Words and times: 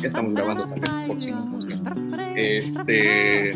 Ya 0.00 0.08
estamos 0.08 0.34
grabando 0.34 0.66
también, 0.68 1.06
por 1.08 1.22
si 1.22 1.30
no 1.30 1.44
nos 1.46 1.66
cansan. 1.66 2.14
Este, 2.36 3.52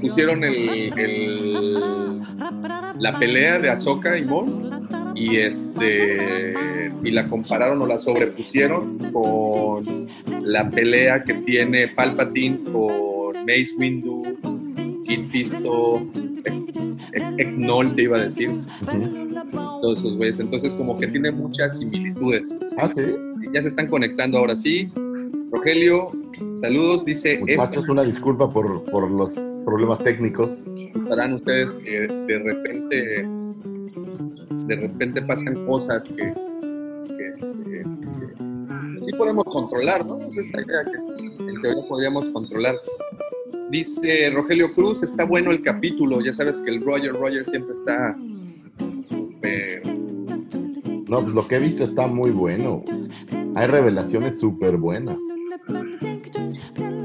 pusieron 0.00 0.44
el, 0.44 0.92
el- 0.98 1.74
la 2.98 3.18
pelea 3.18 3.58
de 3.58 3.70
Ahsoka 3.70 4.16
y 4.18 4.24
Maul 4.24 4.70
y 5.14 5.36
este 5.36 6.54
y 7.04 7.10
la 7.12 7.26
compararon 7.28 7.80
o 7.82 7.86
la 7.86 7.98
sobrepusieron 7.98 8.98
con 9.12 10.06
la 10.42 10.68
pelea 10.70 11.22
que 11.24 11.34
tiene 11.34 11.88
Palpatine 11.88 12.58
con 12.72 13.32
Mace 13.46 13.74
Windu, 13.78 14.22
Fisto, 15.30 16.02
Eknol 17.38 17.94
te 17.94 18.02
iba 18.02 18.16
a 18.18 18.24
decir, 18.24 18.50
todos 19.80 19.98
esos 20.00 20.16
güeyes. 20.16 20.40
Entonces 20.40 20.74
como 20.74 20.96
que 20.98 21.06
tiene 21.08 21.30
muchas 21.32 21.78
similitudes. 21.78 22.52
Ah, 22.76 22.88
sí. 22.94 23.02
Ya 23.52 23.62
se 23.62 23.68
están 23.68 23.86
conectando 23.88 24.38
ahora 24.38 24.56
sí. 24.56 24.90
Rogelio, 25.50 26.12
saludos, 26.52 27.04
dice, 27.04 27.38
Muchachos, 27.38 27.88
una 27.88 28.02
disculpa 28.02 28.52
por, 28.52 28.84
por 28.90 29.10
los 29.10 29.34
problemas 29.64 29.98
técnicos. 30.04 30.64
estarán 30.94 31.34
ustedes 31.34 31.76
que 31.76 32.06
de 32.06 32.38
repente 32.38 33.26
de 34.66 34.76
repente 34.76 35.22
pasan 35.22 35.66
cosas 35.66 36.08
que, 36.08 36.16
que, 36.22 37.28
este, 37.32 37.46
que 37.64 39.02
sí 39.02 39.12
podemos 39.16 39.44
controlar, 39.44 40.04
¿no? 40.04 40.20
Es 40.20 40.36
esta 40.36 40.60
idea 40.60 40.84
que 40.84 41.42
en 41.42 41.62
teoría 41.62 41.88
podríamos 41.88 42.28
controlar. 42.30 42.76
Dice 43.70 44.30
Rogelio 44.30 44.74
Cruz, 44.74 45.02
está 45.02 45.24
bueno 45.24 45.50
el 45.50 45.62
capítulo, 45.62 46.20
ya 46.20 46.32
sabes 46.32 46.60
que 46.60 46.70
el 46.70 46.84
Roger 46.84 47.12
Roger 47.12 47.46
siempre 47.46 47.74
está 47.78 48.16
súper 49.08 49.82
No, 49.86 51.22
pues 51.22 51.34
lo 51.34 51.48
que 51.48 51.56
he 51.56 51.58
visto 51.58 51.84
está 51.84 52.06
muy 52.06 52.30
bueno. 52.30 52.82
Hay 53.54 53.66
revelaciones 53.66 54.38
súper 54.38 54.76
buenas. 54.76 55.16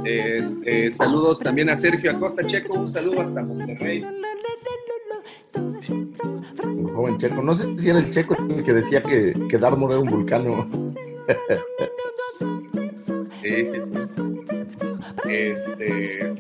Este, 0.06 0.92
saludos 0.92 1.40
también 1.40 1.70
a 1.70 1.76
Sergio 1.76 2.12
Acosta 2.12 2.46
Checo, 2.46 2.80
un 2.80 2.88
saludo 2.88 3.22
hasta 3.22 3.44
Monterrey. 3.44 4.06
Un 5.56 6.94
joven 6.94 7.18
checo. 7.18 7.42
No 7.42 7.56
sé 7.56 7.68
si 7.78 7.90
era 7.90 8.00
el 8.00 8.12
checo 8.12 8.36
el 8.50 8.64
que 8.64 8.74
decía 8.74 9.02
que, 9.02 9.34
que 9.50 9.58
Darmor 9.58 9.92
era 9.92 10.02
un 10.02 10.10
vulcano. 10.10 10.68
Sí, 13.42 13.66
sí, 13.66 13.82
sí. 13.84 15.30
Este. 15.30 16.34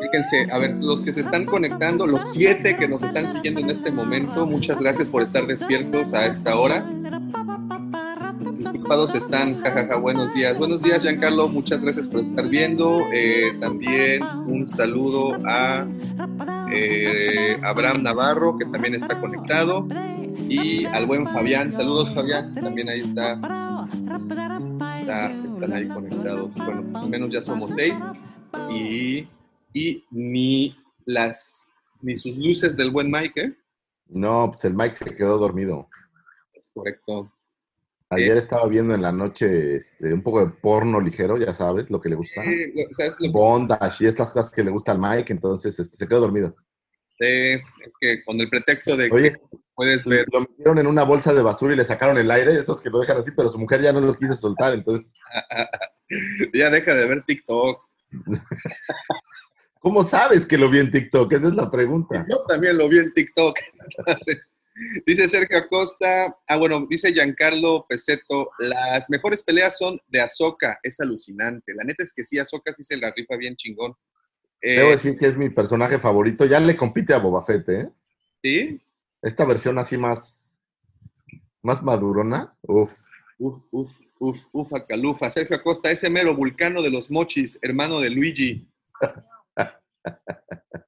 Fíjense, 0.00 0.48
a 0.52 0.58
ver, 0.58 0.76
los 0.76 1.02
que 1.02 1.12
se 1.12 1.22
están 1.22 1.44
conectando, 1.44 2.06
los 2.06 2.32
siete 2.32 2.76
que 2.76 2.86
nos 2.86 3.02
están 3.02 3.26
siguiendo 3.26 3.60
en 3.60 3.70
este 3.70 3.90
momento, 3.90 4.46
muchas 4.46 4.78
gracias 4.80 5.08
por 5.08 5.22
estar 5.22 5.46
despiertos 5.46 6.14
a 6.14 6.26
esta 6.26 6.56
hora. 6.56 6.86
Están, 8.88 9.60
jajaja, 9.62 9.96
buenos 9.96 10.34
días. 10.34 10.58
Buenos 10.58 10.82
días, 10.82 11.02
Giancarlo, 11.02 11.48
muchas 11.48 11.82
gracias 11.82 12.06
por 12.06 12.20
estar 12.20 12.46
viendo. 12.48 12.98
Eh, 13.12 13.56
también 13.58 14.22
un 14.46 14.68
saludo 14.68 15.32
a 15.46 15.86
eh, 16.70 17.58
Abraham 17.62 18.02
Navarro, 18.02 18.58
que 18.58 18.66
también 18.66 18.94
está 18.94 19.18
conectado. 19.20 19.86
Y 20.48 20.84
al 20.84 21.06
buen 21.06 21.26
Fabián, 21.28 21.72
saludos 21.72 22.12
Fabián, 22.14 22.54
también 22.54 22.88
ahí 22.90 23.00
está 23.00 23.32
está- 25.00 25.30
están 25.30 25.72
ahí 25.72 25.88
conectados. 25.88 26.56
Bueno, 26.58 26.98
al 26.98 27.08
menos 27.08 27.30
ya 27.32 27.40
somos 27.40 27.72
seis. 27.74 27.98
Y, 28.70 29.26
y 29.72 30.04
ni 30.10 30.76
las 31.06 31.68
ni 32.02 32.16
sus 32.18 32.36
luces 32.36 32.76
del 32.76 32.90
buen 32.90 33.10
Mike, 33.10 33.40
¿eh? 33.40 33.52
No, 34.08 34.50
pues 34.52 34.64
el 34.66 34.74
Mike 34.74 34.94
se 34.94 35.16
quedó 35.16 35.38
dormido. 35.38 35.88
Es 36.52 36.68
correcto. 36.74 37.32
Ayer 38.14 38.36
estaba 38.36 38.66
viendo 38.68 38.94
en 38.94 39.02
la 39.02 39.12
noche 39.12 39.76
este, 39.76 40.12
un 40.12 40.22
poco 40.22 40.44
de 40.44 40.52
porno 40.52 41.00
ligero, 41.00 41.36
ya 41.38 41.54
sabes, 41.54 41.90
lo 41.90 42.00
que 42.00 42.08
le 42.08 42.16
gusta. 42.16 42.42
Eh, 42.44 42.72
lo- 42.74 42.94
¿sabes 42.94 43.16
lo 43.20 43.26
que- 43.26 43.30
Bondage 43.32 44.04
y 44.04 44.06
estas 44.08 44.30
cosas 44.30 44.50
que 44.52 44.62
le 44.64 44.70
gusta 44.70 44.92
al 44.92 44.98
Mike, 44.98 45.32
entonces 45.32 45.78
este, 45.78 45.96
se 45.96 46.06
quedó 46.08 46.20
dormido. 46.20 46.54
eh, 47.20 47.60
es 47.86 47.94
que 48.00 48.24
con 48.24 48.40
el 48.40 48.48
pretexto 48.50 48.96
de 48.96 49.08
Oye, 49.10 49.32
que 49.32 49.38
puedes 49.74 50.04
ver. 50.04 50.26
lo 50.32 50.40
metieron 50.40 50.78
en 50.78 50.86
una 50.88 51.04
bolsa 51.04 51.32
de 51.32 51.42
basura 51.42 51.72
y 51.72 51.76
le 51.76 51.84
sacaron 51.84 52.18
el 52.18 52.30
aire, 52.30 52.52
esos 52.54 52.80
que 52.80 52.90
lo 52.90 52.98
dejan 53.00 53.18
así, 53.18 53.30
pero 53.30 53.50
su 53.52 53.58
mujer 53.58 53.80
ya 53.82 53.92
no 53.92 54.00
lo 54.00 54.14
quiso 54.16 54.34
soltar, 54.34 54.74
entonces, 54.74 55.12
ya 56.52 56.70
deja 56.70 56.94
de 56.94 57.06
ver 57.06 57.24
TikTok. 57.24 57.80
¿cómo 59.80 60.02
sabes 60.02 60.46
que 60.46 60.56
lo 60.56 60.70
vi 60.70 60.78
en 60.78 60.90
TikTok? 60.90 61.30
Esa 61.34 61.48
es 61.48 61.54
la 61.54 61.70
pregunta. 61.70 62.24
Yo 62.28 62.38
también 62.48 62.78
lo 62.78 62.88
vi 62.88 62.98
en 62.98 63.12
TikTok. 63.12 63.56
Entonces, 63.98 64.48
dice 65.06 65.28
Sergio 65.28 65.58
Acosta, 65.58 66.36
ah, 66.46 66.56
bueno, 66.56 66.86
dice 66.88 67.12
Giancarlo 67.12 67.86
Peseto, 67.88 68.50
las 68.58 69.08
mejores 69.10 69.42
peleas 69.42 69.76
son 69.78 70.00
de 70.08 70.20
Ahsoka, 70.20 70.78
es 70.82 71.00
alucinante. 71.00 71.74
La 71.74 71.84
neta 71.84 72.02
es 72.04 72.12
que 72.12 72.24
sí, 72.24 72.38
Ahsoka 72.38 72.74
sí 72.74 72.84
se 72.84 72.96
la 72.96 73.12
rifa 73.14 73.36
bien 73.36 73.56
chingón. 73.56 73.94
Eh, 74.60 74.76
Debo 74.78 74.90
decir 74.90 75.16
que 75.16 75.26
es 75.26 75.36
mi 75.36 75.50
personaje 75.50 75.98
favorito, 75.98 76.46
ya 76.46 76.58
le 76.60 76.76
compite 76.76 77.12
a 77.14 77.18
Boba 77.18 77.44
Fett, 77.44 77.68
¿eh? 77.68 77.88
¿Sí? 78.42 78.80
Esta 79.22 79.44
versión 79.44 79.78
así 79.78 79.96
más, 79.98 80.60
más 81.62 81.82
madurona, 81.82 82.56
uff. 82.62 82.92
Uf, 83.36 83.58
uf, 83.72 83.98
uf, 84.18 84.46
ufa, 84.52 84.86
calufa. 84.86 85.30
Sergio 85.30 85.56
Acosta, 85.56 85.90
ese 85.90 86.08
mero 86.08 86.34
vulcano 86.36 86.82
de 86.82 86.90
los 86.90 87.10
mochis, 87.10 87.58
hermano 87.62 88.00
de 88.00 88.10
Luigi. 88.10 88.68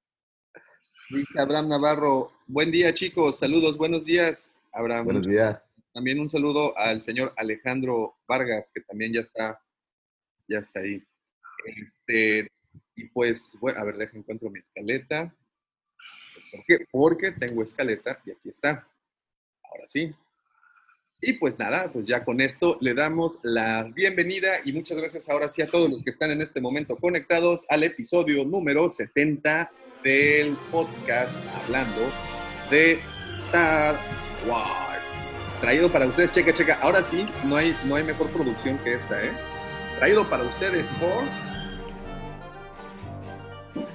Dice 1.09 1.41
Abraham 1.41 1.69
Navarro, 1.69 2.33
buen 2.49 2.73
día 2.73 2.93
chicos, 2.93 3.39
saludos, 3.39 3.79
buenos 3.79 4.05
días, 4.05 4.61
Abraham. 4.73 5.05
Buenos 5.05 5.29
días. 5.29 5.77
También 5.93 6.19
un 6.19 6.29
saludo 6.29 6.77
al 6.77 7.01
señor 7.01 7.33
Alejandro 7.37 8.17
Vargas, 8.27 8.73
que 8.75 8.81
también 8.81 9.13
ya 9.13 9.21
está, 9.21 9.63
ya 10.49 10.59
está 10.59 10.81
ahí. 10.81 11.01
Este, 11.77 12.51
y 12.97 13.05
pues, 13.11 13.57
bueno, 13.61 13.79
a 13.79 13.85
ver, 13.85 13.99
deja 13.99 14.19
encuentro 14.19 14.51
mi 14.51 14.59
escaleta. 14.59 15.33
¿Por 16.51 16.65
qué? 16.67 16.87
Porque 16.91 17.31
tengo 17.31 17.63
escaleta 17.63 18.21
y 18.27 18.33
aquí 18.33 18.49
está. 18.49 18.89
Ahora 19.63 19.85
sí. 19.87 20.13
Y 21.21 21.35
pues 21.35 21.57
nada, 21.57 21.93
pues 21.93 22.07
ya 22.07 22.25
con 22.25 22.41
esto 22.41 22.79
le 22.81 22.95
damos 22.95 23.39
la 23.45 23.85
bienvenida 23.95 24.57
y 24.65 24.73
muchas 24.73 24.99
gracias 24.99 25.29
ahora 25.29 25.49
sí 25.51 25.63
a 25.63 25.71
todos 25.71 25.89
los 25.89 26.03
que 26.03 26.11
están 26.11 26.33
en 26.33 26.43
este 26.43 26.61
momento 26.61 26.97
conectados 26.97 27.65
al 27.69 27.85
episodio 27.85 28.45
número 28.45 28.91
70 28.91 29.71
del 30.03 30.57
podcast 30.71 31.35
hablando 31.63 32.01
de 32.71 33.01
Star 33.47 33.97
Wars. 34.47 35.03
Traído 35.61 35.91
para 35.91 36.07
ustedes, 36.07 36.33
checa, 36.33 36.53
checa. 36.53 36.79
Ahora 36.83 37.05
sí, 37.05 37.27
no 37.45 37.57
hay, 37.57 37.77
no 37.85 37.97
hay 37.97 38.05
mejor 38.05 38.29
producción 38.31 38.79
que 38.79 38.95
esta, 38.95 39.23
¿eh? 39.23 39.33
Traído 39.99 40.25
para 40.29 40.45
ustedes 40.45 40.93
por 41.01 41.25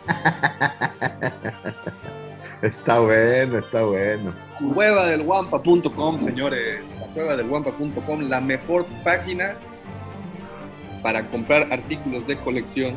Está 2.62 3.00
bueno, 3.00 3.58
está 3.58 3.84
bueno. 3.84 4.34
cueva 4.74 5.08
del 5.08 5.24
guampa.com, 5.24 6.20
señores. 6.20 6.82
La 7.00 7.08
cueva 7.08 7.36
del 7.36 7.48
guampa.com, 7.48 8.30
la 8.30 8.40
mejor 8.40 8.86
página 9.04 9.56
para 11.02 11.28
comprar 11.30 11.68
artículos 11.72 12.28
de 12.28 12.38
colección 12.38 12.96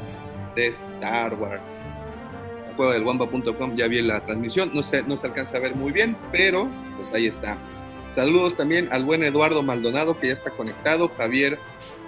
de 0.55 0.69
Star 0.69 1.35
Wars. 1.35 1.63
Cueva 2.77 2.93
del 2.93 3.05
guampa.com, 3.05 3.77
ya 3.77 3.89
vi 3.89 4.03
la 4.03 4.25
transmisión, 4.25 4.71
no 4.75 4.83
se, 4.83 5.03
no 5.03 5.17
se 5.17 5.27
alcanza 5.27 5.57
a 5.57 5.61
ver 5.61 5.75
muy 5.75 5.93
bien, 5.93 6.17
pero 6.33 6.69
pues 6.97 7.13
ahí 7.13 7.27
está. 7.27 7.59
Saludos 8.09 8.57
también 8.57 8.89
al 8.93 9.05
buen 9.05 9.23
Eduardo 9.23 9.63
Maldonado 9.63 10.19
que 10.19 10.29
ya 10.29 10.35
está 10.35 10.51
conectado, 10.51 11.09
Javier 11.09 11.59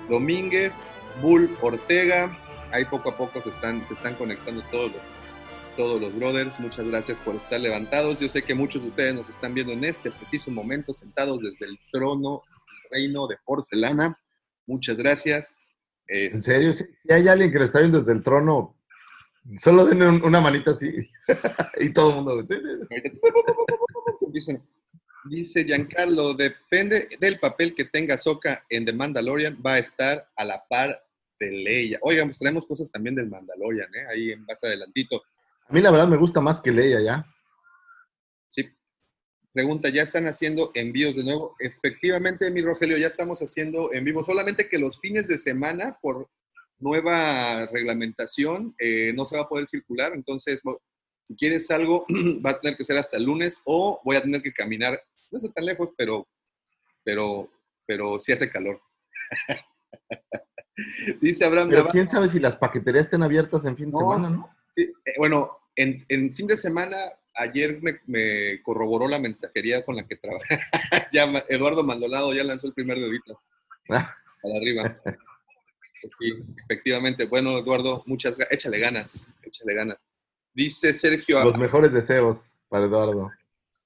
Domínguez, 0.08 0.76
Bull 1.20 1.56
Ortega, 1.60 2.36
ahí 2.72 2.84
poco 2.84 3.10
a 3.10 3.16
poco 3.16 3.40
se 3.40 3.50
están, 3.50 3.84
se 3.86 3.94
están 3.94 4.14
conectando 4.14 4.62
todos 4.70 4.92
los, 4.92 5.00
todos 5.76 6.00
los 6.00 6.14
brothers. 6.16 6.58
Muchas 6.60 6.86
gracias 6.86 7.20
por 7.20 7.34
estar 7.36 7.60
levantados. 7.60 8.20
Yo 8.20 8.28
sé 8.28 8.42
que 8.42 8.54
muchos 8.54 8.82
de 8.82 8.88
ustedes 8.88 9.14
nos 9.14 9.28
están 9.28 9.54
viendo 9.54 9.72
en 9.72 9.84
este 9.84 10.10
preciso 10.10 10.50
momento 10.50 10.92
sentados 10.92 11.40
desde 11.40 11.66
el 11.66 11.78
trono, 11.92 12.42
reino 12.90 13.26
de 13.26 13.36
porcelana. 13.44 14.18
Muchas 14.66 14.96
gracias. 14.96 15.52
¿En 16.08 16.42
serio? 16.42 16.72
Si 16.74 16.84
hay 17.08 17.26
alguien 17.28 17.50
que 17.50 17.58
lo 17.58 17.64
está 17.64 17.80
viendo 17.80 17.98
desde 17.98 18.12
el 18.12 18.22
trono, 18.22 18.75
solo 19.60 19.84
denle 19.86 20.08
una 20.08 20.40
manita 20.40 20.72
así 20.72 20.92
y 21.80 21.92
todo 21.92 22.10
el 22.10 22.16
mundo. 22.16 22.42
Dice, 24.32 24.62
dice 25.28 25.64
Giancarlo, 25.64 26.32
depende 26.34 27.08
del 27.20 27.38
papel 27.38 27.74
que 27.74 27.84
tenga 27.84 28.16
Soka 28.16 28.64
en 28.70 28.86
The 28.86 28.94
Mandalorian, 28.94 29.60
va 29.64 29.74
a 29.74 29.78
estar 29.78 30.30
a 30.36 30.44
la 30.44 30.64
par 30.68 31.02
de 31.38 31.50
Leia. 31.50 31.98
Oigan, 32.02 32.28
pues 32.28 32.38
tenemos 32.38 32.66
cosas 32.66 32.90
también 32.90 33.14
del 33.14 33.28
Mandalorian, 33.28 33.94
¿eh? 33.94 34.06
ahí 34.10 34.32
en 34.32 34.44
más 34.44 34.62
adelantito. 34.64 35.22
A 35.68 35.72
mí 35.72 35.80
la 35.80 35.90
verdad 35.90 36.08
me 36.08 36.16
gusta 36.16 36.40
más 36.40 36.60
que 36.60 36.72
Leia 36.72 37.00
ya. 37.02 37.26
Sí. 38.48 38.64
Pregunta, 39.52 39.88
¿ya 39.88 40.02
están 40.02 40.26
haciendo 40.26 40.70
envíos 40.74 41.16
de 41.16 41.24
nuevo? 41.24 41.56
Efectivamente, 41.58 42.50
mi 42.50 42.62
Rogelio, 42.62 42.96
ya 42.96 43.06
estamos 43.06 43.40
haciendo 43.40 43.92
en 43.92 44.04
vivo, 44.04 44.24
solamente 44.24 44.68
que 44.68 44.78
los 44.78 44.98
fines 45.00 45.26
de 45.28 45.38
semana, 45.38 45.98
por 46.00 46.28
nueva 46.78 47.66
reglamentación, 47.66 48.74
eh, 48.78 49.12
no 49.14 49.26
se 49.26 49.36
va 49.36 49.42
a 49.42 49.48
poder 49.48 49.66
circular, 49.68 50.12
entonces, 50.14 50.62
si 51.24 51.34
quieres 51.36 51.70
algo, 51.70 52.06
va 52.44 52.50
a 52.50 52.60
tener 52.60 52.76
que 52.76 52.84
ser 52.84 52.98
hasta 52.98 53.16
el 53.16 53.24
lunes 53.24 53.60
o 53.64 54.00
voy 54.04 54.16
a 54.16 54.22
tener 54.22 54.42
que 54.42 54.52
caminar, 54.52 55.02
no 55.30 55.40
sé 55.40 55.48
tan 55.50 55.64
lejos, 55.64 55.90
pero, 55.96 56.26
pero, 57.04 57.50
pero 57.86 58.20
sí 58.20 58.32
hace 58.32 58.50
calor. 58.50 58.80
Dice 61.20 61.44
Abraham. 61.44 61.70
Pero 61.70 61.88
quién 61.88 62.06
sabe 62.06 62.28
si 62.28 62.38
las 62.38 62.56
paqueterías 62.56 63.04
estén 63.04 63.22
abiertas 63.22 63.64
en 63.64 63.76
fin 63.76 63.90
de 63.90 63.98
semana, 63.98 64.28
¿no? 64.28 64.50
Eh, 64.76 64.92
bueno, 65.16 65.58
en, 65.74 66.04
en, 66.08 66.34
fin 66.34 66.46
de 66.46 66.56
semana, 66.56 66.96
ayer 67.34 67.80
me, 67.80 68.00
me, 68.06 68.62
corroboró 68.62 69.08
la 69.08 69.18
mensajería 69.18 69.84
con 69.84 69.96
la 69.96 70.06
que 70.06 70.16
trabaja. 70.16 70.60
ya 71.12 71.44
Eduardo 71.48 71.82
Maldonado 71.82 72.34
ya 72.34 72.44
lanzó 72.44 72.66
el 72.66 72.74
primer 72.74 72.98
dedito. 72.98 73.40
para 73.88 74.56
arriba. 74.56 74.96
Sí, 76.18 76.32
efectivamente. 76.64 77.26
Bueno, 77.26 77.58
Eduardo, 77.58 78.02
muchas 78.06 78.38
échale 78.50 78.78
ganas, 78.78 79.28
échale 79.42 79.74
ganas. 79.74 80.06
Dice 80.54 80.94
Sergio. 80.94 81.42
Los 81.44 81.58
mejores 81.58 81.92
deseos 81.92 82.52
para 82.68 82.86
Eduardo. 82.86 83.30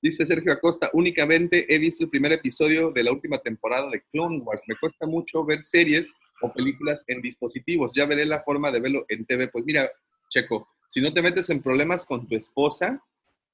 Dice 0.03 0.25
Sergio 0.25 0.53
Acosta, 0.53 0.89
únicamente 0.95 1.73
he 1.75 1.79
visto 1.79 2.05
el 2.05 2.11
primer 2.11 2.33
episodio 2.33 2.91
de 2.91 3.05
la 3.05 3.13
última 3.13 3.39
temporada 3.39 3.91
de 3.91 4.03
Clone 4.11 4.39
Wars. 4.39 4.63
Me 4.67 4.77
cuesta 4.77 5.07
mucho 5.07 5.45
ver 5.45 5.63
series 5.63 6.09
o 6.41 6.51
películas 6.53 7.05
en 7.07 7.21
dispositivos. 7.21 7.93
Ya 7.95 8.07
veré 8.07 8.25
la 8.25 8.43
forma 8.43 8.71
de 8.71 8.81
verlo 8.81 9.05
en 9.09 9.27
TV. 9.27 9.49
Pues 9.49 9.65
mira, 9.67 9.91
Checo, 10.31 10.69
si 10.89 11.03
no 11.03 11.13
te 11.13 11.21
metes 11.21 11.51
en 11.51 11.61
problemas 11.63 12.07
con 12.07 12.27
tu 12.27 12.35
esposa, 12.35 13.03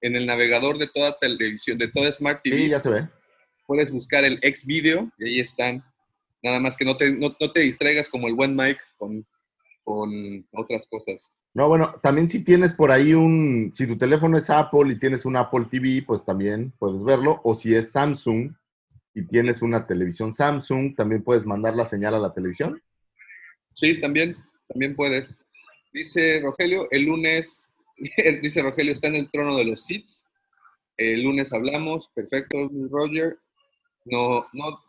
en 0.01 0.15
el 0.15 0.27
navegador 0.27 0.79
de 0.79 0.87
toda 0.87 1.19
televisión, 1.19 1.79
de 1.79 1.89
toda 1.89 2.13
Smart 2.13 2.43
TV, 2.43 2.57
sí, 2.57 2.69
ya 2.69 2.81
se 2.81 2.91
ve. 2.91 3.09
puedes 3.67 3.91
buscar 3.91 4.25
el 4.25 4.39
ex 4.43 4.65
video 4.65 5.11
y 5.19 5.29
ahí 5.29 5.41
están. 5.41 5.85
Nada 6.47 6.61
más 6.61 6.77
que 6.77 6.85
no 6.85 6.97
te, 6.97 7.13
no, 7.13 7.35
no 7.41 7.53
te 7.53 7.63
distraigas 7.63 8.09
como 8.09 8.29
el 8.29 8.35
buen 8.35 8.55
Mike 8.55 8.79
con, 8.97 9.27
con 9.83 10.47
otras 10.53 10.87
cosas. 10.87 11.33
No, 11.55 11.67
bueno, 11.67 11.93
también 12.01 12.29
si 12.29 12.45
tienes 12.45 12.73
por 12.73 12.93
ahí 12.93 13.15
un, 13.15 13.73
si 13.75 13.85
tu 13.89 13.99
teléfono 13.99 14.39
es 14.39 14.49
Apple 14.49 14.93
y 14.93 14.99
tienes 15.01 15.25
un 15.25 15.35
Apple 15.35 15.67
TV, 15.69 16.05
pues 16.07 16.25
también 16.25 16.73
puedes 16.79 17.03
verlo. 17.03 17.41
O 17.43 17.57
si 17.57 17.75
es 17.75 17.91
Samsung 17.91 18.53
y 19.13 19.27
tienes 19.27 19.61
una 19.61 19.89
televisión 19.89 20.33
Samsung, 20.33 20.95
también 20.95 21.25
puedes 21.25 21.45
mandar 21.45 21.75
la 21.75 21.85
señal 21.85 22.15
a 22.15 22.21
la 22.21 22.33
televisión. 22.33 22.81
Sí, 23.75 23.99
también, 24.01 24.37
también 24.69 24.95
puedes. 24.95 25.35
Dice 25.93 26.41
Rogelio, 26.43 26.87
el 26.93 27.07
lunes, 27.07 27.73
dice 28.41 28.63
Rogelio, 28.63 28.93
está 28.93 29.09
en 29.09 29.17
el 29.17 29.33
trono 29.33 29.57
de 29.57 29.65
los 29.65 29.85
SITs. 29.85 30.25
El 30.97 31.25
lunes 31.25 31.53
hablamos, 31.53 32.09
perfecto, 32.15 32.71
Roger. 32.89 33.37
No, 34.05 34.47
no 34.53 34.86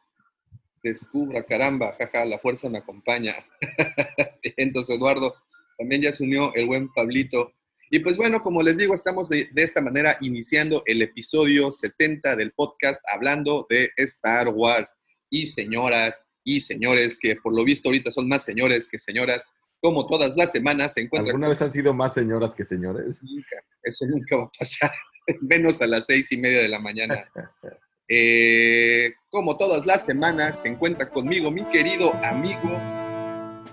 descubra, 0.83 1.43
caramba, 1.43 1.95
jaja, 1.99 2.25
la 2.25 2.39
fuerza 2.39 2.69
me 2.69 2.79
acompaña. 2.79 3.35
Entonces, 4.57 4.95
Eduardo, 4.97 5.35
también 5.77 6.01
ya 6.01 6.11
se 6.11 6.23
unió 6.23 6.53
el 6.55 6.65
buen 6.65 6.91
Pablito. 6.93 7.53
Y 7.89 7.99
pues 7.99 8.17
bueno, 8.17 8.41
como 8.41 8.61
les 8.61 8.77
digo, 8.77 8.93
estamos 8.93 9.29
de, 9.29 9.49
de, 9.51 9.63
esta 9.63 9.81
manera 9.81 10.17
iniciando 10.21 10.83
el 10.85 11.01
episodio 11.01 11.73
70 11.73 12.35
del 12.35 12.51
podcast 12.51 13.01
hablando 13.11 13.65
de 13.69 13.91
Star 13.97 14.49
Wars. 14.49 14.93
Y 15.29 15.47
señoras 15.47 16.21
y 16.43 16.61
señores, 16.61 17.19
que 17.19 17.35
por 17.35 17.53
lo 17.53 17.65
visto 17.65 17.89
ahorita 17.89 18.11
son 18.11 18.29
más 18.29 18.43
señores 18.43 18.89
que 18.89 18.97
señoras, 18.97 19.45
como 19.81 20.07
todas 20.07 20.35
las 20.35 20.51
semanas 20.51 20.93
se 20.93 21.01
encuentran... 21.01 21.35
¿Alguna 21.35 21.49
vez 21.49 21.61
han 21.61 21.73
sido 21.73 21.93
más 21.93 22.13
señoras 22.13 22.53
que 22.55 22.63
señores? 22.63 23.21
Nunca, 23.21 23.57
eso 23.83 24.05
nunca 24.05 24.37
va 24.37 24.43
a 24.43 24.51
pasar, 24.57 24.91
menos 25.41 25.81
a 25.81 25.87
las 25.87 26.05
seis 26.05 26.31
y 26.31 26.37
media 26.37 26.61
de 26.61 26.69
la 26.69 26.79
mañana. 26.79 27.29
Eh, 28.09 29.13
como 29.29 29.57
todas 29.57 29.85
las 29.85 30.05
semanas, 30.05 30.61
se 30.61 30.69
encuentra 30.69 31.09
conmigo 31.09 31.51
mi 31.51 31.63
querido 31.65 32.13
amigo, 32.23 32.79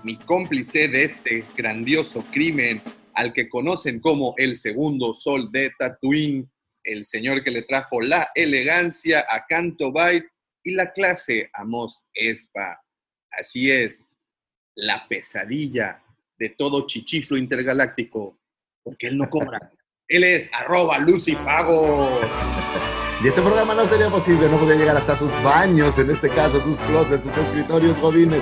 mi 0.03 0.17
cómplice 0.17 0.89
de 0.89 1.05
este 1.05 1.43
grandioso 1.55 2.23
crimen, 2.31 2.81
al 3.13 3.33
que 3.33 3.47
conocen 3.47 4.01
como 4.01 4.33
el 4.37 4.57
segundo 4.57 5.13
sol 5.13 5.51
de 5.51 5.71
Tatooine, 5.79 6.49
el 6.83 7.05
señor 7.05 7.43
que 7.43 7.51
le 7.51 7.63
trajo 7.63 8.01
la 8.01 8.29
elegancia 8.35 9.25
a 9.29 9.45
Canto 9.47 9.91
Bight 9.91 10.25
y 10.63 10.71
la 10.71 10.91
clase 10.91 11.49
a 11.53 11.63
Mos 11.63 12.03
Espa. 12.13 12.81
Así 13.31 13.71
es, 13.71 14.03
la 14.75 15.07
pesadilla 15.07 16.03
de 16.37 16.49
todo 16.49 16.85
chichiflo 16.85 17.37
intergaláctico, 17.37 18.37
porque 18.83 19.07
él 19.07 19.17
no 19.17 19.29
cobra. 19.29 19.59
él 20.09 20.25
es 20.25 20.51
arroba 20.53 20.99
Lucifago. 20.99 22.19
Y 23.23 23.27
este 23.27 23.41
programa 23.41 23.73
no 23.73 23.87
sería 23.87 24.09
posible, 24.09 24.49
no 24.49 24.57
podría 24.57 24.77
llegar 24.77 24.97
hasta 24.97 25.17
sus 25.17 25.31
baños, 25.43 25.97
en 25.97 26.11
este 26.11 26.29
caso 26.29 26.59
sus 26.61 26.77
closets, 26.81 27.25
sus 27.25 27.37
escritorios 27.37 27.99
godines. 27.99 28.41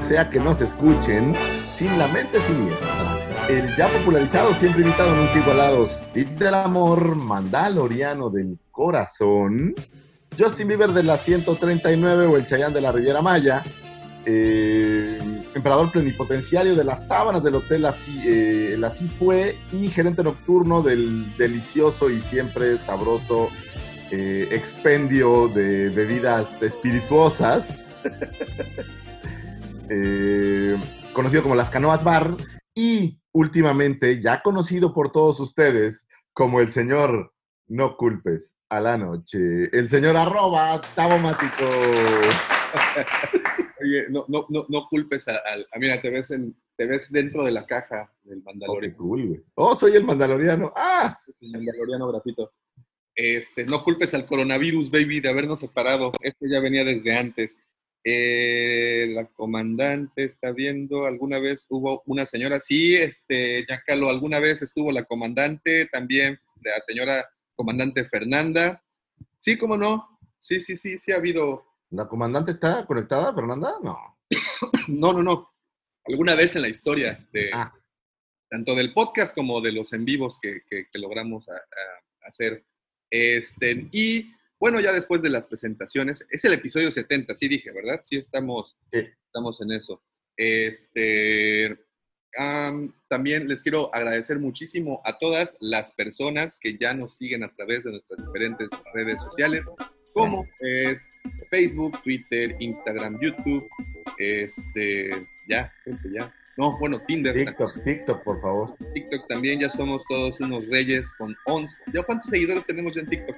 Sea 0.00 0.28
que 0.28 0.40
nos 0.40 0.60
escuchen 0.60 1.34
sin 1.76 1.96
la 1.98 2.08
mente 2.08 2.40
siniestra. 2.42 2.88
El 3.48 3.74
ya 3.76 3.88
popularizado, 3.88 4.52
siempre 4.54 4.82
invitado, 4.82 5.14
nunca 5.14 5.38
igualado, 5.38 5.86
Cid 5.86 6.28
del 6.30 6.54
amor, 6.54 7.16
mandaloriano 7.16 8.28
del 8.28 8.58
corazón, 8.70 9.74
Justin 10.38 10.68
Bieber 10.68 10.92
de 10.92 11.02
la 11.02 11.16
139 11.16 12.26
o 12.26 12.36
el 12.36 12.46
Chayán 12.46 12.72
de 12.72 12.80
la 12.80 12.92
Riviera 12.92 13.22
Maya, 13.22 13.62
eh, 14.26 15.18
emperador 15.54 15.90
plenipotenciario 15.90 16.74
de 16.74 16.84
las 16.84 17.06
sábanas 17.06 17.42
del 17.42 17.54
hotel 17.54 17.86
así, 17.86 18.20
eh, 18.26 18.74
el 18.74 18.84
así 18.84 19.08
fue 19.08 19.58
y 19.72 19.88
gerente 19.88 20.22
nocturno 20.22 20.82
del 20.82 21.34
delicioso 21.36 22.10
y 22.10 22.20
siempre 22.20 22.76
sabroso 22.76 23.48
eh, 24.10 24.48
expendio 24.50 25.48
de 25.48 25.88
bebidas 25.88 26.62
espirituosas 26.62 27.80
conocido 31.14 31.42
como 31.42 31.56
las 31.56 31.70
canoas 31.70 32.04
bar 32.04 32.36
y 32.74 33.20
últimamente 33.32 34.20
ya 34.20 34.42
conocido 34.42 34.92
por 34.92 35.10
todos 35.10 35.40
ustedes 35.40 36.04
como 36.32 36.60
el 36.60 36.70
señor 36.70 37.32
no 37.68 37.96
culpes 37.96 38.56
a 38.68 38.80
la 38.80 38.98
noche 38.98 39.76
el 39.76 39.88
señor 39.88 40.16
arroba 40.16 40.80
tabomático 40.94 41.64
Oye, 43.80 44.06
no, 44.10 44.24
no, 44.28 44.46
no, 44.48 44.66
no 44.68 44.88
culpes 44.88 45.26
a, 45.28 45.36
a, 45.36 45.54
a, 45.72 45.78
Mira, 45.78 46.00
te 46.00 46.10
ves, 46.10 46.30
en, 46.30 46.54
te 46.76 46.86
ves 46.86 47.10
dentro 47.10 47.44
de 47.44 47.52
la 47.52 47.66
caja 47.66 48.12
del 48.22 48.42
Mandaloriano. 48.42 48.96
Oh, 48.98 49.02
cool, 49.02 49.26
güey. 49.26 49.40
oh, 49.54 49.76
soy 49.76 49.92
el 49.96 50.04
Mandaloriano. 50.04 50.72
¡Ah! 50.76 51.18
El 51.40 51.52
Mandaloriano 51.52 52.08
gratuito. 52.08 52.52
Este, 53.14 53.64
no 53.64 53.82
culpes 53.84 54.14
al 54.14 54.24
coronavirus, 54.24 54.90
baby, 54.90 55.20
de 55.20 55.28
habernos 55.28 55.60
separado. 55.60 56.12
Esto 56.22 56.46
ya 56.50 56.60
venía 56.60 56.84
desde 56.84 57.14
antes. 57.16 57.56
Eh, 58.02 59.10
la 59.14 59.26
comandante 59.26 60.24
está 60.24 60.52
viendo, 60.52 61.04
alguna 61.04 61.38
vez 61.38 61.66
hubo 61.68 62.02
una 62.06 62.24
señora, 62.24 62.58
sí, 62.58 62.96
este, 62.96 63.66
ya 63.68 63.82
Calo, 63.86 64.08
alguna 64.08 64.38
vez 64.40 64.62
estuvo 64.62 64.90
la 64.90 65.04
comandante, 65.04 65.86
también 65.92 66.40
la 66.62 66.80
señora 66.80 67.28
comandante 67.54 68.04
Fernanda. 68.06 68.82
Sí, 69.36 69.58
cómo 69.58 69.76
no. 69.76 70.18
Sí, 70.38 70.60
sí, 70.60 70.76
sí, 70.76 70.96
sí 70.96 71.12
ha 71.12 71.16
habido 71.16 71.66
¿La 71.90 72.06
comandante 72.08 72.52
está 72.52 72.86
conectada, 72.86 73.34
Fernanda? 73.34 73.74
No. 73.82 74.18
no, 74.88 75.12
no, 75.12 75.22
no. 75.22 75.54
Alguna 76.06 76.34
vez 76.34 76.54
en 76.56 76.62
la 76.62 76.68
historia 76.68 77.28
de 77.32 77.50
ah. 77.52 77.72
tanto 78.48 78.74
del 78.74 78.94
podcast 78.94 79.34
como 79.34 79.60
de 79.60 79.72
los 79.72 79.92
en 79.92 80.04
vivos 80.04 80.38
que, 80.40 80.62
que, 80.68 80.86
que 80.90 80.98
logramos 80.98 81.48
a, 81.48 81.54
a 81.54 82.28
hacer. 82.28 82.64
Este, 83.10 83.88
y 83.92 84.32
bueno, 84.60 84.78
ya 84.78 84.92
después 84.92 85.22
de 85.22 85.30
las 85.30 85.46
presentaciones, 85.46 86.24
es 86.30 86.44
el 86.44 86.52
episodio 86.52 86.92
70, 86.92 87.34
sí 87.34 87.48
dije, 87.48 87.72
¿verdad? 87.72 88.00
Sí 88.04 88.16
estamos, 88.16 88.76
sí. 88.92 89.08
estamos 89.26 89.60
en 89.62 89.72
eso. 89.72 90.02
Este, 90.36 91.72
um, 92.38 92.92
también 93.08 93.48
les 93.48 93.62
quiero 93.62 93.92
agradecer 93.94 94.38
muchísimo 94.38 95.00
a 95.04 95.18
todas 95.18 95.56
las 95.60 95.92
personas 95.92 96.58
que 96.58 96.78
ya 96.78 96.94
nos 96.94 97.16
siguen 97.16 97.42
a 97.42 97.52
través 97.54 97.82
de 97.84 97.90
nuestras 97.90 98.24
diferentes 98.24 98.68
redes 98.94 99.20
sociales 99.20 99.66
como 100.12 100.46
es 100.60 101.08
Facebook, 101.50 102.00
Twitter, 102.02 102.56
Instagram, 102.58 103.18
YouTube. 103.20 103.68
Este, 104.18 105.10
ya, 105.48 105.66
gente, 105.84 106.10
ya. 106.12 106.32
No, 106.56 106.76
bueno, 106.78 106.98
Tinder. 106.98 107.34
TikTok, 107.34 107.84
TikTok, 107.84 108.22
por 108.22 108.40
favor. 108.40 108.76
TikTok 108.92 109.26
también, 109.28 109.60
ya 109.60 109.70
somos 109.70 110.04
todos 110.08 110.40
unos 110.40 110.68
reyes 110.68 111.08
con 111.16 111.34
11. 111.46 111.74
¿Ya 111.92 112.02
cuántos 112.02 112.30
seguidores 112.30 112.66
tenemos 112.66 112.94
ya 112.94 113.00
en 113.00 113.06
TikTok? 113.06 113.36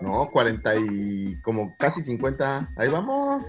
No, 0.00 0.30
40 0.30 0.74
y 0.76 1.40
como 1.42 1.76
casi 1.78 2.02
50. 2.02 2.68
Ahí 2.76 2.88
vamos. 2.88 3.44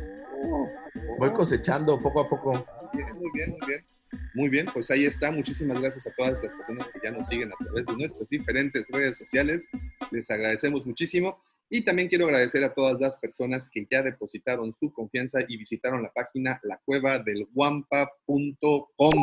Voy 1.17 1.31
cosechando 1.31 1.99
poco 1.99 2.21
a 2.21 2.27
poco. 2.27 2.53
Muy 2.93 3.03
bien, 3.03 3.17
muy 3.17 3.31
bien, 3.33 3.49
muy 3.51 3.67
bien. 3.67 3.85
Muy 4.33 4.49
bien, 4.49 4.65
pues 4.71 4.91
ahí 4.91 5.05
está. 5.05 5.31
Muchísimas 5.31 5.81
gracias 5.81 6.07
a 6.07 6.11
todas 6.15 6.43
las 6.43 6.55
personas 6.55 6.87
que 6.87 6.99
ya 7.03 7.11
nos 7.11 7.27
siguen 7.27 7.51
a 7.51 7.63
través 7.63 7.85
de 7.85 7.97
nuestras 7.97 8.29
diferentes 8.29 8.87
redes 8.89 9.17
sociales. 9.17 9.65
Les 10.11 10.29
agradecemos 10.29 10.85
muchísimo. 10.85 11.41
Y 11.69 11.81
también 11.81 12.07
quiero 12.07 12.23
agradecer 12.25 12.63
a 12.63 12.73
todas 12.73 12.97
las 13.01 13.17
personas 13.17 13.69
que 13.69 13.85
ya 13.91 14.01
depositaron 14.01 14.73
su 14.79 14.93
confianza 14.93 15.41
y 15.47 15.57
visitaron 15.57 16.01
la 16.01 16.13
página 16.13 16.61
lacuevadelguampa.com, 16.63 19.13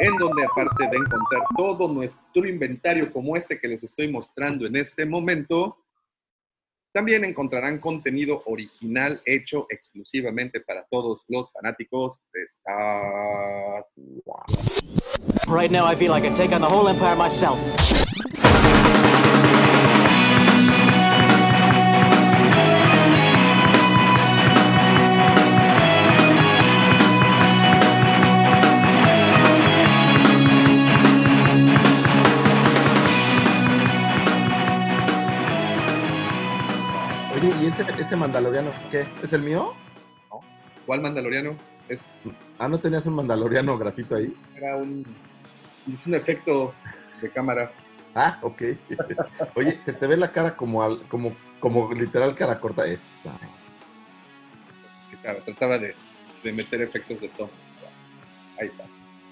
en 0.00 0.16
donde 0.18 0.44
aparte 0.44 0.88
de 0.90 0.96
encontrar 0.96 1.42
todo 1.56 1.86
nuestro 1.88 2.48
inventario 2.48 3.12
como 3.12 3.36
este 3.36 3.60
que 3.60 3.68
les 3.68 3.84
estoy 3.84 4.10
mostrando 4.10 4.66
en 4.66 4.74
este 4.74 5.06
momento, 5.06 5.78
también 6.92 7.24
encontrarán 7.24 7.78
contenido 7.78 8.42
original 8.46 9.22
hecho 9.24 9.68
exclusivamente 9.70 10.58
para 10.60 10.84
todos 10.90 11.24
los 11.28 11.52
fanáticos 11.52 12.20
de 12.32 12.42
Star 12.42 13.86
Wars. 14.24 15.46
Right 15.48 15.70
now, 15.70 15.86
I 15.86 15.94
feel 15.94 16.12
I 16.12 16.20
can 16.20 16.34
take 16.34 16.52
on 16.52 16.60
the 16.60 16.68
whole 16.68 16.88
empire 16.88 17.14
myself. 17.16 17.56
¿Y 37.64 37.68
ese, 37.68 37.84
ese 37.98 38.16
mandaloriano 38.16 38.70
qué? 38.90 39.06
¿Es 39.22 39.32
el 39.32 39.42
mío? 39.42 39.74
¿Cuál 40.86 41.00
Mandaloriano? 41.00 41.56
Es, 41.88 42.18
Ah, 42.58 42.68
¿no 42.68 42.78
tenías 42.78 43.04
un 43.06 43.14
mandaloriano 43.14 43.76
grafito 43.78 44.16
ahí? 44.16 44.34
era 44.56 44.76
un, 44.76 45.04
es 45.90 46.06
un 46.06 46.14
efecto 46.14 46.74
de 47.20 47.30
cámara. 47.30 47.72
Ah, 48.14 48.38
ok. 48.42 48.62
Oye, 49.54 49.78
se 49.82 49.92
te 49.92 50.06
ve 50.06 50.16
la 50.16 50.30
cara 50.30 50.56
como, 50.56 50.82
al- 50.82 51.02
como, 51.08 51.34
como 51.60 51.92
literal 51.92 52.34
cara 52.34 52.60
corta. 52.60 52.86
Esa. 52.86 53.32
Es 54.98 55.06
que 55.08 55.16
claro, 55.16 55.40
trataba 55.44 55.78
de, 55.78 55.94
de 56.42 56.52
meter 56.52 56.82
efectos 56.82 57.20
de 57.20 57.28
tono. 57.30 57.50
Ahí 58.60 58.68
está. 58.68 58.84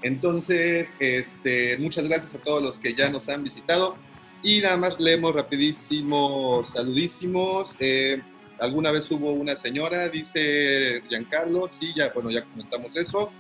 Entonces, 0.02 0.96
este, 0.98 1.78
muchas 1.78 2.08
gracias 2.08 2.34
a 2.34 2.38
todos 2.38 2.62
los 2.62 2.78
que 2.78 2.94
ya 2.94 3.08
nos 3.10 3.28
han 3.28 3.44
visitado. 3.44 3.96
Y 4.42 4.60
nada 4.60 4.76
más 4.76 4.98
leemos 4.98 5.34
rapidísimo, 5.34 6.64
saludísimos. 6.64 7.76
Eh, 7.78 8.20
Alguna 8.62 8.92
vez 8.92 9.10
hubo 9.10 9.32
una 9.32 9.56
señora, 9.56 10.08
dice 10.08 11.02
Giancarlo, 11.08 11.68
sí, 11.68 11.92
ya, 11.96 12.12
bueno, 12.12 12.30
ya 12.30 12.44
comentamos 12.44 12.96
eso. 12.96 13.32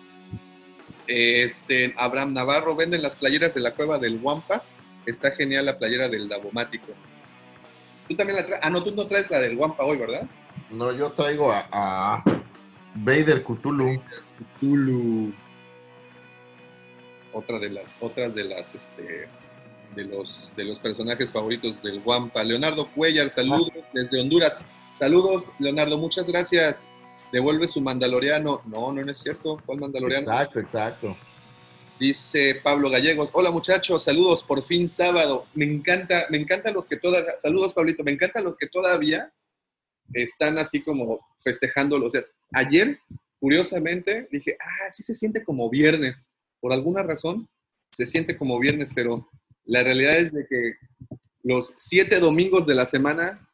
Este, 1.06 1.94
Abraham 1.96 2.32
Navarro, 2.32 2.74
venden 2.74 3.02
las 3.02 3.14
playeras 3.14 3.54
de 3.54 3.60
la 3.60 3.72
cueva 3.72 4.00
del 4.00 4.18
Wampa. 4.20 4.64
Está 5.06 5.30
genial 5.30 5.66
la 5.66 5.78
playera 5.78 6.08
del 6.08 6.28
Davomático. 6.28 6.88
Tú 8.08 8.16
también 8.16 8.36
la 8.36 8.46
traes. 8.46 8.60
Ah, 8.64 8.70
no, 8.70 8.82
tú 8.82 8.92
no 8.96 9.06
traes 9.06 9.30
la 9.30 9.38
del 9.38 9.56
Wampa 9.56 9.84
hoy, 9.84 9.96
¿verdad? 9.96 10.28
No, 10.70 10.92
yo 10.92 11.12
traigo 11.12 11.52
a, 11.52 11.68
a 11.70 12.24
Vader 12.96 13.44
Cthulhu. 13.44 14.02
Cthulhu. 14.56 15.32
Otra 17.32 17.60
de 17.60 17.70
las, 17.70 17.96
otras 18.00 18.34
de 18.34 18.42
las, 18.42 18.74
este, 18.74 19.28
de 19.94 20.04
los, 20.04 20.50
de 20.56 20.64
los 20.64 20.78
personajes 20.78 21.30
favoritos 21.30 21.82
del 21.82 22.02
Wampa. 22.04 22.42
Leonardo 22.44 22.88
Cuellar, 22.92 23.30
saludos 23.30 23.70
desde 23.92 24.20
Honduras. 24.20 24.56
Saludos, 24.98 25.46
Leonardo, 25.58 25.98
muchas 25.98 26.26
gracias. 26.26 26.82
Devuelve 27.32 27.66
su 27.68 27.80
mandaloriano. 27.80 28.62
No, 28.66 28.92
no, 28.92 29.04
no 29.04 29.10
es 29.12 29.18
cierto. 29.18 29.60
¿Cuál 29.64 29.80
mandaloriano? 29.80 30.24
Exacto, 30.24 30.60
exacto. 30.60 31.16
Dice 31.98 32.60
Pablo 32.62 32.90
Gallegos, 32.90 33.28
hola 33.32 33.50
muchachos, 33.50 34.02
saludos, 34.02 34.42
por 34.42 34.62
fin 34.64 34.88
sábado. 34.88 35.46
Me 35.54 35.64
encanta, 35.64 36.26
me 36.30 36.38
encantan 36.38 36.74
los 36.74 36.88
que 36.88 36.96
todavía, 36.96 37.38
saludos 37.38 37.74
Pablito, 37.74 38.02
me 38.02 38.10
encantan 38.10 38.42
los 38.42 38.56
que 38.56 38.66
todavía 38.66 39.32
están 40.12 40.58
así 40.58 40.82
como 40.82 41.20
festejando 41.38 41.98
los 41.98 42.10
días. 42.10 42.32
Ayer, 42.52 42.98
curiosamente, 43.38 44.26
dije, 44.32 44.56
ah, 44.60 44.90
sí 44.90 45.02
se 45.02 45.14
siente 45.14 45.44
como 45.44 45.70
viernes. 45.70 46.28
Por 46.60 46.72
alguna 46.72 47.02
razón, 47.02 47.48
se 47.92 48.06
siente 48.06 48.36
como 48.36 48.58
viernes, 48.58 48.90
pero 48.94 49.28
la 49.64 49.82
realidad 49.82 50.16
es 50.16 50.32
de 50.32 50.46
que 50.48 50.74
los 51.42 51.74
siete 51.76 52.20
domingos 52.20 52.66
de 52.66 52.74
la 52.74 52.86
semana 52.86 53.48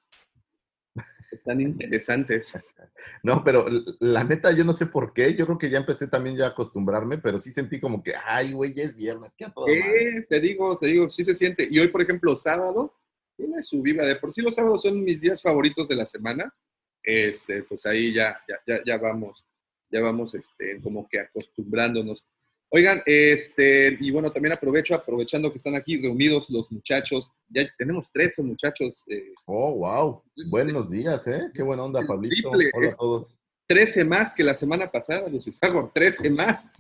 están 1.31 1.61
interesantes. 1.61 2.53
No, 3.23 3.45
pero 3.45 3.67
la 4.01 4.25
neta, 4.25 4.51
yo 4.53 4.65
no 4.65 4.73
sé 4.73 4.87
por 4.87 5.13
qué. 5.13 5.35
Yo 5.35 5.47
creo 5.47 5.59
que 5.59 5.71
ya 5.71 5.79
empecé 5.79 6.09
también 6.09 6.37
ya 6.37 6.47
a 6.47 6.49
acostumbrarme, 6.49 7.19
pero 7.19 7.41
sí 7.41 7.53
sentí 7.53 7.81
como 7.81 8.03
que, 8.03 8.13
ay, 8.27 8.53
güey, 8.53 8.75
ya 8.75 8.85
es 8.85 8.97
viernes, 8.97 9.33
que 9.37 9.45
a. 9.45 9.53
Eh, 9.69 10.27
te 10.29 10.41
digo, 10.41 10.79
te 10.79 10.89
digo, 10.89 11.09
sí 11.09 11.25
se 11.25 11.35
siente. 11.35 11.69
Y 11.71 11.79
hoy, 11.79 11.89
por 11.89 12.03
ejemplo, 12.03 12.35
sábado, 12.35 12.95
tiene 13.37 13.63
su 13.63 13.81
vibra. 13.83 14.05
De 14.05 14.17
por 14.17 14.33
sí 14.33 14.43
los 14.43 14.55
sábados 14.55 14.83
son 14.83 15.05
mis 15.05 15.21
días 15.21 15.41
favoritos 15.41 15.89
de 15.89 15.97
la 15.97 16.07
semana. 16.07 16.53
Este, 17.03 17.63
pues 17.63 17.87
ahí 17.87 18.13
ya, 18.13 18.39
ya, 18.49 18.57
ya, 18.67 18.81
ya 18.85 18.99
vamos, 18.99 19.47
ya 19.91 20.03
vamos, 20.03 20.35
este, 20.35 20.81
como 20.83 21.09
que 21.09 21.21
acostumbrándonos. 21.21 22.27
Oigan, 22.71 23.01
este, 23.07 23.97
y 23.99 24.11
bueno, 24.11 24.31
también 24.31 24.53
aprovecho, 24.53 24.95
aprovechando 24.95 25.51
que 25.51 25.57
están 25.57 25.75
aquí 25.75 26.01
reunidos 26.03 26.51
los 26.51 26.71
muchachos. 26.71 27.31
Ya 27.49 27.63
tenemos 27.79 28.11
13 28.13 28.43
muchachos, 28.43 29.05
eh, 29.09 29.33
Oh, 29.47 29.75
wow. 29.75 30.23
Es- 30.37 30.51
Buenos 30.51 30.91
días, 30.91 31.27
¿eh? 31.27 31.51
Qué 31.55 31.63
buena 31.63 31.85
onda, 31.85 32.03
Pablito. 32.07 32.51
triple, 32.51 32.71
Hola 32.75 32.89
a 32.89 32.95
todos. 32.97 33.35
13 33.67 34.05
más 34.05 34.35
que 34.35 34.45
la 34.45 34.55
semana 34.55 34.91
pasada, 34.91 35.29
Lucifago, 35.31 35.91
13 35.95 36.31
más. 36.31 36.71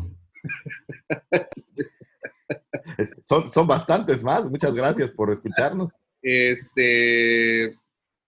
Son, 3.22 3.50
son 3.52 3.66
bastantes 3.66 4.22
más. 4.22 4.48
Muchas 4.50 4.74
gracias 4.74 5.10
por 5.10 5.30
escucharnos. 5.32 5.92
Este, 6.22 7.78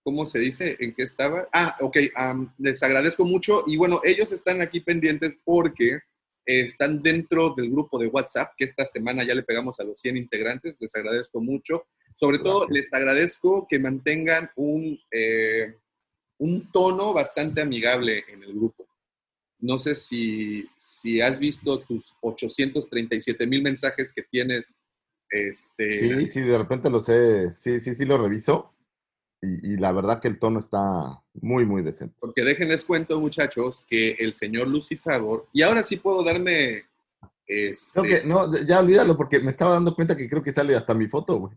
¿cómo 0.02 0.26
se 0.26 0.38
dice? 0.38 0.76
¿En 0.80 0.94
qué 0.94 1.02
estaba? 1.02 1.48
Ah, 1.52 1.76
ok, 1.80 1.96
am, 2.14 2.52
les 2.58 2.82
agradezco 2.82 3.24
mucho 3.24 3.62
y 3.66 3.76
bueno, 3.76 4.00
ellos 4.04 4.32
están 4.32 4.60
aquí 4.62 4.80
pendientes 4.80 5.38
porque 5.44 6.00
están 6.58 7.02
dentro 7.02 7.54
del 7.56 7.70
grupo 7.70 7.98
de 7.98 8.08
WhatsApp, 8.08 8.52
que 8.56 8.64
esta 8.64 8.84
semana 8.84 9.24
ya 9.24 9.34
le 9.34 9.42
pegamos 9.42 9.78
a 9.78 9.84
los 9.84 10.00
100 10.00 10.16
integrantes, 10.16 10.76
les 10.80 10.94
agradezco 10.94 11.40
mucho. 11.40 11.84
Sobre 12.14 12.38
todo, 12.38 12.66
les 12.68 12.92
agradezco 12.92 13.66
que 13.68 13.78
mantengan 13.78 14.50
un, 14.56 14.98
eh, 15.10 15.74
un 16.38 16.70
tono 16.72 17.12
bastante 17.12 17.60
amigable 17.60 18.24
en 18.28 18.42
el 18.42 18.52
grupo. 18.52 18.86
No 19.60 19.78
sé 19.78 19.94
si, 19.94 20.66
si 20.76 21.20
has 21.20 21.38
visto 21.38 21.80
tus 21.80 22.14
837 22.20 23.46
mil 23.46 23.62
mensajes 23.62 24.12
que 24.12 24.22
tienes. 24.22 24.74
Este, 25.30 25.98
Sí, 25.98 26.26
sí, 26.26 26.40
de 26.40 26.58
repente 26.58 26.90
lo 26.90 27.00
sé. 27.00 27.54
Sí, 27.54 27.78
sí, 27.80 27.94
sí 27.94 28.04
lo 28.04 28.18
reviso. 28.18 28.72
Y, 29.42 29.72
y 29.72 29.76
la 29.76 29.92
verdad 29.92 30.20
que 30.20 30.28
el 30.28 30.38
tono 30.38 30.58
está 30.58 31.22
muy, 31.34 31.64
muy 31.64 31.82
decente. 31.82 32.14
Porque 32.20 32.42
déjenles 32.42 32.84
cuento, 32.84 33.20
muchachos, 33.20 33.84
que 33.88 34.10
el 34.18 34.34
señor 34.34 34.68
Lucifagor, 34.68 35.48
y 35.52 35.62
ahora 35.62 35.82
sí 35.82 35.96
puedo 35.96 36.22
darme. 36.22 36.84
Este, 37.46 38.00
Creo 38.00 38.04
que, 38.04 38.26
no, 38.26 38.50
ya 38.66 38.80
olvídalo 38.80 39.16
porque 39.16 39.40
me 39.40 39.50
estaba 39.50 39.72
dando 39.72 39.94
cuenta 39.94 40.16
que 40.16 40.28
creo 40.28 40.42
que 40.42 40.52
sale 40.52 40.76
hasta 40.76 40.94
mi 40.94 41.08
foto, 41.08 41.38
güey. 41.38 41.54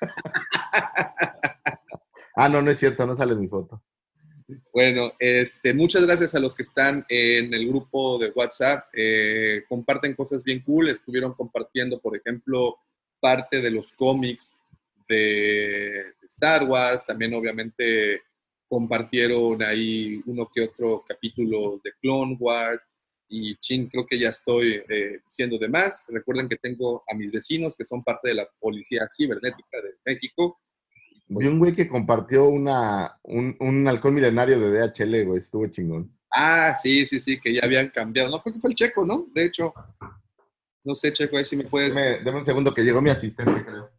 ah, 2.36 2.48
no, 2.48 2.62
no 2.62 2.70
es 2.70 2.78
cierto, 2.78 3.06
no 3.06 3.14
sale 3.14 3.34
mi 3.34 3.48
foto. 3.48 3.82
Bueno, 4.72 5.12
este, 5.18 5.72
muchas 5.72 6.04
gracias 6.04 6.34
a 6.34 6.38
los 6.38 6.54
que 6.54 6.62
están 6.62 7.04
en 7.08 7.52
el 7.52 7.68
grupo 7.68 8.18
de 8.18 8.30
WhatsApp. 8.30 8.86
eh, 8.92 9.64
comparten 9.68 10.14
cosas 10.14 10.44
bien 10.44 10.60
cool. 10.60 10.90
Estuvieron 10.90 11.34
compartiendo, 11.34 12.00
por 12.00 12.16
ejemplo, 12.16 12.76
parte 13.20 13.62
de 13.62 13.70
los 13.70 13.92
cómics 13.94 14.54
de 15.08 16.14
Star 16.22 16.64
Wars. 16.64 17.04
También, 17.06 17.34
obviamente, 17.34 18.22
compartieron 18.68 19.62
ahí 19.62 20.22
uno 20.26 20.48
que 20.52 20.62
otro 20.62 21.04
capítulo 21.06 21.80
de 21.82 21.92
Clone 22.00 22.36
Wars. 22.38 22.84
Y 23.28 23.56
chin, 23.56 23.88
creo 23.88 24.06
que 24.06 24.18
ya 24.18 24.28
estoy 24.28 24.82
eh, 24.88 25.20
diciendo 25.24 25.58
de 25.58 25.68
más. 25.68 26.06
Recuerden 26.08 26.48
que 26.48 26.56
tengo 26.56 27.02
a 27.08 27.14
mis 27.14 27.32
vecinos 27.32 27.76
que 27.76 27.84
son 27.84 28.02
parte 28.02 28.28
de 28.28 28.34
la 28.34 28.48
Policía 28.60 29.08
Cibernética 29.14 29.80
de 29.82 29.94
México. 30.04 30.60
Vi 31.26 31.46
un 31.46 31.58
güey 31.58 31.72
que 31.72 31.88
compartió 31.88 32.46
una, 32.46 33.18
un, 33.22 33.56
un 33.60 33.88
halcón 33.88 34.14
milenario 34.14 34.60
de 34.60 34.78
DHL, 34.78 35.24
güey. 35.24 35.38
Estuvo 35.38 35.66
chingón. 35.68 36.14
Ah, 36.30 36.74
sí, 36.80 37.06
sí, 37.06 37.20
sí, 37.20 37.40
que 37.40 37.54
ya 37.54 37.60
habían 37.64 37.90
cambiado. 37.90 38.28
No, 38.28 38.42
creo 38.42 38.54
que 38.54 38.60
fue 38.60 38.70
el 38.70 38.76
Checo, 38.76 39.06
¿no? 39.06 39.28
De 39.32 39.46
hecho, 39.46 39.72
no 40.82 40.94
sé, 40.94 41.12
Checo, 41.12 41.38
ahí 41.38 41.44
si 41.44 41.56
me 41.56 41.64
puedes... 41.64 41.94
Deme, 41.94 42.18
deme 42.24 42.38
un 42.38 42.44
segundo 42.44 42.74
que 42.74 42.82
llegó 42.82 43.00
mi 43.00 43.10
asistente, 43.10 43.64
creo. 43.64 43.90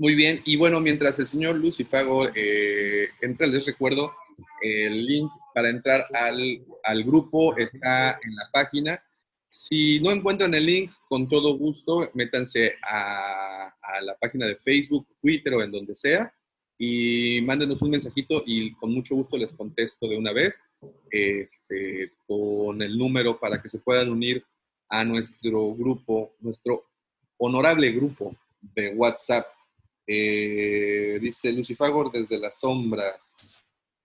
Muy 0.00 0.14
bien, 0.14 0.40
y 0.46 0.56
bueno, 0.56 0.80
mientras 0.80 1.18
el 1.18 1.26
señor 1.26 1.56
Lucifago 1.56 2.26
eh, 2.34 3.10
entra, 3.20 3.46
les 3.46 3.66
recuerdo, 3.66 4.14
el 4.62 5.06
link 5.06 5.30
para 5.54 5.68
entrar 5.68 6.06
al, 6.14 6.64
al 6.84 7.04
grupo 7.04 7.54
está 7.58 8.12
en 8.12 8.34
la 8.34 8.48
página. 8.50 9.04
Si 9.50 10.00
no 10.00 10.10
encuentran 10.10 10.54
el 10.54 10.64
link, 10.64 10.90
con 11.06 11.28
todo 11.28 11.54
gusto, 11.58 12.10
métanse 12.14 12.76
a, 12.82 13.66
a 13.66 14.00
la 14.00 14.16
página 14.16 14.46
de 14.46 14.56
Facebook, 14.56 15.06
Twitter 15.20 15.52
o 15.52 15.62
en 15.62 15.70
donde 15.70 15.94
sea 15.94 16.32
y 16.78 17.42
mándenos 17.42 17.82
un 17.82 17.90
mensajito 17.90 18.42
y 18.46 18.72
con 18.72 18.94
mucho 18.94 19.14
gusto 19.14 19.36
les 19.36 19.52
contesto 19.52 20.08
de 20.08 20.16
una 20.16 20.32
vez 20.32 20.62
este, 21.10 22.14
con 22.26 22.80
el 22.80 22.96
número 22.96 23.38
para 23.38 23.60
que 23.60 23.68
se 23.68 23.80
puedan 23.80 24.08
unir 24.08 24.42
a 24.88 25.04
nuestro 25.04 25.74
grupo, 25.74 26.32
nuestro 26.40 26.86
honorable 27.36 27.92
grupo 27.92 28.34
de 28.62 28.94
WhatsApp. 28.94 29.44
Eh, 30.06 31.18
dice 31.20 31.52
Lucifagor 31.52 32.10
desde 32.10 32.38
las 32.38 32.60
sombras. 32.60 33.54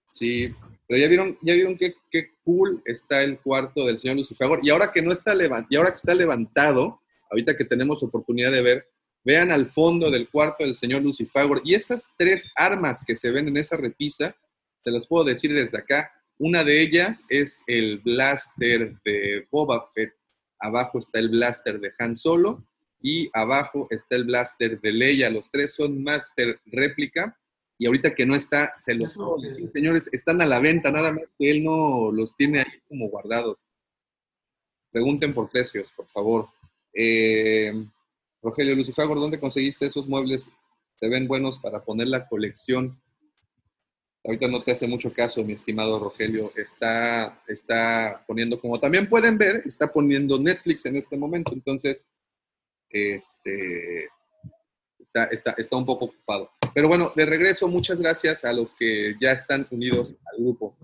Sí, 0.06 0.54
pero 0.88 1.02
ya 1.02 1.08
vieron, 1.08 1.38
ya 1.42 1.56
vieron 1.56 1.78
qué, 1.78 1.96
qué 2.10 2.30
cool 2.44 2.82
está 2.86 3.24
el 3.24 3.40
cuarto 3.40 3.86
del 3.86 3.98
señor 3.98 4.18
Lucifagor. 4.18 4.60
Y 4.64 4.70
ahora 4.70 4.92
que 4.94 5.02
no 5.02 5.12
está 5.12 5.34
levantado, 5.34 5.68
y 5.70 5.76
ahora 5.76 5.90
que 5.90 5.98
está 5.98 6.16
levantado, 6.16 7.02
ahorita 7.32 7.58
que 7.58 7.66
tenemos 7.66 8.04
oportunidad 8.04 8.52
de 8.52 8.62
ver, 8.62 8.88
Vean 9.26 9.52
al 9.52 9.66
fondo 9.66 10.12
del 10.12 10.30
cuarto 10.30 10.64
del 10.64 10.76
señor 10.76 11.02
Lucifagor. 11.02 11.62
Y 11.66 11.74
esas 11.74 12.12
tres 12.16 12.52
armas 12.56 13.04
que 13.04 13.16
se 13.16 13.32
ven 13.32 13.48
en 13.48 13.58
esa 13.58 13.76
repisa, 13.76 14.38
te 14.84 14.92
las 14.92 15.08
puedo 15.08 15.26
decir 15.26 15.52
desde 15.52 15.80
acá. 15.80 16.12
Una 16.38 16.64
de 16.64 16.80
ellas 16.80 17.26
es 17.30 17.64
el 17.66 18.00
blaster 18.02 18.96
de 19.04 19.48
Boba 19.50 19.90
Fett. 19.96 20.14
Abajo 20.60 21.00
está 21.00 21.18
el 21.18 21.30
blaster 21.30 21.80
de 21.80 21.92
Han 21.98 22.16
Solo. 22.16 22.64
Y 23.06 23.30
abajo 23.34 23.86
está 23.92 24.16
el 24.16 24.24
blaster 24.24 24.82
de 24.82 24.92
Leia. 24.92 25.30
Los 25.30 25.52
tres 25.52 25.76
son 25.76 26.04
Master 26.04 26.60
réplica. 26.66 27.40
Y 27.78 27.86
ahorita 27.86 28.16
que 28.16 28.26
no 28.26 28.36
está, 28.36 28.74
se 28.80 28.96
los 28.96 29.14
puedo 29.14 29.38
decir, 29.38 29.68
señores, 29.68 30.10
están 30.12 30.42
a 30.42 30.46
la 30.48 30.60
venta, 30.60 30.90
nada 30.90 31.12
más 31.12 31.26
que 31.38 31.52
él 31.52 31.64
no 31.64 32.12
los 32.12 32.36
tiene 32.36 32.62
ahí 32.62 32.82
como 32.90 33.10
guardados. 33.10 33.64
Pregunten 34.90 35.36
por 35.36 35.52
precios, 35.52 35.92
por 35.92 36.08
favor. 36.08 36.50
Eh, 36.96 37.74
Rogelio 38.42 38.74
Lucifagor, 38.74 39.20
¿dónde 39.20 39.40
conseguiste 39.40 39.86
esos 39.86 40.08
muebles? 40.08 40.52
¿Te 41.00 41.08
ven 41.08 41.28
buenos 41.28 41.60
para 41.60 41.86
poner 41.86 42.08
la 42.08 42.28
colección? 42.28 43.00
Ahorita 44.24 44.48
no 44.48 44.64
te 44.64 44.72
hace 44.72 44.88
mucho 44.88 45.14
caso, 45.14 45.44
mi 45.44 45.54
estimado 45.54 46.00
Rogelio. 46.00 46.52
Está, 46.56 47.40
está 47.48 48.24
poniendo, 48.26 48.60
como 48.60 48.80
también 48.80 49.08
pueden 49.08 49.38
ver, 49.38 49.62
está 49.64 49.94
poniendo 49.94 50.40
Netflix 50.40 50.88
en 50.88 50.96
este 50.96 51.18
momento. 51.18 51.54
Entonces, 51.54 52.08
este, 52.90 54.10
está, 55.32 55.52
está 55.58 55.76
un 55.76 55.86
poco 55.86 56.06
ocupado. 56.06 56.52
Pero 56.74 56.88
bueno, 56.88 57.12
de 57.16 57.26
regreso, 57.26 57.68
muchas 57.68 58.02
gracias 58.02 58.46
a 58.46 58.54
los 58.54 58.76
que 58.76 59.16
ya 59.20 59.32
están 59.32 59.68
unidos 59.72 60.16
al 60.32 60.44
grupo. 60.44 60.78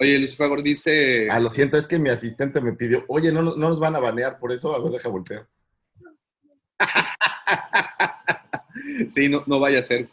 Oye, 0.00 0.18
Lucifagor 0.18 0.62
dice... 0.62 1.28
Ah, 1.30 1.40
lo 1.40 1.50
siento, 1.50 1.76
es 1.76 1.86
que 1.86 1.98
mi 1.98 2.10
asistente 2.10 2.60
me 2.60 2.74
pidió, 2.74 3.04
oye, 3.08 3.32
no, 3.32 3.42
no 3.42 3.56
nos 3.56 3.80
van 3.80 3.96
a 3.96 4.00
banear 4.00 4.38
por 4.38 4.52
eso, 4.52 4.74
a 4.74 4.82
ver, 4.82 4.92
deja 4.92 5.08
voltear. 5.08 5.48
sí, 9.10 9.28
no, 9.28 9.42
no 9.46 9.58
vaya 9.58 9.80
a 9.80 9.82
ser. 9.82 10.08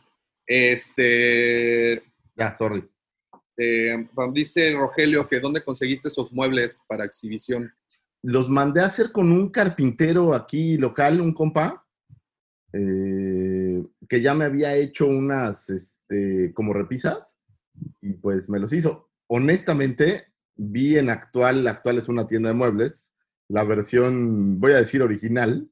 Este. 0.46 2.04
Ya, 2.36 2.56
sorry. 2.56 2.90
Eh, 3.58 4.08
dice 4.32 4.74
Rogelio 4.74 5.28
que 5.28 5.40
dónde 5.40 5.64
conseguiste 5.64 6.08
esos 6.08 6.32
muebles 6.32 6.82
para 6.88 7.06
exhibición. 7.06 7.74
Los 8.24 8.50
mandé 8.50 8.82
a 8.82 8.86
hacer 8.86 9.12
con 9.12 9.32
un 9.32 9.50
carpintero 9.50 10.34
aquí 10.34 10.78
local, 10.78 11.22
un 11.22 11.34
compa, 11.34 11.86
eh, 12.72 13.84
que 14.10 14.22
ya 14.22 14.34
me 14.34 14.46
había 14.46 14.76
hecho 14.76 15.08
unas, 15.08 15.70
este, 15.70 16.52
como 16.54 16.74
repisas, 16.74 17.38
y 18.02 18.14
pues 18.14 18.50
me 18.50 18.60
los 18.60 18.74
hizo. 18.74 19.12
Honestamente, 19.28 20.34
vi 20.56 20.98
en 20.98 21.10
actual, 21.10 21.68
actual 21.68 21.98
es 21.98 22.10
una 22.10 22.26
tienda 22.26 22.50
de 22.50 22.56
muebles, 22.56 23.12
la 23.50 23.64
versión, 23.64 24.60
voy 24.60 24.72
a 24.72 24.78
decir 24.78 25.04
original, 25.04 25.70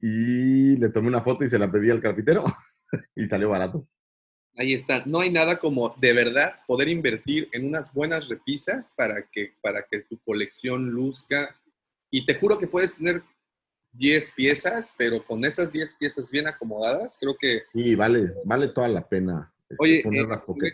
y 0.00 0.76
le 0.76 0.88
tomé 0.90 1.08
una 1.08 1.22
foto 1.22 1.44
y 1.44 1.48
se 1.48 1.58
la 1.58 1.70
pedí 1.70 1.90
al 1.90 2.00
carpintero 2.00 2.44
y 3.16 3.26
salió 3.26 3.50
barato. 3.50 3.86
Ahí 4.56 4.74
está. 4.74 5.04
No 5.06 5.20
hay 5.20 5.30
nada 5.30 5.58
como 5.58 5.94
de 6.00 6.12
verdad 6.12 6.60
poder 6.66 6.88
invertir 6.88 7.48
en 7.52 7.66
unas 7.66 7.92
buenas 7.92 8.28
repisas 8.28 8.92
para 8.96 9.28
que, 9.30 9.54
para 9.62 9.86
que 9.88 10.00
tu 10.00 10.18
colección 10.18 10.90
luzca. 10.90 11.56
Y 12.10 12.24
te 12.26 12.34
juro 12.34 12.58
que 12.58 12.66
puedes 12.66 12.96
tener 12.96 13.22
10 13.92 14.32
piezas, 14.32 14.92
pero 14.96 15.24
con 15.24 15.44
esas 15.44 15.72
10 15.72 15.94
piezas 15.94 16.30
bien 16.30 16.46
acomodadas, 16.46 17.16
creo 17.18 17.36
que... 17.38 17.62
Sí, 17.64 17.94
vale, 17.94 18.32
vale 18.44 18.68
toda 18.68 18.88
la 18.88 19.06
pena. 19.06 19.52
Este, 19.68 19.82
Oye, 19.82 19.98
eh, 20.00 20.24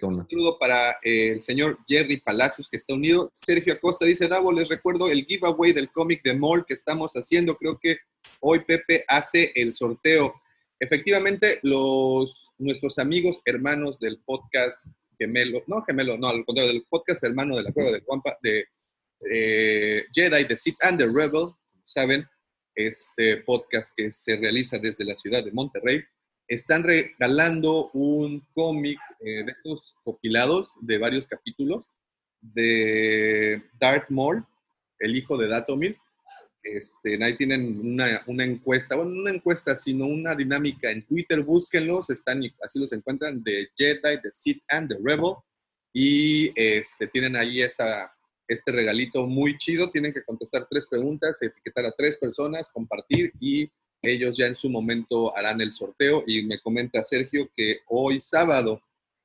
un 0.02 0.26
saludo 0.28 0.56
para 0.58 0.92
eh, 1.02 1.32
el 1.32 1.40
señor 1.40 1.78
Jerry 1.88 2.20
Palacios 2.20 2.70
que 2.70 2.76
está 2.76 2.94
unido. 2.94 3.28
Sergio 3.34 3.72
Acosta 3.72 4.06
dice, 4.06 4.28
Davo, 4.28 4.52
les 4.52 4.68
recuerdo 4.68 5.08
el 5.08 5.24
giveaway 5.24 5.72
del 5.72 5.90
cómic 5.90 6.22
de 6.22 6.34
Mall 6.34 6.64
que 6.64 6.74
estamos 6.74 7.12
haciendo. 7.14 7.56
Creo 7.56 7.78
que 7.80 7.98
hoy 8.38 8.60
Pepe 8.60 9.04
hace 9.08 9.50
el 9.56 9.72
sorteo. 9.72 10.34
Efectivamente, 10.78 11.58
los, 11.62 12.50
nuestros 12.58 12.98
amigos 12.98 13.42
hermanos 13.44 13.98
del 13.98 14.20
podcast 14.24 14.86
gemelo, 15.18 15.62
no 15.66 15.82
gemelo, 15.82 16.16
no, 16.16 16.28
al 16.28 16.44
contrario, 16.44 16.72
del 16.72 16.84
podcast 16.88 17.24
hermano 17.24 17.56
de 17.56 17.62
la 17.62 17.72
Cueva 17.72 17.90
del 17.90 18.02
Guampa, 18.02 18.38
de 18.42 18.66
eh, 19.30 20.04
Jedi, 20.14 20.46
The 20.46 20.56
Sith 20.56 20.76
and 20.82 20.98
the 20.98 21.06
Rebel, 21.06 21.54
saben, 21.84 22.26
este 22.74 23.38
podcast 23.38 23.92
que 23.96 24.10
se 24.10 24.36
realiza 24.36 24.78
desde 24.78 25.04
la 25.04 25.16
ciudad 25.16 25.44
de 25.44 25.52
Monterrey, 25.52 26.02
están 26.48 26.82
regalando 26.82 27.90
un 27.92 28.46
cómic 28.52 28.98
eh, 29.20 29.44
de 29.44 29.52
estos 29.52 29.94
compilados 30.04 30.74
de 30.80 30.98
varios 30.98 31.26
capítulos 31.26 31.88
de 32.40 33.62
Darth 33.80 34.10
Maul, 34.10 34.44
el 34.98 35.16
hijo 35.16 35.36
de 35.38 35.48
Datomir, 35.48 35.96
este, 36.64 37.22
ahí 37.22 37.36
tienen 37.36 37.78
una, 37.78 38.22
una, 38.26 38.44
encuesta, 38.44 38.96
bueno, 38.96 39.10
no 39.10 39.20
una 39.20 39.32
encuesta, 39.32 39.76
sino 39.76 40.06
una 40.06 40.34
dinámica 40.34 40.90
en 40.90 41.04
Twitter, 41.04 41.42
búsquenlos, 41.42 42.08
están, 42.08 42.42
así 42.62 42.78
los 42.78 42.92
encuentran, 42.92 43.42
de 43.42 43.68
Jedi, 43.76 44.16
de 44.22 44.32
Sith 44.32 44.62
and 44.68 44.88
the 44.88 44.96
Rebel, 45.02 45.34
y 45.92 46.52
este, 46.56 47.06
tienen 47.08 47.36
ahí 47.36 47.60
esta, 47.60 48.10
este 48.48 48.72
regalito 48.72 49.26
muy 49.26 49.56
chido, 49.58 49.90
tienen 49.90 50.12
que 50.12 50.24
contestar 50.24 50.66
tres 50.68 50.86
preguntas, 50.86 51.40
etiquetar 51.42 51.86
a 51.86 51.92
tres 51.92 52.16
personas, 52.16 52.70
compartir, 52.70 53.32
y 53.40 53.70
ellos 54.02 54.36
ya 54.36 54.46
en 54.46 54.56
su 54.56 54.68
momento 54.68 55.36
harán 55.36 55.60
el 55.60 55.72
sorteo, 55.72 56.24
y 56.26 56.42
me 56.42 56.60
comenta 56.60 57.04
Sergio 57.04 57.48
que 57.56 57.80
hoy 57.88 58.20
sábado 58.20 58.82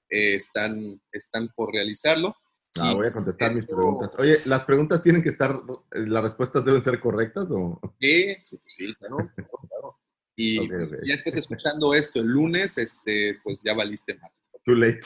eh, 0.10 0.36
están, 0.36 1.02
están 1.12 1.50
por 1.50 1.74
realizarlo, 1.74 2.36
Ah, 2.80 2.94
voy 2.94 3.08
a 3.08 3.12
contestar 3.12 3.54
mis 3.54 3.66
preguntas. 3.66 4.16
Oye, 4.20 4.42
¿las 4.46 4.64
preguntas 4.64 5.02
tienen 5.02 5.24
que 5.24 5.30
estar, 5.30 5.60
eh, 5.92 6.06
las 6.06 6.24
respuestas 6.24 6.64
deben 6.64 6.84
ser 6.84 7.00
correctas 7.00 7.48
o...? 7.50 7.80
Sí, 8.00 8.36
sí, 8.44 8.60
sí 8.68 8.96
claro, 8.96 9.18
claro, 9.36 10.00
Y 10.36 10.68
pues, 10.68 10.92
ya 11.04 11.16
estés 11.16 11.36
escuchando 11.38 11.94
esto 11.94 12.20
el 12.20 12.28
lunes, 12.28 12.78
este, 12.78 13.40
pues 13.44 13.62
ya 13.64 13.74
valiste 13.74 14.16
más. 14.16 14.32
Too 14.66 14.76
late. 14.76 15.02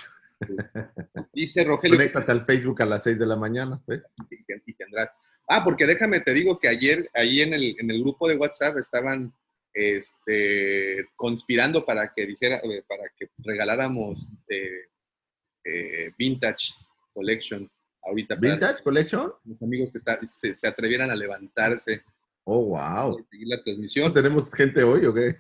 Dice 1.33 1.63
Rogelio... 1.63 1.97
Conéctate 1.97 2.31
al 2.31 2.45
Facebook 2.45 2.81
a 2.81 2.85
las 2.85 3.03
6 3.03 3.19
de 3.19 3.25
la 3.25 3.35
mañana, 3.35 3.81
pues. 3.85 4.13
Y, 4.29 4.73
tendrás... 4.73 5.11
Ah, 5.47 5.61
porque 5.63 5.85
déjame, 5.85 6.21
te 6.21 6.33
digo 6.33 6.59
que 6.59 6.69
ayer, 6.69 7.07
ahí 7.13 7.41
en 7.41 7.53
el, 7.53 7.75
en 7.79 7.91
el 7.91 8.01
grupo 8.01 8.27
de 8.27 8.37
WhatsApp 8.37 8.77
estaban 8.77 9.33
este, 9.73 11.05
conspirando 11.15 11.85
para 11.85 12.13
que 12.13 12.25
dijera, 12.25 12.57
eh, 12.57 12.83
para 12.87 13.03
que 13.17 13.29
regaláramos 13.39 14.25
eh, 14.47 16.11
vintage 16.17 16.73
Collection 17.13 17.69
ahorita. 18.03 18.35
¿Vintage 18.35 18.83
Collection? 18.83 19.31
Los 19.45 19.61
amigos 19.61 19.91
que 19.91 19.97
está, 19.97 20.19
se, 20.25 20.67
atrevieran 20.67 21.11
a 21.11 21.15
levantarse. 21.15 22.03
Oh, 22.43 22.65
wow. 22.65 23.25
Seguir 23.29 23.47
la 23.47 23.63
transmisión. 23.63 24.13
¿Tenemos 24.13 24.51
gente 24.53 24.83
hoy 24.83 25.05
o 25.05 25.13
qué? 25.13 25.37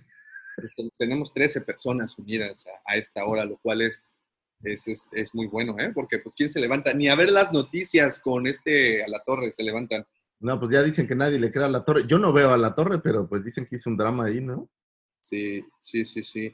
Este, 0.57 0.89
tenemos 0.97 1.33
13 1.33 1.61
personas 1.61 2.17
unidas 2.17 2.65
a, 2.85 2.95
esta 2.95 3.25
hora, 3.25 3.43
lo 3.43 3.57
cual 3.57 3.81
es, 3.81 4.15
es, 4.63 4.87
es, 5.11 5.33
muy 5.33 5.47
bueno, 5.47 5.75
¿eh? 5.79 5.91
Porque, 5.93 6.19
pues, 6.19 6.35
¿quién 6.35 6.49
se 6.49 6.59
levanta? 6.59 6.93
Ni 6.93 7.07
a 7.07 7.15
ver 7.15 7.31
las 7.31 7.51
noticias 7.51 8.19
con 8.19 8.47
este 8.47 9.03
a 9.03 9.07
la 9.07 9.23
torre 9.23 9.51
se 9.51 9.63
levantan. 9.63 10.05
No, 10.39 10.59
pues 10.59 10.71
ya 10.71 10.83
dicen 10.83 11.07
que 11.07 11.15
nadie 11.15 11.39
le 11.39 11.51
crea 11.51 11.65
a 11.65 11.69
la 11.69 11.85
torre. 11.85 12.03
Yo 12.07 12.19
no 12.19 12.33
veo 12.33 12.51
a 12.51 12.57
la 12.57 12.75
torre, 12.75 12.99
pero 12.99 13.27
pues 13.27 13.43
dicen 13.43 13.65
que 13.65 13.77
hizo 13.77 13.89
un 13.89 13.97
drama 13.97 14.25
ahí, 14.25 14.41
¿no? 14.41 14.69
Sí, 15.21 15.63
sí, 15.79 16.03
sí, 16.05 16.23
sí. 16.23 16.51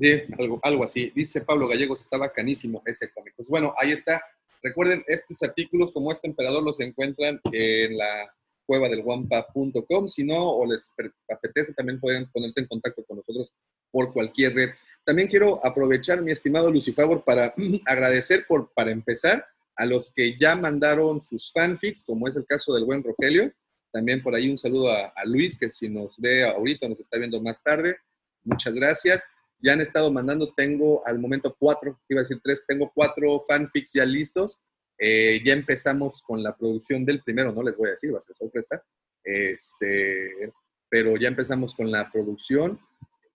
sí 0.00 0.22
algo, 0.38 0.60
algo 0.62 0.84
así. 0.84 1.10
Dice 1.14 1.40
Pablo 1.40 1.66
Gallegos, 1.66 2.00
está 2.00 2.18
canísimo 2.32 2.82
ese 2.84 3.10
cómic. 3.12 3.34
Pues 3.36 3.48
bueno, 3.48 3.72
ahí 3.80 3.92
está. 3.92 4.22
Recuerden, 4.62 5.02
estos 5.06 5.42
artículos 5.42 5.92
como 5.92 6.12
este 6.12 6.28
emperador 6.28 6.62
los 6.62 6.80
encuentran 6.80 7.40
en 7.52 7.96
la 7.96 8.30
cueva 8.66 8.88
del 8.88 9.02
guampa.com. 9.02 10.08
Si 10.08 10.22
no, 10.22 10.50
o 10.50 10.66
les 10.66 10.92
apetece, 11.30 11.72
también 11.72 11.98
pueden 11.98 12.30
ponerse 12.30 12.60
en 12.60 12.66
contacto 12.66 13.04
con 13.04 13.16
nosotros 13.16 13.50
por 13.90 14.12
cualquier 14.12 14.54
red. 14.54 14.70
También 15.04 15.28
quiero 15.28 15.64
aprovechar, 15.64 16.22
mi 16.22 16.32
estimado 16.32 16.70
Lucifavor, 16.70 17.24
para 17.24 17.54
agradecer 17.86 18.44
por, 18.46 18.72
para 18.72 18.90
empezar 18.90 19.44
a 19.76 19.86
los 19.86 20.12
que 20.12 20.38
ya 20.38 20.56
mandaron 20.56 21.22
sus 21.22 21.52
fanfics, 21.52 22.04
como 22.04 22.28
es 22.28 22.36
el 22.36 22.46
caso 22.46 22.74
del 22.74 22.84
buen 22.84 23.02
Rogelio. 23.02 23.52
También 23.92 24.22
por 24.22 24.34
ahí 24.34 24.48
un 24.48 24.58
saludo 24.58 24.90
a, 24.90 25.12
Luis, 25.24 25.58
que 25.58 25.70
si 25.70 25.88
nos 25.88 26.16
ve 26.18 26.44
ahorita, 26.44 26.88
nos 26.88 27.00
está 27.00 27.18
viendo 27.18 27.40
más 27.42 27.62
tarde. 27.62 27.96
Muchas 28.44 28.74
gracias. 28.74 29.22
Ya 29.58 29.72
han 29.72 29.80
estado 29.80 30.12
mandando, 30.12 30.52
tengo 30.54 31.06
al 31.06 31.18
momento 31.18 31.56
cuatro, 31.58 31.98
iba 32.08 32.20
a 32.20 32.22
decir 32.22 32.40
tres, 32.42 32.64
tengo 32.66 32.90
cuatro 32.94 33.40
fanfics 33.46 33.92
ya 33.94 34.04
listos. 34.04 34.58
Eh, 34.98 35.40
ya 35.44 35.54
empezamos 35.54 36.22
con 36.22 36.42
la 36.42 36.54
producción 36.54 37.06
del 37.06 37.22
primero, 37.22 37.52
no 37.52 37.62
les 37.62 37.76
voy 37.76 37.88
a 37.88 37.92
decir, 37.92 38.14
va 38.14 38.18
a 38.18 38.20
ser 38.20 38.36
sorpresa, 38.36 38.82
este, 39.24 40.52
pero 40.90 41.16
ya 41.16 41.28
empezamos 41.28 41.74
con 41.74 41.90
la 41.90 42.10
producción 42.12 42.78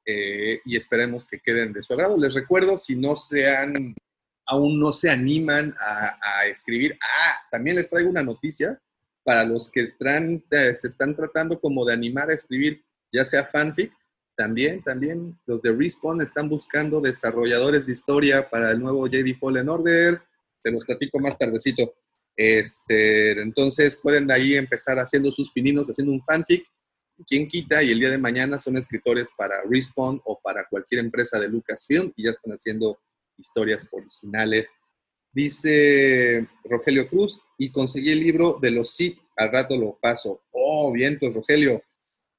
eh, 0.05 0.61
y 0.65 0.77
esperemos 0.77 1.25
que 1.25 1.39
queden 1.39 1.73
de 1.73 1.83
su 1.83 1.93
agrado. 1.93 2.17
Les 2.17 2.33
recuerdo, 2.33 2.77
si 2.77 2.95
no 2.95 3.15
se 3.15 3.47
han, 3.47 3.95
aún 4.45 4.79
no 4.79 4.93
se 4.93 5.09
animan 5.09 5.75
a, 5.79 6.45
escribir, 6.47 6.97
ah, 7.01 7.35
también 7.51 7.75
les 7.77 7.89
traigo 7.89 8.09
una 8.09 8.23
noticia 8.23 8.79
para 9.23 9.43
los 9.43 9.71
que 9.71 9.81
eh, 9.81 10.75
se 10.75 10.87
están 10.87 11.15
tratando 11.15 11.59
como 11.59 11.83
de 11.85 11.93
animar 11.93 12.29
a 12.29 12.35
escribir, 12.35 12.83
ya 13.11 13.25
sea 13.25 13.43
fanfic, 13.43 13.91
también, 14.35 14.83
también 14.83 15.39
los 15.45 15.61
de 15.61 15.71
Respawn 15.71 16.21
están 16.21 16.49
buscando 16.49 16.99
desarrolladores 16.99 17.85
de 17.85 17.93
historia 17.93 18.49
para 18.49 18.71
el 18.71 18.79
nuevo 18.79 19.07
Jedi 19.07 19.33
Fallen 19.33 19.69
Order. 19.69 20.21
Te 20.61 20.71
los 20.71 20.83
platico 20.83 21.19
más 21.19 21.37
tardecito. 21.37 21.95
Este, 22.35 23.31
entonces 23.41 23.95
pueden 23.95 24.27
de 24.27 24.33
ahí 24.33 24.55
empezar 24.55 24.97
haciendo 24.99 25.31
sus 25.31 25.51
pininos, 25.51 25.87
haciendo 25.87 26.11
un 26.11 26.23
fanfic. 26.23 26.65
Quien 27.27 27.47
quita 27.47 27.81
y 27.81 27.91
el 27.91 27.99
día 27.99 28.09
de 28.09 28.17
mañana 28.17 28.59
son 28.59 28.77
escritores 28.77 29.31
para 29.37 29.61
Respawn 29.69 30.21
o 30.25 30.39
para 30.41 30.67
cualquier 30.67 30.99
empresa 31.01 31.39
de 31.39 31.47
Lucasfilm 31.47 32.11
y 32.15 32.25
ya 32.25 32.31
están 32.31 32.53
haciendo 32.53 32.99
historias 33.37 33.87
originales. 33.91 34.71
Dice 35.31 36.47
Rogelio 36.63 37.09
Cruz, 37.09 37.41
y 37.57 37.71
conseguí 37.71 38.11
el 38.11 38.19
libro 38.19 38.57
de 38.61 38.71
los 38.71 38.95
Sith, 38.95 39.17
al 39.35 39.51
rato 39.51 39.77
lo 39.77 39.97
paso. 40.01 40.41
Oh, 40.51 40.91
vientos, 40.93 41.33
Rogelio. 41.33 41.81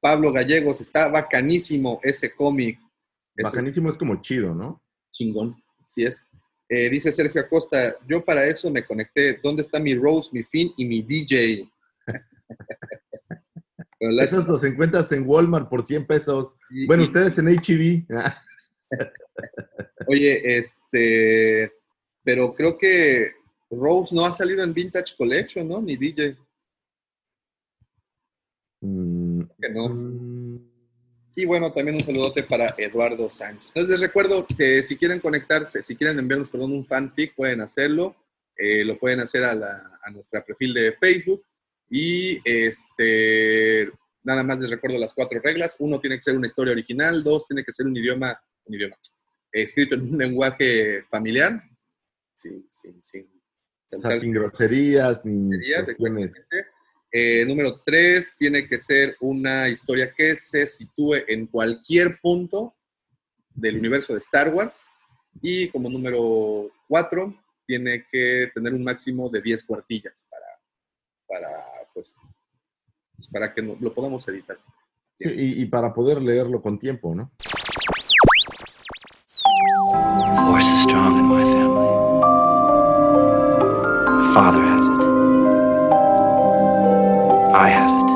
Pablo 0.01 0.33
Gallegos, 0.33 0.81
está 0.81 1.09
bacanísimo 1.09 2.01
ese 2.03 2.35
cómic. 2.35 2.79
Bacanísimo 3.37 3.91
es 3.91 3.97
como 3.97 4.21
chido, 4.21 4.55
¿no? 4.55 4.83
chingón, 5.17 5.57
así 5.85 6.05
es. 6.05 6.27
Eh, 6.69 6.91
dice 6.91 7.13
Sergio 7.13 7.41
Acosta, 7.41 7.97
yo 8.07 8.25
para 8.25 8.47
eso 8.47 8.71
me 8.71 8.85
conecté. 8.85 9.39
¿Dónde 9.43 9.63
está 9.63 9.79
mi 9.79 9.95
Rose, 9.95 10.31
mi 10.33 10.43
Finn 10.43 10.73
y 10.77 10.85
mi 10.85 11.03
DJ? 11.03 11.69
Pero 13.99 14.13
la- 14.13 14.25
Esos 14.25 14.47
los 14.47 14.63
encuentras 14.65 15.11
en 15.13 15.25
Walmart 15.27 15.69
por 15.69 15.85
100 15.85 16.07
pesos. 16.07 16.57
y- 16.71 16.87
Bueno, 16.87 17.03
y- 17.03 17.07
ustedes 17.07 17.37
en 17.39 17.49
HEB. 17.49 18.07
Oye, 20.09 20.59
este, 20.59 21.73
pero 22.23 22.55
creo 22.55 22.77
que 22.79 23.33
Rose 23.71 24.15
no 24.15 24.25
ha 24.25 24.33
salido 24.33 24.63
en 24.63 24.73
Vintage 24.75 25.15
Collection, 25.17 25.67
¿no? 25.69 25.81
Ni 25.81 25.97
DJ, 25.97 26.37
Mm, 28.83 29.43
que 29.61 29.69
no. 29.71 29.89
mm, 29.89 30.77
Y 31.39 31.45
bueno, 31.45 31.71
también 31.73 31.97
un 31.97 32.03
saludote 32.03 32.43
para 32.45 32.75
Eduardo 32.79 33.29
Sánchez. 33.29 33.71
Entonces 33.75 34.01
les 34.01 34.09
recuerdo 34.09 34.47
que 34.47 34.83
si 34.83 34.97
quieren 34.97 35.21
conectarse, 35.21 35.83
si 35.83 35.95
quieren 35.95 36.19
enviarnos, 36.19 36.49
perdón, 36.49 36.73
un 36.73 36.87
fanfic, 36.87 37.35
pueden 37.35 37.61
hacerlo. 37.61 38.17
Eh, 38.57 38.83
lo 38.87 38.99
pueden 38.99 39.21
hacer 39.21 39.45
a, 39.45 39.55
la, 39.55 39.91
a 40.03 40.11
nuestra 40.11 40.43
perfil 40.43 40.73
de 40.73 40.93
Facebook. 40.93 41.45
Y 41.89 42.41
este, 42.45 43.91
nada 44.23 44.43
más 44.43 44.59
les 44.59 44.71
recuerdo 44.71 44.99
las 44.99 45.15
cuatro 45.15 45.41
reglas. 45.41 45.77
Uno, 45.79 46.01
tiene 46.01 46.17
que 46.17 46.23
ser 46.23 46.37
una 46.37 46.47
historia 46.47 46.73
original. 46.73 47.23
Dos, 47.23 47.47
tiene 47.47 47.65
que 47.65 47.73
ser 47.73 47.87
un 47.87 47.97
idioma, 47.97 48.39
un 48.65 48.75
idioma 48.75 48.97
eh, 49.53 49.63
escrito 49.63 49.95
en 49.95 50.03
un 50.03 50.19
lenguaje 50.19 51.03
familiar. 51.05 51.63
Sin, 52.35 52.67
sin, 52.71 53.03
sin, 53.03 53.23
o 53.25 53.89
sea, 53.89 54.01
saltar 54.01 54.21
sin 54.21 54.33
groserías 54.33 55.25
ni 55.25 55.57
groserías. 55.57 56.49
Eh, 57.13 57.45
número 57.47 57.81
tres, 57.85 58.35
tiene 58.39 58.69
que 58.69 58.79
ser 58.79 59.17
una 59.21 59.69
historia 59.69 60.13
que 60.13 60.37
se 60.37 60.67
sitúe 60.67 61.15
en 61.27 61.47
cualquier 61.47 62.19
punto 62.21 62.75
del 63.55 63.79
universo 63.79 64.13
de 64.13 64.19
Star 64.21 64.53
Wars. 64.53 64.85
Y 65.41 65.69
como 65.71 65.89
número 65.89 66.71
cuatro, 66.89 67.35
tiene 67.67 68.07
que 68.11 68.51
tener 68.55 68.75
un 68.75 68.85
máximo 68.85 69.29
de 69.29 69.41
10 69.41 69.65
cuartillas 69.65 70.27
para, 70.31 70.47
para, 71.27 71.49
pues, 71.95 72.17
pues, 73.17 73.29
para 73.29 73.53
que 73.55 73.63
no- 73.63 73.77
lo 73.81 73.93
podamos 73.95 74.27
editar. 74.29 74.59
Sí, 75.19 75.29
y, 75.35 75.63
y 75.63 75.67
para 75.67 75.93
poder 75.95 76.21
leerlo 76.23 76.61
con 76.63 76.79
tiempo, 76.79 77.15
¿no? 77.15 77.31
The 79.89 80.43
force 80.53 80.67
is 80.75 80.83
strong 80.83 81.17
in 81.19 81.25
my 81.27 81.45
family. 81.45 81.89
My 84.19 84.35
father 84.35 84.61
has 84.63 84.87
it. 84.87 85.05
I 87.55 87.69
have 87.71 87.91
it. 87.91 88.11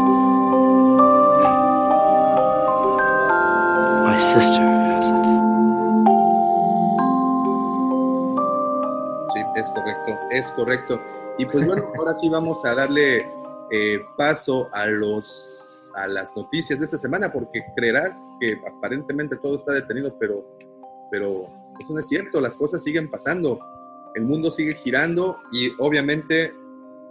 And 3.97 4.05
my 4.07 4.19
sister 4.21 4.63
has 4.63 5.11
it. 5.11 5.25
Sí, 9.33 9.41
es 9.57 9.71
correcto, 9.71 10.19
es 10.31 10.51
correcto. 10.53 11.01
Y 11.41 11.47
pues 11.47 11.67
bueno, 11.67 11.83
ahora 11.97 12.15
sí 12.15 12.29
vamos 12.29 12.63
a 12.67 12.75
darle 12.75 13.17
eh, 13.71 13.99
paso 14.19 14.69
a 14.73 14.85
los 14.85 15.67
a 15.95 16.07
las 16.07 16.37
noticias 16.37 16.79
de 16.79 16.85
esta 16.85 16.99
semana, 16.99 17.33
porque 17.33 17.63
creerás 17.75 18.29
que 18.39 18.61
aparentemente 18.69 19.39
todo 19.39 19.57
está 19.57 19.73
detenido, 19.73 20.15
pero, 20.21 20.45
pero 21.11 21.49
eso 21.81 21.95
no 21.95 21.99
es 21.99 22.09
cierto, 22.09 22.43
las 22.43 22.57
cosas 22.57 22.85
siguen 22.85 23.11
pasando, 23.11 23.59
el 24.15 24.25
mundo 24.25 24.51
sigue 24.51 24.73
girando 24.73 25.39
y 25.51 25.71
obviamente 25.81 26.55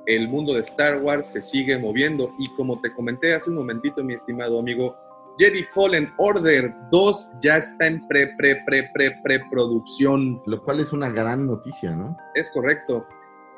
el 0.05 0.29
mundo 0.29 0.53
de 0.53 0.61
Star 0.61 1.01
Wars 1.01 1.29
se 1.29 1.41
sigue 1.41 1.79
moviendo. 1.79 2.31
Y 2.37 2.53
como 2.55 2.79
te 2.81 2.93
comenté 2.93 3.33
hace 3.33 3.49
un 3.49 3.55
momentito, 3.55 4.03
mi 4.03 4.13
estimado 4.13 4.59
amigo, 4.59 4.95
Jedi 5.39 5.63
Fallen 5.63 6.13
Order 6.19 6.71
2 6.91 7.27
ya 7.41 7.57
está 7.57 7.87
en 7.87 8.07
pre, 8.07 8.27
pre, 8.37 8.61
pre, 8.67 8.89
pre, 8.93 9.19
preproducción. 9.23 10.39
Lo 10.45 10.63
cual 10.63 10.81
es 10.81 10.93
una 10.93 11.09
gran 11.09 11.47
noticia, 11.47 11.95
¿no? 11.95 12.15
Es 12.35 12.51
correcto, 12.51 13.07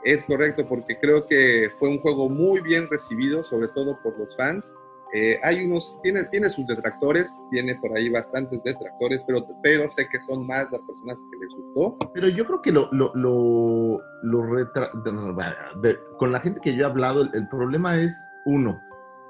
es 0.04 0.26
correcto, 0.26 0.66
porque 0.68 0.98
creo 1.00 1.26
que 1.28 1.70
fue 1.78 1.90
un 1.90 2.00
juego 2.00 2.30
muy 2.30 2.62
bien 2.62 2.88
recibido, 2.90 3.44
sobre 3.44 3.68
todo 3.70 4.00
por 4.02 4.18
los 4.18 4.36
fans. 4.36 4.74
Eh, 5.14 5.38
hay 5.44 5.66
unos, 5.66 6.00
tiene, 6.02 6.24
tiene 6.26 6.50
sus 6.50 6.66
detractores, 6.68 7.36
tiene 7.52 7.76
por 7.82 7.92
ahí 7.94 8.08
bastantes 8.10 8.64
detractores, 8.64 9.22
pero, 9.28 9.46
pero 9.62 9.92
sé 9.92 10.08
que 10.10 10.22
son 10.22 10.48
más 10.48 10.72
las 10.72 10.82
personas 10.86 11.22
que 11.30 11.38
les 11.38 11.54
gustó. 11.54 11.98
Pero 12.14 12.30
yo 12.30 12.46
creo 12.46 12.62
que 12.62 12.72
lo, 12.72 12.88
lo, 12.94 13.12
lo, 13.16 14.00
lo 14.24 14.42
retra- 14.44 14.90
de- 15.04 15.90
de- 15.90 16.00
con 16.18 16.32
la 16.32 16.40
gente 16.40 16.62
que 16.62 16.74
yo 16.74 16.84
he 16.84 16.90
hablado, 16.90 17.24
el, 17.24 17.30
el 17.34 17.48
problema 17.50 17.98
es, 18.00 18.16
uno, 18.46 18.82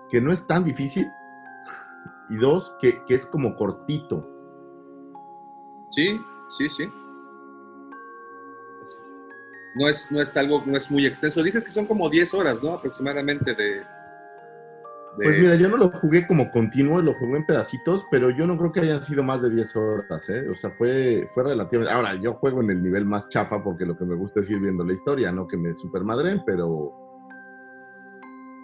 que 0.09 0.21
no 0.21 0.31
es 0.31 0.45
tan 0.45 0.63
difícil, 0.63 1.07
y 2.29 2.37
dos, 2.37 2.71
que, 2.79 3.03
que 3.07 3.15
es 3.15 3.25
como 3.25 3.55
cortito. 3.55 4.27
Sí, 5.89 6.17
sí, 6.57 6.69
sí. 6.69 6.87
No 9.75 9.87
es, 9.87 10.11
no 10.11 10.21
es 10.21 10.35
algo, 10.37 10.63
no 10.65 10.77
es 10.77 10.91
muy 10.91 11.05
extenso. 11.05 11.41
Dices 11.43 11.63
que 11.63 11.71
son 11.71 11.85
como 11.85 12.09
10 12.09 12.33
horas, 12.33 12.61
¿no? 12.61 12.73
Aproximadamente 12.73 13.55
de... 13.55 13.81
Pues 15.17 15.39
mira, 15.41 15.55
yo 15.55 15.67
no 15.67 15.75
lo 15.75 15.89
jugué 15.89 16.25
como 16.25 16.49
continuo, 16.51 17.01
lo 17.01 17.13
jugué 17.15 17.37
en 17.37 17.45
pedacitos, 17.45 18.05
pero 18.09 18.29
yo 18.29 18.47
no 18.47 18.57
creo 18.57 18.71
que 18.71 18.79
hayan 18.79 19.03
sido 19.03 19.23
más 19.23 19.41
de 19.41 19.49
10 19.49 19.75
horas, 19.75 20.29
¿eh? 20.29 20.47
O 20.49 20.55
sea, 20.55 20.71
fue, 20.71 21.27
fue 21.33 21.43
relativamente... 21.43 21.93
Ahora, 21.93 22.15
yo 22.15 22.33
juego 22.35 22.61
en 22.61 22.69
el 22.69 22.81
nivel 22.81 23.05
más 23.05 23.27
chafa 23.27 23.61
porque 23.61 23.85
lo 23.85 23.95
que 23.97 24.05
me 24.05 24.15
gusta 24.15 24.39
es 24.39 24.49
ir 24.49 24.59
viendo 24.59 24.85
la 24.85 24.93
historia, 24.93 25.31
no 25.31 25.47
que 25.47 25.57
me 25.57 25.75
supermadren, 25.75 26.41
pero... 26.45 26.93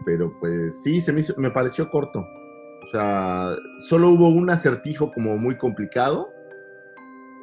Pero 0.06 0.34
pues 0.40 0.82
sí, 0.84 1.02
se 1.02 1.12
me, 1.12 1.20
hizo- 1.20 1.34
me 1.38 1.52
pareció 1.52 1.90
corto. 1.90 2.20
O 2.20 2.90
sea, 2.92 3.50
solo 3.80 4.10
hubo 4.12 4.30
un 4.30 4.50
acertijo 4.50 5.12
como 5.12 5.38
muy 5.38 5.58
complicado, 5.58 6.30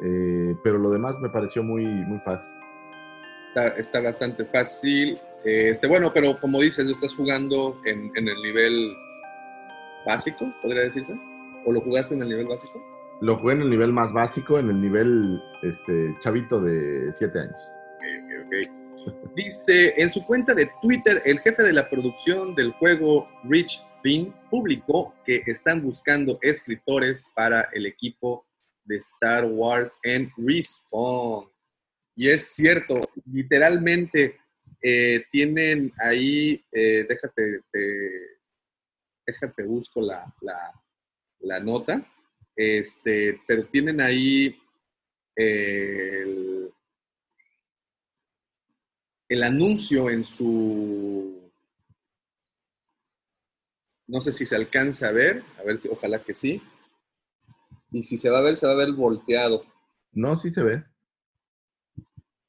eh, 0.02 0.56
pero 0.64 0.78
lo 0.78 0.90
demás 0.90 1.18
me 1.20 1.28
pareció 1.28 1.62
muy, 1.62 1.84
muy 1.84 2.18
fácil. 2.20 2.54
Está, 3.54 3.68
está 3.78 4.00
bastante 4.00 4.44
fácil. 4.44 5.18
Este, 5.44 5.86
bueno, 5.86 6.12
pero 6.12 6.38
como 6.40 6.60
dices, 6.60 6.84
lo 6.84 6.90
estás 6.90 7.14
jugando 7.14 7.80
en, 7.84 8.10
en 8.16 8.28
el 8.28 8.42
nivel 8.42 8.92
básico, 10.04 10.52
podría 10.62 10.82
decirse. 10.82 11.14
¿O 11.64 11.72
lo 11.72 11.80
jugaste 11.80 12.14
en 12.14 12.22
el 12.22 12.28
nivel 12.28 12.46
básico? 12.46 12.82
Lo 13.20 13.36
jugué 13.36 13.54
en 13.54 13.62
el 13.62 13.70
nivel 13.70 13.92
más 13.92 14.12
básico, 14.12 14.58
en 14.58 14.70
el 14.70 14.80
nivel 14.80 15.40
este, 15.62 16.14
chavito 16.20 16.60
de 16.60 17.12
7 17.12 17.38
años. 17.38 17.56
Ok, 17.96 18.44
ok, 18.44 19.06
ok. 19.06 19.34
Dice, 19.36 19.94
en 19.96 20.10
su 20.10 20.24
cuenta 20.26 20.52
de 20.54 20.70
Twitter, 20.82 21.22
el 21.24 21.38
jefe 21.40 21.62
de 21.62 21.72
la 21.72 21.88
producción 21.88 22.54
del 22.54 22.72
juego, 22.72 23.28
Rich 23.44 23.82
Finn, 24.02 24.34
publicó 24.50 25.14
que 25.24 25.42
están 25.46 25.80
buscando 25.82 26.38
escritores 26.42 27.26
para 27.34 27.68
el 27.72 27.86
equipo 27.86 28.46
de 28.84 28.96
Star 28.96 29.46
Wars 29.46 29.98
en 30.02 30.30
Respawn. 30.36 31.53
Y 32.16 32.28
es 32.30 32.48
cierto, 32.54 33.00
literalmente 33.32 34.38
eh, 34.80 35.24
tienen 35.30 35.92
ahí, 35.98 36.64
eh, 36.72 37.06
déjate, 37.08 37.60
te- 37.72 38.38
déjate 39.26 39.64
busco 39.64 40.00
la, 40.00 40.32
la- 40.42 40.72
la 41.40 41.60
nota, 41.60 42.06
este, 42.56 43.40
pero 43.46 43.66
tienen 43.66 44.00
ahí 44.00 44.56
el, 45.36 46.72
el 49.28 49.42
anuncio 49.42 50.08
en 50.10 50.24
su... 50.24 51.50
No 54.06 54.20
sé 54.20 54.32
si 54.32 54.46
se 54.46 54.56
alcanza 54.56 55.08
a 55.08 55.12
ver, 55.12 55.42
a 55.58 55.62
ver 55.62 55.78
si, 55.80 55.88
ojalá 55.88 56.22
que 56.22 56.34
sí. 56.34 56.62
Y 57.90 58.02
si 58.02 58.18
se 58.18 58.28
va 58.28 58.38
a 58.38 58.42
ver, 58.42 58.56
se 58.56 58.66
va 58.66 58.72
a 58.72 58.76
ver 58.76 58.92
volteado. 58.92 59.64
No, 60.12 60.36
sí 60.36 60.50
se 60.50 60.62
ve. 60.62 60.84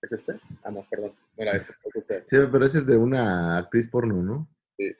¿Es 0.06 0.12
este? 0.12 0.40
Ah, 0.64 0.70
no, 0.70 0.86
perdón. 0.88 1.14
No 1.36 1.44
era 1.44 1.54
este. 1.54 1.74
es 1.84 1.96
este. 1.96 2.20
Sí, 2.28 2.38
pero 2.52 2.64
ese 2.66 2.78
es 2.78 2.86
de 2.86 2.96
una 2.96 3.58
actriz 3.58 3.88
porno, 3.88 4.22
¿no? 4.22 4.48
Sí. 4.78 4.92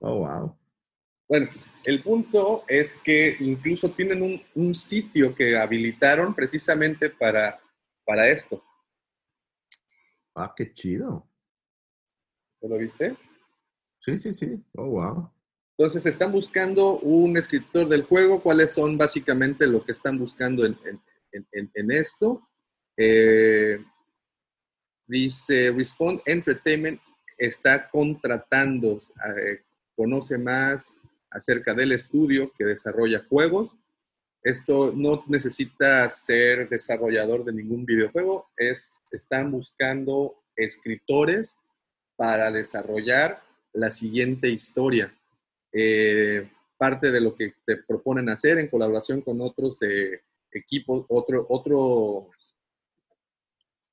Oh, 0.00 0.18
wow. 0.18 0.58
Bueno, 1.28 1.48
el 1.84 2.02
punto 2.02 2.64
es 2.68 2.98
que 2.98 3.36
incluso 3.40 3.90
tienen 3.92 4.20
un, 4.22 4.42
un 4.54 4.74
sitio 4.74 5.34
que 5.34 5.56
habilitaron 5.56 6.34
precisamente 6.34 7.08
para, 7.08 7.58
para 8.04 8.28
esto. 8.28 8.62
Ah, 10.34 10.52
qué 10.54 10.72
chido. 10.74 11.26
¿Lo 12.60 12.76
viste? 12.76 13.16
Sí, 14.00 14.18
sí, 14.18 14.32
sí. 14.34 14.62
Oh, 14.74 14.86
wow. 14.90 15.32
Entonces 15.78 16.04
están 16.06 16.32
buscando 16.32 16.98
un 16.98 17.36
escritor 17.38 17.88
del 17.88 18.02
juego, 18.04 18.42
cuáles 18.42 18.72
son 18.72 18.98
básicamente 18.98 19.66
lo 19.66 19.84
que 19.84 19.92
están 19.92 20.18
buscando 20.18 20.66
en- 20.66 20.78
en- 21.32 21.70
en 21.74 21.90
esto. 21.92 22.47
Eh, 23.00 23.78
dice, 25.06 25.70
Respawn 25.70 26.20
Entertainment 26.26 27.00
está 27.38 27.88
contratando, 27.88 28.98
eh, 28.98 29.62
conoce 29.94 30.36
más 30.36 31.00
acerca 31.30 31.74
del 31.74 31.92
estudio 31.92 32.52
que 32.58 32.64
desarrolla 32.64 33.24
juegos. 33.28 33.76
Esto 34.42 34.92
no 34.94 35.24
necesita 35.28 36.10
ser 36.10 36.68
desarrollador 36.68 37.44
de 37.44 37.52
ningún 37.52 37.84
videojuego, 37.84 38.50
es, 38.56 38.96
están 39.12 39.52
buscando 39.52 40.34
escritores 40.56 41.56
para 42.16 42.50
desarrollar 42.50 43.40
la 43.72 43.90
siguiente 43.92 44.48
historia. 44.48 45.14
Eh, 45.72 46.50
parte 46.76 47.10
de 47.12 47.20
lo 47.20 47.34
que 47.34 47.54
te 47.64 47.76
proponen 47.76 48.28
hacer 48.28 48.58
en 48.58 48.68
colaboración 48.68 49.20
con 49.20 49.40
otros 49.40 49.80
eh, 49.82 50.20
equipos, 50.52 51.04
otro, 51.08 51.46
otro 51.48 52.30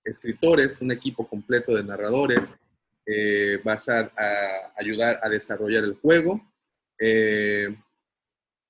escritores, 0.05 0.79
un 0.81 0.91
equipo 0.91 1.27
completo 1.27 1.75
de 1.75 1.83
narradores. 1.83 2.53
eh, 3.05 3.59
vas 3.63 3.87
a, 3.89 4.11
a 4.17 4.73
ayudar 4.77 5.19
a 5.21 5.29
desarrollar 5.29 5.83
el 5.83 5.95
juego. 5.95 6.41
Eh, 6.99 7.75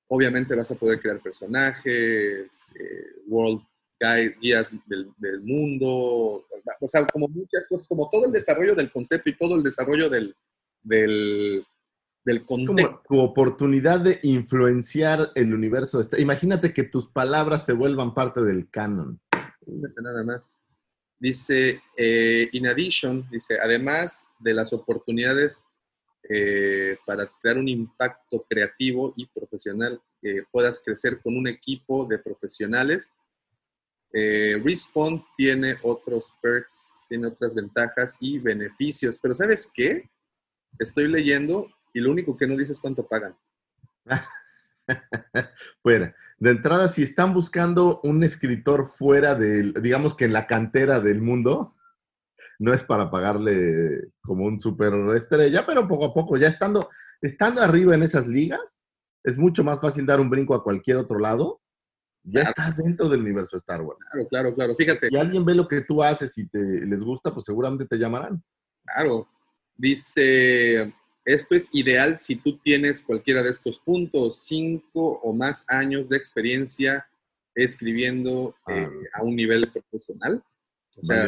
obviamente 0.07 0.55
vas 0.55 0.71
a 0.71 0.75
poder 0.75 0.99
crear 0.99 1.19
personajes, 1.21 2.49
eh, 2.75 3.05
world 3.27 3.61
guide, 3.99 4.35
guías 4.41 4.71
del, 4.87 5.09
del 5.17 5.41
mundo, 5.41 6.45
o 6.81 6.87
sea, 6.87 7.07
como 7.07 7.27
muchas 7.29 7.65
cosas, 7.67 7.87
como 7.87 8.09
todo 8.09 8.25
el 8.25 8.31
desarrollo 8.33 8.75
del 8.75 8.91
concepto 8.91 9.29
y 9.29 9.37
todo 9.37 9.55
el 9.55 9.63
desarrollo 9.63 10.09
del, 10.09 10.35
del, 10.83 11.65
del 12.25 12.45
contexto. 12.45 13.01
Como 13.03 13.03
tu 13.07 13.19
oportunidad 13.19 14.01
de 14.01 14.19
influenciar 14.23 15.31
el 15.35 15.53
universo. 15.53 16.01
Imagínate 16.17 16.73
que 16.73 16.83
tus 16.83 17.09
palabras 17.09 17.65
se 17.65 17.71
vuelvan 17.73 18.13
parte 18.13 18.41
del 18.41 18.69
canon. 18.69 19.19
Nada 19.65 20.23
más. 20.25 20.43
Dice, 21.25 21.81
eh, 21.97 22.49
in 22.51 22.67
addition, 22.67 23.27
dice, 23.31 23.57
además 23.59 24.27
de 24.37 24.53
las 24.53 24.71
oportunidades 24.71 25.59
eh, 26.29 26.99
para 27.03 27.25
crear 27.41 27.57
un 27.57 27.67
impacto 27.67 28.45
creativo 28.47 29.11
y 29.17 29.25
profesional, 29.25 29.99
puedas 30.51 30.79
crecer 30.85 31.19
con 31.23 31.35
un 31.35 31.47
equipo 31.47 32.05
de 32.05 32.19
profesionales, 32.19 33.09
eh, 34.13 34.61
Respawn 34.63 35.25
tiene 35.35 35.77
otros 35.81 36.31
perks, 36.43 37.01
tiene 37.09 37.25
otras 37.25 37.55
ventajas 37.55 38.17
y 38.19 38.37
beneficios. 38.37 39.17
Pero 39.19 39.33
¿sabes 39.33 39.71
qué? 39.73 40.07
Estoy 40.77 41.07
leyendo 41.07 41.67
y 41.91 42.01
lo 42.01 42.11
único 42.11 42.37
que 42.37 42.45
no 42.45 42.55
dice 42.55 42.73
es 42.73 42.79
cuánto 42.79 43.07
pagan. 43.07 43.35
Bueno, 45.83 46.13
de 46.37 46.49
entrada, 46.51 46.89
si 46.89 47.03
están 47.03 47.33
buscando 47.33 48.01
un 48.03 48.23
escritor 48.23 48.85
fuera 48.85 49.35
del, 49.35 49.73
digamos 49.81 50.15
que 50.15 50.25
en 50.25 50.33
la 50.33 50.47
cantera 50.47 50.99
del 50.99 51.21
mundo, 51.21 51.71
no 52.59 52.73
es 52.73 52.83
para 52.83 53.09
pagarle 53.09 54.09
como 54.21 54.45
un 54.45 54.59
super 54.59 54.93
estrella, 55.15 55.65
pero 55.65 55.87
poco 55.87 56.05
a 56.05 56.13
poco, 56.13 56.37
ya 56.37 56.47
estando, 56.47 56.89
estando 57.21 57.61
arriba 57.61 57.95
en 57.95 58.03
esas 58.03 58.27
ligas, 58.27 58.85
es 59.23 59.37
mucho 59.37 59.63
más 59.63 59.81
fácil 59.81 60.05
dar 60.05 60.19
un 60.19 60.29
brinco 60.29 60.53
a 60.55 60.63
cualquier 60.63 60.97
otro 60.97 61.19
lado. 61.19 61.61
Ya 62.23 62.41
Claro. 62.41 62.49
estás 62.49 62.77
dentro 62.77 63.07
del 63.09 63.21
universo 63.21 63.55
de 63.55 63.59
Star 63.59 63.81
Wars. 63.81 63.99
Claro, 64.11 64.27
claro, 64.29 64.55
claro. 64.55 64.75
Fíjate. 64.75 65.09
Si 65.09 65.15
alguien 65.17 65.45
ve 65.45 65.53
lo 65.53 65.67
que 65.67 65.81
tú 65.81 66.01
haces 66.01 66.37
y 66.37 66.47
te 66.47 66.59
les 66.59 67.03
gusta, 67.03 67.33
pues 67.33 67.45
seguramente 67.45 67.85
te 67.85 67.97
llamarán. 67.97 68.43
Claro. 68.83 69.27
Dice, 69.75 70.93
esto 71.25 71.55
es 71.55 71.69
ideal 71.73 72.17
si 72.19 72.35
tú 72.35 72.57
tienes 72.59 73.01
cualquiera 73.01 73.41
de 73.43 73.49
estos 73.49 73.79
puntos, 73.79 74.39
cinco 74.45 75.19
o 75.23 75.33
más 75.33 75.65
años 75.67 76.07
de 76.09 76.17
experiencia 76.17 77.07
escribiendo 77.53 78.55
eh, 78.67 78.87
Ah. 78.87 79.19
a 79.19 79.23
un 79.23 79.35
nivel 79.35 79.69
profesional. 79.71 80.43
O 80.97 81.01
sea, 81.01 81.27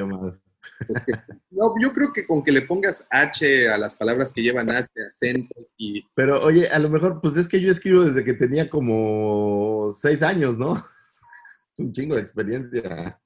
pues 0.86 1.02
que- 1.06 1.14
no, 1.52 1.74
yo 1.82 1.94
creo 1.94 2.14
que 2.14 2.26
con 2.28 2.44
que 2.44 2.52
le 2.52 2.62
pongas 2.62 3.08
H 3.10 3.70
a 3.70 3.78
las 3.78 3.96
palabras 3.96 4.32
que 4.32 4.42
llevan 4.42 4.70
H, 4.70 4.88
acentos 5.08 5.74
y 5.78 6.04
Pero 6.16 6.40
oye, 6.42 6.68
a 6.68 6.80
lo 6.80 6.90
mejor, 6.90 7.20
pues 7.22 7.36
es 7.38 7.48
que 7.48 7.60
yo 7.60 7.72
escribo 7.72 8.04
desde 8.04 8.24
que 8.24 8.34
tenía 8.34 8.70
como 8.70 9.92
seis 10.00 10.22
años, 10.22 10.58
¿no? 10.58 10.76
Es 10.76 11.80
un 11.80 11.92
chingo 11.94 12.16
de 12.16 12.22
experiencia. 12.22 13.20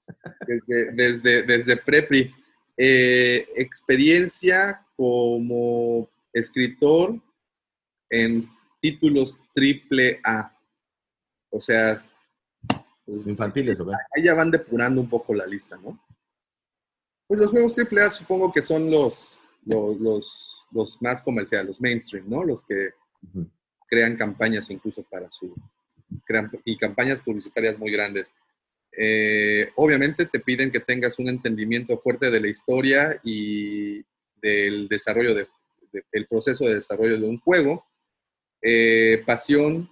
desde, 0.48 0.92
desde, 0.94 1.44
desde 1.44 1.78
Prepri. 1.78 2.34
Eh, 2.78 3.48
experiencia 3.56 4.86
como 4.96 6.10
escritor 6.34 7.20
en 8.10 8.50
títulos 8.82 9.38
triple 9.54 10.20
A. 10.24 10.58
O 11.50 11.60
sea, 11.60 12.04
pues, 13.06 13.28
Infantiles, 13.28 13.80
ahí 14.15 14.24
ya 14.24 14.34
van 14.34 14.52
depurando 14.52 15.02
un 15.02 15.10
poco 15.10 15.34
la 15.34 15.46
lista, 15.46 15.78
¿no? 15.78 16.00
Pues 17.28 17.39
los 17.39 17.52
juegos 17.52 17.76
triple 17.76 18.02
A 18.04 18.10
supongo 18.10 18.52
que 18.52 18.62
son 18.62 18.89
los, 18.89 19.38
los, 19.65 20.00
los, 20.00 20.65
los 20.72 21.02
más 21.02 21.22
comerciales, 21.22 21.67
los 21.67 21.82
mainstream, 21.82 22.30
¿no? 22.30 22.44
Los 22.44 22.65
que 22.65 22.91
crean 23.88 24.15
campañas 24.15 24.70
incluso 24.70 25.04
para 25.04 25.30
su 25.30 25.54
crean- 26.26 26.52
y 26.65 26.78
campañas 26.78 27.22
publicitarias 27.22 27.78
muy 27.78 27.91
grandes. 27.91 28.34
Eh, 28.98 29.72
obviamente 29.76 30.26
te 30.26 30.39
piden 30.39 30.72
que 30.72 30.82
tengas 30.82 31.17
un 31.20 31.30
entendimiento 31.30 31.98
fuerte 32.00 32.30
de 32.30 32.41
la 32.41 32.48
historia 32.50 33.20
y 33.24 34.04
del 34.41 34.88
desarrollo 34.89 35.34
de, 35.34 35.48
el 36.12 36.28
proceso 36.28 36.66
de 36.66 36.76
desarrollo 36.76 37.20
de 37.20 37.28
un 37.28 37.40
juego, 37.40 37.86
eh, 38.62 39.24
pasión 39.26 39.90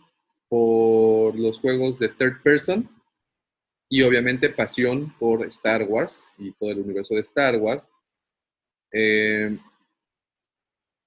por 0.48 1.38
los 1.38 1.60
juegos 1.60 2.00
de 2.00 2.10
third 2.10 2.42
person 2.44 2.90
y 3.90 4.02
obviamente 4.04 4.50
pasión 4.50 5.14
por 5.18 5.46
Star 5.48 5.84
Wars 5.84 6.28
y 6.38 6.52
todo 6.54 6.72
el 6.72 6.80
universo 6.80 7.16
de 7.16 7.22
Star 7.22 7.58
Wars. 7.58 7.88
Eh, 8.92 9.58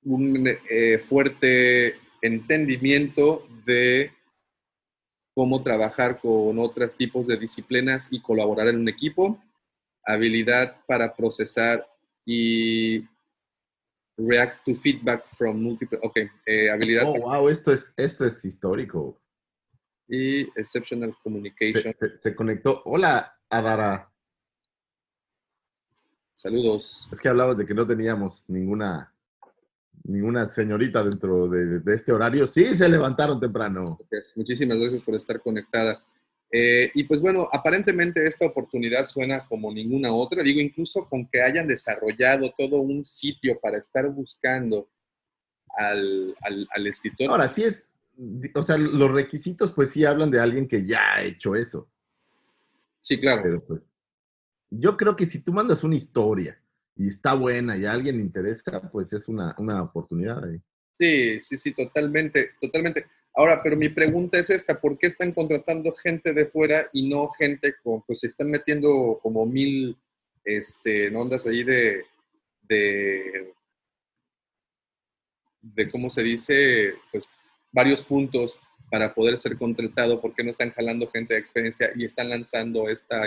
un 0.05 0.49
eh, 0.69 0.99
fuerte 0.99 1.97
entendimiento 2.21 3.47
de 3.65 4.13
cómo 5.35 5.63
trabajar 5.63 6.21
con 6.21 6.59
otros 6.59 6.97
tipos 6.97 7.27
de 7.27 7.37
disciplinas 7.37 8.09
y 8.11 8.21
colaborar 8.21 8.69
en 8.69 8.81
un 8.81 8.89
equipo, 8.89 9.43
habilidad 10.05 10.77
para 10.87 11.15
procesar 11.15 11.87
y 12.27 13.05
react 14.27 14.65
to 14.67 14.75
feedback 14.75 15.25
from 15.37 15.63
multiple, 15.63 15.99
ok, 16.03 16.17
eh, 16.47 16.71
habilidad 16.71 17.05
Oh, 17.07 17.21
wow, 17.21 17.49
esto 17.49 17.73
es, 17.73 17.93
esto 17.97 18.25
es 18.27 18.45
histórico. 18.45 19.19
y 20.09 20.43
exceptional 20.61 21.15
communication. 21.23 21.95
Se, 21.97 22.09
se- 22.11 22.19
se 22.19 22.35
conectó. 22.35 22.83
Hola, 22.85 23.35
Adara. 23.49 24.09
Saludos. 26.35 27.07
Es 27.13 27.21
que 27.21 27.29
hablabas 27.29 27.57
de 27.57 27.65
que 27.67 27.75
no 27.75 27.87
teníamos 27.87 28.45
ninguna, 28.49 29.15
ninguna 30.05 30.47
señorita 30.47 31.05
dentro 31.05 31.49
de, 31.49 31.79
de 31.81 31.95
este 31.95 32.13
horario. 32.13 32.47
Sí, 32.47 32.65
se 32.65 32.89
levantaron 32.89 33.39
temprano. 33.39 33.99
Pues, 34.11 34.33
Muchísimas 34.37 34.79
gracias 34.79 35.03
por 35.03 35.15
estar 35.15 35.41
conectada. 35.41 36.03
Eh, 36.55 36.91
y 36.95 37.05
pues 37.05 37.21
bueno, 37.23 37.49
aparentemente 37.51 38.27
esta 38.27 38.45
oportunidad 38.47 39.07
suena 39.07 39.47
como 39.49 39.73
ninguna 39.73 40.13
otra. 40.13 40.43
Digo, 40.43 40.61
incluso 40.61 41.09
con 41.09 41.27
que 41.27 41.41
hayan 41.41 41.67
desarrollado 41.67 42.53
todo 42.59 42.81
un 42.81 43.05
sitio 43.07 43.59
para 43.61 43.79
estar 43.79 44.09
buscando 44.11 44.91
al, 45.77 46.37
al- 46.43 46.69
al 46.75 46.87
escritor. 46.87 47.31
Ahora, 47.31 47.49
sí 47.49 47.63
es, 47.63 47.91
o 48.55 48.63
sea, 48.63 48.77
los 48.77 49.11
requisitos 49.11 49.73
pues 49.73 49.91
sí 49.91 50.05
hablan 50.05 50.31
de 50.31 50.41
alguien 50.41 50.69
que 50.69 50.85
ya 50.87 51.15
ha 51.15 51.23
hecho 51.25 51.55
eso. 51.57 51.89
sí, 53.01 53.19
claro. 53.19 53.41
Pero 53.43 53.65
pues, 53.65 53.81
yo 54.71 54.97
creo 54.97 55.17
que 55.17 55.27
si 55.27 55.41
tú 55.43 55.53
mandas 55.53 55.83
una 55.85 55.97
historia 55.97 56.59
y 56.97 57.07
está 57.07 57.33
buena 57.35 57.77
y 57.79 57.87
a 57.87 57.93
alguien 57.93 58.17
le 58.17 58.23
interesa, 58.23 58.91
pues 58.91 59.13
es 59.15 59.29
una, 59.29 59.55
una 59.59 59.83
oportunidad. 59.83 60.45
ahí. 60.45 60.61
Sí, 60.99 61.41
sí, 61.41 61.57
sí, 61.57 61.73
totalmente, 61.75 62.51
totalmente. 62.61 63.07
Ahora, 63.35 63.61
pero 63.63 63.77
mi 63.77 63.89
pregunta 63.89 64.39
es 64.39 64.51
esta, 64.51 64.81
¿por 64.81 64.99
qué 64.99 65.07
están 65.07 65.33
contratando 65.33 65.93
gente 65.93 66.33
de 66.35 66.47
fuera 66.47 66.87
y 66.93 67.09
no 67.09 67.31
gente 67.39 67.75
con, 67.83 68.03
pues 68.03 68.21
se 68.21 68.27
están 68.27 68.51
metiendo 68.51 69.19
como 69.23 69.47
mil, 69.47 69.97
este, 70.45 71.15
ondas 71.17 71.47
ahí 71.47 71.63
de, 71.65 72.05
de, 72.63 73.55
de, 75.63 75.91
¿cómo 75.91 76.11
se 76.11 76.23
dice? 76.23 76.95
Pues 77.11 77.29
varios 77.71 78.03
puntos 78.03 78.59
para 78.91 79.15
poder 79.15 79.39
ser 79.39 79.57
contratado, 79.57 80.21
¿por 80.21 80.35
qué 80.35 80.45
no 80.45 80.51
están 80.51 80.73
jalando 80.73 81.09
gente 81.11 81.33
de 81.35 81.41
experiencia 81.41 81.91
y 81.97 82.05
están 82.05 82.29
lanzando 82.29 82.91
esta, 82.91 83.23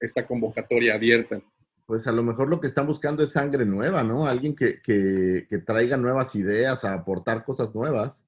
esta 0.00 0.26
convocatoria 0.26 0.94
abierta. 0.94 1.40
Pues 1.84 2.06
a 2.06 2.12
lo 2.12 2.22
mejor 2.22 2.48
lo 2.48 2.60
que 2.60 2.66
están 2.66 2.86
buscando 2.86 3.22
es 3.22 3.32
sangre 3.32 3.64
nueva, 3.64 4.02
¿no? 4.02 4.26
Alguien 4.26 4.56
que, 4.56 4.80
que- 4.82 5.46
que 5.48 5.58
traiga 5.58 5.96
nuevas 5.96 6.34
ideas, 6.34 6.84
a 6.84 6.94
aportar 6.94 7.44
cosas 7.44 7.74
nuevas. 7.74 8.24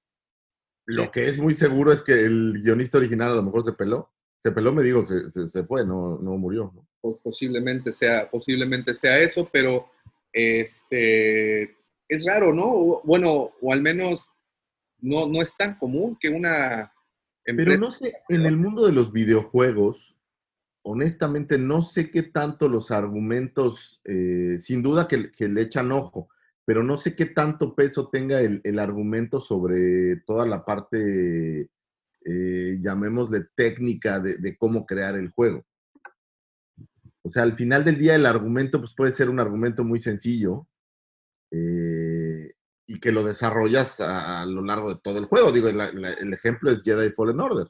Lo 0.91 1.11
que 1.11 1.29
es 1.29 1.39
muy 1.39 1.55
seguro 1.55 1.93
es 1.93 2.03
que 2.03 2.13
el 2.13 2.63
guionista 2.63 2.99
original 2.99 3.33
a 3.33 3.37
lo 3.37 3.43
mejor 3.43 3.63
se 3.63 3.73
peló. 3.73 4.11
Se 4.39 4.53
peló, 4.53 4.73
me 4.73 4.83
digo, 4.83 5.05
se, 5.05 5.29
se- 5.31 5.49
se 5.49 5.65
fue, 5.65 5.85
no, 5.85 6.19
no 6.19 6.37
murió. 6.39 6.73
posiblemente 7.23 7.93
sea, 7.93 8.31
posiblemente 8.31 8.95
sea 8.95 9.19
eso, 9.21 9.49
pero 9.53 9.91
este 10.33 11.63
es 12.09 12.25
raro, 12.27 12.55
¿no? 12.55 13.01
Bueno, 13.05 13.51
o 13.61 13.73
al 13.73 13.83
menos 13.83 14.29
no, 15.01 15.27
no 15.29 15.43
es 15.43 15.55
tan 15.57 15.77
común 15.79 16.17
que 16.21 16.29
una 16.31 16.91
Pero 17.45 17.59
empresa 17.75 17.81
no 17.81 17.91
sé, 17.91 18.15
en 18.29 18.47
el 18.47 18.57
mundo 18.57 18.87
de 18.87 18.93
los 18.93 19.13
videojuegos, 19.13 20.17
honestamente 20.83 21.59
no 21.59 21.83
sé 21.83 22.11
qué 22.11 22.23
tanto 22.23 22.69
los 22.69 22.91
argumentos, 22.91 24.01
eh, 24.05 24.57
sin 24.59 24.83
duda 24.83 25.07
que, 25.07 25.31
que 25.33 25.49
le 25.49 25.63
echan 25.63 25.93
ojo, 25.93 26.29
pero 26.69 26.83
no 26.83 26.99
sé 26.99 27.17
qué 27.17 27.25
tanto 27.25 27.75
peso 27.75 28.11
tenga 28.11 28.43
el, 28.43 28.79
argumento 28.79 29.41
sobre 29.41 30.17
toda 30.27 30.45
la 30.45 30.67
parte, 30.67 31.71
eh, 32.27 32.79
llamémosle 32.79 33.47
técnica 33.55 34.21
de, 34.21 34.55
cómo 34.59 34.85
crear 34.85 35.17
el 35.17 35.31
juego. 35.31 35.65
O 37.23 37.31
sea, 37.31 37.45
al 37.45 37.55
final 37.55 37.87
del 37.87 37.97
día 37.97 38.17
el 38.17 38.27
argumento 38.27 38.81
pues, 38.81 38.95
puede 38.95 39.13
ser 39.13 39.31
un 39.31 39.41
argumento 39.41 39.83
muy 39.83 39.99
sencillo 39.99 40.69
eh, 41.51 42.53
y 42.87 43.01
que 43.01 43.13
lo 43.13 43.25
desarrollas 43.25 43.99
a, 44.01 44.45
lo 44.45 44.61
largo 44.61 44.91
de 44.91 45.01
todo 45.03 45.17
el 45.21 45.25
juego. 45.25 45.51
Digo, 45.51 45.69
el 45.69 46.35
ejemplo 46.35 46.71
es 46.71 46.83
Jedi 46.83 47.13
Fallen 47.13 47.41
Order. 47.41 47.69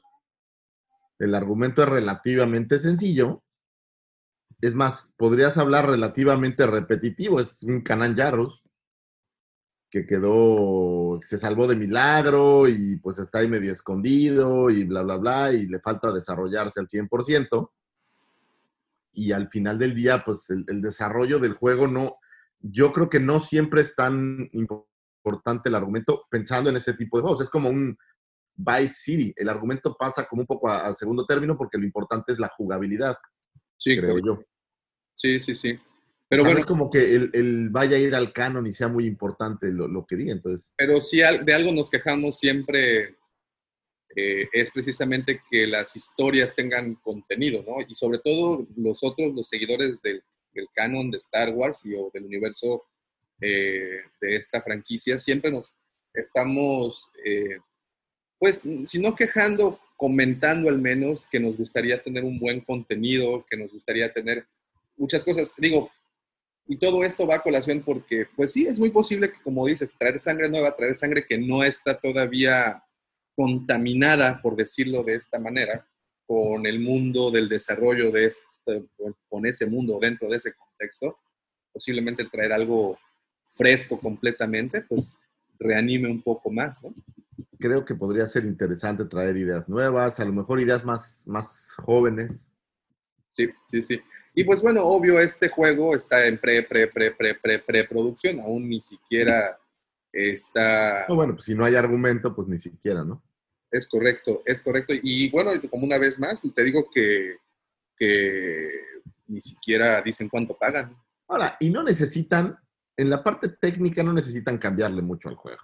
El 1.19 1.35
argumento 1.35 1.83
es 1.83 1.87
relativamente 1.87 2.77
sencillo. 2.79 3.45
Es 4.59 4.75
más, 4.75 5.13
podrías 5.15 5.57
hablar 5.57 5.87
relativamente 5.87 6.67
repetitivo. 6.67 7.39
Es 7.39 7.63
un 7.63 7.79
Canan 7.79 8.13
Yarros 8.13 8.58
que 9.89 10.05
quedó, 10.05 11.19
se 11.23 11.37
salvó 11.37 11.67
de 11.67 11.75
milagro 11.75 12.67
y 12.67 12.97
pues 12.97 13.17
está 13.19 13.39
ahí 13.39 13.47
medio 13.47 13.71
escondido 13.71 14.69
y 14.69 14.83
bla, 14.83 15.01
bla, 15.01 15.17
bla, 15.17 15.53
y 15.53 15.67
le 15.67 15.79
falta 15.79 16.11
desarrollarse 16.11 16.79
al 16.79 16.87
100%. 16.87 17.71
Y 19.13 19.31
al 19.31 19.49
final 19.49 19.79
del 19.79 19.95
día, 19.95 20.23
pues 20.23 20.49
el, 20.49 20.63
el 20.67 20.81
desarrollo 20.81 21.39
del 21.39 21.53
juego 21.53 21.87
no, 21.87 22.17
yo 22.59 22.93
creo 22.93 23.09
que 23.09 23.19
no 23.19 23.39
siempre 23.39 23.81
es 23.81 23.95
tan 23.95 24.49
importante 24.53 25.69
el 25.69 25.75
argumento 25.75 26.23
pensando 26.29 26.69
en 26.69 26.77
este 26.77 26.93
tipo 26.93 27.17
de 27.17 27.23
juegos. 27.23 27.41
Es 27.41 27.49
como 27.49 27.69
un 27.69 27.97
Vice 28.55 28.93
City. 28.93 29.33
El 29.35 29.49
argumento 29.49 29.95
pasa 29.97 30.27
como 30.27 30.41
un 30.43 30.47
poco 30.47 30.69
a, 30.69 30.87
a 30.87 30.93
segundo 30.93 31.25
término 31.25 31.57
porque 31.57 31.77
lo 31.77 31.85
importante 31.85 32.31
es 32.33 32.39
la 32.39 32.51
jugabilidad, 32.57 33.17
Sí, 33.77 33.97
creo 33.97 34.19
yo. 34.19 34.43
sí, 35.15 35.39
sí, 35.39 35.55
sí. 35.55 35.79
Pero 36.29 36.43
bueno, 36.43 36.59
es 36.59 36.65
como 36.65 36.91
que 36.91 37.15
el, 37.15 37.31
el 37.33 37.69
vaya 37.69 37.97
a 37.97 37.99
ir 37.99 38.13
al 38.13 38.31
canon 38.31 38.67
y 38.67 38.71
sea 38.71 38.87
muy 38.87 39.07
importante 39.07 39.71
lo, 39.71 39.87
lo 39.87 40.05
que 40.05 40.15
diga. 40.15 40.31
Entonces, 40.31 40.71
pero 40.77 41.01
si 41.01 41.17
de 41.17 41.53
algo 41.53 41.71
nos 41.71 41.89
quejamos 41.89 42.37
siempre 42.37 43.17
eh, 44.15 44.47
es 44.53 44.71
precisamente 44.71 45.41
que 45.49 45.67
las 45.67 45.95
historias 45.95 46.55
tengan 46.55 46.95
contenido, 46.95 47.63
¿no? 47.67 47.75
Y 47.87 47.93
sobre 47.95 48.19
todo 48.19 48.67
nosotros, 48.75 49.33
los 49.35 49.47
seguidores 49.47 50.01
del, 50.01 50.23
del 50.51 50.67
canon 50.73 51.11
de 51.11 51.17
Star 51.17 51.49
Wars 51.53 51.81
y 51.83 51.93
o 51.95 52.09
del 52.13 52.25
universo 52.25 52.83
eh, 53.39 54.01
de 54.19 54.35
esta 54.35 54.61
franquicia, 54.61 55.19
siempre 55.19 55.51
nos 55.51 55.73
estamos, 56.13 57.09
eh, 57.23 57.59
pues, 58.39 58.61
si 58.85 58.99
no 58.99 59.15
quejando, 59.15 59.79
comentando 59.95 60.69
al 60.69 60.79
menos 60.79 61.27
que 61.27 61.39
nos 61.39 61.55
gustaría 61.55 62.01
tener 62.01 62.23
un 62.23 62.39
buen 62.39 62.61
contenido, 62.61 63.45
que 63.49 63.57
nos 63.57 63.71
gustaría 63.71 64.11
tener 64.11 64.47
muchas 64.97 65.23
cosas. 65.23 65.53
Digo, 65.57 65.91
y 66.71 66.77
todo 66.77 67.03
esto 67.03 67.25
va 67.25 67.35
a 67.35 67.41
colación 67.41 67.81
porque, 67.83 68.27
pues 68.35 68.53
sí, 68.53 68.67
es 68.67 68.77
muy 68.77 68.91
posible 68.91 69.31
que, 69.31 69.41
como 69.41 69.65
dices, 69.65 69.97
traer 69.97 70.19
sangre 70.19 70.47
nueva, 70.47 70.75
traer 70.75 70.93
sangre 70.93 71.25
que 71.27 71.39
no 71.39 71.63
está 71.63 71.99
todavía 71.99 72.83
contaminada, 73.35 74.39
por 74.39 74.55
decirlo 74.55 75.03
de 75.03 75.15
esta 75.15 75.39
manera, 75.39 75.87
con 76.27 76.67
el 76.67 76.79
mundo 76.79 77.31
del 77.31 77.49
desarrollo 77.49 78.11
de 78.11 78.27
este, 78.27 78.85
con 79.27 79.47
ese 79.47 79.65
mundo 79.65 79.97
dentro 79.99 80.29
de 80.29 80.37
ese 80.37 80.53
contexto, 80.53 81.17
posiblemente 81.73 82.25
traer 82.25 82.53
algo 82.53 82.99
fresco 83.55 83.99
completamente, 83.99 84.83
pues 84.83 85.17
reanime 85.57 86.07
un 86.07 86.21
poco 86.21 86.51
más, 86.51 86.83
¿no? 86.83 86.93
creo 87.59 87.83
que 87.83 87.95
podría 87.95 88.25
ser 88.25 88.45
interesante 88.45 89.05
traer 89.05 89.35
ideas 89.37 89.67
nuevas, 89.67 90.19
a 90.19 90.25
lo 90.25 90.33
mejor 90.33 90.61
ideas 90.61 90.85
más, 90.85 91.23
más 91.25 91.73
jóvenes. 91.77 92.51
Sí, 93.27 93.49
sí, 93.67 93.83
sí. 93.83 94.01
Y 94.33 94.43
pues 94.43 94.61
bueno, 94.61 94.83
obvio, 94.85 95.19
este 95.19 95.49
juego 95.49 95.95
está 95.95 96.25
en 96.25 96.37
pre, 96.37 96.63
pre, 96.63 96.87
pre, 96.87 97.11
pre, 97.11 97.35
pre, 97.35 97.59
preproducción, 97.59 98.39
aún 98.39 98.69
ni 98.69 98.81
siquiera 98.81 99.57
está... 100.11 101.05
No, 101.07 101.15
bueno, 101.15 101.33
pues 101.33 101.45
si 101.45 101.55
no 101.55 101.65
hay 101.65 101.75
argumento, 101.75 102.35
pues 102.35 102.47
ni 102.47 102.59
siquiera, 102.59 103.03
¿no? 103.03 103.21
Es 103.71 103.87
correcto, 103.87 104.41
es 104.45 104.61
correcto. 104.61 104.93
Y 105.01 105.29
bueno, 105.29 105.51
como 105.69 105.85
una 105.85 105.97
vez 105.97 106.19
más, 106.19 106.41
te 106.41 106.63
digo 106.63 106.89
que, 106.93 107.37
que 107.97 108.69
ni 109.27 109.41
siquiera 109.41 110.01
dicen 110.01 110.29
cuánto 110.29 110.57
pagan. 110.57 110.95
Ahora, 111.27 111.57
y 111.59 111.69
no 111.69 111.83
necesitan, 111.83 112.57
en 112.97 113.09
la 113.09 113.23
parte 113.23 113.49
técnica 113.49 114.03
no 114.03 114.13
necesitan 114.13 114.57
cambiarle 114.57 115.01
mucho 115.01 115.29
al 115.29 115.35
juego. 115.35 115.61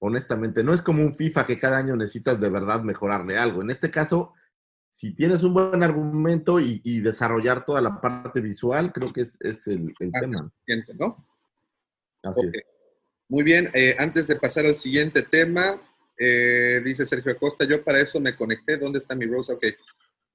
Honestamente, 0.00 0.62
no 0.62 0.72
es 0.72 0.80
como 0.80 1.02
un 1.02 1.14
FIFA 1.14 1.44
que 1.44 1.58
cada 1.58 1.78
año 1.78 1.96
necesitas 1.96 2.40
de 2.40 2.48
verdad 2.48 2.82
mejorarle 2.82 3.36
algo. 3.36 3.62
En 3.62 3.70
este 3.70 3.90
caso, 3.90 4.34
si 4.90 5.14
tienes 5.14 5.42
un 5.42 5.54
buen 5.54 5.82
argumento 5.82 6.58
y, 6.60 6.80
y 6.84 7.00
desarrollar 7.00 7.64
toda 7.64 7.80
la 7.80 8.00
parte 8.00 8.40
visual, 8.40 8.92
creo 8.92 9.12
que 9.12 9.22
es, 9.22 9.40
es 9.40 9.66
el, 9.66 9.92
el 10.00 10.12
tema. 10.12 10.50
¿no? 10.98 11.26
Así 12.22 12.46
Ok. 12.46 12.54
es. 12.54 12.62
Muy 13.30 13.44
bien, 13.44 13.68
eh, 13.74 13.94
antes 13.98 14.26
de 14.26 14.36
pasar 14.36 14.64
al 14.64 14.74
siguiente 14.74 15.22
tema, 15.22 15.80
eh, 16.18 16.80
dice 16.84 17.06
Sergio 17.06 17.32
Acosta, 17.32 17.66
yo 17.66 17.84
para 17.84 18.00
eso 18.00 18.18
me 18.20 18.34
conecté, 18.34 18.78
¿dónde 18.78 18.98
está 18.98 19.14
mi 19.14 19.26
Rosa? 19.26 19.52
Ok, 19.52 19.66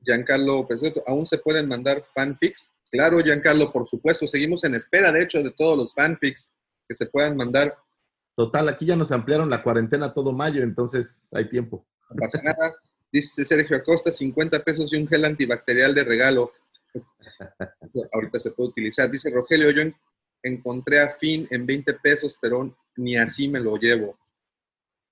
Giancarlo 0.01 0.67
Pesueto, 0.67 1.03
¿aún 1.07 1.25
se 1.25 1.39
pueden 1.39 1.67
mandar 1.67 2.03
fanfics? 2.13 2.71
Claro, 2.91 3.17
Giancarlo, 3.19 3.71
por 3.71 3.87
supuesto, 3.89 4.27
seguimos 4.27 4.63
en 4.63 4.75
espera, 4.75 5.11
de 5.11 5.23
hecho, 5.23 5.41
de 5.41 5.49
todos 5.51 5.75
los 5.75 5.93
fanfics 5.95 6.53
que 6.87 6.93
se 6.95 7.07
puedan 7.07 7.35
mandar, 7.35 7.75
Total, 8.35 8.67
aquí 8.67 8.85
ya 8.87 8.95
nos 8.95 9.11
ampliaron 9.11 9.47
la 9.49 9.61
cuarentena 9.61 10.11
todo 10.11 10.31
mayo, 10.33 10.63
entonces 10.63 11.27
hay 11.33 11.49
tiempo. 11.49 11.85
no 12.09 12.15
pasa 12.17 12.41
nada. 12.43 12.73
Dice 13.13 13.45
Sergio 13.45 13.77
Acosta, 13.77 14.11
50 14.11 14.63
pesos 14.63 14.91
y 14.91 14.97
un 14.97 15.07
gel 15.07 15.23
antibacterial 15.23 15.93
de 15.93 16.03
regalo. 16.03 16.51
Ahorita 18.11 18.39
se 18.39 18.51
puede 18.51 18.69
utilizar. 18.69 19.09
Dice 19.11 19.29
Rogelio, 19.29 19.69
yo 19.69 19.81
en- 19.83 19.95
encontré 20.41 20.99
a 20.99 21.09
Fin 21.09 21.47
en 21.51 21.65
20 21.67 21.93
pesos, 22.01 22.35
pero 22.41 22.75
ni 22.97 23.15
así 23.15 23.47
me 23.47 23.59
lo 23.59 23.77
llevo. 23.77 24.17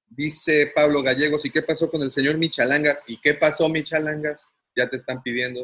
Dice 0.10 0.72
Pablo 0.76 1.02
Gallegos, 1.04 1.46
¿y 1.46 1.52
qué 1.52 1.62
pasó 1.62 1.90
con 1.92 2.02
el 2.02 2.12
señor 2.12 2.38
Michalangas? 2.38 3.04
¿Y 3.08 3.22
qué 3.22 3.36
pasó, 3.36 3.70
Michalangas? 3.70 4.50
Ya 4.76 4.90
te 4.90 4.98
están 4.98 5.22
pidiendo. 5.22 5.62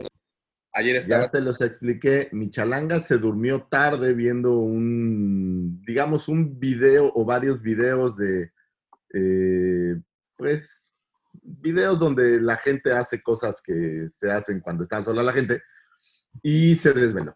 Ayer 0.73 0.93
Ya 0.95 0.99
estaba... 1.01 1.27
se 1.27 1.41
los 1.41 1.59
expliqué, 1.59 2.29
mi 2.33 2.51
chalanga 2.51 2.99
se 2.99 3.17
durmió 3.17 3.63
tarde 3.63 4.13
viendo 4.13 4.59
un, 4.59 5.81
digamos, 5.85 6.27
un 6.27 6.59
video 6.59 7.11
o 7.15 7.25
varios 7.25 7.61
videos 7.63 8.15
de, 8.15 8.51
eh, 9.13 9.95
pues, 10.37 10.86
videos 11.61 11.99
donde 11.99 12.39
la 12.41 12.57
gente 12.57 12.91
hace 12.91 13.21
cosas 13.21 13.61
que 13.61 14.07
se 14.09 14.31
hacen 14.31 14.59
cuando 14.59 14.83
está 14.83 15.03
sola 15.03 15.23
la 15.23 15.33
gente 15.33 15.61
y 16.43 16.75
se 16.75 16.93
desveló. 16.93 17.35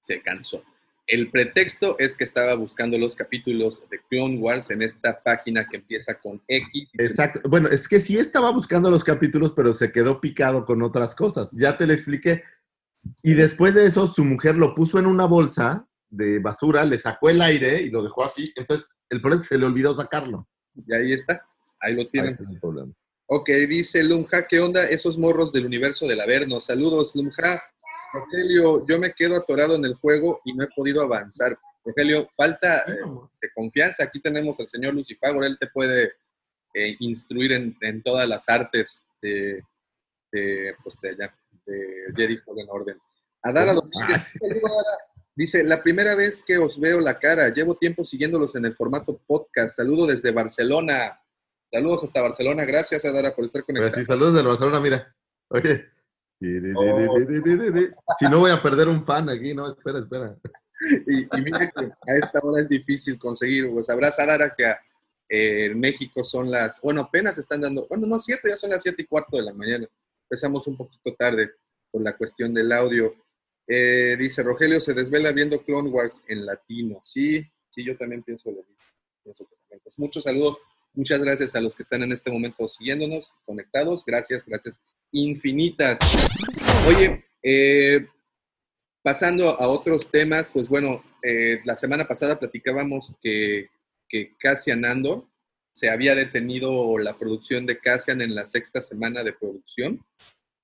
se 0.00 0.22
cansó. 0.22 0.62
El 1.06 1.30
pretexto 1.30 1.96
es 1.98 2.14
que 2.16 2.24
estaba 2.24 2.52
buscando 2.54 2.98
los 2.98 3.16
capítulos 3.16 3.82
de 3.90 3.98
Clone 4.10 4.38
Wars 4.38 4.68
en 4.70 4.82
esta 4.82 5.22
página 5.22 5.66
que 5.66 5.78
empieza 5.78 6.14
con 6.14 6.42
X. 6.46 6.90
Exacto. 6.98 7.40
Bueno, 7.48 7.68
es 7.68 7.88
que 7.88 7.98
sí 7.98 8.18
estaba 8.18 8.50
buscando 8.52 8.90
los 8.90 9.04
capítulos, 9.04 9.54
pero 9.56 9.72
se 9.72 9.90
quedó 9.90 10.20
picado 10.20 10.66
con 10.66 10.82
otras 10.82 11.14
cosas. 11.14 11.50
Ya 11.52 11.78
te 11.78 11.86
lo 11.86 11.94
expliqué. 11.94 12.42
Y 13.22 13.32
después 13.32 13.74
de 13.74 13.86
eso, 13.86 14.06
su 14.06 14.22
mujer 14.22 14.56
lo 14.56 14.74
puso 14.74 14.98
en 14.98 15.06
una 15.06 15.24
bolsa 15.24 15.88
de 16.10 16.40
basura, 16.40 16.84
le 16.84 16.98
sacó 16.98 17.30
el 17.30 17.40
aire 17.40 17.80
y 17.80 17.88
lo 17.90 18.02
dejó 18.02 18.24
así. 18.24 18.52
Entonces, 18.54 18.88
el 19.08 19.22
problema 19.22 19.40
es 19.42 19.48
que 19.48 19.54
se 19.54 19.60
le 19.60 19.66
olvidó 19.66 19.94
sacarlo. 19.94 20.46
Y 20.74 20.94
ahí 20.94 21.12
está. 21.14 21.42
Ahí 21.80 21.94
lo 21.94 22.02
Ah, 22.02 22.06
tienen. 22.12 22.32
ese 22.34 22.42
es 22.42 22.50
el 22.50 22.60
problema. 22.60 22.92
Ok, 23.30 23.50
dice 23.68 24.02
Lumja, 24.02 24.46
¿qué 24.48 24.58
onda 24.58 24.84
esos 24.84 25.18
morros 25.18 25.52
del 25.52 25.66
universo 25.66 26.06
del 26.06 26.20
Averno? 26.20 26.62
Saludos, 26.62 27.12
Lumja. 27.14 27.62
Rogelio, 28.14 28.86
yo 28.86 28.98
me 28.98 29.12
quedo 29.12 29.36
atorado 29.36 29.76
en 29.76 29.84
el 29.84 29.94
juego 29.96 30.40
y 30.46 30.54
no 30.54 30.64
he 30.64 30.68
podido 30.74 31.02
avanzar. 31.02 31.58
Rogelio, 31.84 32.26
falta 32.34 32.84
eh, 32.88 32.94
de 33.42 33.50
confianza. 33.54 34.04
Aquí 34.04 34.18
tenemos 34.20 34.58
al 34.60 34.68
señor 34.68 34.94
Lucifagor, 34.94 35.44
él 35.44 35.58
te 35.60 35.66
puede 35.66 36.12
eh, 36.72 36.96
instruir 37.00 37.52
en, 37.52 37.76
en 37.82 38.02
todas 38.02 38.26
las 38.26 38.48
artes 38.48 39.02
de, 39.20 39.62
de, 40.32 40.74
pues, 40.82 40.96
de 41.02 41.10
allá, 41.10 41.34
de 41.66 42.06
Jedi 42.16 42.38
Fallen 42.38 42.66
Orden. 42.70 42.98
Adara 43.42 43.74
Domínguez, 43.74 44.32
Ah. 44.42 45.04
Dice, 45.36 45.62
la 45.64 45.82
primera 45.82 46.14
vez 46.16 46.42
que 46.44 46.56
os 46.56 46.80
veo 46.80 46.98
la 46.98 47.18
cara, 47.18 47.50
llevo 47.50 47.76
tiempo 47.76 48.04
siguiéndolos 48.06 48.56
en 48.56 48.64
el 48.64 48.74
formato 48.74 49.20
podcast. 49.26 49.76
Saludo 49.76 50.06
desde 50.06 50.32
Barcelona. 50.32 51.20
Saludos 51.70 52.04
hasta 52.04 52.22
Barcelona. 52.22 52.64
Gracias, 52.64 53.04
Adara, 53.04 53.34
por 53.34 53.44
estar 53.44 53.64
Pues 53.64 53.76
conectado. 53.78 54.00
sí, 54.00 54.04
saludos 54.06 54.34
del 54.34 54.46
Barcelona, 54.46 54.80
mira. 54.80 55.14
Oye, 55.48 55.84
Si 56.40 58.24
no 58.30 58.38
voy 58.38 58.50
a 58.50 58.62
perder 58.62 58.88
un 58.88 59.04
fan 59.04 59.28
aquí, 59.28 59.54
no, 59.54 59.68
espera, 59.68 59.98
espera. 60.00 60.36
Y, 61.06 61.22
y 61.24 61.42
mira 61.42 61.58
que 61.58 61.84
a 61.86 62.16
esta 62.16 62.40
hora 62.42 62.62
es 62.62 62.68
difícil 62.68 63.18
conseguir. 63.18 63.70
Pues 63.72 63.86
sabrás, 63.86 64.18
Adara, 64.18 64.54
que 64.56 64.64
eh, 65.28 65.66
en 65.66 65.80
México 65.80 66.22
son 66.24 66.50
las, 66.50 66.80
bueno, 66.80 67.02
apenas 67.02 67.36
están 67.38 67.60
dando, 67.60 67.86
bueno, 67.88 68.06
no 68.06 68.16
es 68.16 68.24
cierto, 68.24 68.48
ya 68.48 68.56
son 68.56 68.70
las 68.70 68.82
7 68.82 69.02
y 69.02 69.06
cuarto 69.06 69.36
de 69.36 69.42
la 69.42 69.52
mañana. 69.54 69.86
Empezamos 70.30 70.66
un 70.66 70.76
poquito 70.76 71.14
tarde 71.18 71.50
por 71.90 72.02
la 72.02 72.16
cuestión 72.16 72.54
del 72.54 72.70
audio. 72.72 73.14
Eh, 73.66 74.16
dice 74.18 74.42
Rogelio, 74.42 74.80
se 74.80 74.94
desvela 74.94 75.32
viendo 75.32 75.62
Clone 75.62 75.90
Wars 75.90 76.22
en 76.28 76.46
latino. 76.46 77.00
Sí, 77.02 77.42
sí, 77.70 77.84
yo 77.84 77.96
también 77.96 78.22
pienso 78.22 78.50
lo 78.50 78.58
mismo. 78.62 78.76
Pienso 79.22 79.44
que 79.46 79.56
también. 79.56 79.80
Pues 79.82 79.98
muchos 79.98 80.22
saludos, 80.22 80.58
muchas 80.98 81.22
gracias 81.22 81.54
a 81.54 81.60
los 81.60 81.76
que 81.76 81.84
están 81.84 82.02
en 82.02 82.10
este 82.10 82.30
momento 82.32 82.68
siguiéndonos, 82.68 83.32
conectados. 83.46 84.04
Gracias, 84.04 84.44
gracias 84.44 84.80
infinitas. 85.12 86.00
Oye, 86.88 87.24
eh, 87.40 88.04
pasando 89.00 89.50
a 89.60 89.68
otros 89.68 90.10
temas, 90.10 90.50
pues 90.50 90.68
bueno, 90.68 91.04
eh, 91.22 91.60
la 91.64 91.76
semana 91.76 92.08
pasada 92.08 92.38
platicábamos 92.38 93.14
que, 93.22 93.68
que 94.08 94.36
Cassian 94.38 94.84
Andor 94.84 95.24
se 95.72 95.88
había 95.88 96.16
detenido 96.16 96.98
la 96.98 97.16
producción 97.16 97.64
de 97.64 97.78
Cassian 97.78 98.20
en 98.20 98.34
la 98.34 98.44
sexta 98.44 98.80
semana 98.80 99.22
de 99.22 99.32
producción, 99.32 100.04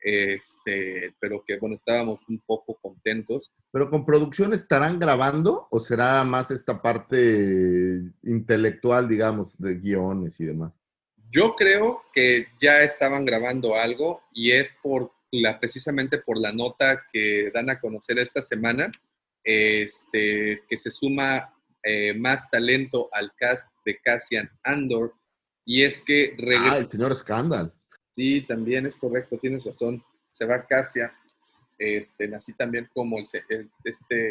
este, 0.04 1.14
pero 1.18 1.42
que 1.46 1.58
bueno, 1.58 1.74
estábamos 1.74 2.20
un 2.28 2.38
poco 2.46 2.78
contentos. 2.80 3.50
¿Pero 3.72 3.88
con 3.88 4.04
producción 4.04 4.52
estarán 4.52 4.98
grabando 4.98 5.66
o 5.70 5.80
será 5.80 6.22
más 6.24 6.50
esta 6.50 6.82
parte 6.82 8.02
intelectual, 8.22 9.08
digamos, 9.08 9.56
de 9.56 9.76
guiones 9.76 10.38
y 10.40 10.44
demás? 10.44 10.72
Yo 11.30 11.56
creo 11.56 12.02
que 12.12 12.48
ya 12.60 12.82
estaban 12.82 13.24
grabando 13.24 13.74
algo 13.74 14.20
y 14.30 14.52
es 14.52 14.76
por 14.82 15.10
la, 15.32 15.58
precisamente 15.58 16.18
por 16.18 16.38
la 16.38 16.52
nota 16.52 17.02
que 17.10 17.50
dan 17.52 17.70
a 17.70 17.80
conocer 17.80 18.18
esta 18.18 18.42
semana, 18.42 18.92
este, 19.42 20.62
que 20.68 20.78
se 20.78 20.90
suma 20.90 21.54
eh, 21.82 22.12
más 22.14 22.50
talento 22.50 23.08
al 23.10 23.32
cast 23.36 23.66
de 23.86 23.98
Cassian 24.00 24.50
Andor. 24.62 25.14
Y 25.64 25.82
es 25.82 26.02
que 26.02 26.36
Ah, 26.60 26.76
el 26.76 26.90
señor 26.90 27.14
Scandal. 27.14 27.72
Sí, 28.14 28.42
también 28.42 28.86
es 28.86 28.96
correcto, 28.96 29.38
tienes 29.38 29.64
razón. 29.64 30.02
Se 30.30 30.44
va 30.46 30.64
Cassian, 30.66 31.10
este, 31.78 32.32
así 32.34 32.52
también 32.54 32.88
como 32.94 33.18
el, 33.18 33.24
el- 33.48 33.70
este, 33.84 34.30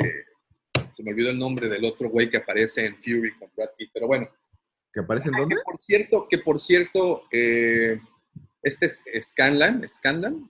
se 0.95 1.03
me 1.03 1.11
olvidó 1.11 1.29
el 1.31 1.39
nombre 1.39 1.67
del 1.69 1.83
otro 1.85 2.09
güey 2.09 2.29
que 2.29 2.37
aparece 2.37 2.85
en 2.85 2.95
Fury 2.97 3.37
con 3.37 3.49
Brad 3.55 3.69
Pitt, 3.77 3.89
pero 3.93 4.07
bueno, 4.07 4.27
¿Que 4.93 4.99
aparece 4.99 5.29
en 5.29 5.35
Ah, 5.35 5.39
dónde? 5.39 5.55
que 5.55 5.61
por 5.63 5.77
cierto, 5.81 6.27
que 6.29 6.37
por 6.37 6.61
cierto, 6.61 7.23
eh, 7.31 7.99
este 8.61 8.85
es 8.85 9.01
Scanlan, 9.29 9.87
Scanlan, 9.89 10.49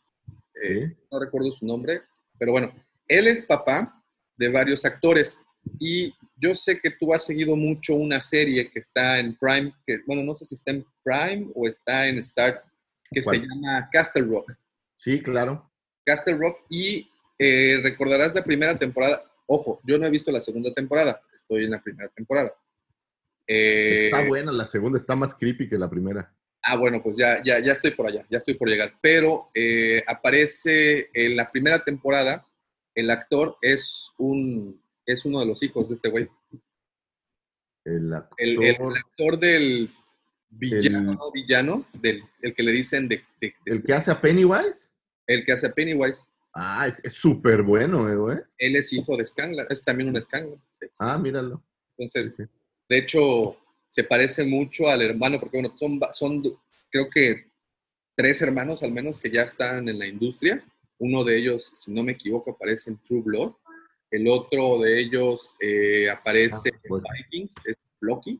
eh, 0.61 0.87
Sí. 0.89 0.95
no 1.11 1.19
recuerdo 1.19 1.51
su 1.53 1.65
nombre, 1.65 2.01
pero 2.37 2.51
bueno, 2.51 2.73
él 3.07 3.27
es 3.27 3.45
papá 3.45 4.03
de 4.37 4.49
varios 4.49 4.83
actores 4.85 5.37
y 5.79 6.13
yo 6.35 6.53
sé 6.55 6.79
que 6.81 6.91
tú 6.91 7.13
has 7.13 7.25
seguido 7.25 7.55
mucho 7.55 7.95
una 7.95 8.19
serie 8.19 8.69
que 8.69 8.79
está 8.79 9.17
en 9.19 9.35
Prime, 9.37 9.73
que 9.87 9.99
bueno, 10.05 10.23
no 10.23 10.35
sé 10.35 10.45
si 10.45 10.55
está 10.55 10.71
en 10.71 10.85
Prime 11.03 11.47
o 11.55 11.65
está 11.67 12.07
en 12.07 12.19
Stars, 12.19 12.69
que 13.13 13.21
¿Cuál? 13.21 13.37
se 13.37 13.45
llama 13.47 13.89
Castle 13.91 14.23
Rock. 14.23 14.51
Sí, 14.97 15.21
claro. 15.21 15.71
Castle 16.05 16.35
Rock 16.37 16.59
y 16.69 17.09
eh, 17.39 17.79
recordarás 17.83 18.35
la 18.35 18.43
primera 18.43 18.77
temporada. 18.77 19.23
Ojo, 19.45 19.79
yo 19.83 19.97
no 19.97 20.05
he 20.05 20.09
visto 20.09 20.31
la 20.31 20.41
segunda 20.41 20.73
temporada, 20.73 21.21
estoy 21.35 21.65
en 21.65 21.71
la 21.71 21.81
primera 21.81 22.09
temporada. 22.09 22.51
Eh, 23.47 24.05
Está 24.05 24.25
buena 24.27 24.51
la 24.51 24.65
segunda, 24.67 24.97
está 24.97 25.15
más 25.15 25.35
creepy 25.35 25.67
que 25.69 25.77
la 25.77 25.89
primera. 25.89 26.33
Ah, 26.65 26.77
bueno, 26.77 27.03
pues 27.03 27.17
ya, 27.17 27.43
ya, 27.43 27.59
ya 27.59 27.73
estoy 27.73 27.91
por 27.91 28.07
allá, 28.07 28.25
ya 28.29 28.37
estoy 28.37 28.53
por 28.53 28.69
llegar. 28.69 28.93
Pero 29.01 29.49
eh, 29.53 30.01
aparece 30.07 31.09
en 31.13 31.35
la 31.35 31.51
primera 31.51 31.83
temporada, 31.83 32.47
el 32.95 33.09
actor 33.09 33.57
es 33.61 34.09
un 34.17 34.81
es 35.05 35.25
uno 35.25 35.41
de 35.41 35.45
los 35.45 35.61
hijos 35.61 35.89
de 35.89 35.95
este 35.95 36.09
güey. 36.09 36.29
El 37.83 38.13
actor. 38.13 38.35
El, 38.39 38.63
el- 38.63 38.75
el 38.81 38.95
actor 38.97 39.37
del 39.39 39.93
villano, 40.57 41.11
El- 41.11 41.17
no 41.17 41.31
villano, 41.31 41.85
del 41.93 42.23
el 42.41 42.53
que 42.53 42.63
le 42.63 42.71
dicen 42.71 43.07
de, 43.07 43.21
de- 43.41 43.53
de- 43.65 43.71
el 43.73 43.83
que 43.83 43.93
hace 43.93 44.11
a 44.11 44.19
Pennywise. 44.21 44.85
el 45.27 45.45
que 45.45 45.51
hace 45.53 45.67
a 45.67 45.71
Pennywise. 45.73 46.25
Ah, 46.55 46.87
es 46.87 47.13
súper 47.13 47.63
bueno, 47.63 48.07
eh, 48.09 48.15
güey. 48.15 48.37
Él 48.57 48.75
es 48.75 48.91
hijo 48.93 49.17
de 49.17 49.25
Scanlan, 49.25 49.65
es 49.69 49.83
también 49.83 50.09
un 50.09 50.21
Scanlan. 50.21 50.61
Ah, 50.99 51.17
míralo. 51.17 51.63
Entonces, 51.97 52.33
Sí. 52.37 52.43
De 52.89 52.97
hecho, 52.97 53.57
se 53.87 54.03
parece 54.03 54.43
mucho 54.43 54.87
al 54.89 55.01
hermano, 55.01 55.39
porque 55.39 55.57
bueno, 55.57 55.75
son, 55.77 55.99
son 56.13 56.43
creo 56.91 57.09
que 57.09 57.49
tres 58.15 58.41
hermanos 58.41 58.83
al 58.83 58.91
menos 58.91 59.19
que 59.19 59.31
ya 59.31 59.43
están 59.43 59.87
en 59.89 59.97
la 59.97 60.05
industria. 60.05 60.63
Uno 60.99 61.23
de 61.23 61.37
ellos, 61.39 61.71
si 61.73 61.91
no 61.93 62.03
me 62.03 62.11
equivoco, 62.11 62.51
aparece 62.51 62.91
en 62.91 62.97
True 63.03 63.21
Blood. 63.21 63.53
El 64.11 64.27
otro 64.27 64.79
de 64.79 64.99
ellos 64.99 65.55
eh, 65.59 66.09
aparece 66.09 66.69
Ah, 66.73 66.79
bueno. 66.87 67.05
en 67.15 67.23
Vikings, 67.31 67.55
es 67.65 67.77
Floki. 67.95 68.39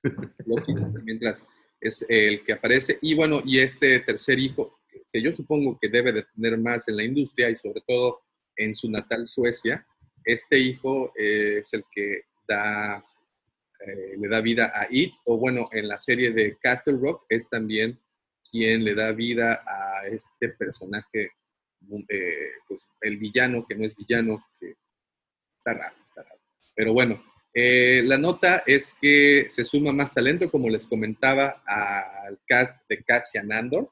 Floki, 0.00 0.74
mientras 1.02 1.46
es 1.80 2.04
el 2.08 2.44
que 2.44 2.54
aparece. 2.54 2.98
Y 3.02 3.14
bueno, 3.14 3.42
y 3.44 3.58
este 3.58 4.00
tercer 4.00 4.38
hijo, 4.38 4.80
que 5.12 5.22
yo 5.22 5.32
supongo 5.32 5.78
que 5.80 5.88
debe 5.88 6.12
de 6.12 6.24
tener 6.34 6.58
más 6.58 6.88
en 6.88 6.96
la 6.96 7.04
industria 7.04 7.50
y 7.50 7.56
sobre 7.56 7.82
todo 7.86 8.22
en 8.56 8.74
su 8.74 8.90
natal 8.90 9.26
Suecia, 9.26 9.86
este 10.24 10.58
hijo 10.58 11.12
eh, 11.16 11.58
es 11.58 11.72
el 11.74 11.84
que 11.90 12.22
da, 12.48 13.02
eh, 13.86 14.16
le 14.18 14.28
da 14.28 14.40
vida 14.40 14.72
a 14.74 14.86
It, 14.90 15.14
o 15.24 15.36
bueno, 15.36 15.68
en 15.72 15.88
la 15.88 15.98
serie 15.98 16.32
de 16.32 16.56
Castle 16.60 16.96
Rock 17.00 17.26
es 17.28 17.48
también 17.48 18.00
quien 18.50 18.84
le 18.84 18.94
da 18.94 19.12
vida 19.12 19.62
a 19.66 20.06
este 20.06 20.48
personaje, 20.50 21.32
eh, 22.08 22.50
pues 22.66 22.88
el 23.02 23.18
villano, 23.18 23.66
que 23.66 23.74
no 23.74 23.84
es 23.84 23.94
villano, 23.96 24.42
que 24.58 24.74
está 25.58 25.74
raro, 25.74 25.96
está 26.04 26.22
raro. 26.22 26.40
Pero 26.74 26.92
bueno, 26.92 27.22
eh, 27.54 28.02
la 28.04 28.18
nota 28.18 28.62
es 28.66 28.92
que 29.00 29.46
se 29.48 29.64
suma 29.64 29.92
más 29.92 30.12
talento, 30.12 30.50
como 30.50 30.68
les 30.68 30.86
comentaba, 30.86 31.62
al 31.66 32.38
cast 32.46 32.76
de 32.88 33.02
Cassian 33.04 33.52
Andor, 33.52 33.88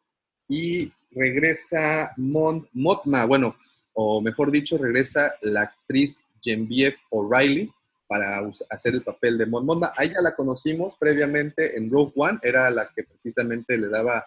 y 0.49 0.93
regresa 1.13 2.13
Mon 2.17 2.69
Motma, 2.73 3.25
bueno, 3.25 3.57
o 3.95 4.21
mejor 4.21 4.51
dicho, 4.51 4.77
regresa 4.79 5.35
la 5.43 5.63
actriz 5.63 6.19
Genevieve 6.43 6.97
O'Reilly 7.11 7.71
para 8.09 8.43
hacer 8.69 8.95
el 8.95 9.03
papel 9.03 9.39
de 9.39 9.47
Mon 9.47 9.65
Mothma. 9.65 9.93
A 9.97 10.05
ella 10.05 10.21
la 10.23 10.35
conocimos 10.35 10.97
previamente 10.99 11.79
en 11.79 11.91
Rogue 11.91 12.13
One, 12.17 12.39
era 12.43 12.71
la 12.71 12.91
que 12.95 13.05
precisamente 13.05 13.79
le 13.79 13.89
daba 13.89 14.27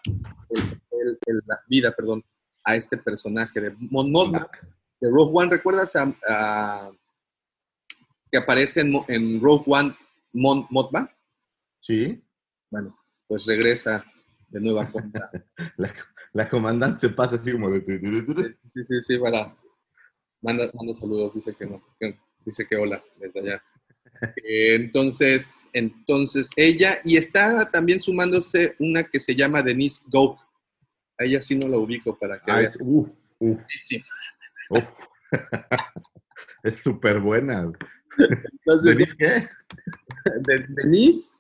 el- 0.50 0.82
el- 0.92 1.20
el- 1.26 1.42
la 1.46 1.60
vida, 1.68 1.92
perdón, 1.92 2.24
a 2.64 2.76
este 2.76 2.98
personaje 2.98 3.60
de 3.62 3.76
Mon 3.78 4.12
Mothma. 4.12 4.50
De 5.00 5.10
Rogue 5.10 5.32
One, 5.36 5.52
¿recuerdas 5.52 5.96
a, 5.96 6.16
a- 6.28 6.92
que 8.36 8.40
aparece 8.44 8.82
en, 8.82 8.94
en 9.08 9.40
Rogue 9.42 9.64
One 9.68 9.96
Mon 10.34 10.68
Mothma? 10.70 11.10
Sí. 11.80 12.22
Bueno, 12.70 12.98
pues 13.28 13.46
regresa 13.46 14.04
de 14.50 14.60
nueva 14.60 14.86
cuenta. 14.92 15.32
La, 15.78 15.94
la 16.34 16.50
comandante 16.50 17.00
se 17.00 17.10
pasa 17.10 17.36
así 17.36 17.54
como 17.54 17.70
de. 17.72 17.82
Sí, 18.74 18.84
sí, 18.84 19.02
sí, 19.04 19.18
para. 19.18 19.56
Manda, 20.42 20.70
manda 20.74 20.94
saludos, 20.94 21.34
dice 21.34 21.56
que 21.56 21.66
no. 21.66 21.82
que- 21.98 22.20
dice 22.46 22.68
que 22.68 22.76
hola 22.76 23.02
desde 23.18 23.40
allá. 23.40 23.64
Eh, 24.44 24.76
Entonces, 24.76 25.66
entonces 25.74 26.50
ella, 26.58 26.98
y 27.06 27.16
está 27.18 27.70
también 27.72 28.00
sumándose 28.02 28.76
una 28.80 29.04
que 29.04 29.20
se 29.22 29.34
llama 29.36 29.62
Denise 29.62 30.02
Gough. 30.08 30.38
A 31.18 31.24
ella 31.24 31.42
sí 31.42 31.56
no 31.56 31.68
la 31.70 31.78
ubico 31.78 32.18
para 32.20 32.38
que 32.42 32.52
Ah, 32.52 32.62
es, 32.62 32.78
uf, 32.82 33.08
uf, 33.40 33.62
Sí, 33.70 33.80
sí. 33.80 34.04
uf. 34.70 34.86
es 36.64 36.84
súper 36.84 37.20
buena. 37.20 37.72
Entonces, 38.18 38.96
¿Denise 38.98 39.16
qué? 39.18 39.48
de- 40.42 40.66
Denise 40.70 41.34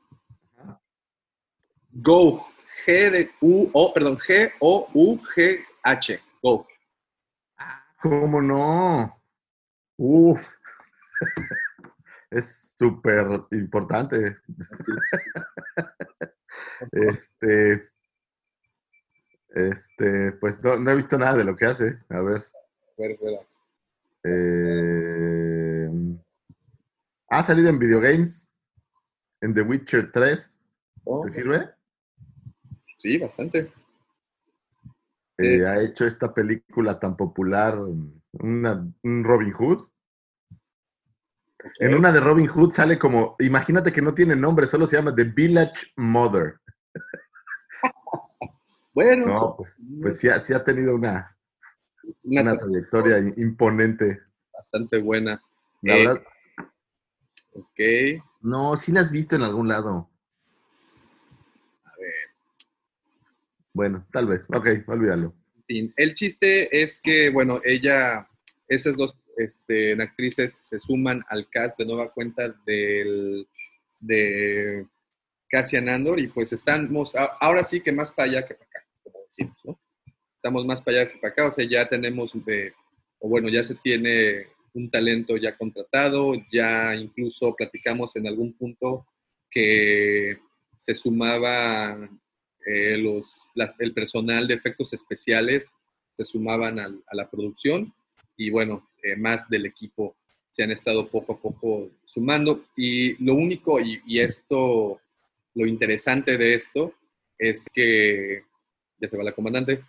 Gough. 1.91 2.41
G 2.85 3.09
de 3.09 3.29
U, 3.41 3.69
O, 3.73 3.93
perdón, 3.93 4.17
G 4.17 4.51
O 4.59 4.89
U 4.93 5.17
G 5.33 5.59
H. 5.81 6.19
Gough. 6.43 6.67
¿Cómo 8.01 8.41
no? 8.41 9.17
Uf. 9.97 10.51
Es 12.29 12.73
súper 12.77 13.25
importante. 13.51 14.37
Este. 16.91 17.81
Este, 19.49 20.33
pues 20.33 20.61
no, 20.61 20.75
no 20.77 20.91
he 20.91 20.95
visto 20.97 21.17
nada 21.17 21.35
de 21.37 21.45
lo 21.45 21.55
que 21.55 21.65
hace. 21.65 21.97
A 22.09 22.21
ver. 22.21 22.41
A 22.41 23.01
ver, 23.01 23.11
espera. 23.11 23.39
eh, 24.23 25.54
ha 27.29 27.43
salido 27.43 27.69
en 27.69 27.79
videogames. 27.79 28.49
En 29.41 29.53
The 29.53 29.61
Witcher 29.61 30.11
3. 30.11 30.57
Oh, 31.03 31.25
¿Te 31.25 31.31
sirve? 31.31 31.69
sí, 32.97 33.17
bastante. 33.19 33.71
Eh, 35.37 35.57
Eh. 35.57 35.67
ha 35.67 35.81
hecho 35.81 36.05
esta 36.05 36.33
película 36.33 36.99
tan 36.99 37.15
popular, 37.15 37.77
una- 38.31 38.87
un 39.03 39.23
Robin 39.23 39.51
Hood. 39.51 39.81
En 41.79 41.95
una 41.95 42.11
de 42.11 42.19
Robin 42.19 42.47
Hood 42.47 42.71
sale 42.71 42.97
como, 42.97 43.35
imagínate 43.39 43.91
que 43.91 44.01
no 44.01 44.13
tiene 44.13 44.35
nombre, 44.35 44.65
solo 44.67 44.87
se 44.87 44.95
llama 44.97 45.13
The 45.15 45.23
Village 45.25 45.91
Mother. 45.97 46.59
Bueno, 48.93 49.25
No, 49.27 49.55
pues, 49.57 49.81
pues 50.01 50.19
sí, 50.19 50.29
ha- 50.29 50.39
sí 50.39 50.53
ha 50.53 50.63
tenido 50.63 50.95
una, 50.95 51.35
una 52.23 52.41
Una 52.43 52.53
tra- 52.53 52.59
trayectoria 52.59 53.17
imponente. 53.35 54.21
bastante 54.53 54.99
buena. 55.01 55.41
La 55.81 55.95
Eh, 55.97 56.07
verdad, 56.07 56.23
Ok, 57.57 57.79
no, 58.41 58.75
sí 58.75 58.91
la 58.91 58.99
has 58.99 59.11
visto 59.11 59.37
en 59.37 59.41
algún 59.41 59.69
lado. 59.69 60.09
a 61.85 61.97
ver. 61.97 62.13
Bueno, 63.73 64.05
tal 64.11 64.27
vez. 64.27 64.45
Ok, 64.53 64.67
olvídalo. 64.87 65.33
El 65.67 66.13
chiste 66.13 66.81
es 66.81 66.99
que, 67.01 67.29
bueno, 67.29 67.61
ella, 67.63 68.29
esas 68.67 68.97
dos 68.97 69.15
este, 69.37 69.93
actrices 70.01 70.59
se 70.61 70.79
suman 70.79 71.23
al 71.29 71.49
cast 71.49 71.79
de 71.79 71.85
nueva 71.85 72.11
cuenta 72.11 72.53
del, 72.65 73.47
de 74.01 74.85
Cassian 75.49 75.87
Andor 75.87 76.19
y 76.19 76.27
pues 76.27 76.51
estamos, 76.51 77.15
ahora 77.39 77.63
sí 77.63 77.79
que 77.79 77.93
más 77.93 78.11
para 78.11 78.29
allá 78.29 78.45
que 78.45 78.55
para 78.55 78.69
acá, 78.69 78.85
como 79.01 79.19
decimos, 79.25 79.57
¿no? 79.63 79.79
Estamos 80.35 80.65
más 80.65 80.81
para 80.81 80.99
allá 80.99 81.11
que 81.11 81.17
para 81.19 81.31
acá, 81.31 81.47
o 81.47 81.53
sea, 81.53 81.65
ya 81.67 81.87
tenemos, 81.87 82.33
eh, 82.47 82.73
o 83.19 83.29
bueno, 83.29 83.47
ya 83.47 83.63
se 83.63 83.75
tiene 83.75 84.47
un 84.75 84.89
talento 84.89 85.37
ya 85.37 85.57
contratado, 85.57 86.33
ya 86.51 86.95
incluso 86.95 87.55
platicamos 87.55 88.15
en 88.15 88.27
algún 88.27 88.53
punto 88.53 89.07
que 89.49 90.37
se 90.77 90.93
sumaba 90.93 91.97
eh, 92.65 92.97
los, 92.97 93.47
las- 93.55 93.73
el 93.79 93.93
personal 93.93 94.47
de 94.47 94.55
efectos 94.55 94.93
especiales 94.93 95.71
se 96.15 96.25
sumaban 96.25 96.79
a 96.79 96.89
la 97.13 97.29
producción 97.29 97.93
y 98.37 98.49
bueno, 98.49 98.89
eh, 99.03 99.15
más 99.15 99.49
del 99.49 99.65
equipo 99.65 100.15
se 100.51 100.63
han 100.63 100.71
estado 100.71 101.09
poco 101.09 101.33
a 101.33 101.39
poco 101.41 101.89
sumando. 102.05 102.65
Y 102.77 103.21
lo 103.23 103.35
único, 103.35 103.79
y, 103.79 104.01
y 104.05 104.19
esto, 104.19 105.01
lo 105.53 105.65
interesante 105.65 106.37
de 106.37 106.53
esto 106.55 106.93
es 107.37 107.65
que, 107.73 108.43
ya 108.99 109.09
se 109.09 109.17
va 109.17 109.23
la 109.23 109.33
comandante, 109.33 109.83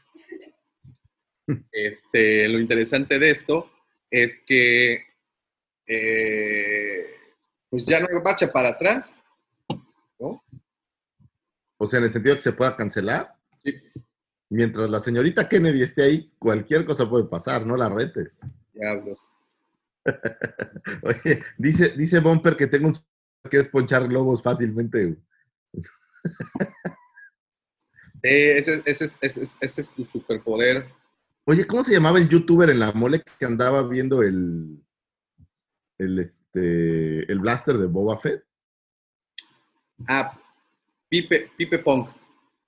este, 1.72 2.48
lo 2.48 2.58
interesante 2.58 3.18
de 3.18 3.30
esto 3.30 3.70
es 4.10 4.40
que 4.46 5.04
eh, 5.86 7.06
pues 7.70 7.84
ya 7.84 8.00
no 8.00 8.06
hay 8.08 8.22
marcha 8.22 8.50
para 8.50 8.70
atrás, 8.70 9.14
¿no? 10.18 10.42
O 11.78 11.86
sea, 11.88 11.98
en 11.98 12.06
el 12.06 12.12
sentido 12.12 12.34
que 12.36 12.40
se 12.42 12.52
pueda 12.52 12.76
cancelar. 12.76 13.34
Sí. 13.64 13.74
Mientras 14.48 14.88
la 14.88 15.00
señorita 15.00 15.48
Kennedy 15.48 15.82
esté 15.82 16.04
ahí, 16.04 16.32
cualquier 16.38 16.84
cosa 16.86 17.08
puede 17.08 17.24
pasar, 17.24 17.66
no 17.66 17.76
la 17.76 17.88
retes. 17.88 18.38
Diablos. 18.72 19.20
Oye, 21.02 21.42
dice, 21.58 21.88
dice 21.90 22.20
Bumper 22.20 22.56
que 22.56 22.68
tengo 22.68 22.88
un 22.88 22.94
que 23.50 23.58
es 23.58 23.68
ponchar 23.68 24.06
globos 24.08 24.42
fácilmente. 24.42 25.16
Sí, 28.22 28.28
ese, 28.30 28.82
ese, 28.86 29.04
es- 29.04 29.16
ese 29.20 29.42
es- 29.42 29.56
ese 29.60 29.80
es 29.82 29.92
tu 29.92 30.04
superpoder. 30.04 30.86
Oye, 31.48 31.64
¿cómo 31.66 31.84
se 31.84 31.92
llamaba 31.92 32.18
el 32.18 32.28
youtuber 32.28 32.68
en 32.70 32.80
la 32.80 32.92
mole 32.92 33.22
que 33.38 33.44
andaba 33.44 33.86
viendo 33.86 34.22
el, 34.22 34.82
el, 35.98 36.18
este, 36.18 37.30
el 37.30 37.38
blaster 37.38 37.78
de 37.78 37.86
Boba 37.86 38.18
Fett? 38.18 38.44
Ah, 40.08 40.36
Pipe, 41.08 41.52
Pipe 41.56 41.78
Punk. 41.78 42.08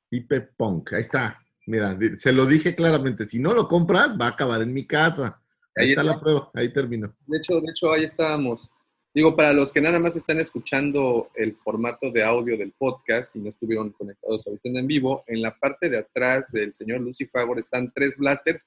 Pipe 0.08 0.40
Punk, 0.56 0.92
ahí 0.92 1.00
está. 1.00 1.44
Mira, 1.66 1.98
se 2.18 2.32
lo 2.32 2.46
dije 2.46 2.74
claramente, 2.74 3.26
si 3.26 3.40
no 3.40 3.52
lo 3.52 3.68
compras, 3.68 4.16
va 4.18 4.26
a 4.26 4.30
acabar 4.30 4.62
en 4.62 4.72
mi 4.72 4.86
casa. 4.86 5.42
Ahí, 5.76 5.86
Ahí 5.86 5.90
está, 5.90 6.02
está. 6.02 6.14
la 6.14 6.20
prueba, 6.20 6.48
ahí 6.54 6.72
terminó. 6.72 7.14
De 7.26 7.36
hecho, 7.38 7.60
de 7.60 7.70
hecho, 7.70 7.90
ahí 7.90 8.04
estábamos. 8.04 8.70
Digo, 9.14 9.34
para 9.34 9.52
los 9.52 9.72
que 9.72 9.80
nada 9.80 9.98
más 9.98 10.16
están 10.16 10.38
escuchando 10.38 11.30
el 11.34 11.56
formato 11.56 12.10
de 12.12 12.22
audio 12.22 12.56
del 12.56 12.72
podcast 12.72 13.34
y 13.34 13.40
no 13.40 13.50
estuvieron 13.50 13.90
conectados 13.90 14.46
ahorita 14.46 14.78
en 14.78 14.86
vivo, 14.86 15.24
en 15.26 15.42
la 15.42 15.58
parte 15.58 15.88
de 15.88 15.98
atrás 15.98 16.52
del 16.52 16.72
señor 16.72 17.00
Lucy 17.00 17.26
Favor 17.26 17.58
están 17.58 17.90
tres 17.92 18.16
blasters 18.18 18.64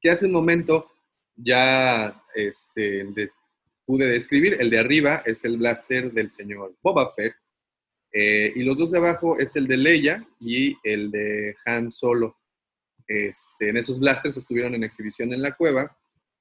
que 0.00 0.10
hace 0.10 0.26
un 0.26 0.32
momento 0.32 0.90
ya 1.36 2.22
este, 2.34 3.04
des- 3.14 3.36
pude 3.84 4.06
describir. 4.06 4.56
El 4.60 4.70
de 4.70 4.78
arriba 4.78 5.22
es 5.26 5.44
el 5.44 5.58
blaster 5.58 6.12
del 6.12 6.30
señor 6.30 6.74
Boba 6.82 7.10
Fett 7.12 7.34
eh, 8.12 8.52
y 8.54 8.62
los 8.62 8.78
dos 8.78 8.90
de 8.92 8.98
abajo 8.98 9.38
es 9.38 9.54
el 9.56 9.66
de 9.66 9.76
Leia 9.76 10.26
y 10.38 10.76
el 10.84 11.10
de 11.10 11.54
Han 11.66 11.90
Solo. 11.90 12.36
Este, 13.06 13.70
en 13.70 13.76
esos 13.76 13.98
blasters 13.98 14.36
estuvieron 14.36 14.74
en 14.74 14.84
exhibición 14.84 15.32
en 15.32 15.42
la 15.42 15.56
cueva. 15.56 15.96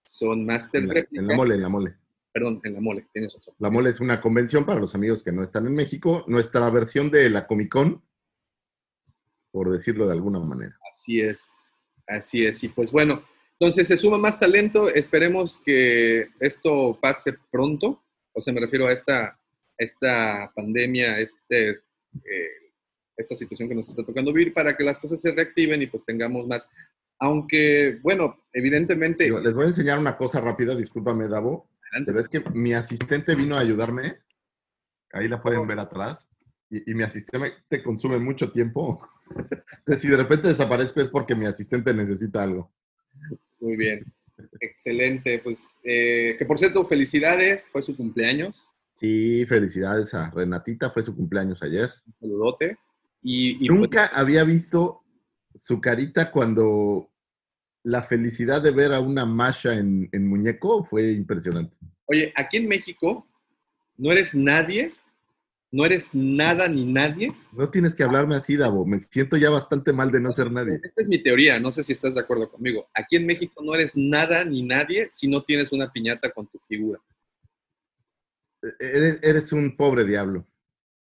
Son 0.06 0.46
Master 0.46 0.82
En 0.84 0.88
la, 0.88 0.94
réplica. 0.94 1.22
en 1.22 1.28
la 1.28 1.36
mole, 1.36 1.56
en 1.56 1.62
la 1.62 1.70
mole. 1.70 1.96
Perdón, 2.32 2.62
en 2.64 2.74
la 2.74 2.82
mole, 2.82 3.08
tienes 3.12 3.34
razón. 3.34 3.56
La 3.60 3.70
mole 3.70 3.90
es 3.90 4.00
una 4.00 4.22
convención 4.22 4.66
para 4.66 4.80
los 4.80 4.94
amigos 4.94 5.24
que 5.24 5.32
no 5.32 5.44
están 5.44 5.66
en 5.66 5.76
México, 5.76 6.24
nuestra 6.28 6.70
versión 6.70 7.10
de 7.10 7.30
la 7.30 7.48
Comic 7.48 7.70
Con, 7.70 8.04
por 9.52 9.72
decirlo 9.72 10.08
de 10.08 10.14
alguna 10.14 10.40
manera. 10.40 10.78
Así 10.92 11.22
es, 11.22 11.50
así 12.08 12.46
es. 12.46 12.64
Y 12.64 12.70
pues 12.70 12.92
bueno, 12.92 13.24
entonces 13.60 13.88
se 13.88 13.98
suma 13.98 14.18
más 14.18 14.40
talento. 14.40 14.94
Esperemos 14.94 15.60
que 15.66 16.30
esto 16.40 16.98
pase 17.02 17.36
pronto. 17.52 18.04
O 18.32 18.42
sea, 18.42 18.54
me 18.54 18.62
refiero 18.62 18.88
a 18.88 18.94
esta, 18.94 19.38
esta 19.78 20.52
pandemia, 20.56 21.20
este, 21.20 21.70
eh, 21.72 22.72
esta 23.18 23.36
situación 23.36 23.68
que 23.68 23.76
nos 23.76 23.90
está 23.90 24.04
tocando 24.04 24.32
vivir 24.32 24.54
para 24.54 24.78
que 24.78 24.84
las 24.84 25.00
cosas 25.00 25.20
se 25.20 25.32
reactiven 25.32 25.82
y 25.82 25.88
pues 25.88 26.06
tengamos 26.06 26.48
más. 26.48 26.70
Aunque, 27.20 28.00
bueno, 28.02 28.46
evidentemente, 28.54 29.30
les 29.30 29.54
voy 29.54 29.66
a 29.66 29.68
enseñar 29.68 30.00
una 30.00 30.16
cosa 30.16 30.40
rápida, 30.40 30.74
discúlpame, 30.74 31.28
Davo. 31.28 31.68
Pero 32.06 32.20
es 32.20 32.28
que 32.28 32.42
mi 32.54 32.74
asistente 32.74 33.36
vino 33.36 33.56
a 33.56 33.62
ayudarme, 33.62 34.20
ahí 35.12 35.28
la 35.28 35.42
pueden 35.42 35.66
ver 35.68 35.80
atrás, 35.80 36.30
y, 36.70 36.92
y 36.92 36.96
mi 36.96 37.04
asistente 37.04 37.84
consume 37.84 38.20
mucho 38.20 38.52
tiempo. 38.52 39.02
Entonces, 39.80 40.02
si 40.02 40.08
de 40.08 40.18
repente 40.18 40.48
desaparezco 40.48 41.02
es 41.02 41.10
porque 41.10 41.36
mi 41.36 41.46
asistente 41.46 41.94
necesita 41.94 42.44
algo. 42.44 42.72
muy 43.60 43.76
bien, 43.76 44.06
excelente. 44.60 45.40
Pues, 45.40 45.70
eh, 45.84 46.36
que 46.38 46.46
por 46.46 46.60
cierto, 46.60 46.86
felicidades, 46.86 47.70
fue 47.70 47.82
su 47.82 47.96
cumpleaños. 47.96 48.70
Sí, 49.00 49.46
felicidades 49.46 50.14
a 50.14 50.30
Renatita, 50.30 50.90
fue 50.90 51.04
su 51.04 51.16
cumpleaños 51.16 51.64
ayer. 51.64 51.90
Un 52.06 52.14
saludote. 52.20 52.78
Y, 53.22 53.64
y 53.64 53.68
pues, 53.68 53.80
Nunca 53.80 54.08
había 54.08 54.44
visto 54.44 55.02
su 55.54 55.82
carita 55.82 56.32
cuando 56.32 57.10
la 57.84 58.02
felicidad 58.02 58.62
de 58.62 58.72
ver 58.72 58.94
a 58.94 59.00
una 59.00 59.26
Masha 59.26 59.74
en, 59.74 60.10
en 60.12 60.28
muñeco 60.28 60.84
fue 60.84 61.12
impresionante. 61.12 61.76
Oye, 62.06 62.34
aquí 62.36 62.58
en 62.58 62.68
México 62.68 63.28
no 63.98 64.12
eres 64.12 64.34
nadie, 64.34 64.94
no 65.72 65.86
eres 65.86 66.08
nada 66.14 66.68
ni 66.68 66.86
nadie. 66.86 67.34
No 67.52 67.70
tienes 67.70 67.94
que 67.94 68.04
hablarme 68.04 68.36
así, 68.36 68.58
Davo. 68.58 68.86
Me 68.86 69.00
siento 69.00 69.38
ya 69.38 69.50
bastante 69.50 69.94
mal 69.94 70.12
de 70.12 70.20
no 70.20 70.32
ser 70.32 70.52
nadie. 70.52 70.80
Esta 70.82 71.04
es 71.04 71.10
mi 71.10 71.22
teoría, 71.22 71.60
no 71.60 71.72
sé 71.72 71.84
si 71.84 71.94
estás 71.94 72.16
de 72.16 72.22
acuerdo 72.22 72.50
conmigo. 72.50 72.90
Aquí 72.94 73.16
en 73.16 73.26
México 73.26 73.62
no 73.64 73.76
eres 73.76 73.92
nada 73.96 74.44
ni 74.44 74.64
nadie 74.64 75.08
si 75.12 75.28
no 75.28 75.44
tienes 75.44 75.72
una 75.72 75.92
piñata 75.92 76.32
con 76.32 76.48
tu 76.48 76.60
figura. 76.68 77.00
Eres, 78.80 79.20
eres 79.22 79.54
un 79.54 79.78
pobre 79.78 80.04
diablo. 80.04 80.46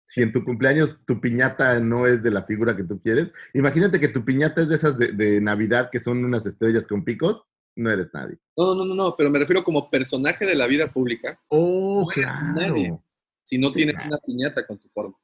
Si 0.08 0.22
en 0.22 0.32
tu 0.32 0.42
cumpleaños 0.42 0.98
tu 1.04 1.20
piñata 1.20 1.78
no 1.80 2.06
es 2.06 2.22
de 2.22 2.30
la 2.30 2.42
figura 2.44 2.74
que 2.74 2.82
tú 2.82 2.98
quieres, 2.98 3.30
imagínate 3.52 4.00
que 4.00 4.08
tu 4.08 4.24
piñata 4.24 4.62
es 4.62 4.70
de 4.70 4.76
esas 4.76 4.96
de, 4.96 5.08
de 5.12 5.38
Navidad 5.42 5.90
que 5.92 6.00
son 6.00 6.24
unas 6.24 6.46
estrellas 6.46 6.86
con 6.86 7.04
picos, 7.04 7.42
no 7.76 7.90
eres 7.90 8.08
nadie. 8.14 8.38
No, 8.56 8.74
no, 8.74 8.86
no, 8.86 8.94
no, 8.94 9.14
pero 9.18 9.28
me 9.28 9.38
refiero 9.38 9.62
como 9.62 9.90
personaje 9.90 10.46
de 10.46 10.54
la 10.54 10.66
vida 10.66 10.90
pública 10.90 11.38
Oh, 11.50 12.04
No 12.04 12.06
claro. 12.08 12.52
nadie. 12.54 12.98
si 13.44 13.58
no 13.58 13.68
Sí, 13.68 13.74
tienes 13.76 13.96
claro. 13.96 14.08
una 14.08 14.18
piñata 14.20 14.66
con 14.66 14.78
tu 14.78 14.88
forma 14.88 15.14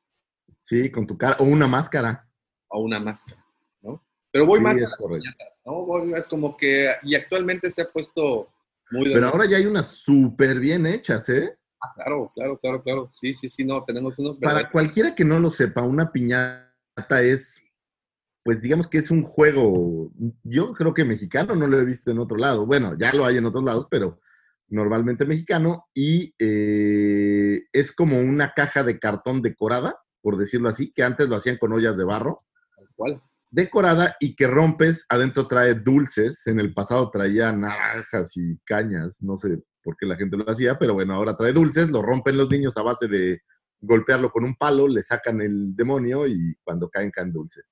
Sí, 0.60 0.90
con 0.90 1.06
tu 1.06 1.16
cara, 1.16 1.36
o 1.40 1.44
una 1.44 1.66
máscara. 1.66 2.28
o 2.68 2.82
una 2.82 3.00
máscara, 3.00 3.42
¿no? 3.80 4.04
Pero 4.30 4.44
voy 4.44 4.58
Sí, 4.58 4.64
más 4.64 4.76
a 4.76 4.80
las 4.80 4.96
correcto. 4.96 5.22
piñatas, 5.24 5.62
¿no? 5.64 5.86
Voy- 5.86 6.12
es 6.12 6.28
como 6.28 6.58
que, 6.58 6.90
y 7.04 7.14
actualmente 7.14 7.70
se 7.70 7.80
ha 7.80 7.90
puesto 7.90 8.52
muy 8.90 9.08
de 9.08 9.14
Pero 9.14 9.28
ahora 9.28 9.46
ya 9.46 9.56
hay 9.56 9.64
unas 9.64 9.86
súper 9.86 10.60
bien 10.60 10.84
hechas, 10.86 11.26
¿eh? 11.30 11.56
Ah, 11.84 11.92
Claro, 11.94 12.32
claro, 12.34 12.58
claro, 12.58 12.82
claro. 12.82 13.08
Sí, 13.12 13.34
sí, 13.34 13.48
sí, 13.48 13.64
no, 13.64 13.84
tenemos 13.84 14.18
unos 14.18 14.38
Para 14.38 14.54
verdaderos- 14.60 14.72
cualquiera 14.72 15.14
que 15.14 15.24
no 15.24 15.38
lo 15.38 15.50
sepa, 15.50 15.82
una 15.82 16.10
piñata 16.10 17.20
es, 17.22 17.62
pues 18.42 18.62
digamos 18.62 18.86
que 18.88 18.98
es 18.98 19.10
un 19.10 19.22
juego, 19.22 20.10
yo 20.42 20.72
creo 20.74 20.94
que 20.94 21.04
mexicano, 21.04 21.54
no 21.54 21.66
lo 21.66 21.78
he 21.80 21.84
visto 21.84 22.10
en 22.10 22.18
otro 22.18 22.36
lado. 22.36 22.66
Bueno, 22.66 22.96
ya 22.98 23.12
lo 23.12 23.24
hay 23.24 23.36
en 23.38 23.46
otros 23.46 23.64
lados, 23.64 23.86
pero 23.90 24.20
normalmente 24.68 25.24
mexicano. 25.26 25.86
Y 25.94 26.34
eh, 26.38 27.62
es 27.72 27.92
como 27.92 28.18
una 28.20 28.52
caja 28.54 28.82
de 28.82 28.98
cartón 28.98 29.42
decorada, 29.42 29.96
por 30.22 30.36
decirlo 30.36 30.68
así, 30.68 30.92
que 30.92 31.02
antes 31.02 31.28
lo 31.28 31.36
hacían 31.36 31.58
con 31.58 31.72
ollas 31.72 31.96
de 31.96 32.04
barro, 32.04 32.44
tal 32.76 32.86
cual. 32.96 33.22
decorada 33.50 34.16
y 34.20 34.34
que 34.34 34.46
rompes, 34.46 35.04
adentro 35.08 35.46
trae 35.46 35.74
dulces. 35.74 36.46
En 36.46 36.60
el 36.60 36.72
pasado 36.74 37.10
traía 37.10 37.52
naranjas 37.52 38.36
y 38.36 38.58
cañas, 38.64 39.18
no 39.22 39.36
sé 39.38 39.62
por 39.84 39.96
qué 39.96 40.06
la 40.06 40.16
gente 40.16 40.36
lo 40.36 40.50
hacía, 40.50 40.78
pero 40.78 40.94
bueno, 40.94 41.14
ahora 41.14 41.36
trae 41.36 41.52
dulces, 41.52 41.90
lo 41.90 42.02
rompen 42.02 42.38
los 42.38 42.50
niños 42.50 42.76
a 42.76 42.82
base 42.82 43.06
de 43.06 43.42
golpearlo 43.80 44.30
con 44.30 44.44
un 44.44 44.56
palo, 44.56 44.88
le 44.88 45.02
sacan 45.02 45.40
el 45.42 45.76
demonio 45.76 46.26
y 46.26 46.54
cuando 46.64 46.88
caen, 46.88 47.10
caen 47.10 47.32
dulces. 47.32 47.64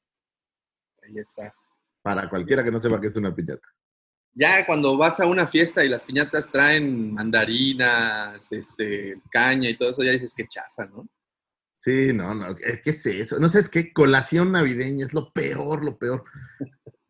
Ahí 1.03 1.19
está. 1.19 1.53
Para 2.03 2.29
cualquiera 2.29 2.63
que 2.63 2.71
no 2.71 2.79
sepa 2.79 3.01
que 3.01 3.07
es 3.09 3.17
una 3.17 3.35
piñata. 3.35 3.67
Ya 4.35 4.65
cuando 4.67 4.97
vas 4.97 5.21
a 5.21 5.27
una 5.27 5.47
fiesta 5.47 5.85
y 5.85 5.89
las 5.89 6.05
piñatas 6.05 6.51
traen 6.51 7.13
mandarinas, 7.13 8.51
este, 8.51 9.21
caña 9.31 9.69
y 9.69 9.77
todo 9.77 9.91
eso, 9.91 10.03
ya 10.03 10.13
dices 10.13 10.35
que 10.35 10.47
chafa, 10.47 10.87
¿no? 10.87 11.09
Sí, 11.77 12.13
no, 12.13 12.35
no, 12.35 12.55
¿qué 12.55 12.81
qué 12.83 12.91
es 12.91 13.07
eso? 13.07 13.41
No 13.41 13.49
sé, 13.49 13.59
es 13.59 13.69
que 13.69 13.93
colación 13.93 14.53
navideña 14.53 15.05
es 15.05 15.13
lo 15.13 15.33
peor, 15.33 15.85
lo 15.85 15.99
peor. 15.99 16.25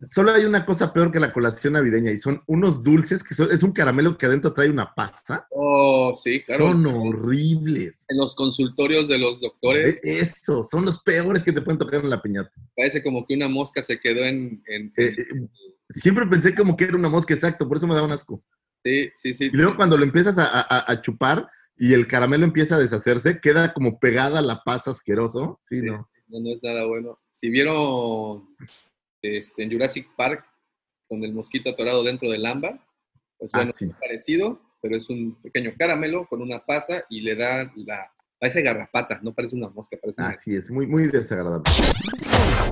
Solo 0.06 0.32
hay 0.32 0.44
una 0.44 0.64
cosa 0.66 0.92
peor 0.92 1.10
que 1.10 1.20
la 1.20 1.32
colación 1.32 1.74
navideña 1.74 2.10
y 2.10 2.18
son 2.18 2.42
unos 2.46 2.82
dulces 2.82 3.22
que 3.24 3.34
son, 3.34 3.50
es 3.52 3.62
un 3.62 3.72
caramelo 3.72 4.16
que 4.18 4.26
adentro 4.26 4.52
trae 4.52 4.68
una 4.70 4.94
pasta. 4.94 5.46
Oh, 5.50 6.12
sí, 6.14 6.42
claro. 6.42 6.68
Son 6.72 6.86
horribles. 6.86 8.04
En 8.08 8.18
los 8.18 8.34
consultorios 8.34 9.08
de 9.08 9.18
los 9.18 9.40
doctores 9.40 10.00
Eso, 10.02 10.64
son 10.64 10.84
los 10.84 11.02
peores 11.02 11.42
que 11.42 11.52
te 11.52 11.62
pueden 11.62 11.78
tocar 11.78 12.00
en 12.02 12.10
la 12.10 12.20
piñata. 12.22 12.50
parece 12.76 13.02
como 13.02 13.26
que 13.26 13.34
una 13.34 13.48
mosca 13.48 13.82
se 13.82 13.98
quedó 14.00 14.24
en... 14.24 14.62
en- 14.66 14.92
Eh, 14.96 15.14
eh, 15.18 15.48
siempre 15.90 16.26
pensé 16.26 16.54
como 16.54 16.76
que 16.76 16.84
era 16.84 16.96
una 16.96 17.08
mosca, 17.08 17.34
exacto, 17.34 17.68
por 17.68 17.76
eso 17.78 17.86
me 17.86 17.94
da 17.94 18.02
un 18.02 18.12
asco. 18.12 18.42
sí, 18.84 19.10
sí, 19.14 19.34
sí. 19.34 19.50
Y 19.52 19.56
luego 19.56 19.76
cuando 19.76 19.96
lo 19.96 20.04
empiezas 20.04 20.38
a, 20.38 20.44
a- 20.60 20.90
a 20.92 21.00
chupar 21.00 21.48
y 21.76 21.94
el 21.94 22.06
caramelo 22.06 22.44
empieza 22.44 22.76
a 22.76 22.78
deshacerse, 22.78 23.40
queda 23.40 23.72
como 23.72 23.98
pegada 23.98 24.42
la 24.42 24.62
pasa 24.62 24.90
asqueroso. 24.90 25.58
Sí, 25.62 25.80
Sí. 25.80 25.86
no. 25.86 26.08
No, 26.28 26.40
no 26.40 26.50
es 26.54 26.62
nada 26.62 26.86
bueno. 26.86 27.18
Si 27.32 27.50
vieron 27.50 28.44
este, 29.22 29.62
en 29.62 29.72
Jurassic 29.72 30.08
Park 30.16 30.44
con 31.08 31.22
el 31.24 31.32
mosquito 31.32 31.70
atorado 31.70 32.02
dentro 32.02 32.30
del 32.30 32.44
ámbar, 32.46 32.80
pues 33.38 33.50
Ah, 33.54 33.58
bueno, 33.58 33.72
sí. 33.74 33.86
es 33.86 33.92
parecido, 33.92 34.60
pero 34.80 34.96
es 34.96 35.08
un 35.08 35.40
pequeño 35.42 35.72
caramelo 35.78 36.26
con 36.26 36.42
una 36.42 36.64
pasa 36.64 37.04
y 37.08 37.20
le 37.20 37.36
da 37.36 37.72
la... 37.76 38.10
Parece 38.38 38.62
garrapata, 38.62 39.20
no 39.22 39.32
parece 39.32 39.54
una 39.54 39.68
mosca, 39.68 39.96
parece 40.02 40.20
una... 40.20 40.30
Así 40.30 40.56
es, 40.56 40.68
muy, 40.68 40.86
muy 40.86 41.06
desagradable. 41.06 41.62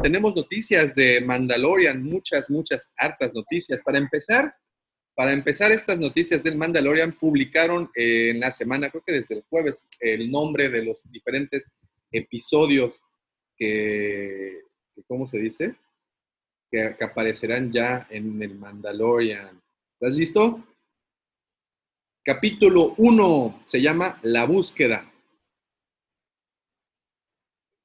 Tenemos 0.03 0.35
noticias 0.35 0.95
de 0.97 1.21
Mandalorian, 1.21 2.03
muchas, 2.03 2.51
muchas, 2.51 2.91
hartas 2.97 3.33
noticias. 3.33 3.81
Para 3.85 3.99
empezar, 3.99 4.53
para 5.15 5.33
empezar 5.33 5.71
estas 5.71 6.01
noticias 6.01 6.43
del 6.43 6.57
Mandalorian, 6.57 7.13
publicaron 7.13 7.89
en 7.95 8.41
la 8.41 8.51
semana, 8.51 8.91
creo 8.91 9.05
que 9.07 9.13
desde 9.13 9.37
el 9.37 9.45
jueves, 9.49 9.87
el 10.01 10.29
nombre 10.29 10.71
de 10.71 10.85
los 10.85 11.09
diferentes 11.13 11.71
episodios 12.11 13.01
que 13.57 14.63
¿cómo 15.07 15.27
se 15.27 15.39
dice? 15.39 15.77
Que, 16.71 16.97
que 16.97 17.05
aparecerán 17.05 17.71
ya 17.73 18.07
en 18.11 18.43
el 18.43 18.57
Mandalorian. 18.57 19.61
¿Estás 19.95 20.17
listo? 20.17 20.65
Capítulo 22.25 22.95
1 22.99 23.63
se 23.65 23.81
llama 23.81 24.19
La 24.23 24.45
búsqueda. 24.45 25.11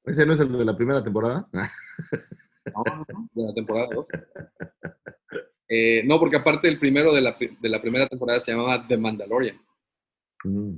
¿Ese 0.04 0.26
no 0.26 0.34
es 0.34 0.40
el 0.40 0.56
de 0.56 0.66
la 0.66 0.78
primera 0.78 1.04
temporada? 1.04 1.48
No, 2.66 2.82
no, 2.84 3.06
no, 3.08 3.30
de 3.32 3.44
la 3.44 3.54
temporada 3.54 3.88
2. 3.94 4.08
Eh, 5.68 6.04
no, 6.06 6.20
porque 6.20 6.38
aparte 6.38 6.68
el 6.68 6.80
primero 6.80 7.14
de 7.14 7.22
la, 7.22 7.38
de 7.40 7.70
la 7.70 7.82
primera 7.82 8.08
temporada 8.08 8.40
se 8.40 8.52
llamaba 8.52 8.88
The 8.88 8.98
Mandalorian. 8.98 9.60
Mm. 10.44 10.76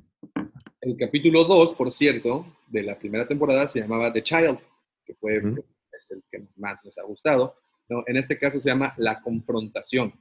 El 0.81 0.97
capítulo 0.97 1.43
2, 1.45 1.73
por 1.73 1.91
cierto, 1.91 2.57
de 2.67 2.83
la 2.83 2.97
primera 2.97 3.27
temporada 3.27 3.67
se 3.67 3.79
llamaba 3.79 4.11
The 4.11 4.23
Child, 4.23 4.59
que 5.05 5.15
fue 5.15 5.37
es 5.37 6.11
el 6.11 6.23
que 6.29 6.47
más 6.57 6.83
nos 6.85 6.97
ha 6.97 7.03
gustado. 7.03 7.55
No, 7.89 8.03
en 8.05 8.17
este 8.17 8.37
caso 8.37 8.59
se 8.59 8.69
llama 8.69 8.93
La 8.97 9.21
Confrontación. 9.21 10.13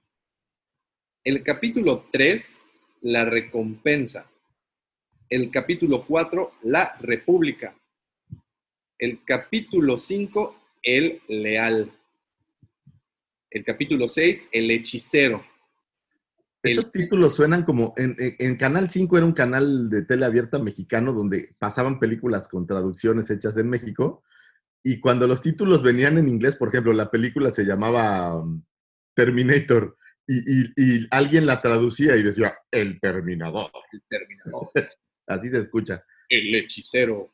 El 1.25 1.43
capítulo 1.43 2.07
3, 2.13 2.61
La 3.03 3.25
Recompensa. 3.25 4.31
El 5.29 5.51
capítulo 5.51 6.05
4, 6.07 6.53
La 6.63 6.97
República. 7.01 7.75
El 8.99 9.25
capítulo 9.25 9.99
5, 9.99 10.57
El 10.83 11.21
Leal. 11.29 11.91
El 13.51 13.65
capítulo 13.65 14.09
6, 14.09 14.49
El 14.53 14.71
Hechicero. 14.71 15.45
Esos 16.63 16.91
títulos 16.91 17.37
suenan 17.37 17.65
como, 17.65 17.95
en, 17.97 18.17
en- 18.19 18.57
Canal 18.57 18.89
5 18.89 19.17
era 19.17 19.27
un 19.27 19.33
canal 19.33 19.89
de 19.89 20.03
tele 20.03 20.25
abierta 20.25 20.59
mexicano 20.59 21.13
donde 21.13 21.55
pasaban 21.59 22.01
películas 22.01 22.49
con 22.49 22.67
traducciones 22.67 23.31
hechas 23.31 23.57
en 23.57 23.69
México, 23.69 24.25
y 24.83 25.01
cuando 25.01 25.27
los 25.27 25.41
títulos 25.41 25.83
venían 25.83 26.19
en 26.19 26.29
inglés, 26.29 26.55
por 26.57 26.69
ejemplo, 26.69 26.93
la 26.93 27.11
película 27.11 27.51
se 27.51 27.65
llamaba 27.65 28.37
um, 28.41 28.63
Terminator, 29.15 29.97
y, 30.27 30.39
y- 30.39 30.73
y 30.77 31.07
alguien 31.11 31.47
la 31.47 31.61
traducía 31.63 32.17
y 32.17 32.23
decía, 32.23 32.57
El 32.71 32.99
Terminador. 33.01 33.71
El 33.93 34.03
Terminador. 34.09 34.71
Así 35.27 35.49
se 35.49 35.61
escucha. 35.61 36.05
El 36.29 36.55
hechicero. 36.55 37.33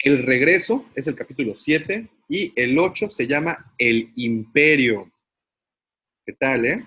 El 0.00 0.24
regreso 0.24 0.86
es 0.94 1.06
el 1.06 1.14
capítulo 1.14 1.54
7 1.54 2.08
y 2.28 2.52
el 2.56 2.76
8 2.78 3.08
se 3.10 3.26
llama 3.26 3.72
El 3.78 4.12
imperio. 4.16 5.10
¿Qué 6.24 6.32
tal, 6.32 6.66
eh? 6.66 6.86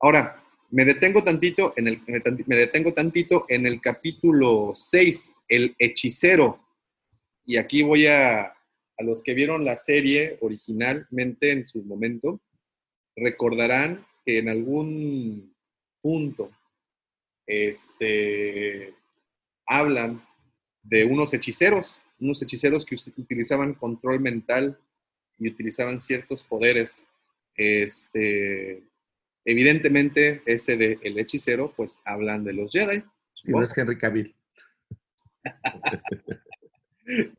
Ahora, 0.00 0.42
me 0.70 0.84
detengo 0.84 1.24
tantito 1.24 1.72
en 1.76 1.88
el, 1.88 2.02
me 2.46 2.56
detengo 2.56 2.92
tantito 2.92 3.46
en 3.48 3.66
el 3.66 3.80
capítulo 3.80 4.72
6, 4.74 5.32
El 5.48 5.74
hechicero. 5.78 6.60
Y 7.44 7.56
aquí 7.56 7.82
voy 7.82 8.06
a, 8.06 8.52
a 8.98 9.02
los 9.02 9.22
que 9.22 9.34
vieron 9.34 9.64
la 9.64 9.76
serie 9.76 10.38
originalmente 10.40 11.52
en 11.52 11.66
su 11.66 11.82
momento, 11.82 12.40
recordarán 13.14 14.06
que 14.24 14.38
en 14.38 14.48
algún 14.48 15.54
punto 16.00 16.50
este, 17.46 18.94
hablan 19.66 20.24
de 20.82 21.04
unos 21.04 21.34
hechiceros, 21.34 21.98
unos 22.18 22.40
hechiceros 22.42 22.86
que 22.86 22.96
utilizaban 23.16 23.74
control 23.74 24.20
mental 24.20 24.78
y 25.38 25.48
utilizaban 25.48 26.00
ciertos 26.00 26.42
poderes. 26.42 27.06
Este, 27.54 28.82
evidentemente, 29.44 30.42
ese 30.46 30.76
de 30.76 30.98
el 31.02 31.18
hechicero, 31.18 31.72
pues 31.76 32.00
hablan 32.04 32.44
de 32.44 32.52
los 32.52 32.72
Jedi. 32.72 33.02
Si 33.34 33.50
no 33.50 33.62
es 33.62 33.76
Henry 33.76 33.98
Cavill. 33.98 34.34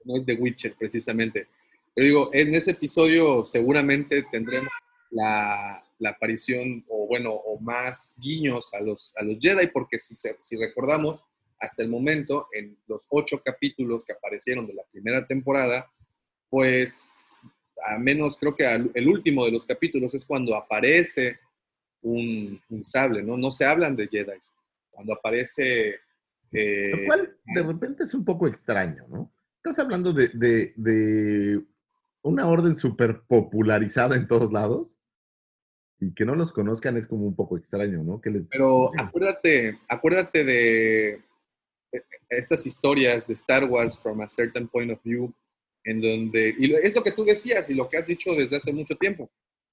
no 0.03 0.15
es 0.15 0.26
The 0.26 0.36
Witcher 0.36 0.76
precisamente. 0.78 1.47
Pero 1.93 2.07
digo, 2.07 2.30
en 2.34 2.53
ese 2.53 2.72
episodio 2.72 3.45
seguramente 3.45 4.24
tendremos 4.32 4.70
la, 5.09 5.84
la 5.99 6.09
aparición 6.09 6.86
o 6.88 7.07
bueno, 7.07 7.32
o 7.34 7.59
más 7.59 8.15
guiños 8.20 8.74
a 8.74 8.82
los, 8.82 9.13
a 9.18 9.24
los 9.24 9.38
Jedi, 9.39 9.68
porque 9.68 9.97
si, 9.99 10.15
si 10.15 10.55
recordamos, 10.57 11.24
hasta 11.59 11.82
el 11.82 11.89
momento, 11.89 12.49
en 12.53 12.78
los 12.88 13.05
ocho 13.09 13.41
capítulos 13.43 14.05
que 14.05 14.13
aparecieron 14.13 14.68
de 14.68 14.76
la 14.76 14.84
primera 14.91 15.26
temporada, 15.26 15.91
pues 16.49 17.36
a 17.88 17.97
menos 17.97 18.38
creo 18.38 18.55
que 18.55 18.65
el 18.65 19.07
último 19.07 19.45
de 19.45 19.51
los 19.51 19.65
capítulos 19.65 20.13
es 20.13 20.24
cuando 20.24 20.55
aparece 20.55 21.39
un, 22.01 22.61
un 22.70 22.86
sable, 22.86 23.24
¿no? 23.24 23.38
No 23.38 23.49
se 23.49 23.65
hablan 23.65 23.95
de 23.95 24.07
Jedi. 24.07 24.38
Cuando 24.91 25.13
aparece... 25.13 25.95
eh, 26.51 26.91
Lo 26.91 27.05
cual 27.07 27.38
de 27.45 27.63
repente 27.63 28.03
es 28.03 28.13
un 28.13 28.24
poco 28.24 28.47
extraño, 28.47 29.05
¿no? 29.09 29.32
Estás 29.63 29.79
hablando 29.79 30.13
de, 30.13 30.29
de- 30.33 30.73
de 30.75 31.63
una 32.21 32.47
orden 32.47 32.75
súper 32.75 33.21
popularizada 33.27 34.15
en 34.15 34.27
todos 34.27 34.51
lados 34.51 34.97
y 35.99 36.13
que 36.13 36.25
no 36.25 36.35
los 36.35 36.51
conozcan 36.51 36.97
es 36.97 37.07
como 37.07 37.25
un 37.25 37.35
poco 37.35 37.57
extraño, 37.57 38.03
¿no? 38.03 38.21
Que 38.21 38.29
les, 38.29 38.43
Pero 38.49 38.91
acuérdate, 38.97 39.79
acuérdate 39.89 40.43
de 40.43 41.09
eh, 41.91 42.03
estas 42.29 42.65
historias 42.65 43.27
de 43.27 43.33
Star 43.33 43.65
Wars 43.65 43.97
from 43.99 44.21
a 44.21 44.29
certain 44.29 44.67
point 44.67 44.91
of 44.91 44.99
view, 45.03 45.33
en 45.83 46.01
donde, 46.01 46.53
y 46.57 46.73
es 46.75 46.95
lo 46.95 47.03
que 47.03 47.11
tú 47.13 47.23
decías 47.23 47.69
y 47.69 47.73
lo 47.73 47.89
que 47.89 47.97
has 47.97 48.05
dicho 48.07 48.33
desde 48.33 48.57
hace 48.57 48.71
mucho 48.73 48.95
tiempo. 48.95 49.29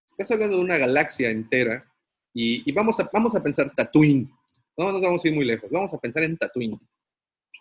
Estás 0.08 0.30
hablando 0.30 0.56
de 0.56 0.62
una 0.62 0.78
galaxia 0.78 1.30
entera 1.30 1.84
y, 2.32 2.68
y 2.68 2.72
vamos, 2.72 2.98
a, 3.00 3.10
vamos 3.12 3.34
a 3.36 3.42
pensar 3.42 3.72
Tatooine. 3.74 4.30
No 4.76 4.92
nos 4.92 5.00
vamos 5.00 5.24
a 5.24 5.28
ir 5.28 5.34
muy 5.34 5.44
lejos, 5.44 5.70
vamos 5.70 5.92
a 5.92 5.98
pensar 5.98 6.22
en 6.22 6.36
Tatooine. 6.36 6.80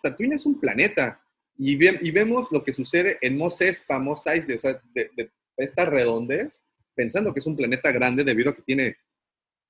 Tatooine 0.02 0.34
es 0.34 0.46
un 0.46 0.58
planeta 0.60 1.20
y, 1.56 1.76
ve- 1.76 1.98
y 2.02 2.10
vemos 2.10 2.50
lo 2.52 2.62
que 2.64 2.72
sucede 2.72 3.18
en 3.20 3.36
Mos 3.38 3.60
Espa, 3.60 3.98
Mos 3.98 4.26
Eisley, 4.26 4.56
o 4.56 4.60
sea, 4.60 4.80
de, 4.94 5.10
de 5.16 5.30
esta 5.56 5.84
redondez, 5.84 6.62
pensando 6.94 7.32
que 7.32 7.40
es 7.40 7.46
un 7.46 7.56
planeta 7.56 7.90
grande 7.92 8.24
debido 8.24 8.50
a 8.50 8.56
que 8.56 8.62
tiene, 8.62 8.96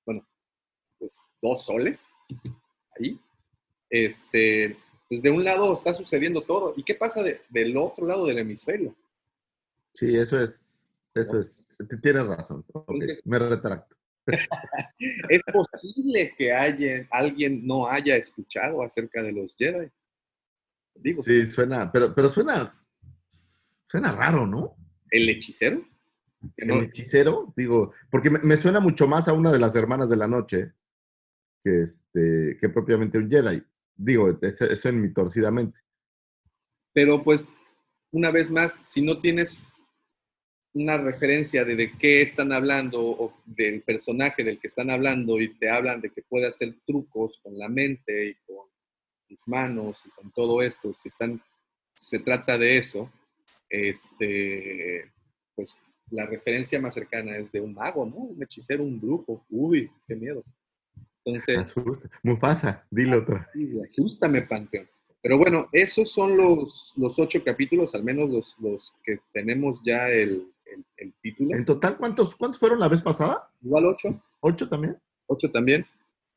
bueno, 0.07 0.27
pues, 0.99 1.19
dos 1.43 1.65
soles 1.65 2.07
ahí. 2.99 3.19
Este, 3.91 4.77
pues 5.09 5.23
de 5.23 5.31
un 5.31 5.45
lado 5.45 5.73
está 5.75 5.93
sucediendo 5.95 6.41
todo. 6.43 6.75
¿Y 6.77 6.83
qué 6.85 6.95
pasa 6.95 7.23
de- 7.23 7.41
del 7.51 7.77
otro 7.77 8.07
lado 8.07 8.27
del 8.27 8.39
hemisferio? 8.39 8.97
Sí, 9.93 10.17
eso 10.17 10.43
es, 10.43 10.87
eso 11.15 11.39
es, 11.41 11.65
tienes 12.03 12.27
razón. 12.27 12.65
Entonces- 12.75 13.23
me 13.25 13.39
retracto. 13.39 13.95
Es 15.29 15.43
posible 15.53 16.35
que 16.39 16.51
haya, 16.53 17.07
alguien 17.11 17.67
no 17.67 17.87
haya 17.87 18.17
escuchado 18.17 18.83
acerca 18.83 19.23
de 19.23 19.33
los 19.33 19.55
Jedi. 19.57 19.89
Digo, 20.95 21.23
Sí, 21.23 21.47
suena, 21.47 21.91
pero, 21.93 22.15
pero 22.15 22.29
suena, 22.31 22.75
suena 23.87 24.13
raro, 24.13 24.47
¿no? 24.47 24.77
el 25.11 25.29
hechicero. 25.29 25.85
no- 26.41 26.53
El 26.57 26.85
hechicero, 26.87 27.53
digo, 27.57 27.93
porque 28.11 28.31
me, 28.31 28.39
me 28.41 28.57
suena 28.57 28.81
mucho 28.81 29.07
más 29.07 29.29
a 29.29 29.33
una 29.33 29.53
de 29.53 29.59
las 29.61 29.75
hermanas 29.77 30.09
de 30.11 30.17
la 30.17 30.27
noche 30.27 30.73
que, 31.61 31.83
este, 31.83 32.57
que 32.61 32.69
propiamente 32.69 33.17
un 33.19 33.31
Jedi. 33.31 33.63
Digo, 33.97 34.37
eso, 34.43 34.65
eso 34.65 34.89
en 34.89 35.01
mi 35.01 35.13
torcida 35.13 35.51
mente. 35.51 35.79
Pero 36.93 37.23
pues, 37.23 37.55
una 38.11 38.31
vez 38.31 38.51
más, 38.51 38.81
si 38.83 39.03
no 39.03 39.21
tienes 39.21 39.59
una 40.73 40.97
referencia 40.99 41.65
de, 41.65 41.77
de 41.77 41.93
qué 41.97 42.23
están 42.23 42.53
hablando 42.53 43.01
o 43.01 43.41
del 43.45 43.83
personaje 43.83 44.43
del 44.43 44.59
que 44.59 44.67
están 44.67 44.91
hablando 44.91 45.41
y 45.41 45.55
te 45.55 45.71
hablan 45.71 46.01
de 46.01 46.11
que 46.11 46.23
puede 46.23 46.49
hacer 46.49 46.75
trucos 46.85 47.39
con 47.43 47.57
la 47.57 47.69
mente 47.69 48.31
y 48.31 48.35
con 48.47 48.67
tus 49.29 49.41
manos 49.47 50.05
y 50.07 50.11
con 50.11 50.31
todo 50.33 50.63
esto, 50.63 50.93
si 50.95 51.09
están, 51.09 51.43
si 51.95 52.17
se 52.17 52.19
trata 52.21 52.59
de 52.59 52.79
eso, 52.79 53.11
este, 53.69 55.11
pues 55.55 55.75
la 56.11 56.27
referencia 56.27 56.81
más 56.81 56.95
cercana 56.95 57.37
es 57.37 57.51
de 57.53 57.61
un 57.61 57.75
mago, 57.75 58.07
¿no? 58.07 58.17
Un 58.17 58.43
hechicero, 58.43 58.83
un 58.85 59.01
brujo. 59.01 59.45
Uy, 59.51 59.91
qué 60.07 60.15
miedo. 60.15 60.45
Entonces, 61.25 61.59
Asusta. 61.59 62.09
Mufasa, 62.23 62.87
dile 62.91 63.17
otra. 63.17 63.49
Asústame, 63.87 64.43
Panteón. 64.43 64.89
Pero 65.23 65.39
bueno, 65.39 65.69
esos 65.73 66.11
son 66.11 66.37
los, 66.37 66.93
los 66.97 67.19
ocho 67.19 67.43
capítulos, 67.43 67.95
al 67.95 68.05
menos 68.05 68.29
los, 68.29 68.57
los 68.59 68.95
que 69.03 69.21
tenemos 69.33 69.81
ya 69.85 70.09
el, 70.11 70.53
el- 70.67 70.85
el 70.99 71.15
título. 71.23 71.55
En 71.57 71.65
total, 71.65 71.97
¿cuántos, 71.97 72.37
¿cuántos 72.37 72.61
fueron 72.61 72.79
la 72.79 72.89
vez 72.89 73.01
pasada? 73.01 73.51
Igual 73.63 73.87
ocho, 73.87 74.23
¿Ocho 74.41 74.69
también? 74.69 74.99
ocho 75.27 75.51
también, 75.51 75.87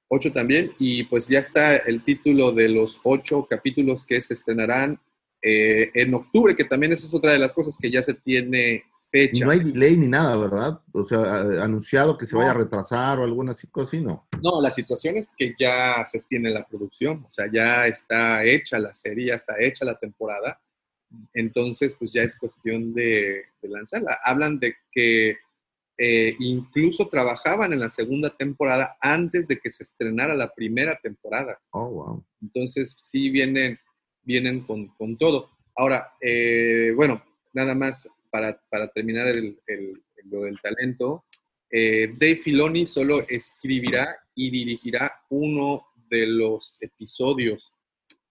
ocho 0.10 0.32
también, 0.32 0.72
y 0.80 1.04
pues 1.04 1.28
ya 1.28 1.40
está 1.40 1.76
el 1.78 2.04
título 2.04 2.52
de 2.52 2.70
los 2.70 3.00
ocho 3.04 3.46
capítulos 3.50 4.06
que 4.06 4.22
se 4.22 4.34
estrenarán 4.34 5.00
eh, 5.42 5.92
en 5.94 6.14
octubre, 6.14 6.56
que 6.56 6.64
también 6.64 6.94
esa 6.94 7.06
es 7.06 7.14
otra 7.14 7.32
de 7.34 7.40
las 7.40 7.54
cosas 7.54 7.78
que 7.80 7.92
ya 7.92 8.02
se 8.02 8.14
tiene 8.16 8.84
Y 9.14 9.18
fecha. 9.20 9.46
no 9.46 9.52
hay 9.52 9.60
delay 9.60 9.96
ni 9.98 10.08
nada, 10.08 10.36
¿verdad? 10.38 10.82
O 10.94 11.04
sea, 11.06 11.40
anunciado 11.64 12.18
que 12.18 12.26
se 12.26 12.34
No. 12.34 12.40
vaya 12.40 12.52
a 12.52 12.56
retrasar 12.56 13.20
o 13.20 13.24
alguna 13.24 13.52
así 13.52 13.68
cosa, 13.68 13.88
así, 13.96 14.02
no. 14.04 14.28
No, 14.42 14.62
la 14.62 14.72
situación 14.72 15.18
es 15.18 15.30
que 15.38 15.54
ya 15.60 16.04
se 16.06 16.22
tiene 16.30 16.50
la 16.50 16.66
producción, 16.66 17.24
o 17.28 17.32
sea, 17.32 17.46
ya 17.52 17.88
está 17.88 18.44
hecha 18.44 18.80
la 18.80 18.94
serie, 18.96 19.28
ya 19.28 19.36
está 19.36 19.56
hecha 19.60 19.86
la 19.86 19.98
temporada, 19.98 20.60
entonces 21.34 21.96
pues 21.98 22.12
ya 22.12 22.24
es 22.24 22.38
cuestión 22.38 22.94
de, 22.94 23.44
de 23.62 23.70
lanzarla. 23.70 24.18
Hablan 24.24 24.60
de 24.60 24.76
que 24.92 25.38
eh, 25.98 26.36
incluso 26.40 27.08
trabajaban 27.10 27.74
en 27.74 27.80
la 27.80 27.90
segunda 27.90 28.30
temporada 28.36 28.98
antes 29.02 29.48
de 29.48 29.58
que 29.60 29.72
se 29.72 29.84
estrenara 29.84 30.36
la 30.36 30.54
primera 30.54 30.96
temporada, 31.02 31.60
Oh, 31.72 31.90
wow. 31.90 32.26
entonces 32.42 32.96
sí 33.00 33.30
vienen, 33.30 33.80
vienen 34.24 34.62
con, 34.62 34.88
con 34.90 35.18
todo. 35.18 35.50
Ahora, 35.76 36.14
eh, 36.22 36.92
bueno, 36.96 37.24
nada 37.54 37.74
más 37.76 38.08
para, 38.30 38.60
para 38.70 38.88
terminar 38.90 39.28
el, 39.28 39.60
el- 39.68 40.04
lo 40.30 40.42
del 40.42 40.60
talento, 40.62 41.24
eh, 41.72 42.12
Dave 42.20 42.36
Filoni 42.36 42.86
solo 42.86 43.26
escribirá 43.30 44.08
y 44.36 44.50
dirigirá 44.52 45.12
uno 45.30 45.86
de 46.10 46.28
los 46.28 46.82
episodios 46.82 47.72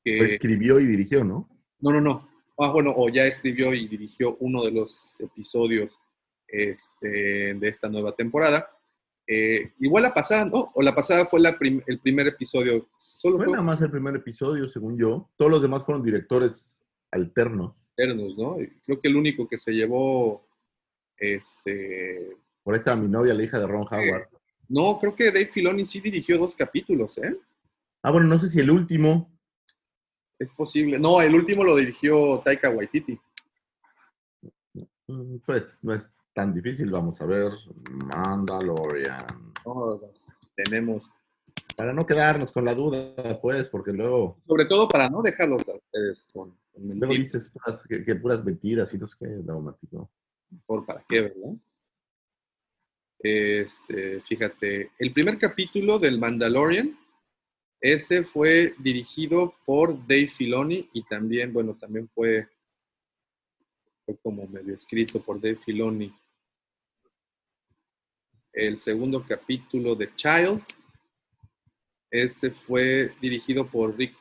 que... 0.05 0.19
Pues 0.19 0.33
escribió 0.35 0.79
y 0.79 0.85
dirigió, 0.87 1.25
¿no? 1.25 1.49
no, 1.81 1.91
no, 1.93 2.01
no. 2.01 2.29
Ah, 2.59 2.71
bueno, 2.73 2.93
o 2.97 3.09
ya 3.09 3.25
escribió 3.27 3.73
y 3.75 3.87
dirigió 3.89 4.37
uno 4.41 4.62
de 4.64 4.71
los 4.73 5.19
episodios 5.21 5.99
este, 6.49 7.55
de 7.55 7.69
esta 7.69 7.89
nueva 7.89 8.15
temporada. 8.15 8.71
Eh, 9.29 9.73
igual 9.81 10.05
la 10.05 10.15
pasada, 10.15 10.45
¿no? 10.45 10.71
O 10.75 10.83
la 10.83 10.95
pasada 10.95 11.25
fue 11.25 11.41
la 11.41 11.59
prim- 11.59 11.83
el 11.87 11.99
primer 11.99 12.29
episodio. 12.29 12.89
Solo 12.97 13.39
Fue 13.39 13.47
nada 13.47 13.63
más 13.63 13.81
el 13.83 13.91
primer 13.91 14.15
episodio, 14.17 14.69
según 14.69 14.97
yo. 14.99 15.29
Todos 15.37 15.51
los 15.51 15.63
demás 15.63 15.85
fueron 15.85 16.05
directores 16.05 16.81
alternos. 17.11 17.91
Eternos, 17.97 18.37
¿no? 18.39 18.61
Y 18.61 18.69
Creo 18.85 19.01
que 19.01 19.09
el 19.09 19.17
único 19.17 19.49
que 19.49 19.59
se 19.59 19.73
llevó, 19.73 20.47
este, 21.17 22.37
Por 22.63 22.75
ahí 22.75 22.79
estaba 22.79 22.97
mi 23.01 23.09
novia, 23.09 23.35
la 23.35 23.43
hija 23.43 23.59
de 23.59 23.67
Ron 23.67 23.87
Howard. 23.91 24.29
no, 24.69 24.99
creo 25.01 25.15
que 25.17 25.27
Dave 25.27 25.47
Filoni 25.47 25.85
sí 25.87 26.01
dirigió 26.01 26.39
dos 26.39 26.55
capítulos, 26.55 27.19
¿eh? 27.19 27.37
Ah, 28.03 28.11
bueno, 28.13 28.29
no 28.29 28.39
sé 28.39 28.49
si 28.49 28.61
el 28.61 28.71
último. 28.71 29.33
Es 30.39 30.53
posible. 30.53 30.99
No, 31.01 31.21
el 31.23 31.35
último 31.35 31.65
lo 31.65 31.75
dirigió 31.75 32.41
Taika 32.45 32.71
Waititi. 32.71 33.19
mm, 35.09 35.37
Pues 35.47 35.79
no 35.83 35.95
es 35.95 36.13
tan 36.37 36.53
difícil. 36.55 36.91
Vamos 36.91 37.18
a 37.22 37.26
ver. 37.26 37.51
Mandalorian. 38.14 39.26
No, 39.64 39.99
tenemos, 40.55 41.11
Para 41.76 41.93
no 41.93 42.05
quedarnos 42.07 42.53
con 42.53 42.64
la 42.64 42.74
duda, 42.74 43.14
pues, 43.41 43.68
porque 43.68 43.93
luego, 43.93 44.39
sobre 44.47 44.66
todo 44.66 44.87
para 44.89 45.09
no 45.11 45.22
dejarlos 45.22 45.66
a 45.68 45.74
ustedes 45.74 46.26
con, 46.32 46.51
con 46.72 46.89
luego 46.99 47.14
dices 47.14 47.51
puras- 47.53 47.84
que, 47.89 48.05
que 48.05 48.14
puras 48.14 48.45
mentiras 48.45 48.93
y 48.95 48.99
no 48.99 49.09
sé 49.09 49.16
qué, 49.18 49.26
daumático. 49.43 50.11
por 50.66 50.87
para 50.87 51.05
qué, 51.09 51.22
¿verdad? 51.22 51.55
Este, 53.18 54.20
fíjate, 54.20 54.91
el 54.99 55.12
primer 55.12 55.39
capítulo 55.39 55.99
del 55.99 56.18
Mandalorian, 56.18 56.97
ese 57.80 58.22
fue 58.22 58.74
dirigido 58.78 59.55
por 59.64 59.99
Dave 60.07 60.28
Filoni 60.28 60.89
y 60.93 61.03
también, 61.05 61.53
bueno, 61.53 61.74
también 61.74 62.09
fue, 62.14 62.49
fue 64.05 64.16
como 64.22 64.47
medio 64.47 64.74
escrito 64.74 65.20
por 65.20 65.41
Dave 65.41 65.57
Filoni. 65.57 66.14
El 68.57 68.79
segundo 68.79 69.23
capítulo 69.23 69.95
de 69.95 70.15
Child, 70.17 70.63
ese 72.11 72.51
fue 72.51 73.13
dirigido 73.21 73.67
por 73.67 73.95
Rick 73.95 74.17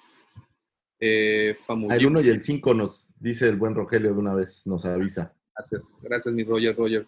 eh, 1.00 1.58
Famuyiwa. 1.66 1.96
El 1.96 2.06
1 2.08 2.22
y 2.22 2.30
el 2.30 2.44
5 2.44 2.74
nos 2.74 3.14
dice 3.18 3.48
el 3.48 3.56
buen 3.56 3.74
Rogelio 3.74 4.14
de 4.14 4.20
una 4.20 4.36
vez, 4.36 4.68
nos 4.68 4.84
avisa. 4.84 5.34
Gracias, 5.56 5.94
gracias 6.02 6.36
mi 6.36 6.44
Roger, 6.44 6.76
Roger. 6.76 7.08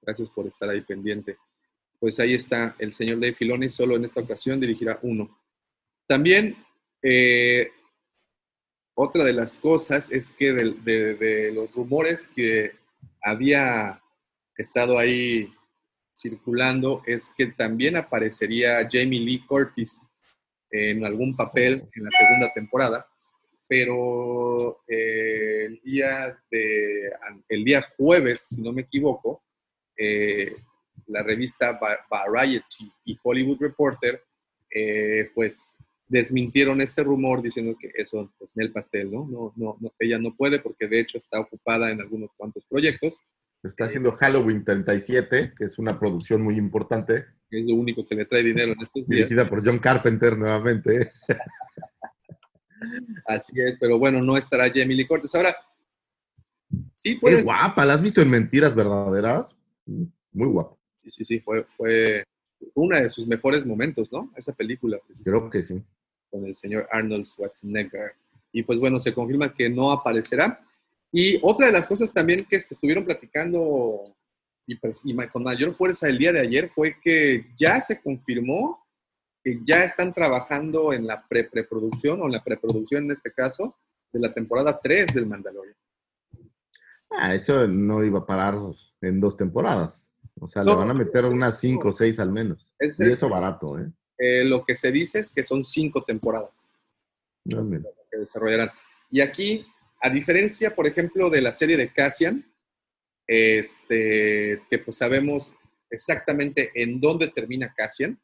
Gracias 0.00 0.30
por 0.30 0.46
estar 0.46 0.70
ahí 0.70 0.80
pendiente. 0.80 1.36
Pues 2.00 2.18
ahí 2.18 2.32
está, 2.32 2.74
el 2.78 2.94
señor 2.94 3.20
Dave 3.20 3.34
Filoni 3.34 3.68
solo 3.68 3.96
en 3.96 4.06
esta 4.06 4.22
ocasión 4.22 4.58
dirigirá 4.58 4.98
uno. 5.02 5.38
También, 6.06 6.56
eh, 7.02 7.70
otra 8.94 9.22
de 9.22 9.34
las 9.34 9.58
cosas 9.58 10.10
es 10.10 10.30
que 10.30 10.54
de, 10.54 11.14
de 11.14 11.52
los 11.52 11.74
rumores 11.74 12.26
que 12.26 12.72
había 13.22 14.02
estado 14.56 14.98
ahí 14.98 15.52
circulando 16.18 17.02
es 17.06 17.32
que 17.36 17.46
también 17.46 17.96
aparecería 17.96 18.88
Jamie 18.90 19.20
Lee 19.20 19.44
Curtis 19.46 20.02
en 20.70 21.04
algún 21.04 21.36
papel 21.36 21.88
en 21.94 22.04
la 22.04 22.10
segunda 22.10 22.52
temporada 22.52 23.06
pero 23.68 24.80
eh, 24.88 25.66
el, 25.66 25.80
día 25.82 26.38
de, 26.50 27.12
el 27.50 27.64
día 27.64 27.84
jueves, 27.98 28.46
si 28.48 28.62
no 28.62 28.72
me 28.72 28.82
equivoco, 28.82 29.42
eh, 29.96 30.56
la 31.06 31.22
revista 31.22 31.72
Va- 31.72 31.98
Variety 32.10 32.90
y 33.04 33.18
Hollywood 33.22 33.58
Reporter, 33.60 34.22
eh, 34.74 35.30
pues 35.34 35.74
desmintieron 36.06 36.80
este 36.80 37.02
rumor 37.02 37.42
diciendo 37.42 37.76
que 37.78 37.90
eso 37.94 38.32
es 38.40 38.52
el 38.56 38.72
pastel, 38.72 39.10
¿no? 39.12 39.26
No, 39.30 39.52
no, 39.56 39.76
no, 39.80 39.92
ella 39.98 40.18
no 40.18 40.34
puede 40.34 40.60
porque 40.60 40.88
de 40.88 41.00
hecho 41.00 41.18
está 41.18 41.38
ocupada 41.38 41.90
en 41.90 42.00
algunos 42.00 42.30
cuantos 42.38 42.64
proyectos, 42.64 43.20
Está 43.62 43.84
haciendo 43.84 44.12
Halloween 44.12 44.64
37, 44.64 45.54
que 45.56 45.64
es 45.64 45.78
una 45.78 45.98
producción 45.98 46.42
muy 46.42 46.56
importante, 46.56 47.26
es 47.50 47.66
lo 47.66 47.74
único 47.76 48.06
que 48.06 48.14
le 48.14 48.26
trae 48.26 48.42
dinero 48.42 48.72
en 48.72 48.80
estos 48.80 49.06
días. 49.06 49.28
dirigida 49.28 49.48
por 49.48 49.64
John 49.64 49.78
Carpenter 49.78 50.36
nuevamente. 50.36 51.10
Así 53.26 53.52
es, 53.60 53.78
pero 53.78 53.98
bueno, 53.98 54.20
no 54.20 54.36
estará 54.36 54.68
Jamie 54.68 54.96
Lee 54.96 55.06
Curtis. 55.06 55.34
Ahora, 55.34 55.56
sí 56.94 57.14
Qué 57.14 57.20
puede 57.20 57.42
guapa, 57.42 57.84
¿la 57.84 57.94
has 57.94 58.02
visto 58.02 58.20
en 58.20 58.30
Mentiras 58.30 58.74
Verdaderas? 58.74 59.56
Muy 59.86 60.48
guapa, 60.48 60.76
Sí, 61.02 61.10
sí, 61.10 61.24
sí, 61.24 61.40
fue, 61.40 61.66
fue 61.76 62.24
uno 62.74 62.96
de 62.96 63.10
sus 63.10 63.26
mejores 63.26 63.64
momentos, 63.64 64.12
¿no? 64.12 64.32
Esa 64.36 64.52
película, 64.52 64.98
creo 65.24 65.48
que 65.48 65.62
sí. 65.62 65.82
con 66.30 66.44
el 66.44 66.54
señor 66.54 66.86
Arnold 66.90 67.24
Schwarzenegger. 67.24 68.12
Y 68.52 68.62
pues 68.62 68.78
bueno, 68.78 69.00
se 69.00 69.14
confirma 69.14 69.54
que 69.54 69.68
no 69.68 69.90
aparecerá. 69.90 70.64
Y 71.12 71.38
otra 71.42 71.66
de 71.66 71.72
las 71.72 71.88
cosas 71.88 72.12
también 72.12 72.46
que 72.48 72.60
se 72.60 72.74
estuvieron 72.74 73.04
platicando 73.04 74.14
y, 74.66 75.14
ma- 75.14 75.30
con 75.30 75.42
mayor 75.42 75.74
fuerza 75.74 76.08
el 76.08 76.18
día 76.18 76.32
de 76.32 76.40
ayer 76.40 76.68
fue 76.68 76.96
que 77.02 77.46
ya 77.58 77.80
se 77.80 78.00
confirmó 78.02 78.84
que 79.42 79.60
ya 79.64 79.84
están 79.84 80.12
trabajando 80.12 80.92
en 80.92 81.06
la 81.06 81.26
pre 81.26 81.44
preproducción 81.44 82.20
o 82.20 82.26
en 82.26 82.32
la 82.32 82.44
preproducción 82.44 83.04
en 83.04 83.12
este 83.12 83.32
caso 83.32 83.76
de 84.12 84.20
la 84.20 84.34
temporada 84.34 84.78
3 84.82 85.14
del 85.14 85.26
Mandalorian. 85.26 85.76
Ah, 87.10 87.34
eso 87.34 87.66
no 87.66 88.04
iba 88.04 88.18
a 88.18 88.26
parar 88.26 88.54
en 89.00 89.20
dos 89.20 89.36
temporadas. 89.36 90.12
O 90.40 90.48
sea, 90.48 90.62
No. 90.62 90.72
le 90.72 90.78
van 90.78 90.90
a 90.90 90.94
meter 90.94 91.24
unas 91.24 91.58
cinco 91.58 91.88
o 91.88 91.92
seis 91.92 92.18
al 92.20 92.30
menos. 92.32 92.66
Es, 92.78 92.98
Y 93.00 93.04
es, 93.04 93.08
eso 93.10 93.28
barato, 93.28 93.78
¿eh? 93.78 93.90
eh, 94.18 94.44
lo 94.44 94.64
que 94.64 94.76
se 94.76 94.92
dice 94.92 95.20
es 95.20 95.32
que 95.32 95.42
son 95.42 95.64
cinco 95.64 96.04
temporadas. 96.04 96.70
No, 97.44 97.64
men. 97.64 97.84
que 98.10 98.18
desarrollarán. 98.18 98.70
Y 99.10 99.20
aquí, 99.22 99.66
a 100.00 100.10
diferencia, 100.10 100.74
por 100.74 100.86
ejemplo, 100.86 101.30
de 101.30 101.42
la 101.42 101.52
serie 101.52 101.76
de 101.76 101.92
Cassian, 101.92 102.44
este, 103.26 104.62
que 104.70 104.78
pues 104.78 104.96
sabemos 104.96 105.54
exactamente 105.90 106.70
en 106.74 107.00
dónde 107.00 107.28
termina 107.28 107.74
Cassian, 107.76 108.20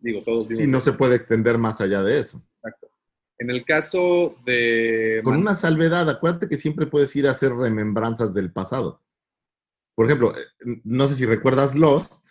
digo, 0.00 0.20
todos 0.22 0.48
vimos. 0.48 0.64
Sí, 0.64 0.70
no 0.70 0.80
se 0.80 0.92
puede 0.92 1.16
extender 1.16 1.58
más 1.58 1.80
allá 1.80 2.02
de 2.02 2.20
eso. 2.20 2.42
Exacto. 2.56 2.88
En 3.38 3.50
el 3.50 3.64
caso 3.64 4.36
de... 4.44 5.20
Con 5.24 5.36
una 5.36 5.54
salvedad, 5.54 6.08
acuérdate 6.08 6.48
que 6.48 6.56
siempre 6.56 6.86
puedes 6.86 7.14
ir 7.16 7.26
a 7.26 7.32
hacer 7.32 7.52
remembranzas 7.52 8.32
del 8.34 8.52
pasado. 8.52 9.02
Por 9.94 10.06
ejemplo, 10.06 10.32
eh, 10.36 10.80
no 10.84 11.08
sé 11.08 11.16
si 11.16 11.26
recuerdas 11.26 11.74
Lost, 11.74 12.24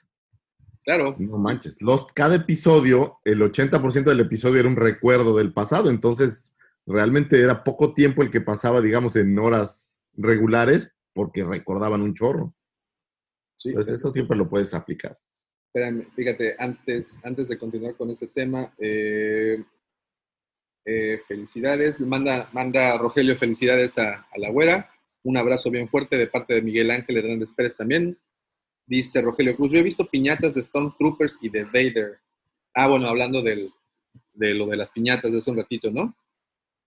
Claro, 0.84 1.16
no 1.18 1.38
manches, 1.38 1.82
Lost, 1.82 2.10
cada 2.14 2.36
episodio, 2.36 3.20
el 3.24 3.42
80% 3.42 4.04
del 4.04 4.20
episodio 4.20 4.60
era 4.60 4.68
un 4.68 4.76
recuerdo 4.76 5.38
del 5.38 5.54
pasado, 5.54 5.90
entonces 5.90 6.53
realmente 6.86 7.42
era 7.42 7.64
poco 7.64 7.94
tiempo 7.94 8.24
el 8.24 8.32
que 8.32 8.42
pasaba, 8.42 8.82
digamos, 8.82 9.16
en 9.16 9.38
horas 9.40 10.02
regulares, 10.14 10.92
porque 11.14 11.44
recordaban 11.44 12.02
un 12.02 12.14
chorro. 12.14 12.56
sí, 13.58 13.70
Entonces 13.70 14.00
eso 14.00 14.12
siempre 14.12 14.38
lo 14.38 14.50
puedes 14.50 14.74
aplicar. 14.74 15.18
Espérame, 15.74 16.08
fíjate, 16.16 16.56
antes, 16.60 17.20
antes 17.24 17.48
de 17.48 17.58
continuar 17.58 17.96
con 17.96 18.10
este 18.10 18.28
tema, 18.28 18.74
eh, 18.78 19.64
eh, 20.86 21.20
felicidades, 21.28 22.00
manda, 22.00 22.50
manda 22.54 22.98
Rogelio 22.98 23.36
felicidades 23.36 23.98
a, 23.98 24.28
a 24.32 24.38
la 24.38 24.50
güera, 24.50 24.90
Un 25.24 25.38
abrazo 25.38 25.72
bien 25.72 25.88
fuerte 25.88 26.18
de 26.18 26.28
parte 26.28 26.54
de 26.54 26.62
Miguel 26.62 26.92
Ángel 26.92 27.18
Hernández 27.18 27.54
Pérez 27.54 27.76
también. 27.76 28.20
Dice 28.86 29.22
Rogelio 29.22 29.56
Cruz, 29.56 29.72
yo 29.72 29.80
he 29.80 29.84
visto 29.84 30.06
piñatas 30.06 30.54
de 30.54 30.62
Stormtroopers 30.62 31.40
y 31.42 31.50
de 31.50 31.64
Vader. 31.64 32.20
Ah, 32.76 32.90
bueno, 32.90 33.08
hablando 33.08 33.42
del, 33.42 33.72
de 34.34 34.54
lo 34.54 34.68
de 34.68 34.76
las 34.76 34.92
piñatas 34.92 35.32
de 35.32 35.38
hace 35.38 35.50
un 35.50 35.58
ratito, 35.58 35.90
¿no? 35.90 36.16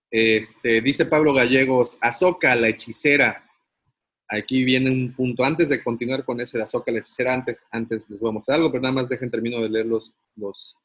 Este, 0.09 0.81
dice 0.81 1.05
Pablo 1.05 1.33
Gallegos, 1.33 1.97
Azoka, 2.01 2.55
la 2.55 2.69
hechicera. 2.69 3.43
Aquí 4.29 4.63
viene 4.63 4.89
un 4.89 5.13
punto. 5.13 5.43
Antes 5.43 5.69
de 5.69 5.83
continuar 5.83 6.25
con 6.25 6.39
ese 6.39 6.57
de 6.57 6.63
Azoka, 6.63 6.91
la 6.91 6.99
hechicera, 6.99 7.33
antes, 7.33 7.65
antes 7.71 8.09
les 8.09 8.19
voy 8.19 8.29
a 8.29 8.33
mostrar 8.33 8.55
algo, 8.55 8.71
pero 8.71 8.83
nada 8.83 8.93
más 8.93 9.09
dejen 9.09 9.31
termino 9.31 9.61
de 9.61 9.69
leer 9.69 9.85
los, 9.85 10.13
los, 10.35 10.75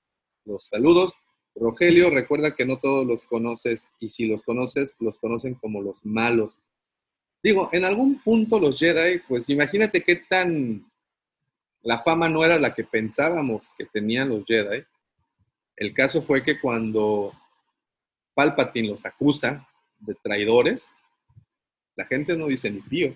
los 0.45 0.67
saludos. 0.67 1.15
Rogelio, 1.55 2.11
recuerda 2.11 2.55
que 2.55 2.65
no 2.65 2.79
todos 2.79 3.07
los 3.07 3.27
conoces 3.27 3.91
y 4.01 4.11
si 4.11 4.27
los 4.27 4.43
conoces, 4.43 4.97
los 5.01 5.19
conocen 5.19 5.55
como 5.55 5.83
los 5.83 6.05
malos. 6.05 6.61
Digo, 7.43 7.69
en 7.73 7.85
algún 7.85 8.23
punto 8.23 8.59
los 8.59 8.79
Jedi, 8.79 9.21
pues 9.29 9.49
imagínate 9.51 10.03
qué 10.03 10.17
tan... 10.17 10.89
La 11.83 11.99
fama 11.99 12.29
no 12.29 12.45
era 12.45 12.61
la 12.61 12.75
que 12.75 12.85
pensábamos 12.85 13.67
que 13.77 13.87
tenían 13.87 14.29
los 14.29 14.45
Jedi. 14.47 14.85
El 15.77 15.93
caso 15.93 16.23
fue 16.23 16.45
que 16.45 16.61
cuando 16.61 17.33
Palpatine 18.35 18.89
los 18.89 19.05
acusa 19.07 19.67
de 20.01 20.15
traidores, 20.23 20.95
la 21.97 22.07
gente 22.07 22.37
no 22.37 22.47
dice 22.47 22.71
ni 22.71 22.81
pío. 22.81 23.15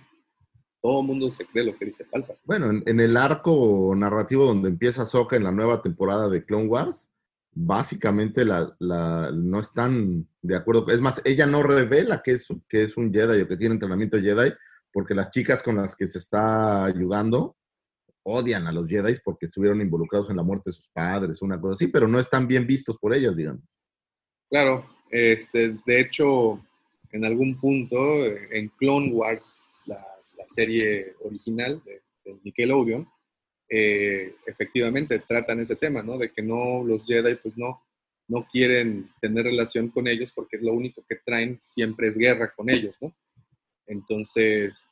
Todo 0.83 1.01
el 1.01 1.07
mundo 1.07 1.31
se 1.31 1.47
cree 1.47 1.65
lo 1.65 1.77
que 1.77 1.87
dice 1.87 2.05
Palpatine. 2.05 2.39
Bueno, 2.45 2.71
en, 2.71 2.83
en 2.87 3.01
el 3.01 3.17
arco 3.17 3.93
narrativo 3.97 4.45
donde 4.45 4.69
empieza 4.69 5.07
Soka 5.07 5.37
en 5.37 5.45
la 5.45 5.53
nueva 5.53 5.83
temporada 5.83 6.29
de 6.29 6.45
Clone 6.45 6.67
Wars, 6.69 7.11
básicamente 7.53 8.45
la, 8.45 8.75
la- 8.79 9.31
no 9.33 9.61
están 9.61 10.29
de 10.43 10.57
acuerdo. 10.57 10.87
Es 10.89 11.01
más, 11.01 11.21
ella 11.25 11.47
no 11.47 11.63
revela 11.63 12.23
que 12.23 12.33
es, 12.33 12.47
que 12.69 12.85
es 12.85 12.97
un 12.97 13.13
Jedi 13.13 13.41
o 13.43 13.49
que 13.49 13.57
tiene 13.57 13.75
entrenamiento 13.75 14.21
Jedi, 14.21 14.53
porque 14.93 15.15
las 15.15 15.31
chicas 15.31 15.63
con 15.63 15.77
las 15.77 15.97
que 15.97 16.07
se 16.07 16.19
está 16.19 16.85
ayudando 16.85 17.57
odian 18.23 18.67
a 18.67 18.73
los 18.73 18.87
Jedi 18.89 19.15
porque 19.25 19.47
estuvieron 19.47 19.81
involucrados 19.81 20.31
en 20.31 20.37
la 20.37 20.43
muerte 20.43 20.71
de 20.71 20.75
sus 20.75 20.89
padres, 20.91 21.41
una 21.43 21.61
cosa 21.61 21.75
así, 21.75 21.89
pero 21.89 22.07
no 22.07 22.19
están 22.19 22.47
bien 22.47 22.67
vistos 22.67 22.99
por 22.99 23.15
ellas, 23.15 23.35
digamos. 23.37 23.63
Claro, 24.51 24.87
este, 25.11 25.77
de 25.87 26.01
hecho, 26.01 26.65
en 27.13 27.25
algún 27.25 27.59
punto, 27.59 27.97
eh, 28.25 28.49
en 28.53 28.69
Clone 28.69 29.13
Wars, 29.13 29.77
la, 29.87 30.03
serie 30.49 31.15
original 31.25 31.83
de, 31.85 32.01
de 32.25 32.39
Nickelodeon, 32.45 33.09
eh, 33.69 34.33
efectivamente 34.47 35.19
tratan 35.19 35.59
ese 35.59 35.75
tema, 35.75 36.05
¿no? 36.05 36.19
De 36.19 36.31
que 36.31 36.41
no, 36.41 36.85
los 36.85 37.05
Jedi, 37.05 37.35
pues 37.35 37.59
no, 37.59 37.83
no 38.29 38.47
quieren 38.47 39.11
tener 39.21 39.45
relación 39.45 39.89
con 39.89 40.07
ellos 40.07 40.31
porque 40.33 40.59
lo 40.59 40.73
único 40.73 41.05
que 41.09 41.17
traen 41.17 41.59
siempre 41.61 42.07
es 42.07 42.17
guerra 42.17 42.53
con 42.55 42.71
ellos, 42.71 42.97
¿no? 43.01 43.13
Entonces, 43.89 44.87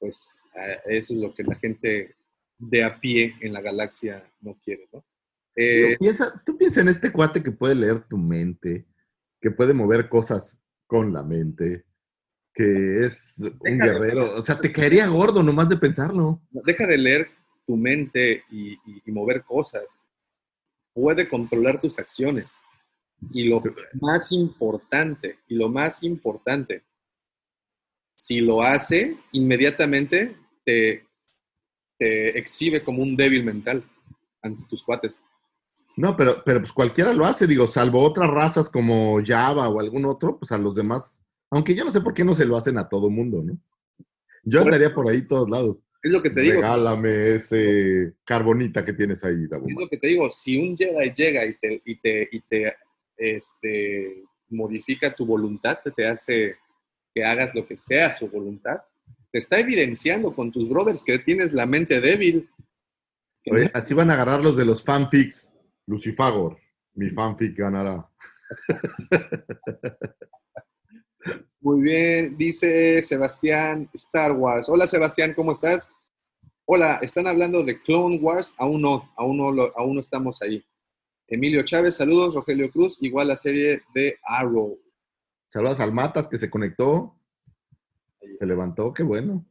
pues 0.00 0.40
eso 0.86 1.14
es 1.14 1.20
lo 1.20 1.32
que 1.34 1.44
la 1.44 1.54
gente 1.54 2.16
de 2.58 2.82
a 2.82 2.98
pie 2.98 3.34
en 3.40 3.52
la 3.52 3.60
galaxia 3.60 4.28
no 4.40 4.58
quiere, 4.62 4.88
¿no? 4.92 5.04
Eh, 5.56 5.96
piensa, 5.98 6.42
tú 6.44 6.58
piensas 6.58 6.82
en 6.82 6.88
este 6.88 7.10
cuate 7.10 7.42
que 7.42 7.50
puede 7.50 7.74
leer 7.74 8.00
tu 8.06 8.18
mente, 8.18 8.84
que 9.40 9.50
puede 9.50 9.74
mover 9.74 10.08
cosas 10.08 10.60
con 10.86 11.12
la 11.12 11.22
mente, 11.22 11.84
que 12.54 13.04
es 13.04 13.36
un 13.60 13.78
guerrero. 13.78 14.34
O 14.36 14.42
sea, 14.42 14.58
te 14.58 14.72
caería 14.72 15.06
gordo 15.08 15.42
nomás 15.42 15.68
de 15.68 15.76
pensarlo. 15.76 16.40
Deja 16.50 16.86
de 16.86 16.98
leer 16.98 17.28
tu 17.66 17.76
mente 17.76 18.44
y, 18.50 18.72
y- 18.72 19.02
y 19.04 19.12
mover 19.12 19.42
cosas. 19.44 19.84
Puede 20.94 21.28
controlar 21.28 21.80
tus 21.80 21.98
acciones. 21.98 22.54
Y 23.32 23.48
lo 23.48 23.62
más 24.00 24.30
importante, 24.32 25.38
y 25.48 25.54
lo 25.56 25.68
más 25.68 26.02
importante, 26.02 26.84
si 28.16 28.40
lo 28.40 28.62
hace, 28.62 29.16
inmediatamente 29.32 30.36
te, 30.64 31.06
te 31.98 32.38
exhibe 32.38 32.82
como 32.82 33.02
un 33.02 33.16
débil 33.16 33.44
mental 33.44 33.84
ante 34.42 34.64
tus 34.68 34.82
cuates. 34.82 35.22
No, 35.96 36.14
pero, 36.14 36.42
pero 36.44 36.60
pues 36.60 36.72
cualquiera 36.72 37.12
lo 37.14 37.24
hace, 37.24 37.46
digo, 37.46 37.66
salvo 37.68 38.00
otras 38.00 38.30
razas 38.30 38.68
como 38.68 39.18
Java 39.24 39.68
o 39.68 39.80
algún 39.80 40.04
otro, 40.04 40.38
pues 40.38 40.52
a 40.52 40.58
los 40.58 40.74
demás, 40.74 41.22
aunque 41.50 41.74
yo 41.74 41.84
no 41.84 41.90
sé 41.90 42.02
por 42.02 42.12
qué 42.12 42.22
no 42.22 42.34
se 42.34 42.44
lo 42.44 42.56
hacen 42.56 42.76
a 42.76 42.88
todo 42.88 43.08
mundo, 43.08 43.42
¿no? 43.42 43.58
Yo 44.44 44.60
andaría 44.60 44.94
por 44.94 45.08
ahí 45.08 45.22
todos 45.22 45.48
lados. 45.48 45.78
Es 46.02 46.12
lo 46.12 46.22
que 46.22 46.30
te 46.30 46.40
digo. 46.40 46.54
Regálame 46.56 47.34
ese 47.34 48.14
carbonita 48.24 48.84
que 48.84 48.92
tienes 48.92 49.24
ahí, 49.24 49.46
Dabu. 49.48 49.68
Es 49.68 49.74
lo 49.74 49.88
que 49.88 49.96
te 49.96 50.06
digo, 50.06 50.30
si 50.30 50.56
un 50.56 50.76
Jedi 50.76 51.12
llega 51.12 51.44
y 51.44 51.54
te, 51.54 51.82
y 51.84 52.00
te, 52.00 52.28
y 52.30 52.40
te 52.42 52.76
este, 53.16 54.22
modifica 54.50 55.14
tu 55.14 55.26
voluntad, 55.26 55.78
te, 55.96 56.06
hace 56.06 56.56
que 57.12 57.24
hagas 57.24 57.54
lo 57.54 57.66
que 57.66 57.76
sea 57.76 58.10
su 58.10 58.28
voluntad, 58.28 58.82
te 59.32 59.38
está 59.38 59.58
evidenciando 59.58 60.34
con 60.34 60.52
tus 60.52 60.68
brothers 60.68 61.02
que 61.02 61.18
tienes 61.18 61.52
la 61.52 61.66
mente 61.66 62.00
débil. 62.00 62.48
Oye, 63.50 63.70
así 63.74 63.94
van 63.94 64.10
a 64.10 64.14
agarrar 64.14 64.40
los 64.40 64.56
de 64.56 64.64
los 64.64 64.84
fanfics. 64.84 65.50
Lucifagor, 65.86 66.58
mi 66.94 67.10
fanfic 67.10 67.56
ganará. 67.56 68.08
Muy 71.60 71.80
bien, 71.80 72.36
dice 72.36 73.02
Sebastián 73.02 73.88
Star 73.94 74.32
Wars. 74.32 74.68
Hola 74.68 74.86
Sebastián, 74.86 75.34
¿cómo 75.34 75.52
estás? 75.52 75.88
Hola, 76.64 76.96
¿están 77.02 77.26
hablando 77.26 77.62
de 77.64 77.80
Clone 77.80 78.18
Wars? 78.20 78.54
Aún 78.58 78.82
no, 78.82 79.12
aún 79.16 79.36
no, 79.38 79.52
lo- 79.52 79.76
aún 79.78 79.94
no 79.94 80.00
estamos 80.00 80.42
ahí. 80.42 80.64
Emilio 81.28 81.62
Chávez, 81.62 81.96
saludos. 81.96 82.34
Rogelio 82.34 82.70
Cruz, 82.70 82.98
igual 83.02 83.28
la 83.28 83.36
serie 83.36 83.82
de 83.94 84.18
Arrow. 84.24 84.78
Saludos 85.48 85.80
al 85.80 85.92
Matas 85.92 86.28
que 86.28 86.38
se 86.38 86.50
conectó, 86.50 87.16
se 88.36 88.46
levantó, 88.46 88.92
qué 88.92 89.02
bueno. 89.02 89.44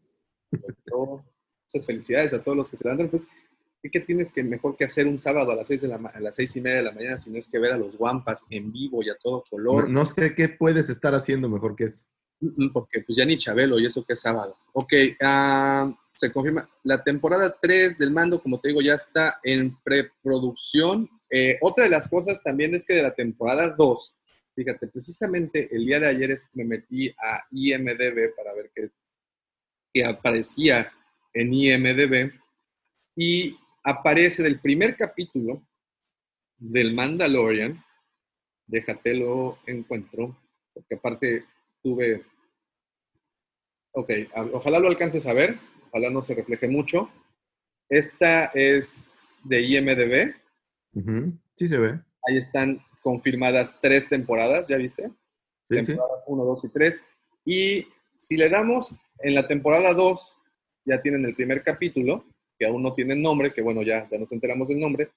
todo. 0.85 1.25
Muchas 1.73 1.85
felicidades 1.85 2.33
a 2.33 2.43
todos 2.43 2.57
los 2.57 2.69
que 2.69 2.77
se 2.77 2.83
levantan. 2.85 3.09
Pues, 3.09 3.27
¿qué, 3.81 3.89
qué 3.89 3.99
tienes 3.99 4.31
que 4.31 4.43
mejor 4.43 4.75
que 4.77 4.85
hacer 4.85 5.07
un 5.07 5.19
sábado 5.19 5.51
a 5.51 5.55
las 5.55 5.67
seis, 5.67 5.81
de 5.81 5.87
la, 5.87 5.95
a 5.95 6.19
las 6.19 6.35
seis 6.35 6.55
y 6.55 6.61
media 6.61 6.77
de 6.77 6.83
la 6.83 6.91
mañana 6.91 7.17
si 7.17 7.29
no 7.29 7.37
es 7.37 7.49
que 7.49 7.59
ver 7.59 7.73
a 7.73 7.77
los 7.77 7.97
guampas 7.97 8.45
en 8.49 8.71
vivo 8.71 9.03
y 9.03 9.09
a 9.09 9.15
todo 9.15 9.43
color? 9.49 9.89
no 9.89 10.05
sé 10.05 10.35
qué 10.35 10.49
puedes 10.49 10.89
estar 10.89 11.13
haciendo 11.13 11.49
mejor 11.49 11.75
que 11.75 11.85
eso. 11.85 12.05
Mm, 12.39 12.65
mm, 12.65 12.73
Porque 12.73 13.01
pues 13.01 13.17
ya 13.17 13.25
ni 13.25 13.37
Chabelo 13.37 13.79
y 13.79 13.85
eso 13.85 14.03
que 14.05 14.13
es 14.13 14.19
sábado. 14.19 14.55
Ok, 14.73 14.93
ah, 15.21 15.93
se 16.13 16.31
confirma. 16.31 16.69
La 16.83 17.03
temporada 17.03 17.55
3 17.61 17.97
del 17.97 18.11
mando, 18.11 18.41
como 18.41 18.59
te 18.59 18.69
digo, 18.69 18.81
ya 18.81 18.95
está 18.95 19.39
en 19.43 19.77
preproducción. 19.83 21.09
Eh, 21.29 21.57
otra 21.61 21.83
de 21.83 21.89
las 21.89 22.07
cosas 22.07 22.41
también 22.41 22.73
es 22.75 22.85
que 22.85 22.95
de 22.95 23.03
la 23.03 23.13
temporada 23.13 23.75
2, 23.77 24.15
fíjate, 24.55 24.87
precisamente 24.87 25.69
el 25.75 25.85
día 25.85 25.99
de 25.99 26.07
ayer 26.07 26.39
me 26.53 26.63
metí 26.63 27.09
a 27.09 27.45
IMDB 27.51 28.35
para 28.35 28.53
ver 28.53 28.71
qué, 28.73 28.89
qué 29.93 30.05
aparecía 30.05 30.91
en 31.33 31.53
IMDB 31.53 32.31
y 33.17 33.57
aparece 33.85 34.43
del 34.43 34.59
primer 34.59 34.97
capítulo 34.97 35.65
del 36.57 36.93
Mandalorian. 36.93 37.81
Déjate 38.65 39.13
lo 39.13 39.59
encuentro, 39.67 40.35
porque 40.73 40.95
aparte 40.95 41.45
tuve. 41.81 42.25
Ok, 43.91 44.11
ojalá 44.53 44.79
lo 44.79 44.87
alcances 44.87 45.25
a 45.27 45.33
ver, 45.33 45.57
ojalá 45.87 46.09
no 46.09 46.21
se 46.21 46.33
refleje 46.33 46.67
mucho. 46.67 47.09
Esta 47.87 48.45
es 48.47 49.33
de 49.43 49.61
IMDB, 49.61 50.35
Sí 51.55 51.67
se 51.67 51.77
ve. 51.77 51.99
ahí 52.27 52.37
están 52.37 52.81
confirmadas 53.03 53.79
tres 53.79 54.09
temporadas, 54.09 54.67
¿ya 54.67 54.77
viste? 54.77 55.11
Sí, 55.69 55.79
sí. 55.79 55.85
temporadas 55.85 56.23
1, 56.25 56.43
2 56.43 56.65
y 56.65 56.69
3. 56.69 57.01
Y 57.45 57.87
si 58.15 58.35
le 58.35 58.49
damos 58.49 58.93
en 59.19 59.35
la 59.35 59.47
temporada 59.47 59.93
2, 59.93 60.35
ya 60.85 61.01
tienen 61.01 61.25
el 61.25 61.35
primer 61.35 61.63
capítulo, 61.63 62.25
que 62.57 62.65
aún 62.65 62.81
no 62.83 62.93
tienen 62.93 63.21
nombre, 63.21 63.53
que 63.53 63.61
bueno, 63.61 63.81
ya, 63.83 64.07
ya 64.09 64.17
nos 64.17 64.31
enteramos 64.31 64.67
del 64.67 64.79
nombre, 64.79 65.09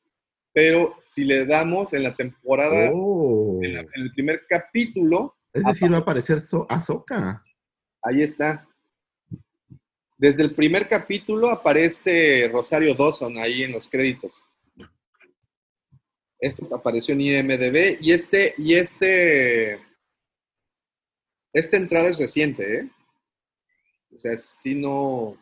pero 0.53 0.97
si 1.01 1.25
le 1.25 1.47
damos 1.47 1.93
en 1.93 2.03
la 2.03 2.15
temporada, 2.15 2.91
Oh. 2.95 3.61
en, 3.63 3.75
la- 3.75 3.81
en 3.81 3.89
el 4.03 4.13
primer 4.13 4.43
capítulo, 4.49 5.37
Es 5.53 5.65
decir, 5.65 5.93
va 5.93 5.99
a 5.99 6.01
aparecer 6.01 6.41
so 6.41 6.67
Ahsoka. 6.69 7.41
ahí 8.03 8.23
está. 8.23 8.67
Desde 10.17 10.43
el 10.43 10.55
primer 10.55 10.89
capítulo 10.89 11.49
aparece 11.51 12.49
Rosario 12.53 12.95
Dawson 12.95 13.39
ahí 13.39 13.63
en 13.63 13.73
los 13.73 13.87
créditos. 13.89 14.43
Esto 16.41 16.73
apareció 16.75 17.15
en 17.15 17.21
IMDB 17.21 17.99
y 18.01 18.13
este, 18.13 18.55
y 18.59 18.75
este, 18.75 19.81
esta 21.53 21.77
entrada 21.77 22.09
es 22.09 22.19
reciente, 22.19 22.79
¿eh? 22.81 22.91
O 24.13 24.19
sea, 24.19 24.37
sí 24.39 24.75
no, 24.75 25.37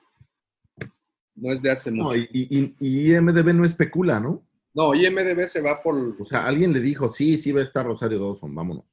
no 1.36 1.52
es 1.52 1.62
de 1.62 1.70
hace 1.70 1.90
mucho. 1.90 2.08
No, 2.08 2.16
y, 2.16 2.28
y, 2.32 2.74
y 2.80 3.14
IMDB 3.14 3.54
no 3.54 3.64
especula, 3.64 4.18
¿no? 4.20 4.42
No, 4.74 4.94
IMDB 4.94 5.46
se 5.48 5.60
va 5.62 5.82
por, 5.82 6.16
O 6.20 6.24
sea, 6.24 6.46
alguien 6.46 6.72
le 6.72 6.80
dijo, 6.80 7.08
sí, 7.08 7.38
sí 7.38 7.52
va 7.52 7.60
a 7.60 7.64
estar 7.64 7.86
Rosario 7.86 8.18
Dawson, 8.18 8.54
vámonos. 8.54 8.84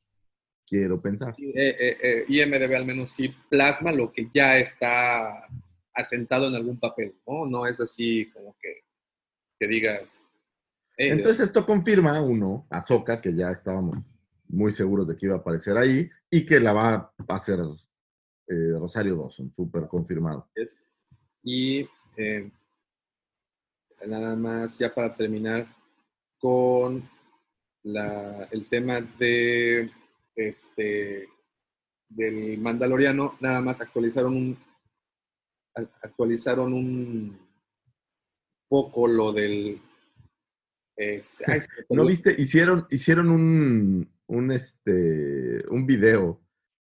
Quiero 0.67 1.01
pensar. 1.01 1.35
eh, 1.37 1.53
eh, 1.55 1.97
eh, 2.01 2.25
IMDB 2.29 2.73
al 2.75 2.85
menos 2.85 3.11
sí 3.11 3.33
plasma 3.49 3.91
lo 3.91 4.11
que 4.11 4.29
ya 4.33 4.57
está 4.59 5.45
asentado 5.93 6.47
en 6.47 6.55
algún 6.55 6.79
papel, 6.79 7.15
¿no? 7.27 7.45
No 7.45 7.65
es 7.65 7.79
así 7.79 8.29
como 8.33 8.55
que, 8.61 8.83
que 9.59 9.67
digas... 9.67 10.21
"Eh, 10.97 11.09
Entonces 11.09 11.47
esto 11.47 11.65
confirma, 11.65 12.21
uno, 12.21 12.65
a 12.69 12.81
que 13.21 13.35
ya 13.35 13.51
estábamos 13.51 13.97
muy 14.47 14.71
seguros 14.71 15.07
de 15.07 15.17
que 15.17 15.25
iba 15.25 15.35
a 15.35 15.39
aparecer 15.39 15.77
ahí 15.77 16.09
y 16.29 16.45
que 16.45 16.59
la 16.59 16.73
va 16.73 16.93
a 17.27 17.35
hacer 17.35 17.59
eh, 18.47 18.73
Rosario 18.79 19.17
Dawson, 19.17 19.53
súper 19.53 19.87
confirmado. 19.87 20.49
es. 20.55 20.77
Y 21.43 21.87
eh, 22.17 22.49
nada 24.07 24.35
más, 24.35 24.77
ya 24.79 24.93
para 24.93 25.15
terminar 25.15 25.67
con 26.39 27.07
la- 27.83 28.47
el 28.51 28.67
tema 28.67 29.01
de 29.01 29.91
este 30.35 31.29
del 32.09 32.57
Mandaloriano, 32.59 33.37
nada 33.39 33.61
más 33.61 33.81
actualizaron 33.81 34.35
un 34.35 34.57
actualizaron 35.75 36.71
un 36.73 37.39
poco 38.69 39.07
lo 39.07 39.31
del 39.33 39.81
este, 40.95 41.43
¿No 41.89 42.05
viste? 42.05 42.35
Hicieron, 42.37 42.85
hicieron 42.91 43.29
un, 43.29 44.07
un, 44.27 44.51
este, 44.51 45.63
un 45.69 45.87
video 45.87 46.39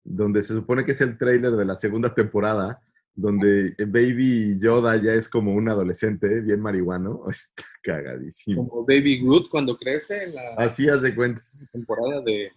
donde 0.04 0.42
se 0.44 0.54
supone 0.54 0.86
que 0.86 0.94
es 0.94 1.02
el 1.02 1.18
tráiler 1.18 1.52
de 1.52 1.66
la 1.66 1.76
segunda 1.76 2.14
temporada, 2.16 2.82
donde 3.20 3.74
Baby 3.80 4.60
Yoda 4.60 4.96
ya 5.02 5.12
es 5.14 5.28
como 5.28 5.52
un 5.56 5.68
adolescente, 5.68 6.40
bien 6.42 6.62
marihuano. 6.62 7.24
Está 7.30 7.64
cagadísimo. 7.82 8.70
como 8.70 8.86
Baby 8.86 9.22
Groot 9.24 9.50
cuando 9.50 9.76
crece 9.76 10.24
en 10.26 10.36
la 10.36 10.54
Así 10.56 10.88
haz 10.88 11.02
de 11.02 11.16
cuenta. 11.16 11.42
temporada 11.74 12.22
de, 12.22 12.52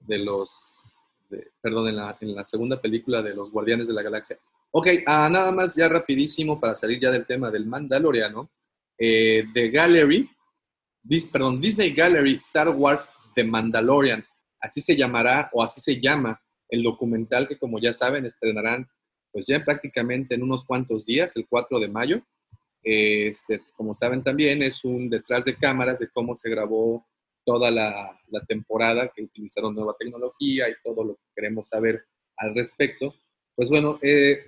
de 0.00 0.18
los, 0.18 0.90
de- 1.28 1.50
perdón, 1.60 1.88
en 1.88 1.96
la, 1.96 2.16
en 2.18 2.34
la 2.34 2.44
segunda 2.46 2.80
película 2.80 3.22
de 3.22 3.34
los 3.34 3.50
Guardianes 3.50 3.86
de 3.86 3.92
la 3.94 4.02
Galaxia. 4.02 4.38
Ok, 4.70 4.86
ah, 5.06 5.28
nada 5.30 5.52
más 5.52 5.76
ya 5.76 5.88
rapidísimo 5.88 6.58
para 6.58 6.74
salir 6.74 6.98
ya 7.00 7.10
del 7.10 7.26
tema 7.26 7.50
del 7.50 7.66
Mandaloriano. 7.66 8.50
Eh, 8.98 9.44
The 9.52 9.68
Gallery, 9.70 10.30
Dis- 11.02 11.30
perdón, 11.30 11.60
Disney 11.60 11.92
Gallery 11.92 12.34
Star 12.36 12.70
Wars 12.70 13.06
The 13.34 13.44
Mandalorian, 13.44 14.24
así 14.60 14.80
se 14.80 14.96
llamará 14.96 15.50
o 15.52 15.62
así 15.62 15.80
se 15.80 16.00
llama 16.00 16.40
el 16.70 16.82
documental 16.82 17.46
que 17.46 17.58
como 17.58 17.78
ya 17.78 17.92
saben 17.92 18.24
estrenarán 18.26 18.88
pues 19.32 19.46
ya 19.46 19.64
prácticamente 19.64 20.34
en 20.34 20.42
unos 20.42 20.64
cuantos 20.64 21.04
días, 21.06 21.34
el 21.36 21.46
4 21.48 21.78
de 21.78 21.88
mayo. 21.88 22.22
Este, 22.82 23.60
como 23.76 23.94
saben 23.94 24.22
también 24.22 24.62
es 24.62 24.84
un 24.84 25.10
detrás 25.10 25.44
de 25.44 25.56
cámaras 25.56 25.98
de 25.98 26.08
cómo 26.08 26.36
se 26.36 26.48
grabó 26.48 27.06
toda 27.44 27.70
la, 27.70 28.18
temporada, 28.46 29.10
que 29.14 29.22
utilizaron 29.22 29.74
nueva 29.74 29.96
tecnología 29.98 30.68
y 30.68 30.74
todo 30.84 31.02
lo 31.02 31.14
que 31.14 31.22
queremos 31.34 31.68
saber 31.68 32.04
al 32.36 32.54
respecto. 32.54 33.14
Pues 33.56 33.70
bueno, 33.70 33.98
eh, 34.02 34.44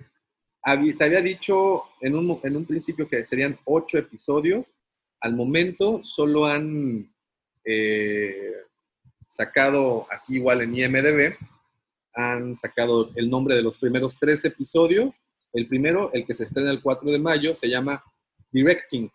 te 0.63 1.05
había 1.05 1.23
dicho 1.23 1.85
en 2.01 2.15
un, 2.15 2.39
en 2.43 2.57
un 2.57 2.67
principio 2.67 3.09
que 3.09 3.25
serían 3.25 3.59
ocho 3.65 3.97
episodios. 3.97 4.67
Al 5.21 5.35
momento 5.35 6.05
solo 6.05 6.45
han 6.45 7.11
eh, 7.65 8.53
sacado, 9.29 10.07
aquí 10.11 10.37
igual 10.37 10.61
en 10.61 10.75
IMDB, 10.75 11.37
han 12.15 12.57
sacado 12.57 13.11
el 13.15 13.31
nombre 13.31 13.55
de 13.55 13.63
los 13.63 13.79
primeros 13.79 14.17
tres 14.19 14.45
episodios. 14.45 15.15
El 15.53 15.67
primero, 15.67 16.13
el 16.13 16.25
que 16.27 16.35
se 16.35 16.45
estrena 16.45 16.71
el 16.71 16.83
4 16.83 17.11
de 17.11 17.19
mayo, 17.19 17.55
se 17.55 17.69
llama 17.69 18.03
Directing. 18.51 19.11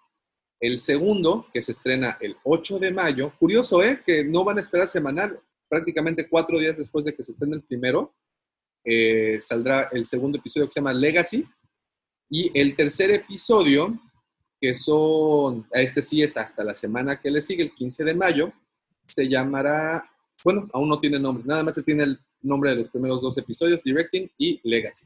El 0.59 0.79
segundo, 0.79 1.47
que 1.53 1.61
se 1.61 1.73
estrena 1.73 2.17
el 2.21 2.37
8 2.43 2.79
de 2.79 2.91
mayo, 2.91 3.33
curioso, 3.37 3.83
¿eh? 3.83 4.01
Que 4.05 4.23
no 4.23 4.43
van 4.43 4.57
a 4.57 4.61
esperar 4.61 4.87
semanal, 4.87 5.39
prácticamente 5.67 6.29
cuatro 6.29 6.59
días 6.59 6.77
después 6.77 7.05
de 7.05 7.13
que 7.13 7.23
se 7.23 7.33
estrene 7.33 7.55
el 7.55 7.63
primero, 7.63 8.15
eh, 8.83 9.39
saldrá 9.41 9.89
el 9.91 10.05
segundo 10.05 10.37
episodio 10.37 10.67
que 10.67 10.73
se 10.73 10.79
llama 10.79 10.93
Legacy. 10.93 11.45
Y 12.29 12.57
el 12.59 12.75
tercer 12.75 13.11
episodio, 13.11 13.99
que 14.59 14.73
son, 14.73 15.67
este 15.71 16.01
sí 16.01 16.21
es 16.23 16.37
hasta 16.37 16.63
la 16.63 16.73
semana 16.73 17.19
que 17.19 17.31
le 17.31 17.41
sigue, 17.41 17.63
el 17.63 17.75
15 17.75 18.03
de 18.03 18.15
mayo, 18.15 18.53
se 19.07 19.27
llamará, 19.27 20.09
bueno, 20.43 20.67
aún 20.73 20.89
no 20.89 20.99
tiene 20.99 21.19
nombre, 21.19 21.43
nada 21.45 21.63
más 21.63 21.75
se 21.75 21.83
tiene 21.83 22.03
el 22.03 22.19
nombre 22.45 22.71
de 22.71 22.77
los 22.77 22.89
primeros 22.89 23.21
dos 23.21 23.37
episodios, 23.37 23.81
Directing 23.83 24.31
y 24.37 24.61
Legacy. 24.67 25.05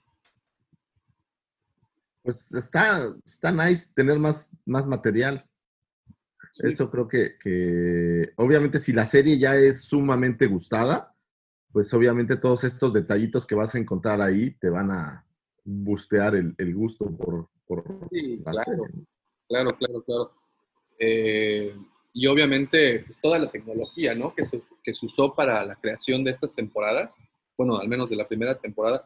Pues 2.24 2.54
está, 2.54 3.08
está 3.26 3.52
nice 3.52 3.92
tener 3.96 4.20
más, 4.20 4.52
más 4.66 4.86
material. 4.86 5.46
Eso 6.60 6.90
creo 6.90 7.08
que, 7.08 7.38
que, 7.38 8.34
obviamente, 8.36 8.80
si 8.80 8.92
la 8.92 9.06
serie 9.06 9.38
ya 9.38 9.56
es 9.56 9.82
sumamente 9.86 10.46
gustada, 10.48 11.16
pues 11.72 11.94
obviamente 11.94 12.36
todos 12.36 12.64
estos 12.64 12.92
detallitos 12.94 13.46
que 13.46 13.56
vas 13.56 13.76
a 13.76 13.78
encontrar 13.78 14.22
ahí 14.22 14.52
te 14.52 14.70
van 14.70 14.92
a 14.92 15.26
bustear 15.64 16.36
el, 16.36 16.54
el 16.58 16.76
gusto 16.76 17.06
por, 17.16 17.48
por 17.66 18.10
Sí, 18.12 18.42
la 18.44 18.52
claro. 18.52 18.64
serie. 18.66 19.06
Claro, 19.48 19.78
claro, 19.78 20.04
claro. 20.04 20.34
Eh, 21.00 21.76
y 22.14 22.28
obviamente, 22.28 23.04
pues, 23.06 23.20
toda 23.22 23.40
la 23.40 23.52
tecnología, 23.52 24.16
¿no? 24.16 24.34
Que 24.34 24.44
se, 24.44 24.62
que 24.84 24.94
se 24.94 25.06
usó 25.06 25.34
para 25.36 25.66
la 25.66 25.76
creación 25.76 26.24
de 26.24 26.32
estas 26.32 26.54
temporadas, 26.56 27.16
bueno, 27.58 27.78
al 27.78 27.88
menos 27.88 28.10
de 28.10 28.16
la 28.16 28.28
primera 28.28 28.56
temporada. 28.56 29.02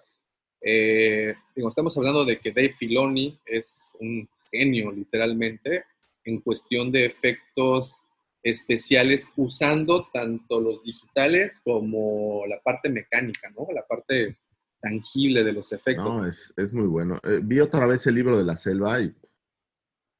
Eh, 0.61 1.35
digo, 1.55 1.69
estamos 1.69 1.97
hablando 1.97 2.23
de 2.23 2.39
que 2.39 2.51
Dave 2.51 2.75
Filoni 2.77 3.37
es 3.45 3.91
un 3.99 4.29
genio, 4.51 4.91
literalmente, 4.91 5.85
en 6.23 6.39
cuestión 6.39 6.91
de 6.91 7.05
efectos 7.05 8.01
especiales, 8.43 9.29
usando 9.35 10.07
tanto 10.13 10.59
los 10.59 10.83
digitales 10.83 11.61
como 11.63 12.45
la 12.47 12.59
parte 12.61 12.89
mecánica, 12.89 13.49
¿no? 13.49 13.67
La 13.73 13.85
parte 13.85 14.37
tangible 14.81 15.43
de 15.43 15.53
los 15.53 15.71
efectos. 15.71 16.05
No, 16.05 16.25
es, 16.25 16.53
es 16.57 16.73
muy 16.73 16.87
bueno. 16.87 17.19
Eh, 17.23 17.39
vi 17.41 17.59
otra 17.59 17.85
vez 17.85 18.05
el 18.07 18.15
libro 18.15 18.37
de 18.37 18.43
la 18.43 18.57
selva 18.57 19.01
y 19.01 19.13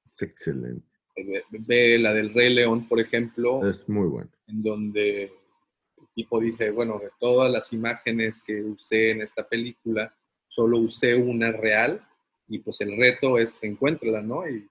es 0.08 0.22
excelente. 0.22 0.93
Ve, 1.16 1.44
ve 1.50 2.00
la 2.00 2.14
del 2.14 2.34
Rey 2.34 2.54
León, 2.54 2.88
por 2.88 3.00
ejemplo. 3.00 3.68
Es 3.68 3.88
muy 3.88 4.08
bueno. 4.08 4.30
en 4.48 4.64
donde 4.64 5.24
el 5.24 6.08
tipo 6.16 6.40
dice, 6.40 6.72
bueno, 6.72 7.00
de 7.00 7.10
todas 7.20 7.52
las 7.52 7.72
imágenes 7.74 8.44
que 8.44 8.62
usé 8.62 9.12
en 9.12 9.22
esta 9.22 9.48
película, 9.48 10.16
solo 10.48 10.80
usé 10.80 11.16
una 11.16 11.52
real 11.52 12.06
y 12.48 12.60
pues 12.60 12.82
el 12.82 12.98
reto 12.98 13.38
es 13.38 13.64
encuéntrala, 13.64 14.22
¿no? 14.22 14.48
Y 14.48 14.68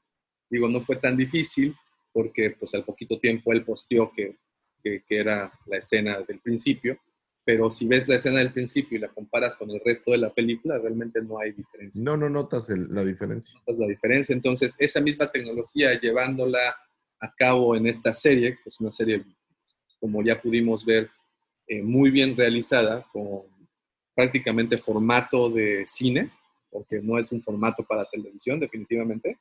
digo, 0.51 0.69
no 0.69 0.81
fue 0.83 0.97
tan 0.97 1.17
difícil 1.17 1.75
porque 2.13 2.51
pues 2.59 2.75
al 2.75 2.85
poquito 2.85 3.19
tiempo 3.19 3.53
él 3.53 3.65
posteó 3.65 4.13
que, 4.13 4.37
que, 4.83 5.03
que 5.03 5.17
era 5.17 5.53
la 5.67 5.79
escena 5.79 6.21
del 6.21 6.41
principio, 6.41 6.99
pero 7.45 7.71
si 7.71 7.87
ves 7.89 8.07
la 8.09 8.17
escena 8.17 8.39
del 8.39 8.53
principio 8.53 8.97
y 8.97 9.01
la 9.01 9.09
comparas 9.09 9.57
con 9.57 9.71
el 9.71 9.81
resto 9.85 10.13
de 10.13 10.19
la 10.19 10.33
película, 10.33 10.79
realmente 10.79 11.21
no 11.23 11.39
hay 11.39 11.53
diferencia 11.53 12.03
No, 12.05 12.17
no 12.17 12.29
notas 12.29 12.71
el- 12.71 12.93
la 12.95 13.05
diferencia. 13.05 13.55
notas 13.59 13.79
la 13.79 13.87
diferencia. 13.89 14.33
Entonces, 14.35 14.77
esa 14.79 15.01
misma 15.01 15.31
tecnología 15.31 15.99
llevándola 16.01 16.77
a 17.21 17.35
cabo 17.35 17.75
en 17.77 17.87
esta 17.87 18.13
serie, 18.15 18.55
que 18.63 18.69
es 18.69 18.81
una 18.81 18.93
serie, 18.93 19.25
como 20.01 20.23
ya 20.23 20.41
pudimos 20.41 20.85
ver, 20.85 21.11
eh, 21.67 21.83
muy 21.83 22.11
bien 22.11 22.37
realizada, 22.37 23.07
con 23.13 23.43
prácticamente 24.15 24.77
formato 24.79 25.49
de 25.51 25.85
cine, 25.87 26.31
porque 26.71 27.01
no 27.01 27.19
es 27.19 27.33
un 27.33 27.43
formato 27.43 27.83
para 27.85 28.05
televisión, 28.11 28.59
definitivamente. 28.61 29.39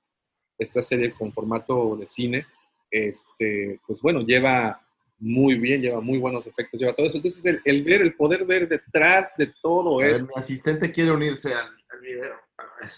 Esta 0.57 0.81
serie 0.83 1.11
con 1.13 1.31
formato 1.31 1.95
de 1.97 2.05
cine, 2.07 2.45
este, 2.89 3.79
pues 3.87 4.01
bueno, 4.01 4.21
lleva 4.21 4.81
muy 5.21 5.55
bien, 5.55 5.81
lleva 5.81 6.01
muy 6.01 6.17
buenos 6.17 6.47
efectos, 6.47 6.79
lleva 6.79 6.95
todo 6.95 7.05
eso. 7.05 7.17
Entonces, 7.17 7.45
el, 7.45 7.61
el 7.63 7.83
ver, 7.83 8.01
el 8.01 8.15
poder 8.15 8.43
ver 8.43 8.67
detrás 8.67 9.35
de 9.37 9.53
todo 9.61 10.01
eso, 10.01 10.25
mi 10.25 10.33
asistente 10.35 10.91
quiere 10.91 11.11
unirse 11.11 11.53
al, 11.53 11.67
al 11.89 11.99
video. 12.01 12.33
A 12.57 12.63
ver. 12.81 12.89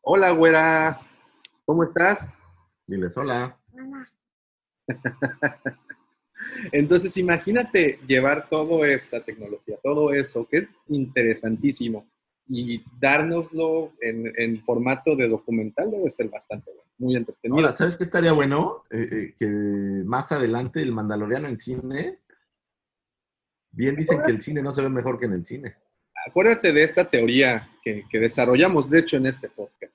Hola, 0.00 0.30
güera, 0.30 1.00
¿cómo 1.66 1.82
estás? 1.82 2.28
Diles 2.86 3.16
hola. 3.16 3.58
Entonces, 6.72 7.16
imagínate 7.16 7.98
llevar 8.06 8.48
toda 8.48 8.86
esa 8.88 9.24
tecnología, 9.24 9.76
todo 9.82 10.12
eso, 10.12 10.46
que 10.48 10.58
es 10.58 10.70
interesantísimo, 10.86 12.08
y 12.48 12.82
dárnoslo 12.98 13.92
en, 14.00 14.32
en 14.36 14.64
formato 14.64 15.14
de 15.14 15.28
documental 15.28 15.90
debe 15.90 16.08
ser 16.08 16.28
bastante 16.28 16.70
bueno, 16.74 16.90
muy 16.98 17.16
entretenido. 17.16 17.60
Ahora, 17.60 17.76
¿sabes 17.76 17.96
qué 17.96 18.04
estaría 18.04 18.32
bueno? 18.32 18.82
Eh, 18.90 19.08
eh, 19.10 19.34
que 19.38 19.46
más 19.46 20.32
adelante 20.32 20.80
el 20.80 20.92
Mandaloriano 20.92 21.46
en 21.46 21.58
cine. 21.58 22.18
Bien 23.70 23.94
dicen 23.94 24.22
que 24.24 24.30
el 24.30 24.40
cine 24.40 24.62
no 24.62 24.72
se 24.72 24.82
ve 24.82 24.88
mejor 24.88 25.18
que 25.18 25.26
en 25.26 25.34
el 25.34 25.44
cine. 25.44 25.76
Acuérdate 26.26 26.72
de 26.72 26.82
esta 26.82 27.08
teoría 27.08 27.68
que, 27.82 28.04
que 28.10 28.18
desarrollamos, 28.18 28.88
de 28.88 29.00
hecho, 29.00 29.18
en 29.18 29.26
este 29.26 29.48
podcast, 29.48 29.94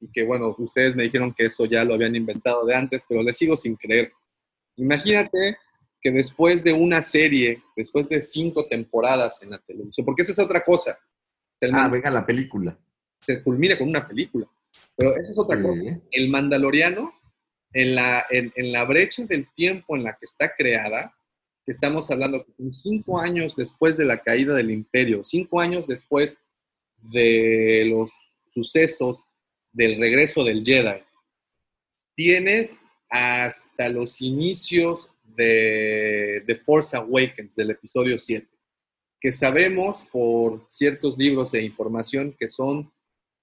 y 0.00 0.10
que, 0.10 0.24
bueno, 0.24 0.54
ustedes 0.58 0.96
me 0.96 1.04
dijeron 1.04 1.32
que 1.32 1.46
eso 1.46 1.64
ya 1.66 1.84
lo 1.84 1.94
habían 1.94 2.16
inventado 2.16 2.64
de 2.64 2.74
antes, 2.74 3.04
pero 3.08 3.22
les 3.22 3.36
sigo 3.36 3.56
sin 3.56 3.76
creer. 3.76 4.12
Imagínate 4.76 5.58
que 6.00 6.10
después 6.10 6.64
de 6.64 6.72
una 6.72 7.02
serie, 7.02 7.62
después 7.76 8.08
de 8.08 8.20
cinco 8.20 8.66
temporadas 8.66 9.42
en 9.42 9.50
la 9.50 9.58
televisión, 9.58 10.04
porque 10.04 10.22
esa 10.22 10.32
es 10.32 10.38
otra 10.38 10.64
cosa, 10.64 10.98
Ah, 11.72 11.88
venga 11.88 12.10
la 12.10 12.24
película. 12.26 12.78
se 13.22 13.42
culmina 13.42 13.76
con 13.76 13.88
una 13.88 14.08
película, 14.08 14.46
pero 14.96 15.14
esa 15.16 15.32
es 15.32 15.38
otra 15.38 15.56
Sí. 15.58 15.62
cosa. 15.62 16.00
El 16.10 16.30
Mandaloriano, 16.30 17.12
en 17.72 17.94
la, 17.94 18.24
en, 18.30 18.50
en 18.56 18.72
la 18.72 18.84
brecha 18.84 19.24
del 19.26 19.46
tiempo 19.54 19.94
en 19.96 20.04
la 20.04 20.12
que 20.14 20.24
está 20.24 20.52
creada, 20.56 21.14
que 21.66 21.70
estamos 21.72 22.10
hablando 22.10 22.46
cinco 22.70 23.20
años 23.20 23.54
después 23.56 23.96
de 23.98 24.06
la 24.06 24.22
caída 24.22 24.54
del 24.54 24.70
imperio, 24.70 25.22
cinco 25.22 25.60
años 25.60 25.86
después 25.86 26.38
de 27.12 27.84
los 27.90 28.12
sucesos 28.48 29.24
del 29.72 30.00
regreso 30.00 30.42
del 30.42 30.64
Jedi, 30.64 31.02
tienes 32.16 32.74
hasta 33.08 33.88
los 33.88 34.20
inicios 34.20 35.10
de 35.36 36.42
The 36.46 36.56
Force 36.56 36.96
Awakens, 36.96 37.54
del 37.54 37.70
episodio 37.70 38.18
7. 38.18 38.46
Que 39.20 39.32
sabemos 39.32 40.04
por 40.10 40.66
ciertos 40.68 41.18
libros 41.18 41.52
e 41.54 41.62
información 41.62 42.34
que 42.38 42.48
son 42.48 42.90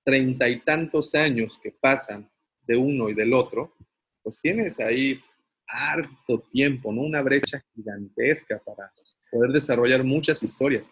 treinta 0.04 0.50
y 0.50 0.62
tantos 0.62 1.14
años 1.16 1.60
que 1.62 1.72
pasan 1.72 2.30
de 2.66 2.76
uno 2.78 3.10
y 3.10 3.14
del 3.14 3.34
otro, 3.34 3.76
pues 4.24 4.40
tienes 4.42 4.80
ahí 4.80 5.20
harto 5.68 6.40
tiempo, 6.52 6.92
¿no? 6.92 7.02
Una 7.02 7.22
brecha 7.22 7.64
gigantesca 7.76 8.62
para 8.66 8.92
poder 9.32 9.52
desarrollar 9.52 10.04
muchas 10.04 10.42
historias. 10.44 10.90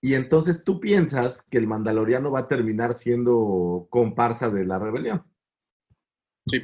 Y 0.00 0.14
entonces 0.14 0.62
tú 0.64 0.80
piensas 0.80 1.42
que 1.42 1.58
el 1.58 1.66
Mandaloriano 1.66 2.30
va 2.30 2.40
a 2.40 2.48
terminar 2.48 2.94
siendo 2.94 3.86
comparsa 3.90 4.50
de 4.50 4.64
la 4.64 4.78
rebelión. 4.78 5.22
Sí. 6.46 6.62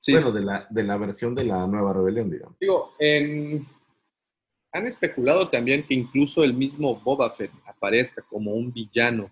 Sí, 0.00 0.12
bueno, 0.12 0.28
sí. 0.28 0.32
de 0.34 0.40
la, 0.42 0.66
de 0.70 0.84
la 0.84 0.96
versión 0.96 1.34
de 1.34 1.44
la 1.44 1.66
nueva 1.66 1.92
rebelión, 1.92 2.30
digamos. 2.30 2.56
Digo, 2.60 2.92
en- 2.98 3.66
han 4.72 4.86
especulado 4.86 5.48
también 5.48 5.86
que 5.86 5.94
incluso 5.94 6.44
el 6.44 6.54
mismo 6.54 7.00
Boba 7.00 7.30
Fett 7.30 7.50
aparezca 7.66 8.22
como 8.22 8.52
un 8.52 8.72
villano. 8.72 9.30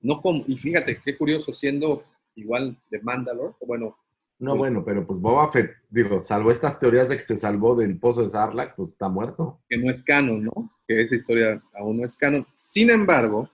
No 0.00 0.20
como, 0.20 0.44
y 0.46 0.56
fíjate, 0.56 1.00
qué 1.02 1.16
curioso, 1.16 1.52
siendo 1.54 2.04
igual 2.34 2.76
de 2.90 3.00
Mandalore, 3.00 3.54
o 3.60 3.66
bueno, 3.66 3.96
No, 4.36 4.52
Sí. 4.52 4.58
bueno, 4.58 4.84
pero 4.84 5.06
pues 5.06 5.20
Boba 5.20 5.48
Fett, 5.50 5.70
digo, 5.88 6.20
salvo 6.20 6.50
estas 6.50 6.78
teorías 6.80 7.08
de 7.08 7.16
que 7.16 7.22
se 7.22 7.36
salvó 7.36 7.76
del 7.76 7.98
pozo 8.00 8.22
de 8.24 8.28
Sarlacc, 8.30 8.74
pues 8.74 8.90
está 8.90 9.08
muerto. 9.08 9.60
que 9.68 9.78
no 9.78 9.90
es 9.92 10.02
canon, 10.02 10.42
¿no? 10.44 10.72
Que 10.88 11.02
esa 11.02 11.14
historia 11.14 11.62
aún 11.72 11.98
no 11.98 12.04
es 12.04 12.16
canon. 12.16 12.44
Sin 12.52 12.90
embargo, 12.90 13.48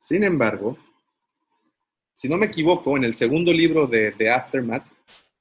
sin 0.00 0.24
embargo, 0.24 0.76
si 2.12 2.28
no 2.28 2.36
me 2.36 2.46
equivoco, 2.46 2.96
en 2.96 3.04
el 3.04 3.14
segundo 3.14 3.52
libro 3.52 3.86
de, 3.86 4.10
de 4.10 4.30
Aftermath, 4.30 4.84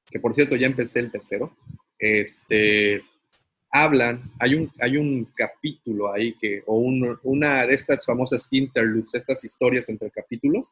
que 0.06 0.20
por 0.20 0.36
cierto 0.36 0.56
ya 0.56 0.68
empecé 0.68 1.00
el 1.00 1.12
tercero, 1.12 1.58
este, 1.98 3.04
hablan, 3.74 4.32
hay 4.40 4.54
un, 4.54 4.72
hay 4.80 4.98
un 4.98 5.26
capítulo 5.36 6.14
ahí 6.14 6.36
que, 6.36 6.62
o 6.68 6.78
un- 6.78 7.20
una 7.24 7.66
de 7.66 7.74
estas 7.74 8.06
famosas 8.06 8.48
interludes, 8.52 9.16
estas 9.16 9.44
historias 9.44 9.90
entre 9.90 10.12
capítulos, 10.12 10.72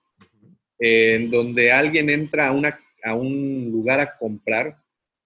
en 0.78 1.32
donde 1.32 1.72
alguien 1.72 2.10
entra 2.12 2.48
a, 2.48 2.52
una, 2.52 2.80
a 3.04 3.16
un 3.16 3.70
lugar 3.72 4.00
a 4.00 4.18
comprar 4.18 4.78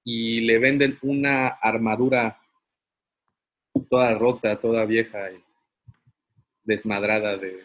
y 0.05 0.39
le 0.41 0.57
venden 0.57 0.97
una 1.01 1.47
armadura 1.47 2.39
toda 3.89 4.15
rota, 4.15 4.57
toda 4.59 4.85
vieja 4.85 5.31
y 5.31 5.43
desmadrada 6.63 7.37
de... 7.37 7.59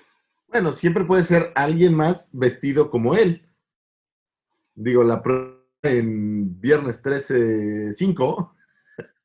Bueno, 0.48 0.72
siempre 0.72 1.04
puede 1.04 1.22
ser 1.22 1.52
alguien 1.54 1.94
más 1.94 2.30
vestido 2.32 2.90
como 2.90 3.14
él. 3.14 3.42
Digo, 4.74 5.04
la 5.04 5.22
prueba 5.22 5.56
en 5.82 6.60
viernes 6.60 7.00
13, 7.00 7.94
5, 7.94 8.56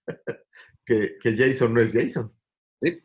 que, 0.85 1.17
que 1.21 1.35
Jason 1.35 1.73
no 1.73 1.81
es 1.81 1.91
Jason. 1.91 2.31
Sí, 2.81 3.01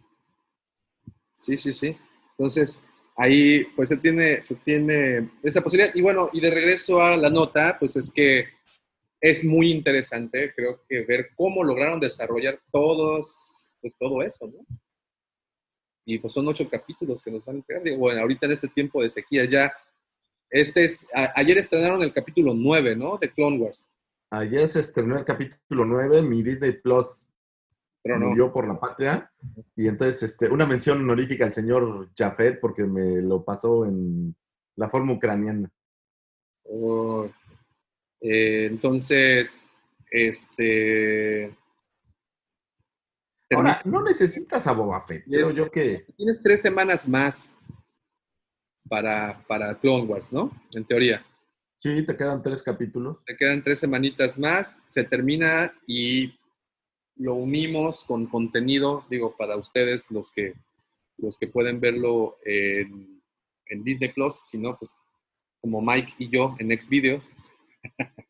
sí, 1.32 1.56
sí. 1.56 1.72
sí. 1.72 1.96
Entonces, 2.32 2.84
ahí 3.16 3.64
pues 3.76 3.88
se 3.88 3.96
tiene, 3.96 4.42
se 4.42 4.56
tiene 4.56 5.30
esa 5.42 5.62
posibilidad. 5.62 5.94
Y 5.94 6.02
bueno, 6.02 6.30
y 6.32 6.40
de 6.40 6.50
regreso 6.50 7.00
a 7.00 7.16
la 7.16 7.30
nota, 7.30 7.76
pues 7.78 7.96
es 7.96 8.10
que 8.12 8.44
es 9.22 9.44
muy 9.44 9.70
interesante, 9.70 10.52
creo 10.54 10.82
que 10.88 11.02
ver 11.04 11.30
cómo 11.36 11.62
lograron 11.62 12.00
desarrollar 12.00 12.58
todos, 12.72 13.70
pues 13.80 13.94
todo 13.98 14.22
eso, 14.22 14.46
¿no? 14.46 14.64
Y 16.06 16.18
pues 16.18 16.32
son 16.32 16.48
ocho 16.48 16.68
capítulos 16.68 17.22
que 17.22 17.30
nos 17.30 17.44
van 17.44 17.56
a 17.56 17.58
entregar. 17.58 17.98
Bueno, 17.98 18.20
ahorita 18.22 18.46
en 18.46 18.52
este 18.52 18.68
tiempo 18.68 19.02
de 19.02 19.10
sequía 19.10 19.44
ya, 19.44 19.72
este 20.48 20.86
es, 20.86 21.06
a- 21.14 21.32
ayer 21.38 21.58
estrenaron 21.58 22.02
el 22.02 22.12
capítulo 22.14 22.54
9, 22.54 22.96
¿no? 22.96 23.18
De 23.18 23.30
Clone 23.30 23.58
Wars. 23.58 23.90
Ayer 24.30 24.66
se 24.68 24.80
estrenó 24.80 25.18
el 25.18 25.24
capítulo 25.24 25.84
9, 25.84 26.22
mi 26.22 26.42
Disney 26.42 26.72
Plus 26.72 27.29
Pero 28.02 28.18
no. 28.18 28.28
murió 28.28 28.52
por 28.52 28.66
la 28.66 28.80
patria. 28.80 29.30
Y 29.76 29.88
entonces, 29.88 30.22
este, 30.22 30.48
una 30.48 30.66
mención 30.66 31.00
honorífica 31.00 31.44
al 31.44 31.52
señor 31.52 32.10
Jafet, 32.16 32.60
porque 32.60 32.84
me 32.84 33.20
lo 33.22 33.44
pasó 33.44 33.84
en 33.84 34.34
la 34.76 34.88
forma 34.88 35.12
ucraniana. 35.12 35.70
Oh, 36.64 37.24
este. 37.24 37.60
Eh, 38.20 38.66
entonces, 38.66 39.58
este. 40.10 41.56
Ahora, 43.52 43.80
no 43.84 44.02
necesitas 44.02 44.66
a 44.66 44.72
Boba 44.72 45.00
Fett, 45.00 45.24
creo 45.24 45.50
yo 45.50 45.70
que... 45.72 46.06
Tienes 46.16 46.40
tres 46.40 46.60
semanas 46.60 47.08
más 47.08 47.50
para, 48.88 49.44
para 49.48 49.76
Clone 49.76 50.04
Wars, 50.04 50.32
¿no? 50.32 50.52
En 50.72 50.84
teoría. 50.84 51.24
Sí, 51.74 52.06
te 52.06 52.16
quedan 52.16 52.44
tres 52.44 52.62
capítulos. 52.62 53.16
Te 53.26 53.36
quedan 53.36 53.64
tres 53.64 53.80
semanitas 53.80 54.38
más, 54.38 54.76
se 54.86 55.02
termina 55.02 55.74
y 55.84 56.38
lo 57.16 57.34
unimos 57.34 58.04
con 58.04 58.26
contenido, 58.26 59.04
digo, 59.10 59.36
para 59.36 59.56
ustedes, 59.56 60.10
los 60.10 60.32
que, 60.32 60.54
los 61.18 61.36
que 61.38 61.48
pueden 61.48 61.80
verlo 61.80 62.36
en, 62.44 63.22
en 63.66 63.84
Disney 63.84 64.12
Plus, 64.12 64.40
si 64.42 64.58
no, 64.58 64.76
pues 64.78 64.94
como 65.60 65.80
Mike 65.80 66.14
y 66.18 66.30
yo 66.30 66.56
en 66.58 66.70
Xvideos. 66.80 67.30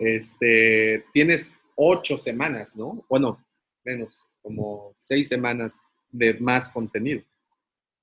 este, 0.00 1.04
tienes 1.12 1.54
ocho 1.76 2.18
semanas, 2.18 2.76
¿no? 2.76 3.04
Bueno, 3.08 3.44
menos, 3.84 4.24
como 4.42 4.92
seis 4.96 5.28
semanas 5.28 5.78
de 6.10 6.34
más 6.34 6.68
contenido. 6.68 7.22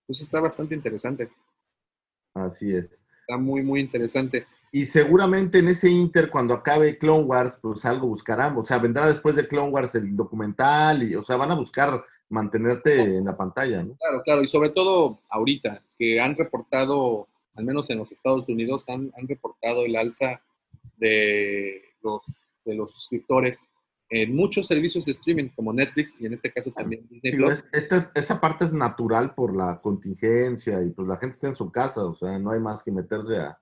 Pues 0.07 0.21
está 0.21 0.39
bastante 0.39 0.73
interesante, 0.75 1.29
Así 2.33 2.73
es. 2.73 3.03
está 3.21 3.37
muy, 3.37 3.61
muy 3.61 3.79
interesante. 3.79 4.47
Y 4.71 4.85
seguramente 4.85 5.59
en 5.59 5.67
ese 5.69 5.89
Inter, 5.89 6.29
cuando 6.29 6.53
acabe 6.53 6.97
Clone 6.97 7.23
Wars, 7.23 7.57
pues 7.61 7.83
algo 7.85 8.07
buscarán. 8.07 8.55
O 8.57 8.63
sea, 8.65 8.77
vendrá 8.77 9.07
después 9.07 9.35
de 9.35 9.47
Clone 9.47 9.69
Wars 9.71 9.95
el 9.95 10.15
documental 10.15 11.03
y, 11.03 11.15
o 11.15 11.23
sea, 11.23 11.37
van 11.37 11.51
a 11.51 11.55
buscar 11.55 12.03
mantenerte 12.29 13.01
en 13.01 13.25
la 13.25 13.35
pantalla, 13.35 13.81
¿no? 13.83 13.95
Claro, 13.95 14.21
claro, 14.23 14.43
y 14.43 14.47
sobre 14.47 14.69
todo 14.69 15.19
ahorita, 15.29 15.81
que 15.97 16.21
han 16.21 16.35
reportado, 16.35 17.27
al 17.55 17.65
menos 17.65 17.89
en 17.89 17.97
los 17.97 18.11
Estados 18.11 18.47
Unidos, 18.47 18.85
han, 18.87 19.11
han 19.17 19.27
reportado 19.27 19.83
el 19.85 19.95
alza 19.95 20.39
de 20.97 21.81
los, 22.03 22.23
de 22.65 22.75
los 22.75 22.91
suscriptores 22.91 23.65
en 24.11 24.35
muchos 24.35 24.67
servicios 24.67 25.05
de 25.05 25.11
streaming, 25.11 25.49
como 25.55 25.71
Netflix 25.71 26.15
y 26.19 26.25
en 26.25 26.33
este 26.33 26.51
caso 26.51 26.71
también 26.71 27.07
Disney 27.09 27.31
Digo, 27.31 27.45
Plus. 27.47 27.59
es- 27.59 27.69
esta- 27.73 28.11
esa 28.15 28.41
parte 28.41 28.65
es 28.65 28.73
natural 28.73 29.35
por 29.35 29.55
la 29.55 29.79
contingencia 29.81 30.81
y 30.81 30.89
pues 30.89 31.07
la 31.07 31.17
gente 31.17 31.35
está 31.35 31.47
en 31.47 31.55
su 31.55 31.71
casa, 31.71 32.03
o 32.05 32.15
sea, 32.15 32.37
no 32.39 32.51
hay 32.51 32.59
más 32.59 32.83
que 32.83 32.91
meterse 32.91 33.37
a, 33.37 33.59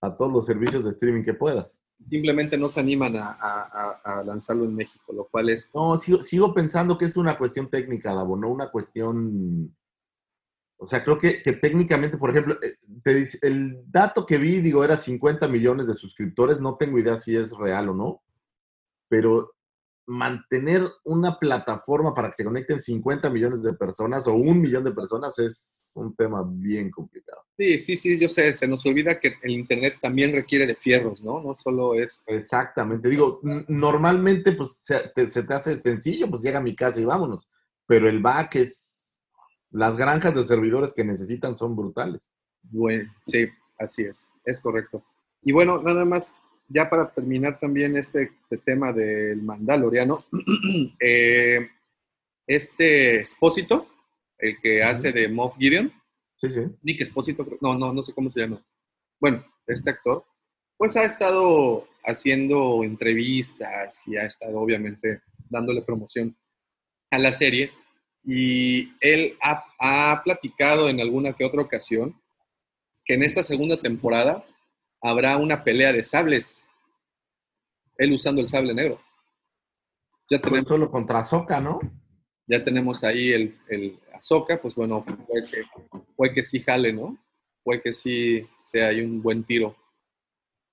a 0.00 0.16
todos 0.16 0.32
los 0.32 0.46
servicios 0.46 0.84
de 0.84 0.90
streaming 0.90 1.22
que 1.22 1.34
puedas. 1.34 1.82
Simplemente 2.06 2.56
no 2.56 2.70
se 2.70 2.80
animan 2.80 3.16
a, 3.16 3.36
a- 3.38 4.24
lanzarlo 4.24 4.64
en 4.64 4.74
México, 4.74 5.12
lo 5.12 5.26
cual 5.28 5.50
es 5.50 5.68
No, 5.74 5.98
sigo, 5.98 6.22
sigo 6.22 6.54
pensando 6.54 6.96
que 6.96 7.04
es 7.04 7.16
una 7.16 7.36
cuestión 7.36 7.68
técnica, 7.68 8.14
Davo, 8.14 8.36
no 8.36 8.48
una 8.48 8.70
cuestión... 8.70 9.76
O 10.82 10.86
sea, 10.86 11.02
creo 11.02 11.18
que, 11.18 11.42
que 11.42 11.52
técnicamente, 11.52 12.16
por 12.16 12.30
ejemplo, 12.30 12.56
eh, 12.62 12.76
te 13.04 13.28
el 13.42 13.82
dato 13.90 14.24
que 14.24 14.38
vi, 14.38 14.60
digo, 14.62 14.82
era 14.82 14.96
50 14.96 15.46
millones 15.46 15.86
de 15.86 15.94
suscriptores, 15.94 16.58
no 16.58 16.76
tengo 16.78 16.98
idea 16.98 17.18
si 17.18 17.36
es 17.36 17.52
real 17.52 17.90
o 17.90 17.94
no, 17.94 18.22
pero 19.08 19.52
mantener 20.06 20.82
una 21.04 21.38
plataforma 21.38 22.14
para 22.14 22.30
que 22.30 22.36
se 22.36 22.44
conecten 22.44 22.80
50 22.80 23.28
millones 23.28 23.62
de 23.62 23.74
personas 23.74 24.26
o 24.26 24.32
un 24.34 24.58
millón 24.60 24.82
de 24.84 24.92
personas 24.92 25.38
es 25.38 25.79
un 25.96 26.14
tema 26.14 26.42
bien 26.46 26.90
complicado. 26.90 27.42
Sí, 27.56 27.78
sí, 27.78 27.96
sí, 27.96 28.18
yo 28.18 28.28
sé, 28.28 28.54
se 28.54 28.66
nos 28.66 28.84
olvida 28.86 29.20
que 29.20 29.34
el 29.42 29.50
Internet 29.50 29.98
también 30.00 30.32
requiere 30.32 30.66
de 30.66 30.74
fierros, 30.74 31.22
¿no? 31.22 31.42
No 31.42 31.56
solo 31.56 31.94
es... 31.94 32.22
Exactamente. 32.26 33.08
Digo, 33.08 33.40
normalmente 33.68 34.52
pues 34.52 34.72
se 34.76 35.08
te, 35.14 35.26
se 35.26 35.42
te 35.42 35.54
hace 35.54 35.76
sencillo, 35.76 36.28
pues 36.30 36.42
llega 36.42 36.58
a 36.58 36.62
mi 36.62 36.74
casa 36.74 37.00
y 37.00 37.04
vámonos. 37.04 37.48
Pero 37.86 38.08
el 38.08 38.20
back 38.20 38.56
es, 38.56 39.18
las 39.70 39.96
granjas 39.96 40.34
de 40.34 40.44
servidores 40.44 40.92
que 40.92 41.04
necesitan 41.04 41.56
son 41.56 41.76
brutales. 41.76 42.30
Bueno, 42.62 43.12
sí, 43.24 43.46
así 43.78 44.04
es, 44.04 44.26
es 44.44 44.60
correcto. 44.60 45.04
Y 45.42 45.52
bueno, 45.52 45.82
nada 45.82 46.04
más, 46.04 46.36
ya 46.68 46.88
para 46.88 47.10
terminar 47.10 47.58
también 47.58 47.96
este, 47.96 48.32
este 48.42 48.58
tema 48.58 48.92
del 48.92 49.42
Mandaloriano, 49.42 50.24
eh, 51.00 51.68
este 52.46 53.20
Espósito, 53.20 53.86
el 54.40 54.60
que 54.60 54.82
hace 54.82 55.12
de 55.12 55.28
Moff 55.28 55.56
Gideon, 55.58 55.92
Sí, 56.36 56.50
sí. 56.50 56.60
Nick 56.82 57.02
Espósito, 57.02 57.44
creo- 57.44 57.58
no, 57.60 57.74
no, 57.76 57.92
no 57.92 58.02
sé 58.02 58.14
cómo 58.14 58.30
se 58.30 58.40
llama. 58.40 58.64
Bueno, 59.20 59.44
este 59.66 59.90
actor, 59.90 60.24
pues 60.78 60.96
ha 60.96 61.04
estado 61.04 61.86
haciendo 62.02 62.82
entrevistas 62.82 64.02
y 64.08 64.16
ha 64.16 64.24
estado 64.24 64.58
obviamente 64.58 65.20
dándole 65.50 65.82
promoción 65.82 66.34
a 67.10 67.18
la 67.18 67.32
serie. 67.32 67.70
Y 68.24 68.90
él 69.00 69.36
ha, 69.42 69.64
ha 69.78 70.22
platicado 70.24 70.88
en 70.88 71.00
alguna 71.00 71.34
que 71.34 71.44
otra 71.44 71.60
ocasión 71.60 72.18
que 73.04 73.14
en 73.14 73.22
esta 73.22 73.42
segunda 73.42 73.78
temporada 73.80 74.42
habrá 75.02 75.36
una 75.36 75.62
pelea 75.62 75.92
de 75.92 76.04
sables. 76.04 76.66
Él 77.98 78.12
usando 78.14 78.40
el 78.40 78.48
sable 78.48 78.72
negro. 78.72 78.98
Ya 80.30 80.38
Pues 80.38 80.42
tenemos, 80.42 80.68
solo 80.68 80.90
contra 80.90 81.22
Soca, 81.22 81.60
¿no? 81.60 81.80
Ya 82.50 82.64
tenemos 82.64 83.04
ahí 83.04 83.32
el, 83.32 83.58
el 83.68 83.98
Ahsoka, 84.14 84.60
pues 84.60 84.74
bueno, 84.74 85.04
puede 85.04 85.46
que, 85.46 85.62
puede 86.16 86.34
que 86.34 86.44
sí 86.44 86.60
jale, 86.60 86.92
¿no? 86.92 87.16
Puede 87.62 87.80
que 87.80 87.94
sí 87.94 88.46
sea 88.60 88.88
ahí 88.88 89.00
un 89.00 89.22
buen 89.22 89.44
tiro. 89.44 89.76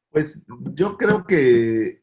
Pues 0.10 0.41
yo 0.74 0.98
creo 0.98 1.26
que, 1.26 1.99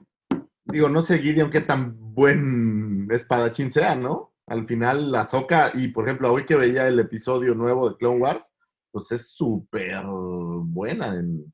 digo, 0.65 0.89
no 0.89 1.03
sé, 1.03 1.19
Gideon, 1.19 1.51
qué 1.51 1.61
tan 1.61 2.15
buen 2.15 3.09
espadachín 3.11 3.73
sea, 3.73 3.95
¿no? 3.97 4.33
Al 4.47 4.67
final, 4.67 5.11
la 5.11 5.25
Soca, 5.25 5.73
y 5.75 5.89
por 5.89 6.05
ejemplo, 6.05 6.33
hoy 6.33 6.45
que 6.45 6.57
veía 6.57 6.87
el 6.87 7.01
episodio 7.01 7.55
nuevo 7.55 7.89
de 7.89 7.97
Clone 7.97 8.21
Wars, 8.21 8.53
pues 8.93 9.11
es 9.11 9.31
súper 9.31 10.05
buena 10.05 11.19
en, 11.19 11.53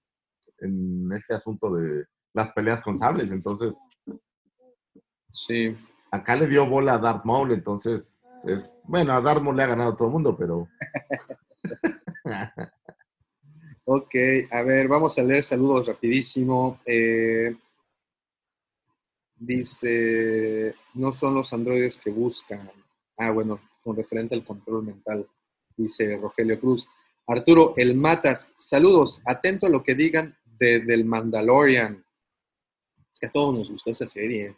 en 0.59 1.11
este 1.13 1.35
asunto 1.35 1.73
de 1.73 2.05
las 2.35 2.51
peleas 2.53 2.83
con 2.83 2.99
sables. 2.99 3.31
Entonces, 3.31 3.77
Sí. 5.33 5.77
Acá 6.11 6.37
le 6.37 6.47
dio 6.47 6.67
bola 6.69 6.95
a 6.95 6.99
Darth 6.99 7.25
Maul, 7.25 7.53
entonces 7.53 8.43
es. 8.45 8.83
Bueno, 8.87 9.13
a 9.13 9.21
Darth 9.21 9.43
Maul 9.43 9.57
le 9.57 9.63
ha 9.63 9.69
ganado 9.69 9.97
todo 9.97 10.09
el 10.09 10.13
mundo, 10.15 10.37
pero. 10.37 10.69
Ok, 13.93 14.15
a 14.53 14.63
ver, 14.63 14.87
vamos 14.87 15.19
a 15.19 15.23
leer 15.25 15.43
saludos 15.43 15.89
rapidísimo. 15.89 16.81
Eh, 16.87 17.57
dice, 19.35 20.77
no 20.95 21.13
son 21.13 21.35
los 21.35 21.53
androides 21.53 21.99
que 21.99 22.11
buscan. 22.11 22.71
Ah, 23.19 23.33
bueno, 23.33 23.61
con 23.83 23.97
referente 23.97 24.37
al 24.37 24.45
control 24.45 24.85
mental, 24.85 25.29
dice 25.77 26.17
Rogelio 26.19 26.61
Cruz. 26.61 26.87
Arturo, 27.27 27.75
el 27.77 27.97
Matas, 27.97 28.49
saludos, 28.57 29.21
atento 29.27 29.67
a 29.67 29.71
lo 29.71 29.83
que 29.83 29.97
digan 29.97 30.37
de, 30.45 30.79
del 30.79 31.05
Mandalorian. 31.05 32.05
Es 33.11 33.19
que 33.19 33.27
a 33.27 33.33
todos 33.33 33.59
nos 33.59 33.71
gustó 33.73 33.91
esa 33.91 34.07
serie. 34.07 34.57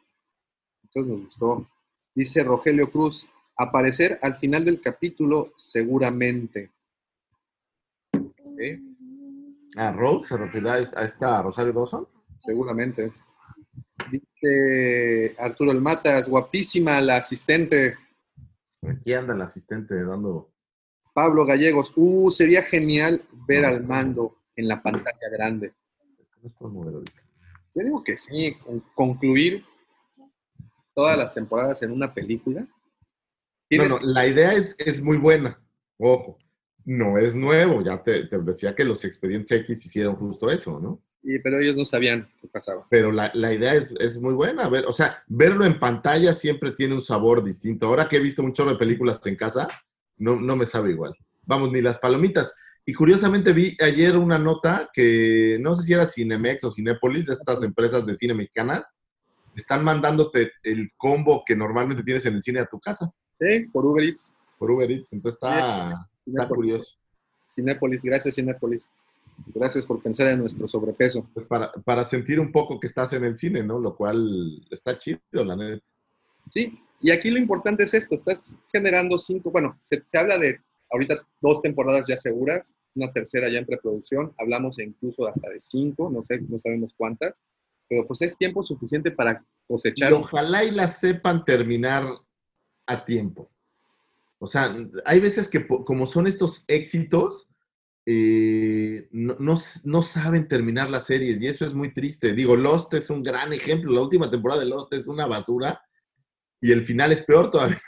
Todos 0.93 1.07
nos 1.07 1.21
gustó. 1.27 1.69
Dice 2.15 2.43
Rogelio 2.45 2.91
Cruz, 2.91 3.27
aparecer 3.57 4.19
al 4.23 4.35
final 4.37 4.65
del 4.65 4.81
capítulo 4.81 5.53
seguramente. 5.57 6.71
Ok. 8.15 8.61
¿A 9.77 9.91
Rose 9.93 10.29
se 10.29 10.37
refiere 10.37 10.71
a 10.71 10.75
a 10.75 11.05
esta 11.05 11.43
Rosario 11.43 11.73
Dawson? 11.73 12.07
Seguramente. 12.45 13.13
Dice 14.11 15.35
Arturo 15.39 15.73
El 15.73 15.81
Matas, 15.81 16.29
guapísima 16.29 17.01
la 17.01 17.17
asistente. 17.17 17.97
Aquí 18.87 19.15
anda 19.15 19.35
el 19.35 19.41
asistente 19.41 20.05
dando. 20.05 20.51
Pablo 21.15 21.45
Gallegos, 21.47 21.93
uh, 21.97 22.31
sería 22.31 22.63
genial 22.63 23.23
ver 23.47 23.65
al 23.65 23.85
mando 23.85 24.37
en 24.57 24.67
la 24.69 24.83
pantalla 24.83 25.29
grande. 25.31 25.73
no 26.43 26.49
es 26.49 26.55
por 26.55 26.71
modelo, 26.71 27.01
dice. 27.01 27.23
Yo 27.75 27.83
digo 27.85 28.05
que 28.05 28.19
sí, 28.19 28.55
con- 28.65 28.81
concluir 28.95 29.65
todas 30.95 31.17
las 31.17 31.35
temporadas 31.35 31.83
en 31.83 31.91
una 31.91 32.13
película. 32.13 32.67
No, 33.71 33.85
no, 33.87 33.99
la 34.03 34.27
idea 34.27 34.53
es, 34.53 34.75
es 34.79 35.03
muy 35.03 35.17
buena. 35.17 35.59
Ojo, 35.99 36.39
no 36.85 37.17
es 37.17 37.35
nuevo. 37.35 37.83
Ya 37.83 38.03
te, 38.03 38.27
te 38.27 38.39
decía 38.39 38.75
que 38.75 38.85
los 38.85 39.05
expedientes 39.05 39.51
X 39.61 39.87
hicieron 39.87 40.17
justo 40.17 40.51
eso, 40.51 40.79
¿no? 40.81 41.03
y- 41.23 41.39
pero 41.39 41.59
ellos 41.61 41.77
no 41.77 41.85
sabían 41.85 42.29
qué 42.41 42.49
pasaba. 42.49 42.87
Pero 42.91 43.13
la, 43.13 43.31
la 43.35 43.53
idea 43.55 43.75
es, 43.75 43.95
es 43.99 44.19
muy 44.19 44.35
buena. 44.35 44.69
Ver, 44.69 44.85
o 44.87 44.93
sea, 44.93 45.23
verlo 45.29 45.65
en 45.65 45.79
pantalla 45.79 46.35
siempre 46.35 46.73
tiene 46.73 46.95
un 46.95 47.01
sabor 47.01 47.43
distinto. 47.45 47.87
Ahora 47.87 48.09
que 48.09 48.17
he 48.17 48.21
visto 48.21 48.43
un 48.43 48.53
chorro 48.53 48.73
de 48.73 48.77
películas 48.77 49.21
en 49.27 49.37
casa, 49.37 49.69
no, 50.19 50.37
no 50.37 50.57
me 50.57 50.67
sabe 50.67 50.91
igual. 50.91 51.15
Vamos, 51.45 51.71
ni 51.73 51.81
las 51.81 51.99
palomitas. 51.99 52.53
Y 52.85 52.93
curiosamente 52.93 53.53
vi 53.53 53.77
ayer 53.81 54.17
una 54.17 54.39
nota 54.39 54.91
que 54.93 55.57
no 55.61 55.75
sé 55.77 55.85
si 55.85 55.93
era 55.93 56.07
Cinemex 56.07 56.65
o 56.65 56.73
Cinépolis, 56.73 57.27
de 57.27 57.35
estas 57.35 57.63
empresas 57.63 58.05
de 58.05 58.17
cine 58.17 58.35
mexicanas, 58.35 58.93
están 59.55 59.85
mandándote 59.85 60.53
el 60.63 60.91
combo 60.97 61.43
que 61.47 61.57
normalmente 61.57 62.03
tienes 62.03 62.25
en 62.27 62.35
el 62.35 62.43
cine 62.43 62.61
a 62.61 62.67
tu 62.67 62.81
casa 62.81 63.13
Sí, 63.39 63.67
por 63.73 63.85
Uber 63.85 64.05
Eats. 64.05 64.35
por 64.59 64.71
Uber 64.71 64.91
Eats. 64.91 65.13
Entonces 65.13 65.37
está, 65.37 66.09
está 66.25 66.49
curioso. 66.49 66.97
Cinépolis, 67.49 68.03
gracias 68.05 68.37
Cinépolis. 68.37 68.91
Gracias 69.55 69.85
por 69.85 70.01
pensar 70.01 70.29
en 70.29 70.39
nuestro 70.39 70.69
sobrepeso. 70.69 71.29
Pues 71.35 71.47
para, 71.47 71.73
para 71.85 72.05
sentir 72.05 72.39
un 72.39 72.53
poco 72.53 72.79
que 72.79 72.87
estás 72.87 73.13
en 73.15 73.25
el 73.25 73.37
cine, 73.37 73.63
¿no? 73.63 73.79
Lo 73.79 73.97
cual 73.97 74.65
está 74.71 74.97
chido, 74.99 75.19
la 75.33 75.57
neta. 75.57 75.85
Sí, 76.51 76.79
y 77.01 77.11
aquí 77.11 77.31
lo 77.31 77.39
importante 77.39 77.83
es 77.85 77.95
esto, 77.95 78.15
estás 78.15 78.57
generando 78.73 79.19
cinco, 79.19 79.51
bueno, 79.51 79.77
se, 79.83 80.03
se 80.07 80.19
habla 80.19 80.39
de 80.39 80.59
ahorita 80.93 81.27
dos 81.41 81.61
temporadas 81.63 82.07
ya 82.07 82.17
seguras, 82.17 82.75
una 82.95 83.13
tercera 83.13 83.51
ya 83.51 83.59
en 83.59 83.67
preproducción, 83.67 84.33
hablamos 84.39 84.79
incluso 84.79 85.27
hasta 85.27 85.51
de 85.51 85.61
cinco, 85.61 86.11
no 86.11 86.25
sé, 86.25 86.41
no 86.43 86.59
sabemos 86.59 86.95
cuántas, 86.97 87.41
pero 87.93 88.07
pues 88.07 88.23
es 88.23 88.39
tiempo 88.39 88.63
suficiente 88.63 89.11
para 89.11 89.45
Y 89.45 89.67
cosechar. 89.69 90.15
ojalá 90.15 90.65
y 90.65 90.71
las 90.71 90.99
sepan 90.99 91.45
terminar 91.45 92.07
a 92.87 93.05
tiempo. 93.05 93.51
O 94.39 94.47
sea, 94.47 94.75
hay 95.05 95.21
veces 95.21 95.47
que 95.47 95.67
como 95.67 96.07
son 96.07 96.27
estos 96.27 96.65
éxitos, 96.69 97.49
eh, 98.07 99.09
no, 99.13 99.37
no 99.85 100.03
saben 100.03 100.49
terminar 100.49 100.89
las 100.89 101.05
series 101.05 101.41
y 101.43 101.49
eso 101.49 101.67
es 101.67 101.75
muy 101.75 101.93
triste. 101.93 102.33
Digo, 102.33 102.57
Lost 102.57 102.95
es 102.95 103.11
un 103.11 103.23
gran 103.23 103.53
ejemplo. 103.53 103.93
La 103.93 104.01
última 104.01 104.31
temporada 104.31 104.63
de 104.63 104.71
Lost 104.71 104.95
es 104.95 105.07
una 105.07 105.27
basura 105.27 105.83
y 106.59 106.73
el 106.73 106.87
final 106.87 107.13
es 107.13 107.21
peor 107.21 107.51
todavía. 107.51 107.79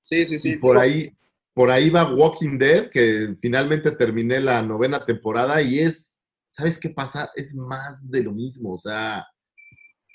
Sí, 0.00 0.26
sí, 0.26 0.38
sí. 0.38 0.52
Y 0.52 0.56
por 0.56 0.78
ahí, 0.78 1.14
por 1.52 1.70
ahí 1.70 1.90
va 1.90 2.10
Walking 2.14 2.56
Dead, 2.56 2.88
que 2.88 3.36
finalmente 3.42 3.90
terminé 3.90 4.40
la 4.40 4.62
novena 4.62 5.04
temporada 5.04 5.60
y 5.60 5.80
es, 5.80 6.15
¿sabes 6.56 6.78
qué 6.78 6.88
pasa? 6.88 7.30
Es 7.34 7.54
más 7.54 8.10
de 8.10 8.22
lo 8.22 8.32
mismo, 8.32 8.72
o 8.72 8.78
sea, 8.78 9.26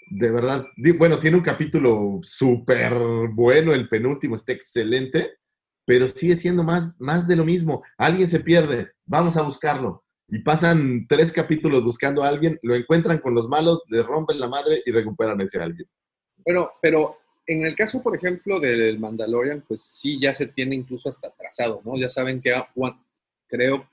de 0.09 0.31
verdad, 0.31 0.65
bueno, 0.97 1.19
tiene 1.19 1.37
un 1.37 1.43
capítulo 1.43 2.19
súper 2.23 2.93
bueno, 3.31 3.73
el 3.73 3.87
penúltimo 3.87 4.35
está 4.35 4.51
excelente, 4.51 5.33
pero 5.85 6.07
sigue 6.09 6.35
siendo 6.35 6.63
más, 6.63 6.91
más 6.99 7.27
de 7.27 7.35
lo 7.35 7.45
mismo. 7.45 7.83
Alguien 7.97 8.27
se 8.27 8.39
pierde, 8.39 8.91
vamos 9.05 9.37
a 9.37 9.43
buscarlo. 9.43 10.03
Y 10.27 10.39
pasan 10.39 11.05
tres 11.07 11.31
capítulos 11.31 11.83
buscando 11.83 12.23
a 12.23 12.27
alguien, 12.27 12.57
lo 12.63 12.73
encuentran 12.75 13.19
con 13.19 13.35
los 13.35 13.47
malos, 13.47 13.81
le 13.89 14.01
rompen 14.01 14.39
la 14.39 14.47
madre 14.47 14.81
y 14.85 14.91
recuperan 14.91 15.39
a 15.39 15.43
ese 15.43 15.59
alguien. 15.59 15.87
Bueno, 16.45 16.71
pero 16.81 17.17
en 17.45 17.65
el 17.65 17.75
caso, 17.75 18.01
por 18.01 18.15
ejemplo, 18.15 18.59
del 18.59 18.97
Mandalorian, 18.99 19.63
pues 19.67 19.81
sí, 19.81 20.19
ya 20.19 20.33
se 20.33 20.47
tiene 20.47 20.75
incluso 20.75 21.09
hasta 21.09 21.27
atrasado, 21.27 21.81
¿no? 21.85 21.97
Ya 21.99 22.09
saben 22.09 22.41
que, 22.41 22.51
cuán- 22.73 23.03
creo 23.47 23.87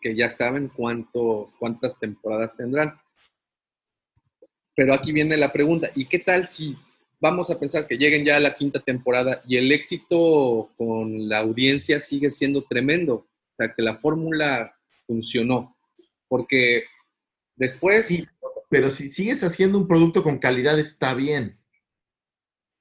que 0.00 0.14
ya 0.14 0.30
saben 0.30 0.68
cuántos, 0.68 1.54
cuántas 1.56 1.98
temporadas 1.98 2.56
tendrán. 2.56 2.98
Pero 4.74 4.92
aquí 4.92 5.10
viene 5.12 5.36
la 5.36 5.52
pregunta, 5.52 5.90
¿y 5.94 6.06
qué 6.06 6.18
tal 6.18 6.48
si 6.48 6.76
vamos 7.18 7.50
a 7.50 7.58
pensar 7.58 7.86
que 7.86 7.96
lleguen 7.96 8.24
ya 8.24 8.36
a 8.36 8.40
la 8.40 8.54
quinta 8.54 8.78
temporada 8.80 9.42
y 9.46 9.56
el 9.56 9.72
éxito 9.72 10.70
con 10.76 11.28
la 11.28 11.38
audiencia 11.38 11.98
sigue 11.98 12.30
siendo 12.30 12.64
tremendo? 12.64 13.14
O 13.14 13.28
sea, 13.58 13.72
que 13.74 13.82
la 13.82 13.96
fórmula 13.96 14.76
funcionó. 15.06 15.76
Porque 16.28 16.84
después... 17.56 18.06
Sí, 18.06 18.26
pero 18.68 18.90
si 18.90 19.08
sigues 19.08 19.42
haciendo 19.44 19.78
un 19.78 19.88
producto 19.88 20.22
con 20.22 20.38
calidad 20.38 20.78
está 20.78 21.14
bien. 21.14 21.58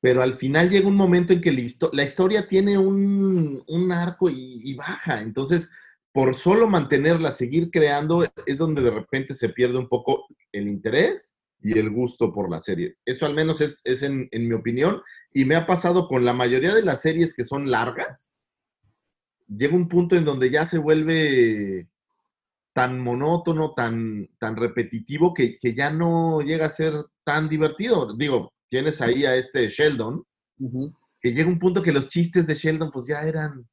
Pero 0.01 0.21
al 0.21 0.35
final 0.35 0.69
llega 0.69 0.87
un 0.87 0.95
momento 0.95 1.31
en 1.31 1.39
que 1.39 1.51
la, 1.51 1.61
histo- 1.61 1.91
la 1.93 2.03
historia 2.03 2.47
tiene 2.47 2.77
un, 2.77 3.63
un 3.67 3.91
arco 3.93 4.29
y 4.29 4.73
baja. 4.73 5.21
Entonces, 5.21 5.69
por 6.15 6.33
solo 6.37 6.69
mantenerla, 6.69 7.33
seguir 7.33 7.69
creando, 7.69 8.23
es 8.45 8.57
donde 8.57 8.81
de 8.81 8.89
repente 8.89 9.35
se 9.35 9.49
pierde 9.49 9.77
un 9.77 9.89
poco 9.89 10.25
el 10.53 10.69
interés 10.69 11.35
y 11.61 11.77
el 11.77 11.89
gusto 11.89 12.33
por 12.33 12.49
la 12.49 12.61
serie. 12.61 12.95
Eso 13.03 13.25
al 13.25 13.33
menos 13.33 13.59
es, 13.59 13.81
es 13.83 14.01
en, 14.01 14.29
en 14.31 14.47
mi 14.47 14.53
opinión. 14.53 15.01
Y 15.33 15.43
me 15.43 15.55
ha 15.55 15.67
pasado 15.67 16.07
con 16.07 16.23
la 16.23 16.31
mayoría 16.31 16.73
de 16.73 16.83
las 16.83 17.01
series 17.01 17.35
que 17.35 17.43
son 17.43 17.69
largas. 17.69 18.31
Llega 19.45 19.75
un 19.75 19.89
punto 19.89 20.15
en 20.15 20.23
donde 20.23 20.49
ya 20.49 20.65
se 20.65 20.77
vuelve 20.77 21.89
tan 22.71 22.97
monótono, 22.97 23.73
tan, 23.73 24.29
tan 24.39 24.55
repetitivo, 24.55 25.33
que, 25.33 25.59
que 25.59 25.73
ya 25.73 25.91
no 25.91 26.39
llega 26.39 26.67
a 26.67 26.69
ser 26.69 26.93
tan 27.25 27.49
divertido. 27.49 28.15
Digo, 28.15 28.53
tienes 28.69 29.01
ahí 29.01 29.25
a 29.25 29.35
este 29.35 29.67
Sheldon, 29.67 30.23
que 31.19 31.33
llega 31.33 31.49
un 31.49 31.59
punto 31.59 31.83
que 31.83 31.91
los 31.91 32.07
chistes 32.07 32.47
de 32.47 32.55
Sheldon 32.55 32.89
pues 32.89 33.05
ya 33.05 33.21
eran, 33.23 33.67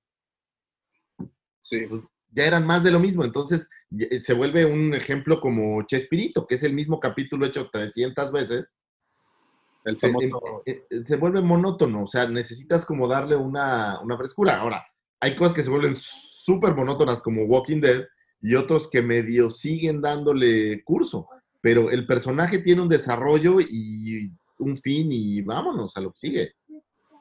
sí. 1.60 1.84
pues, 1.88 2.02
ya 2.32 2.44
eran 2.46 2.66
más 2.66 2.82
de 2.82 2.90
lo 2.90 2.98
mismo. 2.98 3.24
Entonces 3.24 3.68
ya- 3.90 4.06
se 4.20 4.34
vuelve 4.34 4.64
un 4.64 4.94
ejemplo 4.94 5.40
como 5.40 5.82
Chespirito, 5.86 6.46
que 6.46 6.56
es 6.56 6.62
el 6.62 6.72
mismo 6.72 6.98
capítulo 6.98 7.46
hecho 7.46 7.68
300 7.70 8.32
veces. 8.32 8.64
El 9.84 9.96
Se, 9.96 10.08
famoso... 10.08 10.62
eh, 10.66 10.84
eh, 10.90 11.02
se 11.04 11.16
vuelve 11.16 11.42
monótono, 11.42 12.04
o 12.04 12.06
sea, 12.06 12.28
necesitas 12.28 12.84
como 12.84 13.08
darle 13.08 13.36
una, 13.36 14.00
una 14.00 14.16
frescura. 14.16 14.60
Ahora, 14.60 14.84
hay 15.20 15.34
cosas 15.36 15.54
que 15.54 15.62
se 15.64 15.70
vuelven 15.70 15.94
súper 15.96 16.74
monótonas 16.74 17.20
como 17.20 17.44
Walking 17.44 17.80
Dead 17.80 18.04
y 18.40 18.54
otros 18.54 18.88
que 18.88 19.02
medio 19.02 19.50
siguen 19.50 20.00
dándole 20.00 20.82
curso, 20.84 21.28
pero 21.60 21.90
el 21.90 22.06
personaje 22.06 22.58
tiene 22.58 22.82
un 22.82 22.88
desarrollo 22.88 23.60
y 23.60 24.30
un 24.58 24.76
fin 24.76 25.08
y 25.10 25.42
vámonos 25.42 25.96
a 25.96 26.00
lo 26.00 26.12
que 26.12 26.18
sigue. 26.18 26.52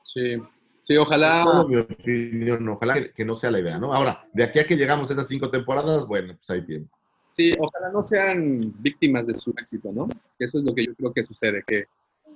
Sí, 0.03 0.37
sí, 0.81 0.97
ojalá... 0.97 1.43
Solo 1.43 1.67
mi 1.67 1.75
opinión, 1.77 2.67
ojalá 2.69 2.95
que, 2.95 3.11
que 3.11 3.25
no 3.25 3.35
sea 3.35 3.51
la 3.51 3.59
idea, 3.59 3.79
¿no? 3.79 3.93
Ahora, 3.93 4.25
de 4.33 4.43
aquí 4.43 4.59
a 4.59 4.65
que 4.65 4.75
llegamos 4.75 5.09
a 5.09 5.13
esas 5.13 5.27
cinco 5.27 5.49
temporadas, 5.49 6.05
bueno, 6.05 6.35
pues 6.35 6.49
hay 6.49 6.65
tiempo. 6.65 6.95
Sí, 7.31 7.53
ojalá 7.57 7.91
no 7.91 8.03
sean 8.03 8.73
víctimas 8.81 9.25
de 9.27 9.35
su 9.35 9.51
éxito, 9.51 9.91
¿no? 9.93 10.09
Eso 10.37 10.59
es 10.59 10.65
lo 10.65 10.75
que 10.75 10.85
yo 10.85 10.95
creo 10.95 11.13
que 11.13 11.23
sucede, 11.23 11.63
que 11.65 11.85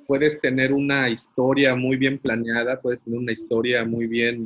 puedes 0.07 0.39
tener 0.39 0.71
una 0.71 1.09
historia 1.09 1.75
muy 1.75 1.97
bien 1.97 2.17
planeada, 2.17 2.79
puedes 2.79 3.03
tener 3.03 3.19
una 3.19 3.33
historia 3.33 3.83
muy 3.83 4.07
bien 4.07 4.39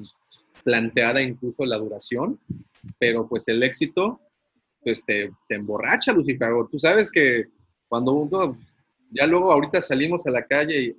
planteada, 0.63 1.21
incluso 1.21 1.65
la 1.65 1.77
duración, 1.77 2.39
pero 2.97 3.27
pues 3.27 3.47
el 3.47 3.61
éxito, 3.61 4.19
pues 4.83 5.05
te, 5.05 5.31
te 5.47 5.55
emborracha, 5.55 6.13
Lucifer. 6.13 6.49
Tú 6.71 6.79
sabes 6.79 7.11
que 7.11 7.45
cuando 7.87 8.13
uno, 8.13 8.57
ya 9.11 9.27
luego 9.27 9.51
ahorita 9.51 9.81
salimos 9.81 10.25
a 10.25 10.31
la 10.31 10.43
calle 10.43 10.81
y 10.81 10.97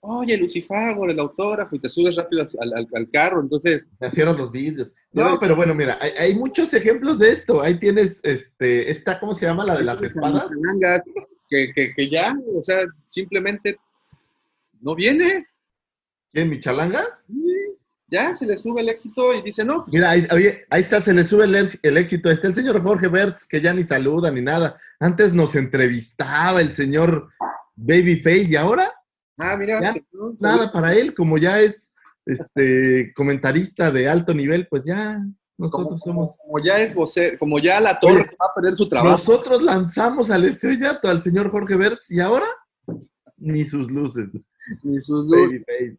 oye, 0.00 0.36
Lucifagor, 0.36 1.10
el 1.10 1.18
autógrafo, 1.18 1.74
y 1.76 1.80
te 1.80 1.90
subes 1.90 2.16
rápido 2.16 2.46
al, 2.60 2.72
al- 2.74 2.88
al 2.94 3.10
carro. 3.10 3.40
Entonces, 3.40 3.88
Me 4.00 4.08
hicieron 4.08 4.36
los 4.36 4.50
vídeos. 4.50 4.94
No, 5.12 5.38
pero 5.40 5.56
bueno, 5.56 5.74
mira, 5.74 5.98
hay, 6.00 6.10
hay 6.18 6.34
muchos 6.34 6.72
ejemplos 6.74 7.18
de 7.18 7.30
esto. 7.30 7.60
Ahí 7.60 7.78
tienes, 7.78 8.20
este, 8.22 8.90
esta, 8.90 9.18
¿cómo 9.18 9.34
se 9.34 9.46
llama? 9.46 9.64
La 9.64 9.76
de 9.76 9.84
las 9.84 10.02
espadas. 10.02 10.46
Que, 11.50 11.72
que, 11.74 11.92
que 11.96 12.10
ya, 12.10 12.34
o 12.54 12.62
sea, 12.62 12.84
simplemente 13.06 13.78
no 14.80 14.94
viene. 14.94 15.46
¿Quién, 16.32 16.50
Michalangas? 16.50 17.24
Ya 18.10 18.34
se 18.34 18.46
le 18.46 18.56
sube 18.56 18.80
el 18.82 18.88
éxito 18.90 19.34
y 19.34 19.42
dice, 19.42 19.64
no, 19.64 19.84
pues, 19.84 19.94
Mira, 19.94 20.10
ahí, 20.10 20.26
oye, 20.32 20.64
ahí 20.70 20.82
está, 20.82 21.00
se 21.00 21.12
le 21.12 21.24
sube 21.24 21.44
el, 21.44 21.54
el 21.82 21.96
éxito. 21.96 22.30
Está 22.30 22.48
el 22.48 22.54
señor 22.54 22.82
Jorge 22.82 23.08
Bertz, 23.08 23.46
que 23.46 23.60
ya 23.60 23.72
ni 23.74 23.82
saluda 23.84 24.30
ni 24.30 24.40
nada. 24.42 24.76
Antes 25.00 25.32
nos 25.32 25.54
entrevistaba 25.56 26.60
el 26.60 26.72
señor 26.72 27.30
Babyface 27.76 28.46
y 28.50 28.56
ahora 28.56 28.92
ah, 29.38 29.56
mira, 29.58 29.80
Ya, 29.80 29.94
¿no? 30.12 30.34
nada 30.40 30.70
para 30.72 30.94
él, 30.94 31.14
como 31.14 31.38
ya 31.38 31.60
es 31.60 31.92
este 32.26 33.12
comentarista 33.14 33.90
de 33.90 34.08
alto 34.08 34.34
nivel, 34.34 34.68
pues 34.68 34.84
ya 34.84 35.18
como, 35.56 35.70
nosotros 35.70 36.00
somos. 36.02 36.36
como 36.38 36.62
ya 36.62 36.78
es 36.80 36.94
vocero, 36.94 37.38
como 37.38 37.58
ya 37.58 37.80
la 37.80 37.98
torre 37.98 38.20
Oye, 38.22 38.36
va 38.40 38.46
a 38.50 38.54
perder 38.54 38.76
su 38.76 38.88
trabajo. 38.88 39.16
Nosotros 39.16 39.62
lanzamos 39.62 40.30
al 40.30 40.44
estrellato 40.44 41.08
al 41.08 41.22
señor 41.22 41.50
Jorge 41.50 41.76
Bertz 41.76 42.10
y 42.10 42.20
ahora 42.20 42.46
ni 43.36 43.64
sus 43.64 43.90
luces. 43.90 44.28
Y 44.84 45.00
sus 45.00 45.24
luces. 45.26 45.62
Babyface. 45.66 45.98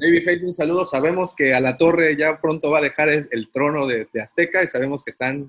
Babyface, 0.00 0.46
un 0.46 0.52
saludo. 0.52 0.86
Sabemos 0.86 1.34
que 1.34 1.54
a 1.54 1.60
la 1.60 1.76
torre 1.76 2.16
ya 2.16 2.40
pronto 2.40 2.70
va 2.70 2.78
a 2.78 2.82
dejar 2.82 3.08
el, 3.08 3.28
el 3.32 3.50
trono 3.50 3.86
de, 3.86 4.08
de 4.12 4.20
Azteca 4.22 4.62
y 4.62 4.68
sabemos 4.68 5.02
que 5.02 5.10
están 5.10 5.46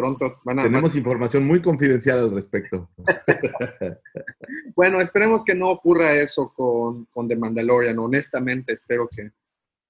pronto, 0.00 0.40
van 0.44 0.58
a... 0.58 0.62
Tenemos 0.62 0.96
información 0.96 1.46
muy 1.46 1.60
confidencial 1.60 2.18
al 2.18 2.30
respecto. 2.32 2.88
Bueno, 4.74 5.00
esperemos 5.00 5.44
que 5.44 5.54
no 5.54 5.68
ocurra 5.70 6.14
eso 6.14 6.52
con, 6.54 7.04
con 7.06 7.28
The 7.28 7.36
Mandalorian. 7.36 7.98
Honestamente, 7.98 8.72
espero 8.72 9.08
que, 9.08 9.30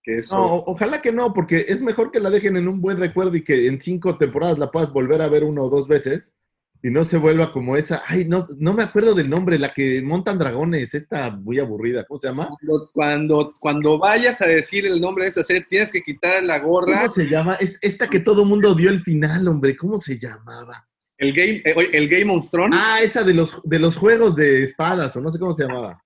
que 0.03 0.19
eso... 0.19 0.37
No, 0.37 0.55
ojalá 0.67 1.01
que 1.01 1.13
no, 1.13 1.33
porque 1.33 1.65
es 1.69 1.81
mejor 1.81 2.11
que 2.11 2.21
la 2.21 2.31
dejen 2.31 2.57
en 2.57 2.67
un 2.67 2.81
buen 2.81 2.99
recuerdo 2.99 3.37
y 3.37 3.45
que 3.45 3.69
en 3.69 3.81
cinco 3.81 4.19
temporadas 4.19 4.59
la 4.59 4.71
puedas 4.71 4.93
volver 4.93 5.23
a 5.23 5.29
ver 5.29 5.45
uno 5.45 5.65
o 5.65 5.71
dos 5.71 5.87
veces 5.87 6.35
y 6.83 6.91
no 6.91 7.05
se 7.05 7.19
vuelva 7.19 7.53
como 7.53 7.77
esa. 7.77 8.03
Ay, 8.07 8.25
no, 8.27 8.45
no 8.59 8.73
me 8.75 8.83
acuerdo 8.83 9.15
del 9.15 9.29
nombre, 9.29 9.59
la 9.59 9.69
que 9.69 10.01
montan 10.03 10.39
dragones, 10.39 10.95
esta 10.95 11.31
muy 11.31 11.59
aburrida, 11.59 12.05
¿cómo 12.05 12.19
se 12.19 12.29
llama? 12.29 12.49
Cuando, 12.49 12.91
cuando, 12.93 13.57
cuando 13.59 13.99
vayas 13.99 14.41
a 14.41 14.47
decir 14.47 14.87
el 14.87 15.01
nombre 15.01 15.25
de 15.25 15.31
esa 15.31 15.43
serie, 15.45 15.67
tienes 15.69 15.93
que 15.93 16.03
quitar 16.03 16.43
la 16.43 16.59
gorra. 16.61 17.03
¿Cómo 17.03 17.13
se 17.13 17.29
llama? 17.29 17.55
Es 17.57 17.79
esta 17.83 18.09
que 18.09 18.21
todo 18.21 18.45
mundo 18.45 18.75
dio 18.75 18.91
el 18.91 19.01
final, 19.03 19.47
hombre, 19.49 19.77
¿cómo 19.77 19.99
se 20.01 20.19
llamaba? 20.19 20.87
El 21.19 21.35
Game, 21.35 21.61
eh, 21.67 21.91
el 21.93 22.09
Game 22.09 22.35
of 22.35 22.51
Thrones. 22.51 22.79
Ah, 22.83 23.01
esa 23.03 23.23
de 23.25 23.35
los, 23.35 23.61
de 23.65 23.79
los 23.79 23.95
juegos 23.97 24.35
de 24.37 24.65
espadas, 24.65 25.15
o 25.17 25.21
no 25.21 25.29
sé 25.29 25.39
cómo 25.39 25.53
se 25.53 25.65
llamaba. 25.67 26.03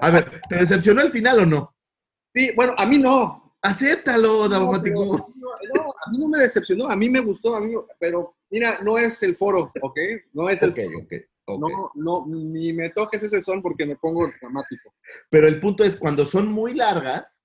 A 0.00 0.10
ver, 0.10 0.40
¿te 0.48 0.56
decepcionó 0.56 1.02
el 1.02 1.10
final 1.10 1.40
o 1.40 1.46
no? 1.46 1.74
Sí, 2.32 2.52
bueno, 2.54 2.74
a 2.78 2.86
mí 2.86 2.98
no. 2.98 3.56
Acéptalo, 3.62 4.48
No, 4.48 4.80
pero- 4.80 4.94
no, 4.94 5.28
no, 5.74 5.85
a 6.06 6.10
mí 6.10 6.18
no 6.18 6.28
me 6.28 6.38
decepcionó, 6.38 6.88
a 6.88 6.96
mí 6.96 7.10
me 7.10 7.20
gustó, 7.20 7.54
a 7.54 7.60
mí, 7.60 7.74
pero 7.98 8.36
mira, 8.50 8.78
no 8.82 8.96
es 8.98 9.22
el 9.22 9.36
foro, 9.36 9.72
¿ok? 9.82 9.98
No 10.32 10.48
es 10.48 10.62
el 10.62 10.70
Ok, 10.70 10.78
ok, 10.78 11.04
ok. 11.04 11.12
No, 11.58 11.90
no, 11.94 12.26
ni 12.26 12.72
me 12.72 12.90
toques 12.90 13.22
ese 13.22 13.40
son 13.40 13.62
porque 13.62 13.86
me 13.86 13.96
pongo 13.96 14.28
dramático. 14.40 14.92
Pero 15.30 15.46
el 15.46 15.60
punto 15.60 15.84
es, 15.84 15.96
cuando 15.96 16.24
son 16.24 16.48
muy 16.48 16.74
largas, 16.74 17.40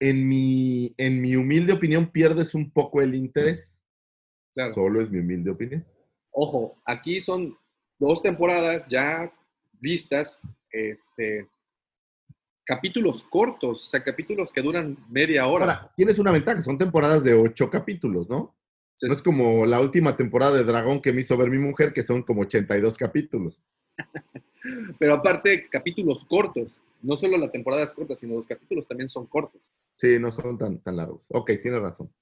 en 0.00 0.28
mi, 0.28 0.94
en 0.98 1.20
mi 1.20 1.34
humilde 1.34 1.72
opinión, 1.72 2.10
pierdes 2.10 2.54
un 2.54 2.70
poco 2.70 3.00
el 3.00 3.14
interés. 3.14 3.82
Claro. 4.52 4.74
Solo 4.74 5.00
es 5.00 5.10
mi 5.10 5.20
humilde 5.20 5.50
opinión. 5.50 5.86
Ojo, 6.30 6.80
aquí 6.84 7.20
son 7.20 7.56
dos 7.98 8.22
temporadas 8.22 8.86
ya 8.88 9.32
vistas, 9.80 10.40
este, 10.70 11.48
capítulos 12.68 13.22
cortos, 13.22 13.82
o 13.82 13.88
sea, 13.88 14.04
capítulos 14.04 14.52
que 14.52 14.60
duran 14.60 14.94
media 15.08 15.46
hora. 15.46 15.64
Ahora, 15.64 15.92
tienes 15.96 16.18
una 16.18 16.30
ventaja, 16.30 16.60
son 16.60 16.76
temporadas 16.76 17.24
de 17.24 17.32
ocho 17.32 17.70
capítulos, 17.70 18.28
¿no? 18.28 18.54
No 19.00 19.12
es 19.14 19.22
como 19.22 19.64
la 19.64 19.80
última 19.80 20.18
temporada 20.18 20.58
de 20.58 20.64
Dragón 20.64 21.00
que 21.00 21.14
me 21.14 21.22
hizo 21.22 21.34
ver 21.38 21.48
mi 21.48 21.56
mujer, 21.56 21.94
que 21.94 22.02
son 22.02 22.22
como 22.22 22.42
82 22.42 22.98
capítulos. 22.98 23.58
Pero 24.98 25.14
aparte, 25.14 25.66
capítulos 25.70 26.26
cortos. 26.26 26.68
No 27.00 27.16
solo 27.16 27.38
la 27.38 27.50
temporada 27.50 27.84
es 27.84 27.94
corta, 27.94 28.16
sino 28.16 28.34
los 28.34 28.46
capítulos 28.46 28.86
también 28.86 29.08
son 29.08 29.24
cortos. 29.26 29.70
Sí, 29.96 30.18
no 30.18 30.30
son 30.30 30.58
tan, 30.58 30.78
tan 30.80 30.96
largos. 30.96 31.22
Ok, 31.28 31.52
tienes 31.62 31.80
razón. 31.80 32.12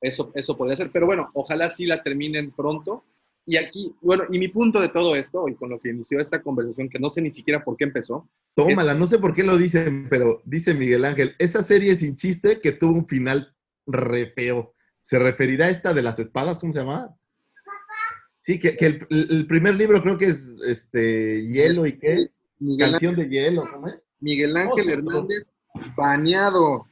Eso, 0.00 0.30
eso 0.34 0.56
podría 0.56 0.76
ser. 0.76 0.92
Pero 0.92 1.06
bueno, 1.06 1.30
ojalá 1.34 1.68
sí 1.68 1.84
la 1.84 2.02
terminen 2.02 2.52
pronto. 2.52 3.02
Y 3.48 3.56
aquí, 3.56 3.94
bueno, 4.00 4.24
y 4.30 4.38
mi 4.38 4.48
punto 4.48 4.80
de 4.80 4.88
todo 4.88 5.14
esto, 5.14 5.48
y 5.48 5.54
con 5.54 5.70
lo 5.70 5.78
que 5.78 5.90
inició 5.90 6.18
esta 6.18 6.42
conversación, 6.42 6.88
que 6.88 6.98
no 6.98 7.10
sé 7.10 7.22
ni 7.22 7.30
siquiera 7.30 7.62
por 7.62 7.76
qué 7.76 7.84
empezó, 7.84 8.28
Tómala, 8.54 8.94
no 8.94 9.06
sé 9.06 9.18
por 9.18 9.34
qué 9.34 9.44
lo 9.44 9.56
dicen, 9.56 10.08
pero 10.08 10.42
dice 10.44 10.74
Miguel 10.74 11.04
Ángel, 11.04 11.36
esa 11.38 11.62
serie 11.62 11.96
sin 11.96 12.16
chiste 12.16 12.60
que 12.60 12.72
tuvo 12.72 12.92
un 12.92 13.06
final 13.06 13.54
re 13.86 14.32
feo. 14.34 14.74
¿Se 15.00 15.18
referirá 15.18 15.66
a 15.66 15.70
esta 15.70 15.94
de 15.94 16.02
las 16.02 16.18
espadas? 16.18 16.58
¿Cómo 16.58 16.72
se 16.72 16.80
llama? 16.80 17.14
Sí, 18.40 18.58
que, 18.58 18.76
que 18.76 18.86
el, 18.86 19.06
el 19.10 19.46
primer 19.46 19.76
libro 19.76 20.02
creo 20.02 20.18
que 20.18 20.26
es 20.26 20.56
este 20.66 21.46
Hielo 21.46 21.86
y 21.86 21.98
qué 21.98 22.14
es? 22.14 22.42
Miguel 22.58 22.90
Canción 22.92 23.16
de 23.16 23.28
hielo, 23.28 23.68
¿cómo 23.70 23.88
es? 23.88 24.00
Miguel 24.20 24.56
Ángel 24.56 24.72
Oh, 24.72 24.84
sí, 24.84 24.90
Hernández, 24.90 25.52
baneado. 25.96 26.88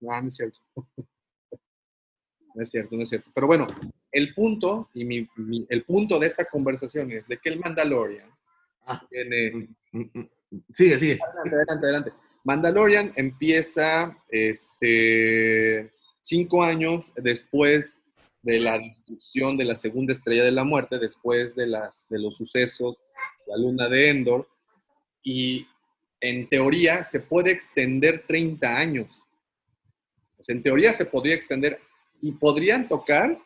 No, 0.00 0.20
no 0.20 0.28
es 0.28 0.34
cierto. 0.34 0.60
No 2.54 2.62
es 2.62 2.70
cierto, 2.70 2.96
no 2.96 3.02
es 3.02 3.10
cierto. 3.10 3.30
Pero 3.34 3.46
bueno, 3.48 3.66
el 4.12 4.34
punto, 4.34 4.88
y 4.94 5.04
mi- 5.04 5.28
mi- 5.36 5.66
el 5.68 5.84
punto 5.84 6.18
de 6.18 6.26
esta 6.28 6.44
conversación 6.46 7.10
es 7.12 7.26
de 7.28 7.38
que 7.38 7.50
el 7.50 7.58
Mandalorian 7.60 8.30
Ah. 8.86 9.02
tiene... 9.10 9.68
Mm, 9.92 10.00
mm, 10.14 10.28
Sigue, 10.70 10.98
sigue. 10.98 11.18
Adelante, 11.22 11.56
adelante, 11.56 11.86
adelante. 11.86 12.12
Mandalorian 12.44 13.12
empieza 13.16 14.16
este, 14.28 15.90
cinco 16.20 16.62
años 16.62 17.12
después 17.16 18.00
de 18.42 18.60
la 18.60 18.78
destrucción 18.78 19.56
de 19.56 19.64
la 19.64 19.74
segunda 19.74 20.12
estrella 20.12 20.44
de 20.44 20.52
la 20.52 20.62
muerte, 20.62 21.00
después 21.00 21.56
de, 21.56 21.66
las, 21.66 22.06
de 22.08 22.20
los 22.20 22.36
sucesos, 22.36 22.96
la 23.48 23.56
luna 23.56 23.88
de 23.88 24.08
Endor, 24.10 24.48
y 25.24 25.66
en 26.20 26.48
teoría 26.48 27.04
se 27.04 27.18
puede 27.20 27.50
extender 27.50 28.24
30 28.28 28.78
años. 28.78 29.24
En 30.46 30.62
teoría 30.62 30.92
se 30.92 31.06
podría 31.06 31.34
extender 31.34 31.80
y 32.22 32.30
podrían 32.32 32.86
tocar 32.86 33.36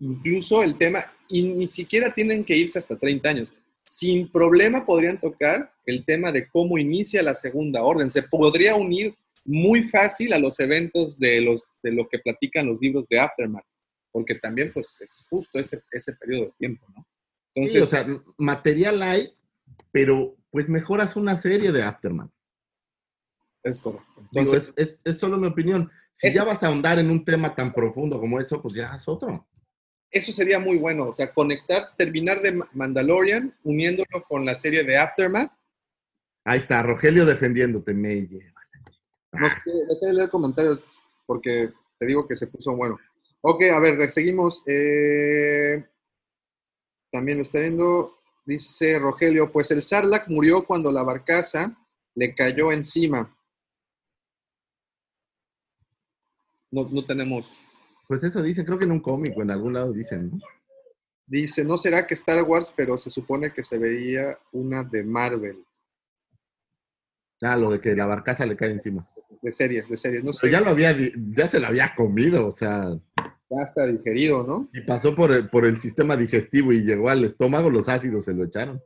incluso 0.00 0.62
el 0.62 0.76
tema, 0.76 1.04
y 1.28 1.42
ni 1.42 1.68
siquiera 1.68 2.12
tienen 2.12 2.44
que 2.44 2.56
irse 2.56 2.78
hasta 2.78 2.98
30 2.98 3.28
años. 3.28 3.52
Sin 3.84 4.30
problema 4.30 4.84
podrían 4.84 5.20
tocar 5.20 5.72
el 5.86 6.04
tema 6.04 6.32
de 6.32 6.48
cómo 6.48 6.78
inicia 6.78 7.22
la 7.22 7.34
segunda 7.34 7.82
orden. 7.82 8.10
Se 8.10 8.22
podría 8.22 8.74
unir 8.76 9.14
muy 9.44 9.84
fácil 9.84 10.32
a 10.32 10.38
los 10.38 10.58
eventos 10.60 11.18
de, 11.18 11.40
los, 11.40 11.64
de 11.82 11.92
lo 11.92 12.08
que 12.08 12.18
platican 12.18 12.66
los 12.66 12.80
libros 12.80 13.06
de 13.08 13.18
Aftermath, 13.18 13.64
porque 14.12 14.34
también 14.36 14.72
pues 14.72 15.00
es 15.00 15.26
justo 15.28 15.58
ese, 15.58 15.82
ese 15.92 16.12
periodo 16.14 16.46
de 16.46 16.52
tiempo, 16.58 16.86
¿no? 16.96 17.06
Entonces, 17.54 17.78
Sí, 17.78 17.84
o 17.84 17.86
sea, 17.88 18.06
material 18.38 19.02
hay, 19.02 19.32
pero 19.90 20.36
pues 20.50 20.68
mejoras 20.68 21.16
una 21.16 21.36
serie 21.36 21.72
de 21.72 21.82
Aftermath. 21.82 22.30
es 23.64 23.80
correcto. 23.80 24.06
Digo, 24.16 24.28
Entonces, 24.54 24.72
es, 24.76 24.88
es- 24.94 25.00
es 25.04 25.18
solo 25.18 25.36
mi 25.36 25.46
opinión. 25.48 25.90
Si 26.12 26.28
Es- 26.28 26.34
ya 26.34 26.44
vas 26.44 26.62
a 26.62 26.68
ahondar 26.68 26.98
en 26.98 27.10
un 27.10 27.24
tema 27.24 27.54
tan 27.54 27.72
profundo 27.72 28.20
como 28.20 28.38
eso, 28.40 28.60
pues 28.62 28.74
ya 28.74 28.94
es 28.96 29.06
otro. 29.08 29.46
Eso 30.10 30.32
sería 30.32 30.58
muy 30.58 30.76
bueno, 30.76 31.08
o 31.08 31.12
sea, 31.12 31.32
conectar, 31.32 31.94
terminar 31.96 32.40
de 32.42 32.52
Ma- 32.52 32.68
Mandalorian, 32.72 33.56
uniéndolo 33.64 34.24
con 34.28 34.44
la 34.44 34.54
serie 34.54 34.82
de 34.84 34.98
Aftermath. 34.98 35.52
Ahí 36.44 36.58
está, 36.58 36.82
Rogelio 36.82 37.24
defendiéndote, 37.26 37.94
me 37.94 38.26
lleva. 38.26 38.60
No 39.32 39.48
sé, 39.48 39.70
dejé 39.88 40.06
de 40.06 40.12
leer 40.14 40.30
comentarios 40.30 40.84
porque 41.26 41.70
te 41.98 42.06
digo 42.06 42.26
que 42.26 42.36
se 42.36 42.48
puso 42.48 42.74
bueno. 42.76 42.98
Ok, 43.42 43.62
a 43.72 43.78
ver, 43.78 44.10
seguimos. 44.10 44.62
Eh, 44.66 45.84
también 47.12 47.38
lo 47.38 47.42
está 47.44 47.60
viendo, 47.60 48.18
dice 48.44 48.98
Rogelio, 48.98 49.52
pues 49.52 49.70
el 49.70 49.82
Sarlacc 49.82 50.28
murió 50.28 50.64
cuando 50.64 50.90
la 50.90 51.02
barcaza 51.04 51.76
le 52.14 52.34
cayó 52.34 52.72
encima. 52.72 53.36
No, 56.70 56.88
no 56.88 57.04
tenemos. 57.04 57.46
Pues 58.10 58.24
eso 58.24 58.42
dicen, 58.42 58.64
creo 58.64 58.76
que 58.76 58.86
en 58.86 58.90
un 58.90 58.98
cómic 58.98 59.38
o 59.38 59.42
en 59.42 59.52
algún 59.52 59.72
lado 59.72 59.92
dicen, 59.92 60.32
¿no? 60.32 60.38
Dice, 61.28 61.62
no 61.64 61.78
será 61.78 62.08
que 62.08 62.14
Star 62.14 62.42
Wars, 62.42 62.74
pero 62.76 62.98
se 62.98 63.08
supone 63.08 63.52
que 63.52 63.62
se 63.62 63.78
veía 63.78 64.36
una 64.50 64.82
de 64.82 65.04
Marvel, 65.04 65.64
Ah, 67.40 67.56
lo 67.56 67.70
de 67.70 67.80
que 67.80 67.94
la 67.94 68.06
barcaza 68.06 68.44
le 68.46 68.56
cae 68.56 68.72
encima. 68.72 69.06
de 69.40 69.52
series, 69.52 69.88
de 69.88 69.96
series. 69.96 70.24
No 70.24 70.32
sé, 70.32 70.40
Pero 70.42 70.54
ya 70.54 70.60
lo 70.60 70.70
había, 70.70 70.92
ya 71.32 71.46
se 71.46 71.60
lo 71.60 71.68
había 71.68 71.94
comido, 71.94 72.48
o 72.48 72.52
sea, 72.52 72.98
ya 73.16 73.62
está 73.62 73.86
digerido, 73.86 74.42
¿no? 74.44 74.66
y 74.72 74.80
pasó 74.80 75.14
por 75.14 75.30
el, 75.30 75.48
por 75.48 75.64
el 75.64 75.78
sistema 75.78 76.16
digestivo 76.16 76.72
y 76.72 76.82
llegó 76.82 77.10
al 77.10 77.22
estómago, 77.22 77.70
los 77.70 77.88
ácidos 77.88 78.24
se 78.24 78.34
lo 78.34 78.42
echaron. 78.42 78.82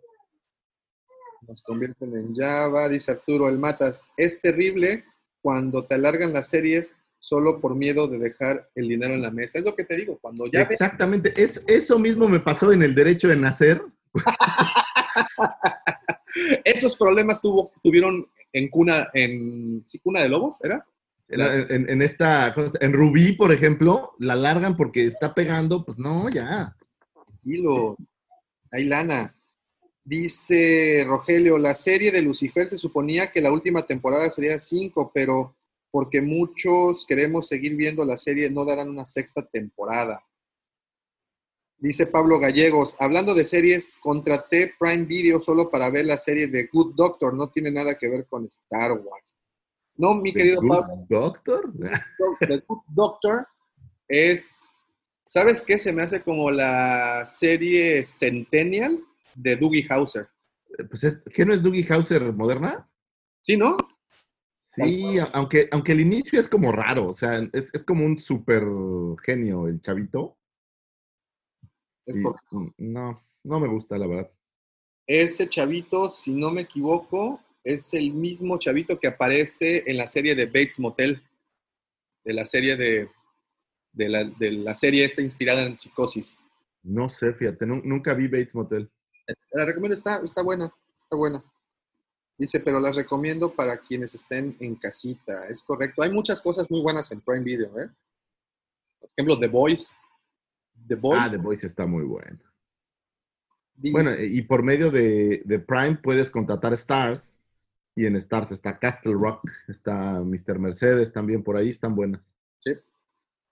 Nos 1.49 1.63
convierten 1.63 2.15
en 2.15 2.35
Java, 2.35 2.91
dice 2.91 3.13
Arturo, 3.13 3.49
el 3.49 3.59
Matas. 3.59 4.05
Es 4.19 4.39
terrible 4.43 5.07
cuando 5.41 5.87
te 5.87 5.95
alargan 5.95 6.35
las 6.35 6.49
series 6.49 6.95
solo 7.25 7.59
por 7.59 7.75
miedo 7.75 8.07
de 8.07 8.19
dejar 8.19 8.69
el 8.75 8.87
dinero 8.87 9.15
en 9.15 9.23
la 9.23 9.31
mesa. 9.31 9.59
Es 9.59 9.65
lo 9.65 9.75
que 9.75 9.85
te 9.87 9.97
digo, 9.97 10.19
cuando 10.21 10.45
ya 10.47 10.61
Exactamente, 10.61 11.33
es, 11.43 11.65
eso 11.67 11.99
mismo 11.99 12.29
me 12.29 12.39
pasó 12.39 12.71
en 12.71 12.83
el 12.83 12.95
derecho 12.95 13.29
de 13.29 13.37
nacer. 13.37 13.81
esos 16.65 16.95
problemas 16.97 17.41
tuvo, 17.41 17.73
tuvieron 17.83 18.29
en 18.53 18.69
cuna, 18.69 19.09
en, 19.15 19.83
¿sí, 19.87 19.99
cuna 20.01 20.21
de 20.21 20.29
lobos, 20.29 20.59
¿era? 20.63 20.85
En, 21.29 21.41
en- 21.41 21.89
en 21.91 22.03
esta, 22.03 22.53
¿cómo 22.55 22.69
se- 22.69 22.85
en 22.85 22.93
Rubí, 22.93 23.33
por 23.33 23.53
ejemplo, 23.53 24.13
la 24.19 24.37
largan 24.37 24.77
porque 24.77 25.07
está 25.07 25.33
pegando, 25.35 25.83
pues 25.83 25.97
no, 25.99 26.29
ya. 26.29 26.77
Tranquilo. 27.27 27.97
Hay 28.71 28.85
lana. 28.85 29.35
Dice 30.05 31.05
Rogelio, 31.07 31.57
la 31.57 31.75
serie 31.75 32.13
de 32.13 32.21
Lucifer 32.21 32.69
se 32.69 32.77
suponía 32.77 33.33
que 33.33 33.41
la 33.41 33.51
última 33.51 33.87
temporada 33.87 34.31
sería 34.31 34.59
5, 34.59 35.11
pero 35.15 35.57
porque 35.95 36.21
muchos 36.21 37.07
queremos 37.07 37.47
seguir 37.47 37.77
viendo 37.77 38.05
la 38.05 38.19
serie, 38.19 38.51
no 38.51 38.65
darán 38.65 38.91
una 38.91 39.07
sexta 39.07 39.47
temporada. 39.47 40.27
Dice 41.79 42.09
Pablo 42.09 42.41
Gallegos, 42.41 42.97
hablando 42.99 43.33
de 43.33 43.45
series, 43.45 43.97
contraté 44.03 44.75
Prime 44.77 45.05
Video 45.05 45.41
solo 45.41 45.71
para 45.71 45.89
ver 45.91 46.07
la 46.07 46.19
serie 46.19 46.49
de 46.49 46.67
Good 46.67 46.97
Doctor, 46.97 47.35
no 47.35 47.49
tiene 47.53 47.71
nada 47.71 47.97
que 47.97 48.09
ver 48.09 48.27
con 48.27 48.45
Star 48.47 48.91
Wars. 48.91 49.37
No, 49.95 50.15
mi 50.15 50.33
querido 50.33 50.61
¿The 50.63 50.67
Good 50.67 50.77
Pablo, 50.77 51.07
Doctor? 51.09 51.73
The 52.41 52.65
Good 52.67 52.83
Doctor 52.89 53.47
es, 54.09 54.65
¿sabes 55.29 55.65
qué? 55.65 55.79
Se 55.79 55.93
me 55.93 56.03
hace 56.03 56.25
como 56.25 56.51
la 56.51 57.25
serie 57.29 58.05
Centennial 58.05 58.99
de 59.37 59.55
Dougie 59.55 59.87
Hauser. 59.89 60.27
Pues 60.91 61.05
es, 61.05 61.23
¿qué 61.33 61.47
no 61.47 61.55
es 61.55 61.63
Dougie 61.63 61.87
Hauser 61.89 62.33
moderna? 62.33 62.91
¿Sí, 63.43 63.57
no? 63.57 63.77
Sí, 64.75 65.19
aunque, 65.33 65.69
aunque 65.71 65.93
el 65.93 66.01
inicio 66.01 66.41
es 66.41 66.49
como 66.49 66.73
raro, 66.73 67.09
o 67.09 67.15
sea, 67.15 67.39
es, 67.53 67.73
es 67.75 67.85
como 67.85 68.05
un 68.05 68.19
super 68.19 68.63
genio 69.23 69.69
el 69.69 69.81
chavito. 69.81 70.37
Es 72.07 72.17
y, 72.17 72.23
no, 72.79 73.19
no 73.45 73.61
me 73.61 73.69
gusta, 73.69 73.97
la 73.99 74.07
verdad. 74.07 74.31
Ese 75.07 75.49
chavito, 75.49 76.11
si 76.11 76.33
no 76.33 76.51
me 76.51 76.63
equivoco, 76.63 77.41
es 77.63 77.95
el 77.95 78.13
mismo 78.13 78.59
chavito 78.59 78.99
que 78.99 79.09
aparece 79.09 79.85
en 79.87 79.97
la 79.97 80.09
serie 80.09 80.35
de 80.35 80.47
Bates 80.47 80.81
Motel, 80.81 81.23
de 82.25 82.33
la 82.33 82.45
serie 82.45 82.77
de, 82.77 83.09
de, 83.93 84.09
la, 84.09 84.25
de 84.25 84.51
la 84.53 84.75
serie 84.75 85.05
esta 85.05 85.23
inspirada 85.23 85.65
en 85.65 85.79
psicosis. 85.79 86.41
No 86.83 87.09
sé, 87.09 87.33
fíjate, 87.33 87.67
nu- 87.67 87.83
nunca 87.85 88.13
vi 88.13 88.27
Bates 88.29 88.55
Motel. 88.55 88.91
Te 89.27 89.35
La 89.53 89.65
recomiendo, 89.67 89.95
está, 89.97 90.21
está 90.23 90.43
buena, 90.43 90.75
está 90.95 91.17
buena. 91.17 91.43
Dice, 92.37 92.61
pero 92.61 92.81
las 92.81 92.97
recomiendo 92.97 93.55
para 93.55 93.79
quienes 93.79 94.15
estén 94.15 94.57
en 94.61 94.75
casita. 94.77 95.47
Es 95.49 95.63
correcto. 95.63 96.03
Hay 96.03 96.11
muchas 96.11 96.41
cosas 96.41 96.71
muy 96.71 96.81
buenas 96.83 97.11
en 97.13 97.21
Prime 97.21 97.45
Video, 97.45 97.69
¿eh? 97.79 97.89
Por 99.01 99.09
ejemplo, 99.17 99.39
The 99.39 99.49
Voice. 99.49 99.95
The 100.89 100.97
Voice. 100.97 101.21
Ah, 101.21 101.31
The 101.31 101.37
Voice 101.37 101.67
está 101.67 101.87
muy 101.87 102.05
bueno. 102.05 102.39
dice- 103.75 103.93
Bueno, 103.93 104.11
y 104.21 104.43
por 104.43 104.63
medio 104.63 104.91
de, 104.91 105.43
de 105.45 105.59
Prime 105.61 105.97
puedes 106.03 106.31
contratar 106.31 106.73
Stars. 106.73 107.39
Y 107.97 108.07
en 108.07 108.17
Stars 108.17 108.51
está 108.51 108.77
Castle 108.81 109.13
Rock, 109.15 109.49
está 109.69 110.21
Mr. 110.21 110.59
Mercedes 110.59 111.13
también 111.13 111.45
por 111.45 111.57
ahí, 111.57 111.69
están 111.71 111.95
buenas. 111.95 112.35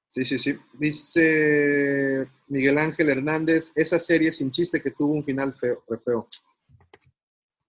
Sí, 0.09 0.25
sí, 0.27 0.39
sí. 0.39 0.59
Dice 0.75 2.29
Miguel 2.49 2.77
Ángel 2.77 3.09
Hernández, 3.09 3.71
esa 3.75 3.99
serie 4.01 4.31
sin 4.33 4.51
chiste 4.51 4.83
que 4.83 4.91
tuvo 4.91 5.15
un 5.15 5.25
final 5.25 5.55
feo, 5.55 5.83
re 5.89 5.97
feo. 6.01 6.29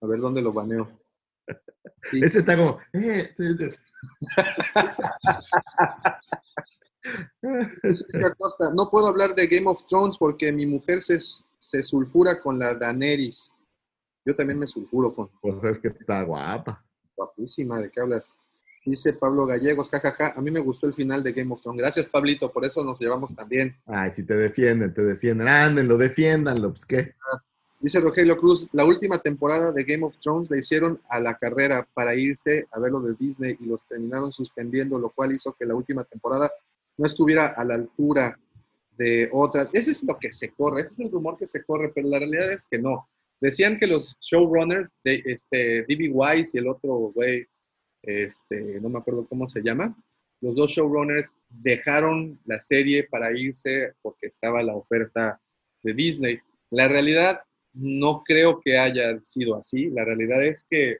A 0.01 0.07
ver 0.07 0.19
dónde 0.19 0.41
lo 0.41 0.51
baneo. 0.51 0.99
Sí. 2.11 2.21
Ese 2.23 2.39
está 2.39 2.57
como. 2.57 2.79
eh, 2.93 3.35
no 8.75 8.89
puedo 8.89 9.07
hablar 9.07 9.35
de 9.35 9.47
Game 9.47 9.67
of 9.67 9.85
Thrones 9.87 10.17
porque 10.17 10.51
mi 10.51 10.65
mujer 10.65 11.01
se, 11.01 11.19
se 11.59 11.83
sulfura 11.83 12.41
con 12.41 12.59
la 12.59 12.73
Daenerys. 12.73 13.51
Yo 14.25 14.35
también 14.35 14.59
me 14.59 14.67
sulfuro 14.67 15.13
con 15.13 15.29
Pues 15.41 15.63
es 15.63 15.79
que 15.79 15.89
está 15.89 16.23
guapa. 16.23 16.83
guapísima, 17.15 17.79
¿de 17.79 17.91
qué 17.91 18.01
hablas? 18.01 18.29
Dice 18.85 19.13
Pablo 19.13 19.45
Gallegos, 19.45 19.89
jajaja, 19.89 20.33
a 20.35 20.41
mí 20.41 20.51
me 20.51 20.59
gustó 20.59 20.87
el 20.87 20.93
final 20.93 21.23
de 21.23 21.31
Game 21.31 21.53
of 21.53 21.61
Thrones. 21.61 21.79
Gracias, 21.79 22.09
Pablito, 22.09 22.51
por 22.51 22.65
eso 22.65 22.83
nos 22.83 22.99
llevamos 22.99 23.33
también. 23.33 23.77
Ay, 23.85 24.11
si 24.11 24.23
te 24.23 24.35
defienden, 24.35 24.93
te 24.93 25.03
defienden. 25.03 25.47
Ándenlo, 25.47 25.97
defiéndanlo, 25.97 26.71
pues 26.71 26.85
qué. 26.85 27.15
Dice 27.83 27.99
Rogelio 27.99 28.37
Cruz, 28.37 28.65
la 28.71 28.85
última 28.85 29.17
temporada 29.17 29.73
de 29.73 29.83
Game 29.83 30.05
of 30.05 30.17
Thrones 30.19 30.49
la 30.49 30.57
hicieron 30.57 31.01
a 31.09 31.19
la 31.19 31.33
carrera 31.33 31.85
para 31.93 32.15
irse 32.15 32.65
a 32.71 32.79
ver 32.79 32.93
lo 32.93 33.01
de 33.01 33.13
Disney 33.19 33.57
y 33.59 33.65
los 33.65 33.85
terminaron 33.89 34.31
suspendiendo, 34.31 34.97
lo 34.97 35.09
cual 35.09 35.33
hizo 35.33 35.51
que 35.51 35.65
la 35.65 35.75
última 35.75 36.05
temporada 36.05 36.49
no 36.95 37.05
estuviera 37.05 37.47
a 37.47 37.65
la 37.65 37.75
altura 37.75 38.39
de 38.97 39.27
otras. 39.33 39.69
Ese 39.73 39.91
es 39.91 40.01
lo 40.01 40.17
que 40.17 40.31
se 40.31 40.51
corre, 40.51 40.83
ese 40.83 40.93
es 40.93 40.99
el 41.01 41.11
rumor 41.11 41.37
que 41.37 41.45
se 41.45 41.61
corre, 41.65 41.91
pero 41.93 42.07
la 42.07 42.19
realidad 42.19 42.53
es 42.53 42.67
que 42.67 42.79
no. 42.79 43.09
Decían 43.41 43.77
que 43.77 43.87
los 43.87 44.17
showrunners, 44.21 44.93
de, 45.03 45.21
este, 45.25 45.83
D.B. 45.85 46.09
Wise 46.13 46.51
y 46.53 46.59
el 46.59 46.69
otro 46.69 47.11
güey, 47.13 47.45
este, 48.01 48.79
no 48.79 48.87
me 48.87 48.99
acuerdo 48.99 49.27
cómo 49.27 49.49
se 49.49 49.61
llama, 49.61 49.93
los 50.39 50.55
dos 50.55 50.71
showrunners 50.71 51.35
dejaron 51.49 52.39
la 52.45 52.59
serie 52.59 53.03
para 53.09 53.37
irse 53.37 53.91
porque 54.01 54.27
estaba 54.27 54.63
la 54.63 54.73
oferta 54.73 55.41
de 55.83 55.93
Disney. 55.93 56.39
La 56.71 56.87
realidad 56.87 57.41
no 57.73 58.23
creo 58.23 58.61
que 58.61 58.77
haya 58.77 59.19
sido 59.23 59.55
así. 59.55 59.89
La 59.89 60.05
realidad 60.05 60.43
es 60.43 60.65
que, 60.69 60.97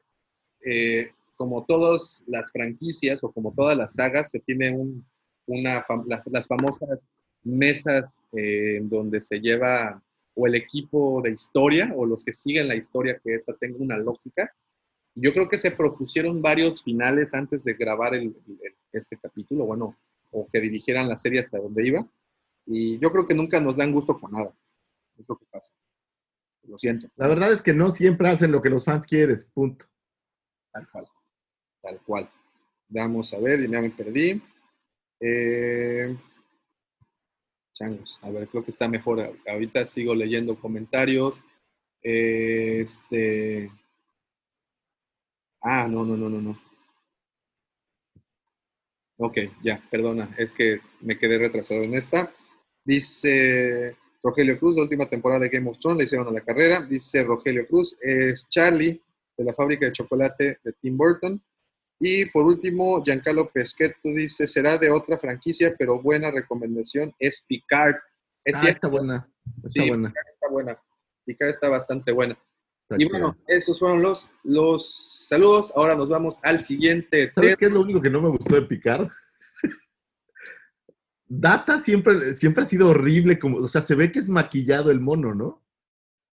eh, 0.64 1.10
como 1.36 1.64
todas 1.64 2.24
las 2.26 2.50
franquicias 2.52 3.22
o 3.24 3.32
como 3.32 3.52
todas 3.52 3.76
las 3.76 3.94
sagas, 3.94 4.30
se 4.30 4.40
tiene 4.40 4.70
un, 4.72 5.04
una, 5.46 5.84
las, 6.06 6.26
las 6.26 6.46
famosas 6.46 7.06
mesas 7.42 8.20
eh, 8.32 8.80
donde 8.82 9.20
se 9.20 9.40
lleva 9.40 10.02
o 10.34 10.46
el 10.46 10.54
equipo 10.54 11.20
de 11.22 11.30
historia 11.30 11.92
o 11.94 12.06
los 12.06 12.24
que 12.24 12.32
siguen 12.32 12.68
la 12.68 12.74
historia 12.74 13.20
que 13.22 13.34
esta 13.34 13.54
tenga 13.54 13.76
una 13.78 13.96
lógica. 13.98 14.52
Yo 15.14 15.32
creo 15.32 15.48
que 15.48 15.58
se 15.58 15.70
propusieron 15.70 16.42
varios 16.42 16.82
finales 16.82 17.34
antes 17.34 17.62
de 17.62 17.74
grabar 17.74 18.14
este 18.92 19.16
capítulo, 19.16 19.64
bueno, 19.64 19.96
o 20.32 20.48
que 20.48 20.60
dirigieran 20.60 21.08
la 21.08 21.16
serie 21.16 21.38
hasta 21.38 21.58
donde 21.58 21.86
iba. 21.86 22.04
Y 22.66 22.98
yo 22.98 23.12
creo 23.12 23.26
que 23.26 23.34
nunca 23.34 23.60
nos 23.60 23.76
dan 23.76 23.92
gusto 23.92 24.18
con 24.18 24.32
nada. 24.32 24.52
Es 25.16 25.28
lo 25.28 25.36
que 25.36 25.44
pasa. 25.50 25.70
Lo 26.66 26.78
siento. 26.78 27.08
La 27.16 27.28
verdad 27.28 27.52
es 27.52 27.62
que 27.62 27.74
no 27.74 27.90
siempre 27.90 28.28
hacen 28.28 28.52
lo 28.52 28.62
que 28.62 28.70
los 28.70 28.84
fans 28.84 29.06
quieren, 29.06 29.38
punto. 29.52 29.86
Tal 30.72 30.88
cual. 30.90 31.06
Tal 31.82 32.00
cual. 32.02 32.30
Vamos 32.88 33.32
a 33.34 33.38
ver, 33.38 33.68
ya 33.70 33.80
me 33.80 33.90
perdí. 33.90 34.42
Eh, 35.20 36.16
changos, 37.72 38.18
a 38.22 38.30
ver, 38.30 38.48
creo 38.48 38.64
que 38.64 38.70
está 38.70 38.88
mejor. 38.88 39.36
Ahorita 39.46 39.84
sigo 39.86 40.14
leyendo 40.14 40.58
comentarios. 40.58 41.40
Eh, 42.02 42.82
este. 42.82 43.70
Ah, 45.62 45.88
no, 45.88 46.04
no, 46.04 46.16
no, 46.16 46.28
no, 46.28 46.40
no. 46.40 46.60
Ok, 49.16 49.38
ya, 49.62 49.80
perdona, 49.90 50.34
es 50.36 50.52
que 50.52 50.80
me 51.00 51.16
quedé 51.16 51.38
retrasado 51.38 51.82
en 51.82 51.94
esta. 51.94 52.32
Dice 52.84 53.96
Rogelio 54.24 54.58
Cruz, 54.58 54.74
la 54.76 54.82
última 54.82 55.06
temporada 55.06 55.42
de 55.42 55.50
Game 55.50 55.68
of 55.70 55.78
Thrones 55.78 55.98
le 55.98 56.04
hicieron 56.04 56.26
a 56.26 56.32
la 56.32 56.40
carrera. 56.40 56.84
Dice 56.88 57.22
Rogelio 57.22 57.66
Cruz, 57.68 57.96
es 58.00 58.48
Charlie 58.48 59.00
de 59.36 59.44
la 59.44 59.52
fábrica 59.52 59.84
de 59.86 59.92
chocolate 59.92 60.58
de 60.64 60.72
Tim 60.80 60.96
Burton. 60.96 61.40
Y 62.00 62.26
por 62.30 62.44
último, 62.44 63.02
Giancarlo 63.04 63.50
Pesquetto 63.52 63.98
dice, 64.04 64.46
será 64.48 64.78
de 64.78 64.90
otra 64.90 65.18
franquicia, 65.18 65.74
pero 65.78 66.00
buena 66.02 66.30
recomendación 66.30 67.12
es 67.18 67.44
Picard. 67.46 67.96
Es 68.44 68.56
Ah, 68.56 68.60
cierto, 68.60 68.86
está 68.86 68.88
buena. 68.88 69.32
Está 69.58 69.68
sí, 69.68 69.88
buena. 69.88 70.08
Picard 70.08 70.26
está 70.32 70.50
buena. 70.50 70.78
Picard 71.26 71.50
está 71.50 71.68
bastante 71.68 72.12
buena. 72.12 72.38
está 72.88 72.96
y 73.02 73.06
bueno, 73.08 73.36
esos 73.46 73.78
fueron 73.78 74.02
los, 74.02 74.30
los 74.42 75.26
saludos. 75.28 75.72
Ahora 75.76 75.96
nos 75.96 76.08
vamos 76.08 76.38
al 76.42 76.60
siguiente 76.60 77.30
¿Sabes 77.32 77.50
tema. 77.50 77.56
qué 77.56 77.66
es 77.66 77.72
lo 77.72 77.80
único 77.82 78.00
que 78.00 78.10
no 78.10 78.20
me 78.22 78.28
gustó 78.30 78.54
de 78.54 78.62
Picard? 78.62 79.06
Data 81.26 81.80
siempre, 81.80 82.34
siempre 82.34 82.64
ha 82.64 82.66
sido 82.66 82.88
horrible, 82.90 83.38
como, 83.38 83.58
o 83.58 83.68
sea, 83.68 83.82
se 83.82 83.94
ve 83.94 84.12
que 84.12 84.18
es 84.18 84.28
maquillado 84.28 84.90
el 84.90 85.00
mono, 85.00 85.34
¿no? 85.34 85.64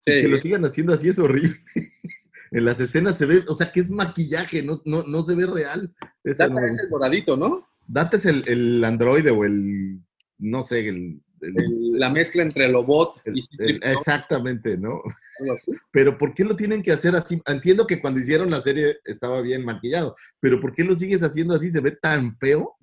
Sí, 0.01 0.11
Y 0.13 0.21
que 0.21 0.27
lo 0.27 0.39
sigan 0.39 0.65
haciendo 0.65 0.93
así 0.93 1.09
es 1.09 1.19
horrible. 1.19 1.57
en 2.51 2.65
las 2.65 2.79
escenas 2.79 3.17
se 3.17 3.25
ve, 3.25 3.43
o 3.47 3.55
sea, 3.55 3.71
que 3.71 3.79
es 3.79 3.89
maquillaje, 3.89 4.63
no, 4.63 4.81
no, 4.85 5.03
no 5.03 5.23
se 5.23 5.35
ve 5.35 5.45
real. 5.45 5.93
Data 6.23 6.65
es 6.65 6.83
el 6.83 6.89
doradito, 6.89 7.37
¿no? 7.37 7.67
Data 7.87 8.17
es 8.17 8.25
el, 8.25 8.43
el 8.47 8.83
androide 8.83 9.31
o 9.31 9.45
el, 9.45 9.99
no 10.39 10.63
sé, 10.63 10.87
el... 10.87 11.21
la 11.39 12.09
mezcla 12.09 12.43
entre 12.43 12.65
el- 12.65 12.75
y 12.75 13.39
el- 13.39 13.79
C-3PO, 13.79 13.79
exactamente, 13.97 14.77
¿no? 14.77 15.01
Pero 15.91 16.17
¿por 16.17 16.33
qué 16.33 16.43
lo 16.43 16.55
tienen 16.55 16.81
que 16.83 16.91
hacer 16.91 17.15
así? 17.15 17.41
Entiendo 17.47 17.87
que 17.87 18.01
cuando 18.01 18.19
hicieron 18.19 18.49
la 18.51 18.61
serie 18.61 18.97
estaba 19.05 19.41
bien 19.41 19.63
maquillado, 19.65 20.15
pero 20.39 20.59
¿por 20.59 20.73
qué 20.73 20.83
lo 20.83 20.95
sigues 20.95 21.23
haciendo 21.23 21.55
así? 21.55 21.71
¿Se 21.71 21.79
ve 21.79 21.91
tan 21.91 22.37
feo? 22.37 22.75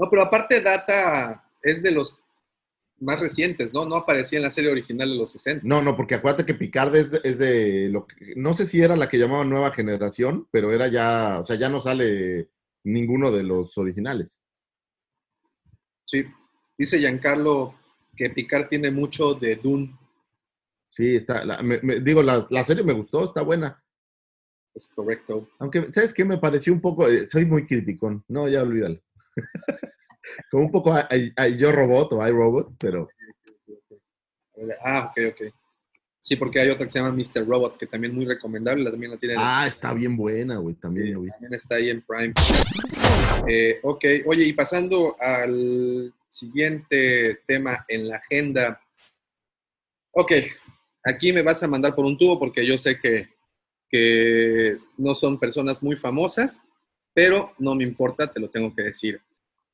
No, 0.00 0.08
pero 0.10 0.22
aparte 0.22 0.62
Data 0.62 1.44
es 1.62 1.82
de 1.82 1.90
los 1.90 2.18
más 3.00 3.20
recientes, 3.20 3.72
¿no? 3.72 3.84
No 3.84 3.96
aparecía 3.96 4.38
en 4.38 4.44
la 4.44 4.50
serie 4.50 4.70
original 4.70 5.08
de 5.10 5.16
los 5.16 5.30
60. 5.32 5.62
No, 5.66 5.82
no, 5.82 5.96
porque 5.96 6.14
acuérdate 6.14 6.46
que 6.46 6.54
Picard 6.54 6.94
es 6.96 7.10
de, 7.10 7.20
es 7.24 7.38
de 7.38 7.88
lo 7.90 8.06
que, 8.06 8.34
no 8.36 8.54
sé 8.54 8.64
si 8.66 8.80
era 8.82 8.96
la 8.96 9.08
que 9.08 9.18
llamaban 9.18 9.48
nueva 9.50 9.72
generación, 9.72 10.48
pero 10.50 10.72
era 10.72 10.88
ya, 10.88 11.40
o 11.40 11.44
sea, 11.46 11.56
ya 11.56 11.68
no 11.68 11.80
sale 11.80 12.48
ninguno 12.84 13.30
de 13.30 13.42
los 13.42 13.76
originales. 13.78 14.40
Sí. 16.06 16.24
Dice 16.76 16.98
Giancarlo 16.98 17.74
que 18.16 18.30
Picard 18.30 18.68
tiene 18.68 18.90
mucho 18.90 19.34
de 19.34 19.56
Dune. 19.56 19.96
Sí, 20.90 21.14
está, 21.16 21.44
la- 21.44 21.62
me- 21.62 21.80
me- 21.82 22.00
digo, 22.00 22.22
la, 22.22 22.46
la 22.50 22.64
serie 22.64 22.82
me 22.82 22.92
gustó, 22.94 23.24
está 23.24 23.42
buena. 23.42 23.82
Es 24.74 24.86
correcto. 24.88 25.48
Aunque, 25.58 25.92
¿sabes 25.92 26.12
qué? 26.14 26.24
Me 26.24 26.38
pareció 26.38 26.72
un 26.72 26.80
poco, 26.80 27.06
eh, 27.08 27.28
soy 27.28 27.44
muy 27.44 27.66
criticón. 27.66 28.24
No, 28.28 28.48
ya 28.48 28.62
olvídalo. 28.62 29.00
Como 30.50 30.64
un 30.64 30.70
poco 30.70 30.92
a 30.94 31.48
Yo 31.48 31.72
Robot 31.72 32.12
o 32.12 32.26
iRobot, 32.26 32.72
pero 32.78 33.08
Ah, 34.84 35.10
ok, 35.10 35.32
ok. 35.32 35.54
Sí, 36.22 36.36
porque 36.36 36.60
hay 36.60 36.68
otra 36.68 36.84
que 36.86 36.92
se 36.92 36.98
llama 36.98 37.12
Mr. 37.16 37.46
Robot, 37.46 37.78
que 37.78 37.86
también 37.86 38.14
muy 38.14 38.26
recomendable, 38.26 38.84
la- 38.84 38.90
también 38.90 39.12
la 39.12 39.16
tienen. 39.16 39.38
ah, 39.40 39.64
está 39.66 39.94
bien 39.94 40.14
buena, 40.16 40.56
güey, 40.58 40.74
también 40.74 41.06
Sí, 41.06 41.12
lo 41.14 41.20
vi. 41.22 41.28
también 41.30 41.54
está 41.54 41.76
ahí 41.76 41.88
en 41.88 42.02
Prime. 42.02 42.34
Eh, 43.48 43.80
ok, 43.82 44.04
oye, 44.26 44.44
y 44.44 44.52
pasando 44.52 45.16
al 45.18 46.12
siguiente 46.28 47.40
tema 47.46 47.84
en 47.88 48.08
la 48.08 48.16
agenda. 48.16 48.78
Ok, 50.12 50.32
aquí 51.04 51.32
me 51.32 51.40
vas 51.42 51.62
a 51.62 51.68
mandar 51.68 51.94
por 51.94 52.04
un 52.04 52.18
tubo 52.18 52.38
porque 52.38 52.66
yo 52.66 52.76
sé 52.76 52.98
que, 53.00 53.28
que 53.88 54.76
no 54.98 55.14
son 55.14 55.38
personas 55.40 55.82
muy 55.82 55.96
famosas, 55.96 56.60
pero 57.14 57.54
no 57.58 57.74
me 57.74 57.84
importa, 57.84 58.30
te 58.30 58.40
lo 58.40 58.50
tengo 58.50 58.74
que 58.74 58.82
decir. 58.82 59.22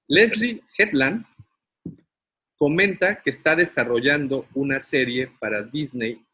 Leslie 0.09 0.63
Headland 0.79 1.25
comenta 2.57 3.23
que 3.23 3.31
está 3.31 3.55
desarrollando 3.57 4.47
una 4.55 4.81
serie 4.81 5.31
para 5.39 5.63
Disney 5.63 6.25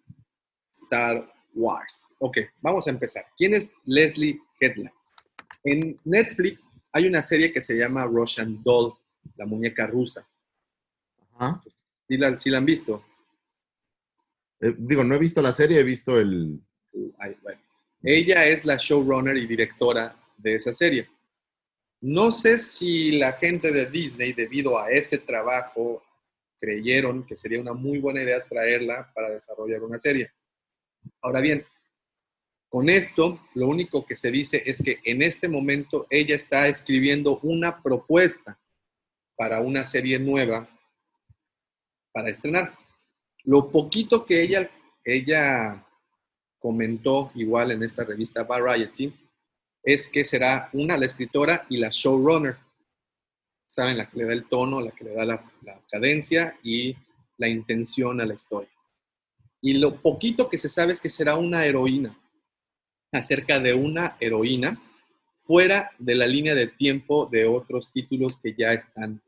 Star 0.71 1.33
Wars. 1.55 2.07
Ok, 2.19 2.39
vamos 2.61 2.87
a 2.87 2.91
empezar. 2.91 3.27
¿Quién 3.37 3.55
es 3.55 3.75
Leslie 3.85 4.41
Headland? 4.61 4.95
En 5.65 5.99
Netflix 6.05 6.69
hay 6.93 7.07
una 7.07 7.23
serie 7.23 7.53
que 7.53 7.63
se 7.63 7.75
llama 7.75 8.05
Russian 8.05 8.63
Doll, 8.63 8.95
la 9.37 9.47
muñeca 9.47 9.87
rusa. 9.87 10.29
Ajá. 11.35 11.63
¿Sí 12.09 12.17
la, 12.19 12.37
sí 12.37 12.51
la 12.51 12.59
han 12.59 12.67
visto? 12.67 13.05
Eh, 14.61 14.75
digo, 14.79 15.03
no 15.03 15.15
he 15.15 15.19
visto 15.19 15.41
la 15.41 15.53
serie, 15.53 15.81
he 15.81 15.85
visto 15.85 16.19
el... 16.19 16.61
Ay, 17.19 17.37
bueno. 17.43 17.61
Ella 18.03 18.47
es 18.47 18.65
la 18.65 18.77
showrunner 18.77 19.37
y 19.37 19.47
directora 19.47 20.17
de 20.37 20.57
esa 20.57 20.73
serie. 20.73 21.09
No 22.03 22.33
sé 22.33 22.59
si 22.59 23.13
la 23.13 23.35
gente 23.35 23.71
de 23.71 23.87
Disney, 23.87 24.33
debido 24.33 24.77
a 24.77 24.91
ese 24.91 25.19
trabajo, 25.19 26.03
creyeron 26.59 27.25
que 27.25 27.37
sería 27.37 27.61
una 27.61 27.75
muy 27.75 28.01
buena 28.01 28.21
idea 28.21 28.45
traerla 28.45 29.13
para 29.15 29.31
desarrollar 29.31 29.81
una 29.85 30.01
serie. 30.01 30.33
Ahora 31.21 31.41
bien, 31.41 31.65
con 32.69 32.91
esto, 32.91 33.39
lo 33.55 33.69
único 33.69 34.05
que 34.05 34.17
se 34.17 34.33
dice 34.33 34.65
es 34.67 34.83
que 34.83 34.99
en 35.05 35.23
este 35.23 35.49
momento 35.49 36.09
ella 36.11 36.35
está 36.35 36.67
escribiendo 36.67 37.39
una 37.45 37.81
propuesta 37.81 38.59
para 39.37 39.61
una 39.61 39.85
serie 39.85 40.19
nueva 40.19 40.69
para 42.11 42.31
estrenar. 42.31 42.77
Lo 43.45 43.71
poquito 43.71 44.27
que 44.27 44.43
ella, 44.43 44.69
ella 45.05 45.87
comentó 46.59 47.31
igual 47.37 47.71
en 47.71 47.85
esta 47.85 48.03
revista 48.03 48.43
Variety 48.43 49.15
es 49.83 50.09
que 50.09 50.25
será 50.25 50.69
una 50.73 50.97
la 50.97 51.07
escritora 51.07 51.67
y 51.69 51.79
la 51.79 51.89
showrunner. 51.91 52.57
Saben, 53.67 53.97
la 53.97 54.09
que 54.09 54.19
le 54.19 54.25
da 54.27 54.33
el 54.33 54.49
tono, 54.49 54.81
la 54.81 54.91
que 54.91 55.05
le 55.05 55.15
da 55.15 55.25
la, 55.25 55.45
cadencia 55.91 56.59
y 56.63 56.95
la 57.39 57.49
intención 57.49 58.21
a 58.21 58.27
la 58.27 58.35
historia. 58.35 58.71
Y 59.61 59.75
lo 59.75 60.01
poquito 60.01 60.49
que 60.51 60.59
se 60.59 60.69
sabe 60.69 60.93
es 60.93 61.01
que 61.01 61.11
será 61.11 61.37
una 61.37 61.65
heroína, 61.65 62.19
acerca 63.13 63.61
de 63.61 63.75
una 63.75 64.17
heroína 64.21 64.81
fuera 65.41 65.91
de 65.99 66.15
la 66.15 66.27
línea 66.27 66.55
de 66.55 66.69
tiempo 66.69 67.27
de 67.27 67.47
otros 67.47 67.93
títulos 67.93 68.39
que 68.39 68.55
ya 68.55 68.73
están 68.73 69.23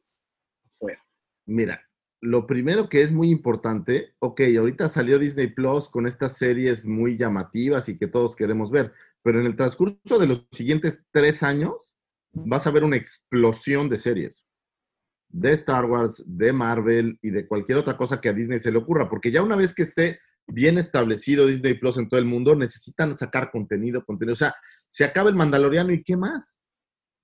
fuera. 0.79 1.03
Mira, 1.47 1.83
lo 2.21 2.47
primero 2.47 2.89
que 2.89 3.03
es 3.03 3.13
muy 3.13 3.31
importante, 3.31 4.15
ok, 4.19 4.41
ahorita 4.59 4.89
salió 4.89 5.19
Disney 5.19 5.49
Plus 5.49 5.89
con 5.89 6.07
estas 6.07 6.37
series 6.37 6.87
muy 6.87 7.17
llamativas 7.17 7.89
y 7.89 7.99
que 7.99 8.07
todos 8.07 8.37
queremos 8.37 8.71
ver, 8.71 8.93
pero 9.25 9.41
en 9.41 9.47
el 9.47 9.57
transcurso 9.57 10.19
de 10.19 10.27
los 10.27 10.47
siguientes 10.53 11.03
tres 11.11 11.43
años 11.43 11.97
vas 12.33 12.67
a 12.67 12.71
ver 12.71 12.85
una 12.85 12.97
explosión 12.97 13.89
de 13.89 13.97
series 13.97 14.47
de 15.29 15.51
Star 15.53 15.87
Wars, 15.87 16.23
de 16.27 16.53
Marvel 16.53 17.19
y 17.21 17.31
de 17.31 17.49
cualquier 17.49 17.79
otra 17.79 17.97
cosa 17.97 18.21
que 18.21 18.29
a 18.29 18.33
Disney 18.33 18.61
se 18.61 18.71
le 18.71 18.79
ocurra, 18.79 19.09
porque 19.09 19.33
ya 19.33 19.43
una 19.43 19.57
vez 19.57 19.75
que 19.75 19.83
esté 19.83 20.21
bien 20.47 20.79
establecido 20.79 21.47
Disney 21.47 21.75
Plus 21.75 21.97
en 21.97 22.09
todo 22.09 22.21
el 22.21 22.27
mundo, 22.27 22.55
necesitan 22.55 23.17
sacar 23.17 23.51
contenido, 23.51 24.05
contenido. 24.05 24.35
O 24.35 24.37
sea, 24.37 24.55
se 24.89 25.05
acaba 25.05 25.31
el 25.31 25.35
Mandaloriano 25.35 25.93
y 25.93 26.05
¿qué 26.05 26.17
más? 26.17 26.61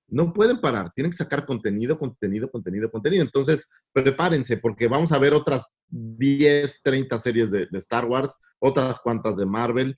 No 0.09 0.33
pueden 0.33 0.59
parar, 0.59 0.91
tienen 0.93 1.11
que 1.11 1.17
sacar 1.17 1.45
contenido, 1.45 1.97
contenido, 1.97 2.51
contenido, 2.51 2.91
contenido. 2.91 3.23
Entonces, 3.23 3.69
prepárense 3.93 4.57
porque 4.57 4.87
vamos 4.89 5.13
a 5.13 5.19
ver 5.19 5.33
otras 5.33 5.65
10, 5.87 6.81
30 6.83 7.19
series 7.19 7.49
de, 7.49 7.67
de 7.71 7.77
Star 7.77 8.05
Wars, 8.05 8.35
otras 8.59 8.99
cuantas 8.99 9.37
de 9.37 9.45
Marvel 9.45 9.95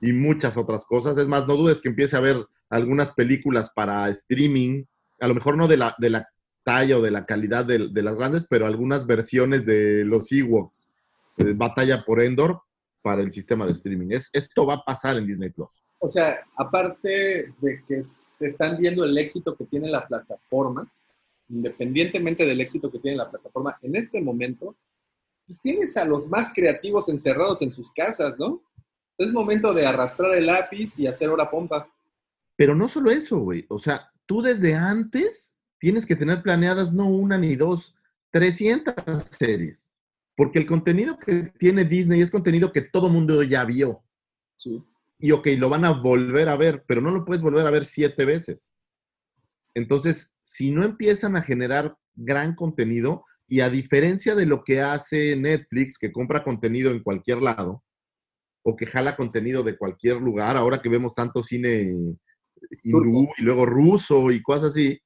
y 0.00 0.12
muchas 0.12 0.56
otras 0.56 0.84
cosas. 0.84 1.16
Es 1.18 1.28
más, 1.28 1.46
no 1.46 1.56
dudes 1.56 1.80
que 1.80 1.88
empiece 1.88 2.16
a 2.16 2.20
ver 2.20 2.46
algunas 2.70 3.12
películas 3.12 3.70
para 3.74 4.08
streaming, 4.10 4.84
a 5.20 5.28
lo 5.28 5.34
mejor 5.34 5.56
no 5.56 5.68
de 5.68 5.76
la, 5.76 5.94
de 5.98 6.10
la 6.10 6.28
talla 6.64 6.98
o 6.98 7.02
de 7.02 7.10
la 7.10 7.24
calidad 7.24 7.64
de, 7.64 8.02
las 8.02 8.16
grandes, 8.16 8.46
pero 8.48 8.66
algunas 8.66 9.06
versiones 9.06 9.64
de 9.64 10.04
los 10.04 10.30
Ewoks, 10.32 10.90
Batalla 11.56 12.04
por 12.04 12.20
Endor, 12.20 12.60
para 13.02 13.22
el 13.22 13.32
sistema 13.32 13.64
de 13.64 13.72
streaming. 13.72 14.08
Es, 14.10 14.28
esto 14.32 14.66
va 14.66 14.74
a 14.74 14.84
pasar 14.84 15.16
en 15.16 15.26
Disney 15.26 15.50
Plus. 15.50 15.70
O 16.00 16.08
sea, 16.08 16.40
aparte 16.56 17.54
de 17.60 17.82
que 17.88 18.02
se 18.02 18.48
están 18.48 18.76
viendo 18.76 19.04
el 19.04 19.16
éxito 19.16 19.56
que 19.56 19.64
tiene 19.64 19.90
la 19.90 20.06
plataforma, 20.06 20.90
independientemente 21.48 22.44
del 22.44 22.60
éxito 22.60 22.90
que 22.90 22.98
tiene 22.98 23.16
la 23.16 23.30
plataforma, 23.30 23.78
en 23.82 23.96
este 23.96 24.20
momento, 24.20 24.76
pues 25.46 25.60
tienes 25.62 25.96
a 25.96 26.04
los 26.04 26.28
más 26.28 26.52
creativos 26.54 27.08
encerrados 27.08 27.62
en 27.62 27.70
sus 27.70 27.90
casas, 27.92 28.38
¿no? 28.38 28.60
Es 29.18 29.32
momento 29.32 29.74
de 29.74 29.86
arrastrar 29.86 30.34
el 30.34 30.46
lápiz 30.46 30.98
y 30.98 31.06
hacer 31.06 31.28
hora 31.28 31.50
pompa. 31.50 31.92
Pero 32.56 32.74
no 32.74 32.88
solo 32.88 33.10
eso, 33.10 33.40
güey. 33.40 33.66
O 33.68 33.78
sea, 33.78 34.10
tú 34.26 34.40
desde 34.40 34.74
antes 34.74 35.56
tienes 35.78 36.06
que 36.06 36.16
tener 36.16 36.42
planeadas 36.42 36.92
no 36.92 37.08
una 37.08 37.36
ni 37.36 37.56
dos, 37.56 37.94
300 38.30 38.94
series. 39.38 39.90
Porque 40.36 40.60
el 40.60 40.66
contenido 40.66 41.18
que 41.18 41.52
tiene 41.58 41.84
Disney 41.84 42.20
es 42.20 42.30
contenido 42.30 42.72
que 42.72 42.82
todo 42.82 43.08
mundo 43.08 43.42
ya 43.42 43.64
vio. 43.64 44.04
Sí. 44.56 44.82
Y 45.18 45.32
ok, 45.32 45.48
lo 45.58 45.68
van 45.68 45.84
a 45.84 45.90
volver 45.90 46.48
a 46.48 46.56
ver, 46.56 46.84
pero 46.86 47.00
no 47.00 47.10
lo 47.10 47.24
puedes 47.24 47.42
volver 47.42 47.66
a 47.66 47.72
ver 47.72 47.84
siete 47.84 48.24
veces. 48.24 48.72
Entonces, 49.74 50.32
si 50.40 50.70
no 50.70 50.84
empiezan 50.84 51.36
a 51.36 51.42
generar 51.42 51.96
gran 52.14 52.54
contenido, 52.54 53.24
y 53.48 53.60
a 53.60 53.70
diferencia 53.70 54.34
de 54.34 54.46
lo 54.46 54.62
que 54.62 54.82
hace 54.82 55.34
Netflix, 55.34 55.98
que 55.98 56.12
compra 56.12 56.44
contenido 56.44 56.90
en 56.90 57.02
cualquier 57.02 57.40
lado, 57.40 57.82
o 58.68 58.76
que 58.76 58.84
jala 58.84 59.16
contenido 59.16 59.62
de 59.62 59.78
cualquier 59.78 60.16
lugar, 60.16 60.54
ahora 60.58 60.82
que 60.82 60.90
vemos 60.90 61.14
tanto 61.14 61.42
cine 61.42 61.90
hindú 62.82 63.28
y 63.38 63.42
luego 63.42 63.64
ruso 63.64 64.30
y 64.30 64.42
cosas 64.42 64.72
así, 64.72 65.00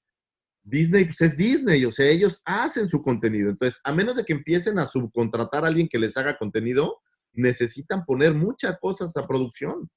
Disney 0.65 1.05
pues 1.05 1.21
es 1.21 1.37
Disney, 1.37 1.85
o 1.85 1.93
sea, 1.93 2.09
ellos 2.09 2.43
hacen 2.45 2.89
su 2.89 3.01
contenido. 3.01 3.51
Entonces, 3.51 3.81
a 3.85 3.93
menos 3.93 4.17
de 4.17 4.25
que 4.25 4.33
empiecen 4.33 4.81
a 4.81 4.87
subcontratar 4.87 5.65
a 5.65 5.69
alguien 5.69 5.89
que 5.89 6.01
les 6.01 6.17
haga 6.17 6.39
contenido, 6.39 7.01
necesitan 7.35 8.05
poner 8.05 8.35
muchas 8.35 8.79
cosas 8.81 9.17
a 9.17 9.29
producción. 9.29 9.89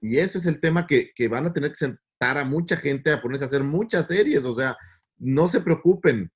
Y 0.00 0.18
ese 0.18 0.38
es 0.38 0.46
el 0.46 0.60
tema 0.60 0.88
que, 0.88 1.12
que 1.14 1.28
van 1.28 1.46
a 1.46 1.52
tener 1.52 1.70
que 1.70 1.76
sentar 1.76 2.38
a 2.38 2.44
mucha 2.44 2.76
gente 2.76 3.12
a 3.12 3.22
ponerse 3.22 3.44
a 3.44 3.46
hacer 3.46 3.62
muchas 3.62 4.08
series. 4.08 4.44
O 4.44 4.56
sea, 4.56 4.76
no 5.16 5.46
se 5.46 5.60
preocupen. 5.60 6.28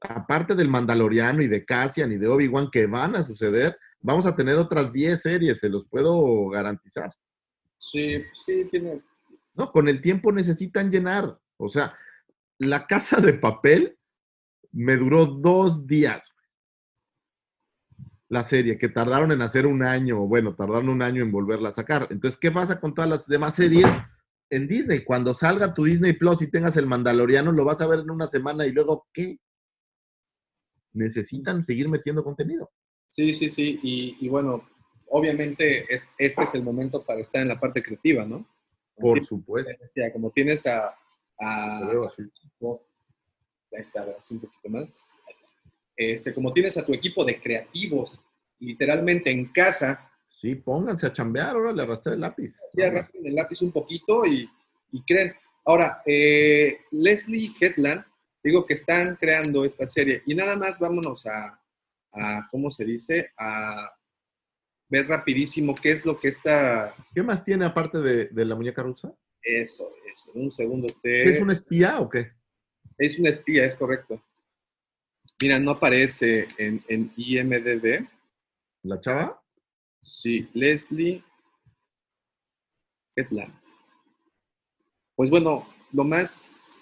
Aparte 0.00 0.54
del 0.54 0.68
Mandaloriano 0.68 1.42
y 1.42 1.48
de 1.48 1.64
Cassian 1.64 2.12
y 2.12 2.18
de 2.18 2.28
Obi-Wan 2.28 2.70
que 2.70 2.86
van 2.86 3.16
a 3.16 3.24
suceder, 3.24 3.76
vamos 4.00 4.26
a 4.26 4.36
tener 4.36 4.56
otras 4.56 4.92
10 4.92 5.20
series, 5.20 5.58
se 5.58 5.68
los 5.68 5.86
puedo 5.86 6.48
garantizar. 6.48 7.10
Sí, 7.76 8.24
sí, 8.34 8.66
tiene. 8.70 9.02
No, 9.54 9.72
con 9.72 9.88
el 9.88 10.00
tiempo 10.00 10.32
necesitan 10.32 10.90
llenar. 10.90 11.38
O 11.56 11.68
sea, 11.68 11.94
la 12.58 12.86
casa 12.86 13.20
de 13.20 13.34
papel 13.34 13.98
me 14.72 14.96
duró 14.96 15.26
dos 15.26 15.86
días. 15.86 16.34
La 18.28 18.44
serie, 18.44 18.78
que 18.78 18.88
tardaron 18.88 19.32
en 19.32 19.42
hacer 19.42 19.66
un 19.66 19.82
año, 19.82 20.20
bueno, 20.20 20.54
tardaron 20.54 20.88
un 20.88 21.02
año 21.02 21.22
en 21.22 21.32
volverla 21.32 21.70
a 21.70 21.72
sacar. 21.72 22.06
Entonces, 22.10 22.38
¿qué 22.38 22.50
pasa 22.52 22.78
con 22.78 22.94
todas 22.94 23.10
las 23.10 23.26
demás 23.26 23.56
series 23.56 23.86
en 24.50 24.68
Disney? 24.68 25.02
Cuando 25.02 25.34
salga 25.34 25.74
tu 25.74 25.84
Disney 25.84 26.12
Plus 26.12 26.42
y 26.42 26.50
tengas 26.50 26.76
el 26.76 26.86
Mandaloriano, 26.86 27.50
lo 27.50 27.64
vas 27.64 27.80
a 27.80 27.88
ver 27.88 28.00
en 28.00 28.10
una 28.10 28.28
semana 28.28 28.66
y 28.66 28.72
luego, 28.72 29.08
¿qué? 29.12 29.40
Necesitan 30.92 31.64
seguir 31.64 31.88
metiendo 31.88 32.22
contenido. 32.22 32.70
Sí, 33.10 33.34
sí, 33.34 33.50
sí. 33.50 33.78
Y, 33.82 34.16
y 34.24 34.28
bueno, 34.28 34.66
obviamente 35.08 35.92
es, 35.92 36.08
este 36.16 36.42
es 36.44 36.54
el 36.54 36.62
momento 36.62 37.04
para 37.04 37.20
estar 37.20 37.42
en 37.42 37.48
la 37.48 37.60
parte 37.60 37.82
creativa, 37.82 38.24
¿no? 38.24 38.46
Por 38.96 39.22
supuesto. 39.24 39.72
decía, 39.80 40.12
como 40.12 40.30
tienes 40.30 40.66
a. 40.66 40.94
a 41.38 41.88
veo 41.90 42.06
así. 42.06 42.22
equipo- 42.22 42.82
ahí 43.72 43.82
está, 43.82 44.06
así 44.18 44.34
un 44.34 44.40
poquito 44.40 44.68
más. 44.68 45.14
Ahí 45.26 45.32
está. 45.32 45.46
Este, 45.96 46.32
como 46.34 46.52
tienes 46.52 46.76
a 46.78 46.86
tu 46.86 46.94
equipo 46.94 47.24
de 47.24 47.40
creativos 47.40 48.18
literalmente 48.58 49.30
en 49.30 49.46
casa, 49.52 50.06
Sí, 50.28 50.54
pónganse 50.54 51.06
a 51.06 51.12
chambear, 51.12 51.50
ahora 51.56 51.72
le 51.72 51.82
arrastré 51.82 52.14
el 52.14 52.20
lápiz. 52.20 52.56
sí 52.72 52.82
arrastren 52.82 53.26
el 53.26 53.34
lápiz 53.34 53.60
un 53.62 53.72
poquito 53.72 54.24
y, 54.24 54.48
y 54.92 55.02
creen. 55.02 55.34
Ahora, 55.66 56.02
eh, 56.06 56.78
Leslie 56.92 57.52
Headland, 57.60 58.04
digo 58.42 58.64
que 58.64 58.74
están 58.74 59.16
creando 59.16 59.64
esta 59.64 59.86
serie 59.86 60.22
y 60.26 60.34
nada 60.34 60.56
más 60.56 60.78
vámonos 60.78 61.26
a, 61.26 61.59
a 62.12 62.48
¿cómo 62.50 62.70
se 62.70 62.84
dice? 62.84 63.32
A 63.38 63.90
ver 64.88 65.06
rapidísimo 65.06 65.74
qué 65.74 65.92
es 65.92 66.04
lo 66.04 66.18
que 66.18 66.28
está... 66.28 66.94
¿Qué 67.14 67.22
más 67.22 67.44
tiene 67.44 67.64
aparte 67.64 68.00
de, 68.00 68.26
de 68.26 68.44
la 68.44 68.56
muñeca 68.56 68.82
rusa? 68.82 69.14
Eso, 69.42 69.92
eso. 70.12 70.32
Un 70.34 70.50
segundo. 70.50 70.86
Te... 71.02 71.22
¿Es 71.22 71.40
un 71.40 71.50
espía 71.50 72.00
o 72.00 72.08
qué? 72.08 72.32
Es 72.98 73.18
una 73.18 73.30
espía, 73.30 73.64
es 73.64 73.76
correcto. 73.76 74.22
Mira, 75.40 75.58
no 75.58 75.70
aparece 75.70 76.46
en, 76.58 76.84
en 76.88 77.12
IMDB. 77.16 78.06
¿La 78.82 79.00
chava? 79.00 79.42
Sí, 80.02 80.50
Leslie 80.54 81.22
Hetland. 83.16 83.54
Pues 85.14 85.30
bueno, 85.30 85.66
lo 85.92 86.04
más, 86.04 86.80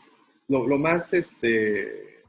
lo, 0.48 0.66
lo 0.66 0.78
más, 0.78 1.12
este... 1.12 2.22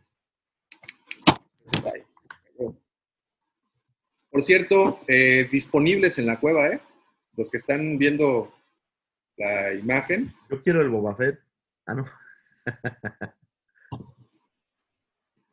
Por 4.29 4.43
cierto, 4.43 5.01
eh, 5.07 5.47
disponibles 5.51 6.19
en 6.19 6.27
la 6.27 6.39
cueva, 6.39 6.67
¿eh? 6.69 6.79
Los 7.35 7.49
que 7.49 7.57
están 7.57 7.97
viendo 7.97 8.53
la 9.37 9.73
imagen. 9.73 10.33
Yo 10.49 10.61
quiero 10.61 10.81
el 10.81 10.89
Boba 10.89 11.15
Fett. 11.15 11.39
Ah, 11.85 11.95
no. 11.95 12.05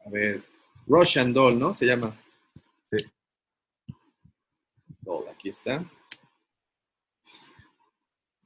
A 0.05 0.11
ver, 0.11 0.43
Russian 0.87 1.33
Doll, 1.33 1.59
¿no? 1.59 1.75
Se 1.75 1.87
llama. 1.87 2.17
Sí. 2.91 2.99
Doll, 5.01 5.29
aquí 5.29 5.49
está. 5.49 5.85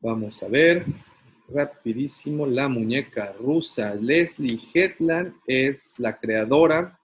Vamos 0.01 0.43
a 0.43 0.48
ver. 0.48 0.86
Rapidísimo, 1.48 2.47
la 2.47 2.69
muñeca 2.69 3.32
rusa. 3.32 3.94
Leslie 3.94 4.59
Hetland 4.73 5.35
es 5.47 5.98
la 5.98 6.19
creadora. 6.19 6.98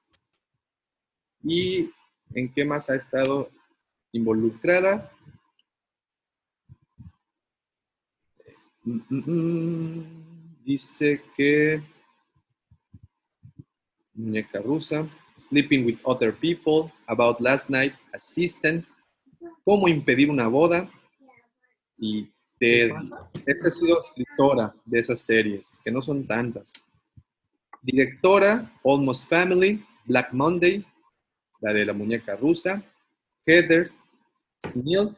¿Y 1.42 1.90
en 2.34 2.52
qué 2.52 2.64
más 2.64 2.88
ha 2.90 2.96
estado 2.96 3.50
involucrada? 4.12 5.10
Mm, 8.84 9.00
mm, 9.08 9.24
mm. 9.26 10.64
Dice 10.64 11.22
que 11.36 11.82
muñeca 14.14 14.60
rusa, 14.60 15.08
Sleeping 15.38 15.84
with 15.84 15.98
Other 16.02 16.34
People, 16.34 16.92
About 17.06 17.40
Last 17.40 17.70
Night, 17.70 17.94
Assistance, 18.12 18.94
Cómo 19.64 19.88
impedir 19.88 20.30
una 20.30 20.48
boda 20.48 20.88
y 21.98 22.28
Ted. 22.58 22.90
Esta 23.44 23.68
ha 23.68 23.70
sido 23.70 24.00
escritora 24.00 24.74
de 24.84 25.00
esas 25.00 25.20
series, 25.20 25.80
que 25.84 25.90
no 25.90 26.00
son 26.00 26.26
tantas. 26.26 26.72
Directora, 27.82 28.72
Almost 28.84 29.28
Family, 29.28 29.84
Black 30.04 30.32
Monday, 30.32 30.84
la 31.60 31.72
de 31.72 31.84
la 31.84 31.92
muñeca 31.92 32.36
rusa, 32.36 32.82
Heathers, 33.46 34.04
Smilf, 34.64 35.16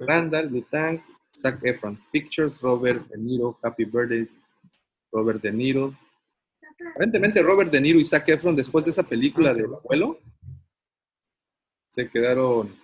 Randall, 0.00 0.50
Lutang, 0.50 1.02
Zac 1.34 1.60
Efron, 1.64 1.98
Pictures, 2.12 2.60
Robert 2.60 3.06
De 3.08 3.18
Niro, 3.18 3.58
Happy 3.62 3.84
Birthday, 3.84 4.26
Robert 5.12 5.42
De 5.42 5.52
Niro. 5.52 5.96
Aparentemente 6.94 7.42
Robert 7.42 7.70
De 7.70 7.80
Niro 7.80 7.98
y 7.98 8.04
Zac 8.04 8.28
Efron 8.28 8.54
después 8.54 8.84
de 8.84 8.92
esa 8.92 9.02
película 9.02 9.52
del 9.52 9.74
abuelo 9.74 10.20
se 11.90 12.08
quedaron 12.08 12.76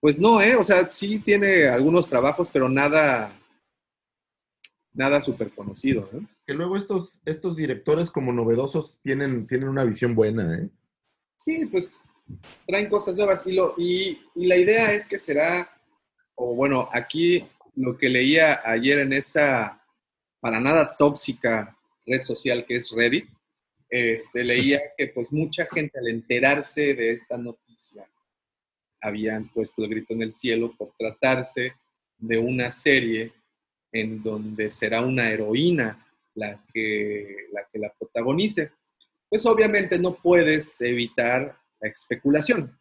pues 0.00 0.18
no, 0.18 0.40
¿eh? 0.40 0.56
O 0.56 0.64
sea, 0.64 0.90
sí 0.90 1.18
tiene 1.18 1.68
algunos 1.68 2.08
trabajos, 2.08 2.48
pero 2.50 2.68
nada, 2.68 3.38
nada 4.92 5.22
súper 5.22 5.50
conocido. 5.52 6.10
Que 6.46 6.54
luego 6.54 6.76
estos, 6.76 7.20
estos 7.24 7.56
directores 7.56 8.10
como 8.10 8.32
novedosos 8.32 8.98
tienen, 9.02 9.46
tienen 9.46 9.68
una 9.68 9.84
visión 9.84 10.14
buena, 10.14 10.58
¿eh? 10.58 10.68
Sí, 11.38 11.66
pues 11.66 12.00
traen 12.66 12.88
cosas 12.88 13.16
nuevas. 13.16 13.46
Y, 13.46 13.52
lo, 13.52 13.74
y, 13.78 14.20
y 14.34 14.46
la 14.46 14.56
idea 14.56 14.92
es 14.92 15.08
que 15.08 15.18
será, 15.18 15.70
o 16.34 16.54
bueno, 16.54 16.88
aquí 16.92 17.46
lo 17.76 17.96
que 17.96 18.08
leía 18.08 18.60
ayer 18.64 18.98
en 18.98 19.12
esa 19.12 19.80
para 20.40 20.58
nada 20.58 20.96
tóxica 20.96 21.76
red 22.06 22.22
social 22.22 22.64
que 22.66 22.76
es 22.76 22.90
Reddit, 22.90 23.28
este, 23.88 24.44
leía 24.44 24.80
que 24.98 25.08
pues 25.08 25.32
mucha 25.32 25.66
gente 25.66 25.98
al 25.98 26.08
enterarse 26.08 26.94
de 26.94 27.10
esta 27.10 27.36
noticia 27.38 28.04
habían 29.00 29.48
puesto 29.50 29.82
el 29.82 29.90
grito 29.90 30.14
en 30.14 30.22
el 30.22 30.32
cielo 30.32 30.74
por 30.76 30.92
tratarse 30.98 31.74
de 32.18 32.38
una 32.38 32.70
serie 32.70 33.32
en 33.92 34.22
donde 34.22 34.70
será 34.70 35.00
una 35.00 35.30
heroína 35.30 36.06
la 36.34 36.64
que 36.72 37.48
la, 37.52 37.66
que 37.72 37.78
la 37.78 37.92
protagonice. 37.98 38.72
Pues 39.28 39.44
obviamente 39.46 39.98
no 39.98 40.14
puedes 40.14 40.80
evitar 40.80 41.58
la 41.80 41.88
especulación. 41.88 42.78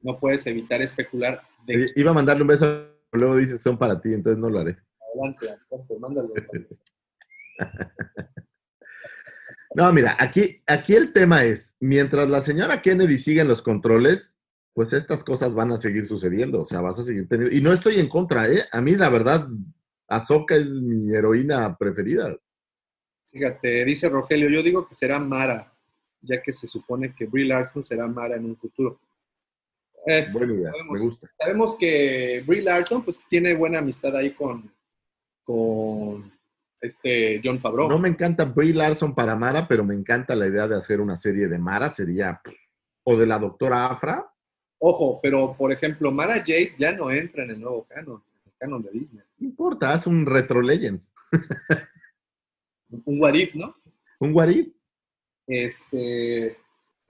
No 0.00 0.18
puedes 0.18 0.46
evitar 0.46 0.82
especular 0.82 1.42
de 1.66 1.90
Iba 1.96 2.10
a 2.10 2.14
mandarle 2.14 2.42
un 2.42 2.48
beso, 2.48 2.66
pero 3.10 3.24
luego 3.24 3.36
dices 3.36 3.56
que 3.56 3.62
son 3.62 3.78
para 3.78 4.00
ti, 4.00 4.12
entonces 4.12 4.38
no 4.38 4.50
lo 4.50 4.58
haré. 4.58 4.76
adelante, 5.14 5.48
adelante, 5.48 5.98
mándalo. 5.98 6.32
No, 9.74 9.92
mira, 9.92 10.16
aquí, 10.20 10.62
aquí 10.68 10.94
el 10.94 11.12
tema 11.12 11.42
es, 11.44 11.74
mientras 11.80 12.30
la 12.30 12.40
señora 12.40 12.80
Kennedy 12.80 13.18
siga 13.18 13.42
en 13.42 13.48
los 13.48 13.60
controles, 13.60 14.36
pues 14.74 14.92
estas 14.92 15.22
cosas 15.22 15.54
van 15.54 15.70
a 15.70 15.78
seguir 15.78 16.04
sucediendo, 16.04 16.62
o 16.62 16.66
sea, 16.66 16.80
vas 16.80 16.98
a 16.98 17.04
seguir 17.04 17.28
teniendo... 17.28 17.56
Y 17.56 17.60
no 17.60 17.72
estoy 17.72 18.00
en 18.00 18.08
contra, 18.08 18.48
¿eh? 18.48 18.64
A 18.72 18.80
mí, 18.80 18.96
la 18.96 19.08
verdad, 19.08 19.48
Ahsoka 20.08 20.56
es 20.56 20.68
mi 20.68 21.14
heroína 21.14 21.76
preferida. 21.78 22.36
Fíjate, 23.30 23.84
dice 23.84 24.08
Rogelio, 24.08 24.48
yo 24.50 24.62
digo 24.64 24.86
que 24.88 24.96
será 24.96 25.20
Mara, 25.20 25.72
ya 26.20 26.42
que 26.42 26.52
se 26.52 26.66
supone 26.66 27.14
que 27.14 27.26
Brie 27.26 27.46
Larson 27.46 27.84
será 27.84 28.08
Mara 28.08 28.36
en 28.36 28.46
un 28.46 28.56
futuro. 28.56 29.00
Eh, 30.06 30.26
Buena 30.32 30.52
idea, 30.52 30.66
me 30.66 30.72
sabemos, 30.72 31.02
gusta. 31.02 31.30
sabemos 31.38 31.76
que 31.76 32.44
Brie 32.46 32.62
Larson 32.62 33.04
pues 33.04 33.22
tiene 33.28 33.54
buena 33.54 33.78
amistad 33.78 34.14
ahí 34.16 34.34
con, 34.34 34.70
con 35.44 36.32
este 36.80 37.40
John 37.42 37.60
Favreau. 37.60 37.88
No 37.88 37.98
me 37.98 38.08
encanta 38.08 38.44
Brie 38.44 38.74
Larson 38.74 39.14
para 39.14 39.36
Mara, 39.36 39.68
pero 39.68 39.84
me 39.84 39.94
encanta 39.94 40.34
la 40.34 40.48
idea 40.48 40.66
de 40.66 40.76
hacer 40.76 41.00
una 41.00 41.16
serie 41.16 41.46
de 41.46 41.58
Mara, 41.58 41.90
sería... 41.90 42.40
O 43.06 43.18
de 43.18 43.26
la 43.26 43.38
doctora 43.38 43.86
Afra, 43.86 44.33
Ojo, 44.86 45.18
pero 45.22 45.56
por 45.56 45.72
ejemplo, 45.72 46.12
Mara 46.12 46.34
Jade 46.34 46.74
ya 46.78 46.92
no 46.92 47.10
entra 47.10 47.44
en 47.44 47.52
el 47.52 47.60
nuevo 47.60 47.86
canon, 47.88 48.22
en 48.36 48.42
el 48.44 48.58
canon 48.58 48.82
de 48.82 48.90
Disney. 48.90 49.22
no 49.38 49.48
importa, 49.48 49.92
haz 49.94 50.06
un 50.06 50.26
Retro 50.26 50.60
Legends, 50.60 51.10
Un 53.06 53.18
what 53.18 53.32
if, 53.32 53.54
¿no? 53.54 53.74
un 54.20 54.34
What 54.34 54.48
If. 54.48 54.68
Este, 55.46 56.58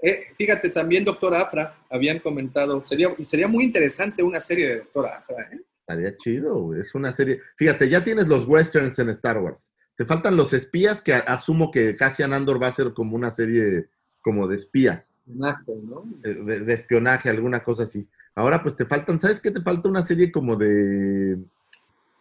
eh, 0.00 0.26
fíjate, 0.38 0.70
también 0.70 1.04
Doctor 1.04 1.34
Afra 1.34 1.76
habían 1.90 2.20
comentado, 2.20 2.84
sería, 2.84 3.12
y 3.18 3.24
sería 3.24 3.48
muy 3.48 3.64
interesante 3.64 4.22
una 4.22 4.40
serie 4.40 4.68
de 4.68 4.76
Doctor 4.76 5.06
Afra, 5.06 5.42
¿eh? 5.50 5.60
Estaría 5.74 6.16
chido, 6.16 6.76
es 6.76 6.94
una 6.94 7.12
serie. 7.12 7.40
Fíjate, 7.56 7.88
ya 7.88 8.04
tienes 8.04 8.28
los 8.28 8.46
westerns 8.46 9.00
en 9.00 9.08
Star 9.10 9.38
Wars. 9.38 9.72
Te 9.96 10.04
faltan 10.04 10.36
los 10.36 10.52
espías, 10.52 11.02
que 11.02 11.12
asumo 11.12 11.72
que 11.72 11.96
Cassian 11.96 12.34
Andor 12.34 12.62
va 12.62 12.68
a 12.68 12.72
ser 12.72 12.92
como 12.94 13.16
una 13.16 13.32
serie 13.32 13.88
como 14.20 14.46
de 14.46 14.54
espías, 14.56 15.13
Eh, 15.26 16.34
de, 16.44 16.60
de 16.60 16.74
espionaje, 16.74 17.30
alguna 17.30 17.62
cosa 17.62 17.84
así. 17.84 18.06
Ahora 18.34 18.62
pues 18.62 18.76
te 18.76 18.84
faltan, 18.84 19.18
¿sabes 19.18 19.40
qué? 19.40 19.50
Te 19.50 19.62
falta 19.62 19.88
una 19.88 20.02
serie 20.02 20.30
como 20.30 20.56
de 20.56 21.38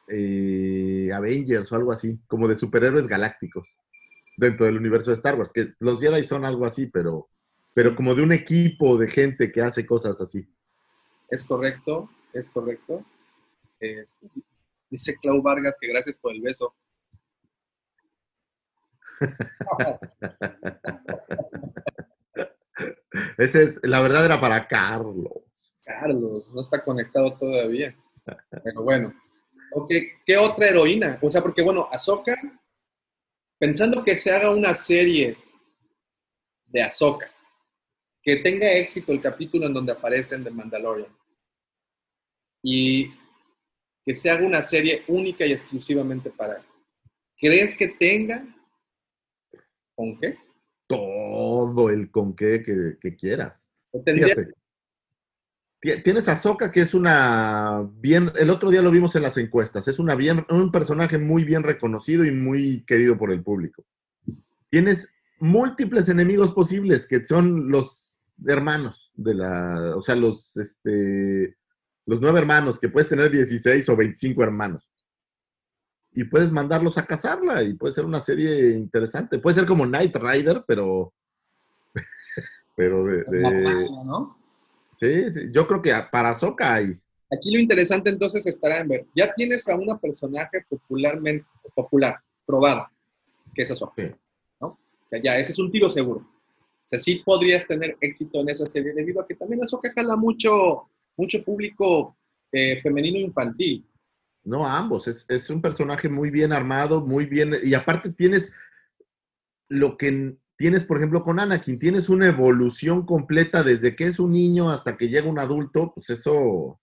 eh, 0.08 1.12
Avengers 1.14 1.72
o 1.72 1.76
algo 1.76 1.92
así, 1.92 2.20
como 2.28 2.48
de 2.48 2.56
superhéroes 2.56 3.08
galácticos 3.08 3.68
dentro 4.38 4.66
del 4.66 4.78
universo 4.78 5.10
de 5.12 5.16
Star 5.16 5.36
Wars, 5.36 5.52
que 5.54 5.74
los 5.80 6.00
Jedi 6.00 6.26
son 6.26 6.46
algo 6.46 6.66
así, 6.66 6.88
pero, 6.88 7.30
pero 7.74 7.96
como 7.96 8.16
de 8.16 8.24
un 8.24 8.32
equipo 8.32 8.98
de 8.98 9.08
gente 9.08 9.52
que 9.52 9.62
hace 9.62 9.86
cosas 9.86 10.20
así. 10.22 10.48
Es 11.30 11.44
correcto, 11.44 12.10
es 12.32 12.50
correcto. 12.50 13.06
Este, 13.80 14.28
dice 14.90 15.18
Clau 15.22 15.42
Vargas 15.42 15.78
que 15.80 15.88
gracias 15.88 16.18
por 16.18 16.34
el 16.34 16.42
beso. 16.42 16.74
Ese 23.38 23.64
es, 23.64 23.80
la 23.84 24.02
verdad 24.02 24.26
era 24.26 24.40
para 24.40 24.68
Carlos. 24.68 25.32
Carlos, 25.84 26.48
no 26.54 26.62
está 26.62 26.84
conectado 26.84 27.38
todavía. 27.38 27.96
Pero 28.64 28.84
bueno. 28.84 29.14
Ok, 29.76 29.92
¿qué 30.26 30.38
otra 30.38 30.68
heroína? 30.68 31.18
O 31.22 31.30
sea, 31.30 31.42
porque 31.42 31.64
bueno, 31.64 31.90
Ahsoka, 31.92 32.36
pensando 33.58 34.04
que 34.04 34.18
se 34.18 34.32
haga 34.32 34.54
una 34.54 34.74
serie 34.76 35.36
de 36.68 36.82
Ahsoka, 36.84 37.32
que 38.22 38.38
tenga 38.38 38.72
éxito 38.72 39.12
el 39.12 39.22
capítulo 39.22 39.66
en 39.66 39.74
donde 39.74 39.92
aparecen 39.92 40.44
de 40.44 40.52
Mandalorian, 40.52 41.12
y 42.62 43.12
que 44.06 44.14
se 44.14 44.30
haga 44.30 44.46
una 44.46 44.62
serie 44.62 45.04
única 45.08 45.46
y 45.46 45.54
exclusivamente 45.54 46.30
para 46.30 46.58
él. 46.58 46.64
¿Crees 47.38 47.76
que 47.76 47.88
tenga? 47.88 48.46
¿Con 49.96 50.20
qué? 50.20 50.38
Todo 50.88 51.23
el 51.90 52.12
con 52.12 52.36
qué 52.36 52.62
que, 52.64 52.98
que 53.00 53.16
quieras. 53.16 53.68
¿O 53.92 54.02
tendría- 54.02 54.28
Fíjate. 54.36 54.54
Ti- 55.80 56.02
Tienes 56.04 56.30
a 56.30 56.36
Soka, 56.38 56.72
que 56.72 56.82
es 56.82 56.94
una 56.94 57.88
bien, 58.00 58.32
el 58.38 58.50
otro 58.50 58.70
día 58.72 58.82
lo 58.82 58.92
vimos 58.92 59.16
en 59.16 59.24
las 59.24 59.38
encuestas, 59.38 59.88
es 59.88 60.00
una 60.00 60.16
bien, 60.16 60.46
un 60.50 60.72
personaje 60.72 61.18
muy 61.18 61.44
bien 61.44 61.64
reconocido 61.64 62.24
y 62.26 62.32
muy 62.32 62.84
querido 62.86 63.18
por 63.18 63.32
el 63.32 63.44
público. 63.44 63.86
Tienes 64.70 65.14
múltiples 65.40 66.08
enemigos 66.10 66.54
posibles, 66.54 67.06
que 67.06 67.24
son 67.26 67.70
los 67.70 68.24
hermanos 68.48 69.12
de 69.16 69.36
la, 69.36 69.94
o 69.96 70.02
sea, 70.02 70.16
los, 70.16 70.56
este, 70.58 71.58
los 72.06 72.22
nueve 72.22 72.40
hermanos, 72.40 72.80
que 72.80 72.90
puedes 72.90 73.10
tener 73.10 73.30
16 73.30 73.88
o 73.90 73.96
25 73.98 74.42
hermanos. 74.42 74.90
Y 76.14 76.24
puedes 76.26 76.52
mandarlos 76.52 76.98
a 76.98 77.06
cazarla 77.06 77.62
y 77.64 77.74
puede 77.74 77.94
ser 77.94 78.06
una 78.06 78.22
serie 78.22 78.70
interesante. 78.78 79.40
Puede 79.40 79.56
ser 79.56 79.66
como 79.66 79.84
Knight 79.86 80.16
Rider, 80.16 80.64
pero, 80.68 81.14
pero 82.76 83.04
de, 83.04 83.24
sí, 84.96 85.32
sí, 85.32 85.40
yo 85.52 85.68
creo 85.68 85.82
que 85.82 85.94
para 86.12 86.36
Soca 86.36 86.76
hay. 86.76 86.96
Aquí 87.32 87.52
lo 87.52 87.60
interesante 87.60 88.10
entonces 88.10 88.46
estará 88.46 88.80
en 88.80 88.88
ver, 88.88 89.06
ya 89.16 89.34
tienes 89.34 89.68
a 89.68 89.76
una 89.76 89.98
personaje 89.98 90.66
popularmente 90.70 91.46
popular, 91.76 92.20
probada, 92.46 92.92
que 93.54 93.64
es 93.64 93.72
Ahsoka, 93.72 93.94
Sí. 93.98 94.12
¿no? 94.62 94.68
O 94.68 95.08
sea, 95.08 95.22
ya, 95.24 95.38
ese 95.40 95.52
es 95.52 95.60
un 95.60 95.72
tiro 95.72 95.90
seguro. 95.90 96.20
O 96.20 96.88
sea, 96.88 97.00
sí 97.00 97.24
podrías 97.26 97.66
tener 97.66 97.98
éxito 98.02 98.42
en 98.42 98.50
esa 98.50 98.68
serie 98.68 98.94
debido 98.94 99.22
a 99.22 99.28
que 99.28 99.36
también 99.36 99.64
Ahsoka 99.64 99.92
jala 99.96 100.16
mucho, 100.16 100.90
mucho 101.18 101.44
público 101.44 102.16
eh, 102.52 102.76
femenino 102.78 103.18
infantil. 103.18 103.86
No, 104.44 104.66
ambos. 104.66 105.08
Es, 105.08 105.26
es 105.30 105.50
un 105.50 105.62
personaje 105.62 106.10
muy 106.10 106.30
bien 106.30 106.52
armado, 106.52 107.06
muy 107.06 107.26
bien. 107.26 107.54
Y 107.64 107.74
aparte 107.74 108.12
tienes 108.12 108.52
lo 109.70 109.98
que 109.98 110.38
tienes, 110.64 110.86
por 110.86 110.96
ejemplo, 110.96 111.24
con 111.24 111.42
Anakin. 111.42 111.78
Tienes 111.78 112.08
una 112.08 112.26
evolución 112.26 113.06
completa 113.06 113.64
desde 113.64 113.98
que 113.98 114.08
es 114.08 114.18
un 114.18 114.32
niño 114.32 114.72
hasta 114.72 114.96
que 114.96 115.10
llega 115.10 115.30
un 115.30 115.38
adulto. 115.38 115.92
Pues 115.94 116.10
eso 116.10 116.80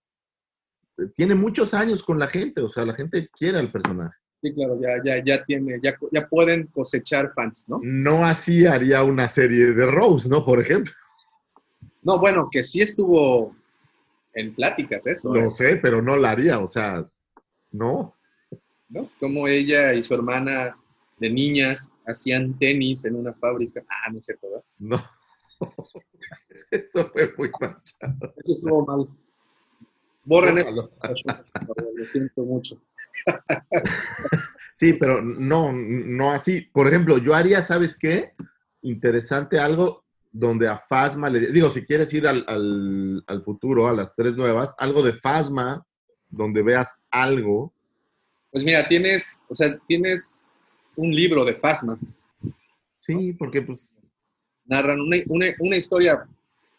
eh, 0.99 1.05
tiene 1.15 1.35
muchos 1.35 1.73
años 1.73 2.03
con 2.03 2.19
la 2.19 2.29
gente. 2.29 2.61
O 2.61 2.69
sea, 2.69 2.85
la 2.85 2.93
gente 2.93 3.31
quiere 3.35 3.57
al 3.57 3.73
personaje. 3.73 4.15
Sí, 4.43 4.53
claro, 4.53 4.79
ya, 4.79 5.03
ya, 5.03 5.25
ya 5.25 5.45
tiene, 5.47 5.81
ya, 5.83 5.97
ya 6.13 6.29
pueden 6.29 6.67
cosechar 6.67 7.33
fans, 7.35 7.65
¿no? 7.69 7.81
No 7.83 8.27
así 8.27 8.67
haría 8.67 9.03
una 9.03 9.29
serie 9.29 9.73
de 9.73 9.87
Rose, 9.87 10.29
¿no? 10.29 10.45
Por 10.45 10.61
ejemplo. 10.61 10.93
No, 12.03 12.19
bueno, 12.19 12.51
que 12.53 12.63
sí 12.63 12.83
estuvo 12.83 13.57
en 14.35 14.55
pláticas 14.55 15.07
eso, 15.07 15.35
Lo 15.35 15.47
¿eh? 15.47 15.51
sé, 15.53 15.77
pero 15.77 16.03
no 16.03 16.19
la 16.19 16.33
haría. 16.33 16.59
O 16.59 16.69
sea, 16.69 17.09
no. 17.73 18.15
¿no? 18.91 19.09
Como 19.19 19.49
ella 19.49 19.95
y 19.95 20.03
su 20.03 20.13
hermana 20.13 20.77
de 21.19 21.31
niñas 21.31 21.91
hacían 22.11 22.59
tenis 22.59 23.05
en 23.05 23.17
una 23.17 23.33
fábrica. 23.35 23.83
Ah, 23.89 24.11
no 24.13 24.19
es 24.19 24.27
cierto, 24.27 24.49
¿verdad? 24.49 24.65
No. 24.79 25.03
Eso 26.71 27.11
fue 27.11 27.33
muy 27.37 27.51
manchado. 27.61 28.35
Eso 28.37 28.53
estuvo 28.53 28.87
mal. 28.87 29.09
Borren 30.25 30.59
eso. 30.59 30.91
Lo 31.97 32.05
siento 32.05 32.45
mucho. 32.45 32.81
Sí, 34.75 34.93
pero 34.95 35.21
no, 35.23 35.73
no 35.73 36.31
así. 36.31 36.61
Por 36.61 36.87
ejemplo, 36.87 37.19
yo 37.19 37.35
haría, 37.35 37.63
¿sabes 37.63 37.97
qué? 37.99 38.33
Interesante 38.83 39.59
algo 39.59 40.05
donde 40.33 40.69
a 40.69 40.79
Fasma 40.89 41.29
le 41.29 41.41
digo, 41.41 41.71
si 41.71 41.85
quieres 41.85 42.13
ir 42.15 42.27
al, 42.29 42.45
al- 42.47 43.25
al 43.27 43.43
futuro, 43.43 43.89
a 43.89 43.95
las 43.95 44.15
tres 44.15 44.37
nuevas, 44.37 44.75
algo 44.79 45.03
de 45.03 45.15
Fasma, 45.15 45.85
donde 46.29 46.63
veas 46.63 46.97
algo. 47.11 47.73
Pues 48.53 48.63
mira, 48.65 48.87
tienes, 48.89 49.41
o 49.49 49.55
sea, 49.55 49.77
tienes 49.89 50.49
un 51.01 51.15
libro 51.15 51.45
de 51.45 51.55
Fasma. 51.55 51.99
Sí, 52.99 53.33
porque 53.33 53.63
pues, 53.63 54.01
Narran 54.67 55.01
una, 55.01 55.17
una- 55.27 55.55
una 55.59 55.77
historia, 55.77 56.25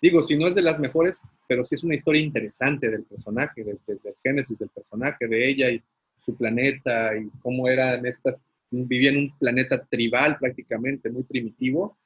digo, 0.01 0.21
si 0.23 0.37
no 0.37 0.47
es 0.47 0.55
de 0.55 0.61
las 0.61 0.79
mejores, 0.79 1.21
pero 1.47 1.63
sí 1.63 1.75
es 1.75 1.83
una 1.83 1.95
historia 1.95 2.21
interesante 2.21 2.89
del 2.89 3.03
personaje, 3.03 3.63
del, 3.63 3.79
del- 3.87 3.99
del 4.03 4.15
génesis 4.23 4.59
del 4.59 4.69
personaje, 4.69 5.27
de 5.27 5.49
ella 5.49 5.69
y 5.71 5.81
su 6.17 6.35
planeta 6.37 7.17
y 7.17 7.27
cómo 7.41 7.67
eran 7.67 8.05
estas, 8.05 8.43
vivía 8.69 9.09
en 9.09 9.17
un 9.17 9.37
planeta 9.39 9.83
tribal 9.85 10.37
prácticamente, 10.39 11.09
muy 11.09 11.23
primitivo, 11.23 11.97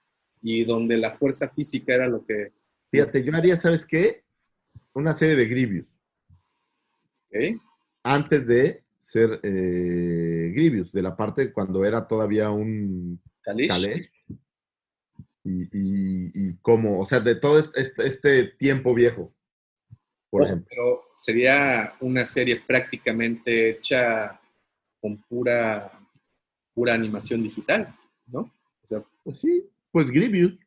y 0.42 0.64
donde 0.64 0.98
la 0.98 1.12
fuerza 1.18 1.50
física 1.50 1.94
era 1.96 2.08
lo 2.08 2.26
que, 2.26 2.52
fíjate, 2.92 3.24
yo 3.24 3.36
haría, 3.36 3.56
¿sabes 3.58 3.86
qué? 3.86 4.24
Una 4.94 5.12
serie 5.12 5.36
de 5.36 5.46
Grievous, 5.48 5.86
¿ok? 7.30 7.62
antes 8.04 8.48
de 8.48 8.84
ser 9.06 9.40
eh, 9.44 10.52
Grievous, 10.56 10.92
de 10.92 11.02
la 11.04 11.16
parte 11.16 11.52
cuando 11.54 11.86
era 11.86 12.08
todavía 12.08 12.50
un 12.50 13.22
Kalish. 13.44 14.12
Y, 15.44 15.62
y, 15.66 16.32
y 16.34 16.56
cómo, 16.62 17.00
o 17.00 17.06
sea, 17.06 17.20
de 17.20 17.36
todo 17.36 17.60
este, 17.60 17.80
este- 17.82 18.08
este 18.08 18.44
tiempo 18.58 18.96
viejo, 18.96 19.32
por 20.32 20.42
Ojo, 20.42 20.48
ejemplo. 20.50 20.68
Pero 20.70 21.02
sería 21.20 21.94
una 22.02 22.26
serie 22.26 22.62
prácticamente 22.66 23.70
hecha 23.70 24.42
con 25.00 25.18
pura, 25.30 25.92
pura 26.74 26.96
animación 26.96 27.44
digital, 27.44 27.96
¿no? 28.26 28.40
O 28.84 28.88
sea, 28.88 29.04
Pues 29.24 29.40
sí, 29.40 29.70
pues 29.92 30.10
Grievous. 30.10 30.58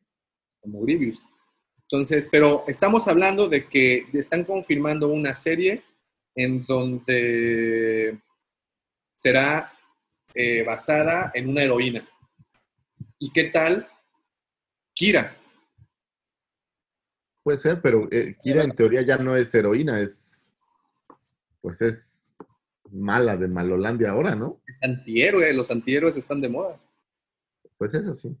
como 0.61 0.81
Grievous. 0.83 1.19
Entonces, 1.91 2.29
pero 2.31 2.63
estamos 2.67 3.05
hablando 3.09 3.49
de 3.49 3.67
que 3.67 4.05
están 4.13 4.45
confirmando 4.45 5.09
una 5.09 5.35
serie 5.35 5.83
en 6.35 6.63
donde 6.65 8.17
será 9.19 9.73
eh, 10.33 10.63
basada 10.63 11.29
en 11.33 11.49
una 11.49 11.63
heroína. 11.63 12.07
¿Y 13.17 13.33
qué 13.33 13.45
tal 13.45 13.85
Kira? 14.93 15.35
Puede 17.43 17.57
ser, 17.57 17.81
pero 17.81 18.07
eh, 18.11 18.37
Kira 18.41 18.63
en 18.63 18.71
teoría 18.71 19.01
ya 19.01 19.17
no 19.17 19.35
es 19.35 19.53
heroína, 19.53 19.99
es. 19.99 20.49
Pues 21.59 21.81
es 21.81 22.37
mala 22.89 23.35
de 23.35 23.49
Malolandia 23.49 24.11
ahora, 24.11 24.35
¿no? 24.35 24.61
Es 24.65 24.81
antihéroe, 24.81 25.53
los 25.53 25.69
antihéroes 25.69 26.15
están 26.15 26.39
de 26.39 26.47
moda. 26.47 26.79
Pues 27.77 27.93
eso 27.93 28.15
sí. 28.15 28.33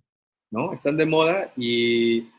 ¿no? 0.49 0.71
Están 0.71 0.95
de 0.95 1.05
moda 1.05 1.51
y 1.57 2.29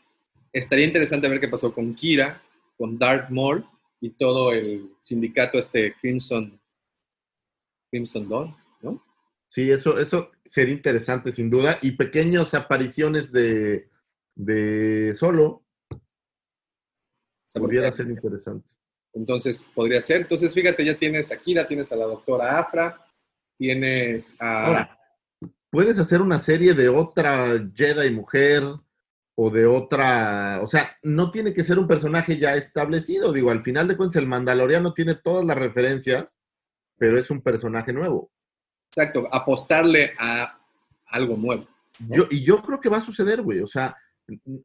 estaría 0.51 0.85
interesante 0.87 1.29
ver 1.29 1.39
qué 1.39 1.47
pasó 1.47 1.71
con 1.71 1.93
Kira, 1.93 2.41
con 2.75 2.97
Darth 2.97 3.29
Maul 3.29 3.63
y 3.99 4.09
todo 4.09 4.51
el 4.51 4.89
sindicato 4.99 5.59
este 5.59 5.93
Crimson, 6.01 6.59
Crimson 7.91 8.27
Dawn, 8.27 8.55
¿no? 8.81 9.05
Sí, 9.47 9.69
eso, 9.69 9.99
eso 9.99 10.31
sería 10.43 10.73
interesante 10.73 11.31
sin 11.31 11.49
duda. 11.49 11.77
Y 11.81 11.91
pequeñas 11.91 12.53
apariciones 12.53 13.31
de, 13.31 13.89
de 14.35 15.13
solo 15.15 15.65
pudiera 17.53 17.91
ser 17.91 18.09
interesante. 18.09 18.71
Entonces, 19.13 19.67
podría 19.75 20.01
ser. 20.01 20.21
Entonces, 20.21 20.53
fíjate, 20.53 20.85
ya 20.85 20.97
tienes 20.97 21.31
a 21.31 21.37
Kira, 21.37 21.67
tienes 21.67 21.91
a 21.91 21.97
la 21.97 22.05
doctora 22.05 22.57
Afra, 22.57 23.05
tienes 23.57 24.35
a... 24.39 24.65
Ahora, 24.65 24.99
puedes 25.69 25.99
hacer 25.99 26.21
una 26.21 26.39
serie 26.39 26.73
de 26.73 26.89
otra 26.89 27.59
Jedi 27.75 28.09
mujer 28.11 28.63
o 29.35 29.49
de 29.49 29.65
otra, 29.65 30.59
o 30.61 30.67
sea, 30.67 30.97
no 31.03 31.31
tiene 31.31 31.53
que 31.53 31.63
ser 31.63 31.79
un 31.79 31.87
personaje 31.87 32.37
ya 32.37 32.53
establecido, 32.55 33.31
digo, 33.31 33.49
al 33.49 33.61
final 33.61 33.87
de 33.87 33.95
cuentas 33.95 34.17
el 34.17 34.27
Mandaloriano 34.27 34.93
tiene 34.93 35.15
todas 35.15 35.45
las 35.45 35.57
referencias, 35.57 36.37
pero 37.01 37.17
es 37.17 37.31
un 37.31 37.41
personaje 37.41 37.91
nuevo. 37.91 38.31
Exacto, 38.91 39.27
apostarle 39.31 40.13
a 40.19 40.55
algo 41.07 41.35
nuevo. 41.35 41.67
Yo, 41.97 42.27
y 42.29 42.43
yo 42.43 42.61
creo 42.61 42.79
que 42.79 42.89
va 42.89 42.97
a 42.97 43.01
suceder, 43.01 43.41
güey, 43.41 43.59
o 43.59 43.65
sea, 43.65 43.97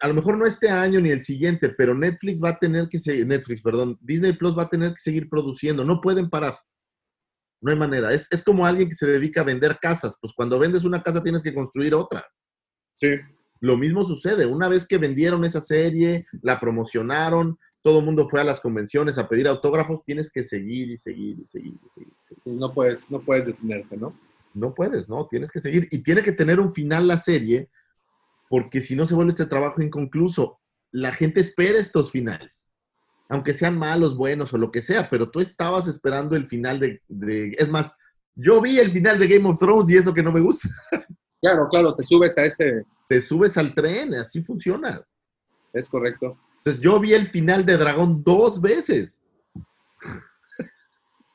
a 0.00 0.08
lo 0.08 0.12
mejor 0.12 0.36
no 0.36 0.44
este 0.44 0.68
año 0.68 1.00
ni 1.00 1.10
el 1.10 1.22
siguiente, 1.22 1.70
pero 1.70 1.94
Netflix 1.94 2.38
va 2.38 2.50
a 2.50 2.58
tener 2.58 2.88
que 2.90 2.98
seguir, 2.98 3.26
Netflix, 3.26 3.62
perdón, 3.62 3.96
Disney 4.02 4.34
Plus 4.34 4.56
va 4.56 4.64
a 4.64 4.68
tener 4.68 4.90
que 4.90 5.00
seguir 5.00 5.30
produciendo, 5.30 5.82
no 5.82 6.02
pueden 6.02 6.28
parar. 6.28 6.58
No 7.62 7.72
hay 7.72 7.78
manera. 7.78 8.12
Es, 8.12 8.28
es 8.30 8.44
como 8.44 8.66
alguien 8.66 8.90
que 8.90 8.94
se 8.94 9.06
dedica 9.06 9.40
a 9.40 9.44
vender 9.44 9.78
casas. 9.80 10.18
Pues 10.20 10.34
cuando 10.36 10.58
vendes 10.58 10.84
una 10.84 11.02
casa 11.02 11.22
tienes 11.22 11.42
que 11.42 11.54
construir 11.54 11.94
otra. 11.94 12.22
Sí. 12.94 13.16
Lo 13.60 13.78
mismo 13.78 14.04
sucede. 14.04 14.44
Una 14.44 14.68
vez 14.68 14.86
que 14.86 14.98
vendieron 14.98 15.42
esa 15.42 15.62
serie, 15.62 16.26
la 16.42 16.60
promocionaron, 16.60 17.58
todo 17.86 18.00
el 18.00 18.04
mundo 18.04 18.28
fue 18.28 18.40
a 18.40 18.44
las 18.44 18.58
convenciones 18.58 19.16
a 19.16 19.28
pedir 19.28 19.46
autógrafos, 19.46 20.02
tienes 20.04 20.32
que 20.32 20.42
seguir 20.42 20.90
y 20.90 20.98
seguir 20.98 21.38
y 21.38 21.46
seguir 21.46 21.74
y 21.74 21.88
seguir. 21.94 22.12
y 22.20 22.24
seguir. 22.24 22.58
No 22.58 22.74
puedes, 22.74 23.08
no 23.12 23.20
puedes 23.20 23.46
detenerte, 23.46 23.96
¿no? 23.96 24.18
No 24.54 24.74
puedes, 24.74 25.08
¿no? 25.08 25.28
Tienes 25.28 25.52
que 25.52 25.60
seguir. 25.60 25.86
Y 25.92 25.98
tiene 26.02 26.20
que 26.22 26.32
tener 26.32 26.58
un 26.58 26.72
final 26.72 27.06
la 27.06 27.16
serie, 27.20 27.68
porque 28.48 28.80
si 28.80 28.96
no 28.96 29.06
se 29.06 29.14
vuelve 29.14 29.30
este 29.30 29.46
trabajo 29.46 29.80
inconcluso. 29.82 30.58
La 30.90 31.12
gente 31.12 31.38
espera 31.38 31.78
estos 31.78 32.10
finales. 32.10 32.72
Aunque 33.28 33.54
sean 33.54 33.78
malos, 33.78 34.16
buenos 34.16 34.52
o 34.52 34.58
lo 34.58 34.72
que 34.72 34.82
sea, 34.82 35.08
pero 35.08 35.30
tú 35.30 35.38
estabas 35.38 35.86
esperando 35.86 36.34
el 36.34 36.48
final 36.48 36.80
de, 36.80 37.00
de- 37.06 37.54
Es 37.56 37.68
más, 37.68 37.94
yo 38.34 38.60
vi 38.60 38.80
el 38.80 38.90
final 38.90 39.20
de 39.20 39.28
Game 39.28 39.48
of 39.48 39.60
Thrones 39.60 39.88
y 39.90 39.96
eso 39.96 40.12
que 40.12 40.24
no 40.24 40.32
me 40.32 40.40
gusta. 40.40 40.68
Claro, 41.40 41.68
claro, 41.70 41.94
te 41.94 42.02
subes 42.02 42.36
a 42.38 42.46
ese, 42.46 42.82
Te 43.08 43.20
subes 43.22 43.56
al 43.58 43.72
tren, 43.74 44.14
así 44.14 44.42
funciona. 44.42 45.06
es 45.72 45.86
correcto. 45.88 46.36
Entonces 46.66 46.82
yo 46.82 46.98
vi 46.98 47.14
el 47.14 47.28
final 47.28 47.64
de 47.64 47.76
Dragón 47.76 48.24
dos 48.24 48.60
veces. 48.60 49.20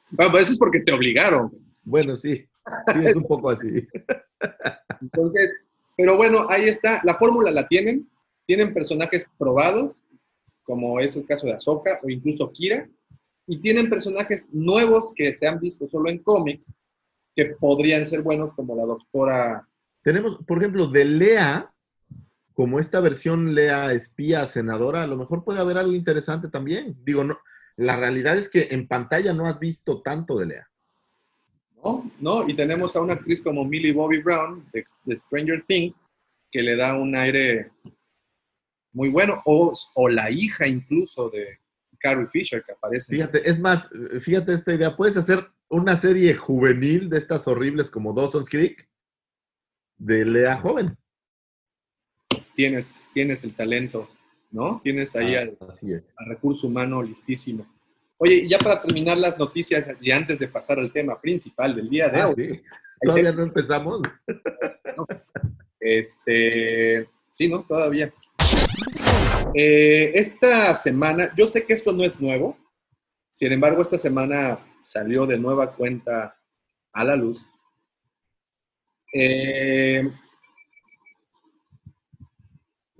Bueno, 0.09 0.33
pues 0.33 0.43
eso 0.43 0.51
es 0.51 0.57
porque 0.59 0.81
te 0.81 0.91
obligaron. 0.91 1.49
Bueno, 1.83 2.17
sí, 2.17 2.45
sí, 2.93 3.05
es 3.05 3.15
un 3.15 3.23
poco 3.23 3.49
así. 3.49 3.87
Entonces, 4.99 5.53
pero 5.95 6.17
bueno, 6.17 6.45
ahí 6.49 6.65
está. 6.65 6.99
La 7.05 7.15
fórmula 7.15 7.49
la 7.49 7.65
tienen. 7.69 8.09
Tienen 8.45 8.73
personajes 8.73 9.25
probados, 9.37 10.01
como 10.63 10.99
es 10.99 11.15
el 11.15 11.25
caso 11.25 11.47
de 11.47 11.53
Ahsoka 11.53 12.01
o 12.03 12.09
incluso 12.09 12.51
Kira. 12.51 12.89
Y 13.47 13.61
tienen 13.61 13.89
personajes 13.89 14.49
nuevos 14.51 15.13
que 15.15 15.33
se 15.33 15.47
han 15.47 15.61
visto 15.61 15.87
solo 15.87 16.09
en 16.09 16.21
cómics, 16.23 16.73
que 17.37 17.55
podrían 17.57 18.05
ser 18.05 18.21
buenos, 18.21 18.51
como 18.53 18.75
la 18.75 18.85
doctora. 18.85 19.65
Tenemos, 20.03 20.39
por 20.45 20.57
ejemplo, 20.57 20.87
de 20.87 21.05
Lea 21.05 21.70
como 22.61 22.79
esta 22.79 22.99
versión 22.99 23.55
Lea 23.55 23.91
espía 23.91 24.45
senadora, 24.45 25.01
a 25.01 25.07
lo 25.07 25.17
mejor 25.17 25.43
puede 25.43 25.59
haber 25.59 25.79
algo 25.79 25.95
interesante 25.95 26.47
también. 26.47 26.95
Digo, 27.03 27.23
no, 27.23 27.39
la 27.75 27.97
realidad 27.97 28.37
es 28.37 28.49
que 28.49 28.67
en 28.69 28.87
pantalla 28.87 29.33
no 29.33 29.47
has 29.47 29.57
visto 29.57 30.03
tanto 30.03 30.37
de 30.37 30.45
Lea. 30.45 30.69
¿no? 31.83 32.11
¿no? 32.19 32.47
Y 32.47 32.55
tenemos 32.55 32.95
a 32.95 33.01
una 33.01 33.15
actriz 33.15 33.41
como 33.41 33.65
Millie 33.65 33.93
Bobby 33.93 34.21
Brown 34.21 34.63
de, 34.73 34.83
de 35.05 35.17
Stranger 35.17 35.65
Things, 35.67 35.99
que 36.51 36.61
le 36.61 36.75
da 36.75 36.99
un 36.99 37.15
aire 37.15 37.71
muy 38.93 39.09
bueno, 39.09 39.41
o, 39.45 39.73
o 39.95 40.07
la 40.07 40.29
hija 40.29 40.67
incluso 40.67 41.31
de 41.31 41.57
Carrie 41.97 42.27
Fisher 42.27 42.63
que 42.63 42.73
aparece. 42.73 43.11
Fíjate, 43.11 43.49
es 43.49 43.59
más, 43.59 43.89
fíjate 44.19 44.53
esta 44.53 44.71
idea, 44.71 44.95
puedes 44.95 45.17
hacer 45.17 45.49
una 45.67 45.97
serie 45.97 46.35
juvenil 46.35 47.09
de 47.09 47.17
estas 47.17 47.47
horribles 47.47 47.89
como 47.89 48.13
Dawson's 48.13 48.49
Creek 48.49 48.87
de 49.97 50.25
Lea 50.25 50.57
joven. 50.57 50.95
Tienes, 52.53 53.01
tienes 53.13 53.43
el 53.43 53.53
talento, 53.55 54.09
¿no? 54.51 54.81
Tienes 54.83 55.15
ahí 55.15 55.35
Ah, 55.35 55.41
al, 55.41 55.57
recurso 56.27 56.67
humano 56.67 57.01
listísimo. 57.01 57.65
Oye, 58.17 58.35
y 58.35 58.49
ya 58.49 58.59
para 58.59 58.81
terminar 58.81 59.17
las 59.17 59.37
noticias 59.37 59.85
y 59.99 60.11
antes 60.11 60.39
de 60.39 60.47
pasar 60.47 60.79
al 60.79 60.91
tema 60.91 61.19
principal 61.19 61.75
del 61.75 61.89
día 61.89 62.09
de 62.09 62.21
Ah, 62.21 62.27
hoy, 62.29 62.35
sí. 62.35 62.61
Todavía 63.03 63.31
no 63.31 63.43
empezamos. 63.43 64.01
Este, 65.79 67.09
sí, 67.29 67.47
¿no? 67.47 67.63
Todavía. 67.63 68.13
Eh, 69.55 70.11
esta 70.13 70.75
semana, 70.75 71.33
yo 71.35 71.47
sé 71.47 71.65
que 71.65 71.73
esto 71.73 71.91
no 71.91 72.03
es 72.03 72.21
nuevo, 72.21 72.57
sin 73.33 73.51
embargo, 73.51 73.81
esta 73.81 73.97
semana 73.97 74.59
salió 74.83 75.25
de 75.25 75.39
nueva 75.39 75.73
cuenta 75.73 76.37
a 76.93 77.03
la 77.03 77.15
luz. 77.15 77.47
Eh, 79.13 80.09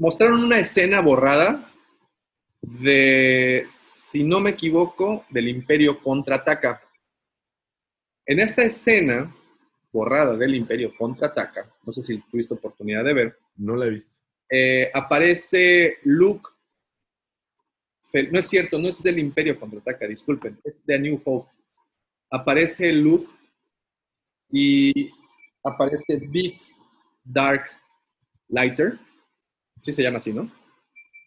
mostraron 0.01 0.43
una 0.43 0.57
escena 0.57 0.99
borrada 0.99 1.71
de, 2.59 3.67
si 3.69 4.23
no 4.23 4.39
me 4.39 4.49
equivoco, 4.49 5.25
del 5.29 5.47
Imperio 5.47 6.01
contraataca. 6.01 6.81
En 8.25 8.39
esta 8.39 8.63
escena 8.63 9.31
borrada 9.91 10.35
del 10.35 10.55
Imperio 10.55 10.91
contraataca, 10.97 11.71
no 11.85 11.93
sé 11.93 12.01
si 12.01 12.17
tuviste 12.31 12.55
oportunidad 12.55 13.03
de 13.03 13.13
ver, 13.13 13.37
No 13.57 13.75
la 13.75 13.85
he 13.85 13.89
visto. 13.91 14.15
eh, 14.49 14.89
aparece 14.91 15.99
Luke. 16.03 16.49
No 18.31 18.39
es 18.39 18.47
cierto, 18.49 18.79
no 18.79 18.89
es 18.89 19.01
del 19.03 19.19
Imperio 19.19 19.59
contraataca, 19.59 20.07
disculpen, 20.07 20.59
es 20.63 20.83
de 20.83 20.99
New 20.99 21.21
Hope. 21.23 21.51
Aparece 22.31 22.91
Luke 22.91 23.31
y 24.49 25.11
aparece 25.63 26.17
Biggs 26.27 26.81
Dark 27.23 27.65
Lighter, 28.49 28.99
sí 29.81 29.91
se 29.91 30.03
llama 30.03 30.17
así, 30.17 30.31
¿no? 30.33 30.51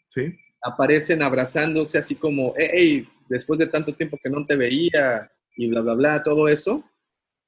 Sí. 0.08 0.36
Aparecen 0.62 1.22
abrazándose 1.22 1.98
así 1.98 2.14
como, 2.14 2.54
hey, 2.56 3.08
después 3.28 3.58
de 3.58 3.66
tanto 3.66 3.94
tiempo 3.94 4.18
que 4.22 4.30
no 4.30 4.46
te 4.46 4.56
veía 4.56 5.30
y 5.56 5.68
bla, 5.68 5.80
bla, 5.82 5.94
bla, 5.94 6.22
todo 6.22 6.48
eso. 6.48 6.84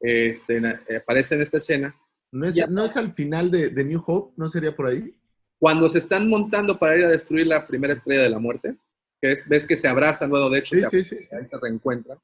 Este, 0.01 0.61
na- 0.61 0.83
aparece 1.01 1.35
en 1.35 1.43
esta 1.43 1.59
escena. 1.59 1.95
¿No 2.33 2.47
es, 2.47 2.55
Ya. 2.55 2.67
¿no 2.67 2.85
es 2.85 2.97
al 2.97 3.13
final 3.15 3.51
de, 3.51 3.71
de 3.71 3.85
New 3.85 4.03
Hope? 4.07 4.35
¿No 4.37 4.51
sería 4.51 4.75
por 4.75 4.87
ahí? 4.89 5.13
cuando 5.59 5.89
se 5.89 5.99
están 6.01 6.29
montando 6.29 6.79
para 6.79 6.99
ir 6.99 7.05
a 7.07 7.09
destruir 7.09 7.47
la 7.47 7.67
primera 7.67 7.95
estrella 7.95 8.21
de 8.25 8.29
la 8.29 8.39
muerte, 8.39 8.77
que 9.23 9.33
es, 9.33 9.49
ves 9.49 9.67
que 9.67 9.75
se 9.75 9.89
abrazan, 9.89 10.29
bueno, 10.29 10.51
de 10.51 10.59
hecho, 10.59 10.77
Sí, 10.77 10.83
se 10.91 11.05
sí. 11.05 11.17
ahí 11.33 11.47
se 11.47 11.59
reencuentran. 11.59 12.19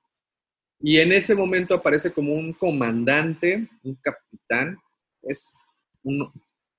Y 0.81 0.99
en 0.99 1.13
ese 1.13 1.35
momento 1.35 1.75
aparece 1.75 2.13
como 2.13 2.35
un 2.35 2.53
comandante, 2.53 3.67
un 3.85 3.95
capitán, 4.03 4.77
es 5.23 5.57
un, 6.03 6.31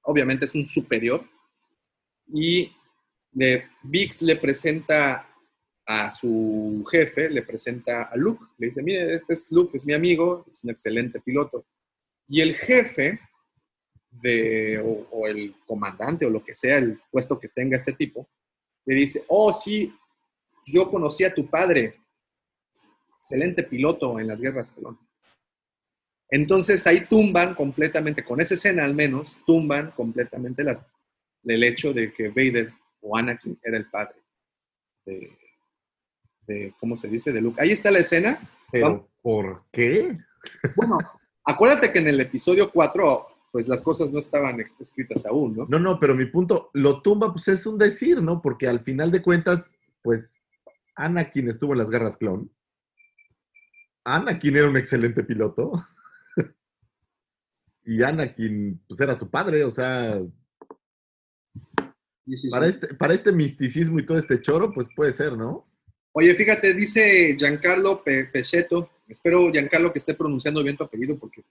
obviamente 0.04 0.46
es 0.46 0.54
un 0.54 0.64
superior, 0.64 1.26
y 2.28 2.72
Vix 3.84 4.22
le 4.22 4.36
presenta 4.36 5.30
a 5.86 6.12
su 6.12 6.86
jefe, 6.90 7.30
le 7.30 7.42
presenta 7.42 8.04
a 8.04 8.16
Luke, 8.16 8.46
le 8.58 8.68
dice, 8.68 8.82
mire, 8.82 9.14
este 9.14 9.34
es 9.34 9.52
Luke, 9.52 9.76
es 9.76 9.86
mi 9.86 9.94
amigo, 9.94 10.46
es 10.50 10.64
un 10.64 10.70
excelente 10.70 11.20
piloto. 11.20 11.66
Y 12.28 12.42
el 12.42 12.56
jefe 12.56 13.20
o 14.84 15.28
el 15.28 15.56
comandante 15.66 16.26
o 16.26 16.30
lo 16.30 16.44
que 16.44 16.56
sea, 16.56 16.78
el 16.78 17.02
puesto 17.12 17.40
que 17.40 17.50
tenga 17.50 17.78
este 17.78 17.94
tipo, 17.94 18.30
le 18.86 18.96
dice, 18.96 19.24
oh, 19.28 19.52
sí, 19.52 19.94
yo 20.66 20.90
conocí 20.90 21.24
a 21.24 21.34
tu 21.34 21.50
padre, 21.50 22.00
excelente 23.18 23.64
piloto 23.64 24.20
en 24.20 24.28
las 24.28 24.40
guerras 24.40 24.72
colón. 24.72 25.00
Entonces 26.30 26.86
ahí 26.88 27.06
tumban 27.06 27.56
completamente, 27.56 28.24
con 28.24 28.40
esa 28.40 28.56
escena 28.56 28.86
al 28.86 28.94
menos, 28.94 29.36
tumban 29.46 29.92
completamente 29.92 30.64
la, 30.64 30.86
el 31.46 31.64
hecho 31.64 31.94
de 31.94 32.14
que 32.14 32.30
Vader 32.30 32.74
o 33.02 33.18
Anakin 33.18 33.60
era 33.64 33.78
el 33.78 33.90
padre 33.90 34.24
de, 35.06 35.38
de, 36.48 36.74
¿cómo 36.80 36.98
se 36.98 37.08
dice? 37.08 37.32
De 37.32 37.42
Luke. 37.42 37.62
Ahí 37.62 37.72
está 37.72 37.92
la 37.92 38.00
escena. 38.00 38.40
¿Pero 38.72 39.10
por 39.22 39.64
qué? 39.72 40.18
Bueno, 40.76 40.98
acuérdate 41.46 41.92
que 41.92 42.00
en 42.00 42.08
el 42.08 42.20
episodio 42.20 42.72
4, 42.72 43.28
pues 43.52 43.68
las 43.68 43.82
cosas 43.82 44.12
no 44.12 44.20
estaban 44.20 44.60
escritas 44.80 45.26
aún, 45.26 45.56
¿no? 45.56 45.66
No, 45.70 45.80
no, 45.80 46.00
pero 46.00 46.16
mi 46.16 46.26
punto, 46.26 46.70
lo 46.74 47.02
tumba, 47.02 47.32
pues 47.32 47.48
es 47.48 47.66
un 47.66 47.78
decir, 47.78 48.22
¿no? 48.22 48.42
Porque 48.42 48.68
al 48.68 48.80
final 48.80 49.12
de 49.12 49.22
cuentas, 49.22 49.72
pues 50.02 50.36
Anakin 50.96 51.50
estuvo 51.50 51.74
en 51.74 51.80
las 51.80 51.90
guerras 51.90 52.18
clon. 52.18 52.52
Anakin 54.06 54.58
era 54.58 54.70
un 54.70 54.78
excelente 54.78 55.24
piloto. 55.24 55.72
y 57.86 58.02
Anakin, 58.02 58.82
pues 58.88 59.00
era 59.00 59.18
su 59.18 59.30
padre, 59.30 59.64
o 59.64 59.72
sea, 59.72 60.20
Sí, 62.26 62.38
sí, 62.38 62.50
para 62.50 62.66
sí. 62.66 62.72
este, 62.72 62.96
para 62.96 63.14
este 63.14 63.32
misticismo 63.32 64.00
y 64.00 64.06
todo 64.06 64.18
este 64.18 64.40
choro, 64.42 64.72
pues 64.72 64.88
puede 64.96 65.12
ser, 65.14 65.34
¿no? 65.38 65.68
Oye, 66.14 66.34
fíjate, 66.36 66.74
dice 66.74 67.36
Giancarlo 67.38 68.04
Pe- 68.04 68.30
espero 68.34 69.52
Giancarlo 69.52 69.92
que 69.92 70.00
esté 70.00 70.14
pronunciando 70.14 70.64
bien 70.64 70.78
tu 70.78 70.84
apellido 70.84 71.18
porque 71.18 71.42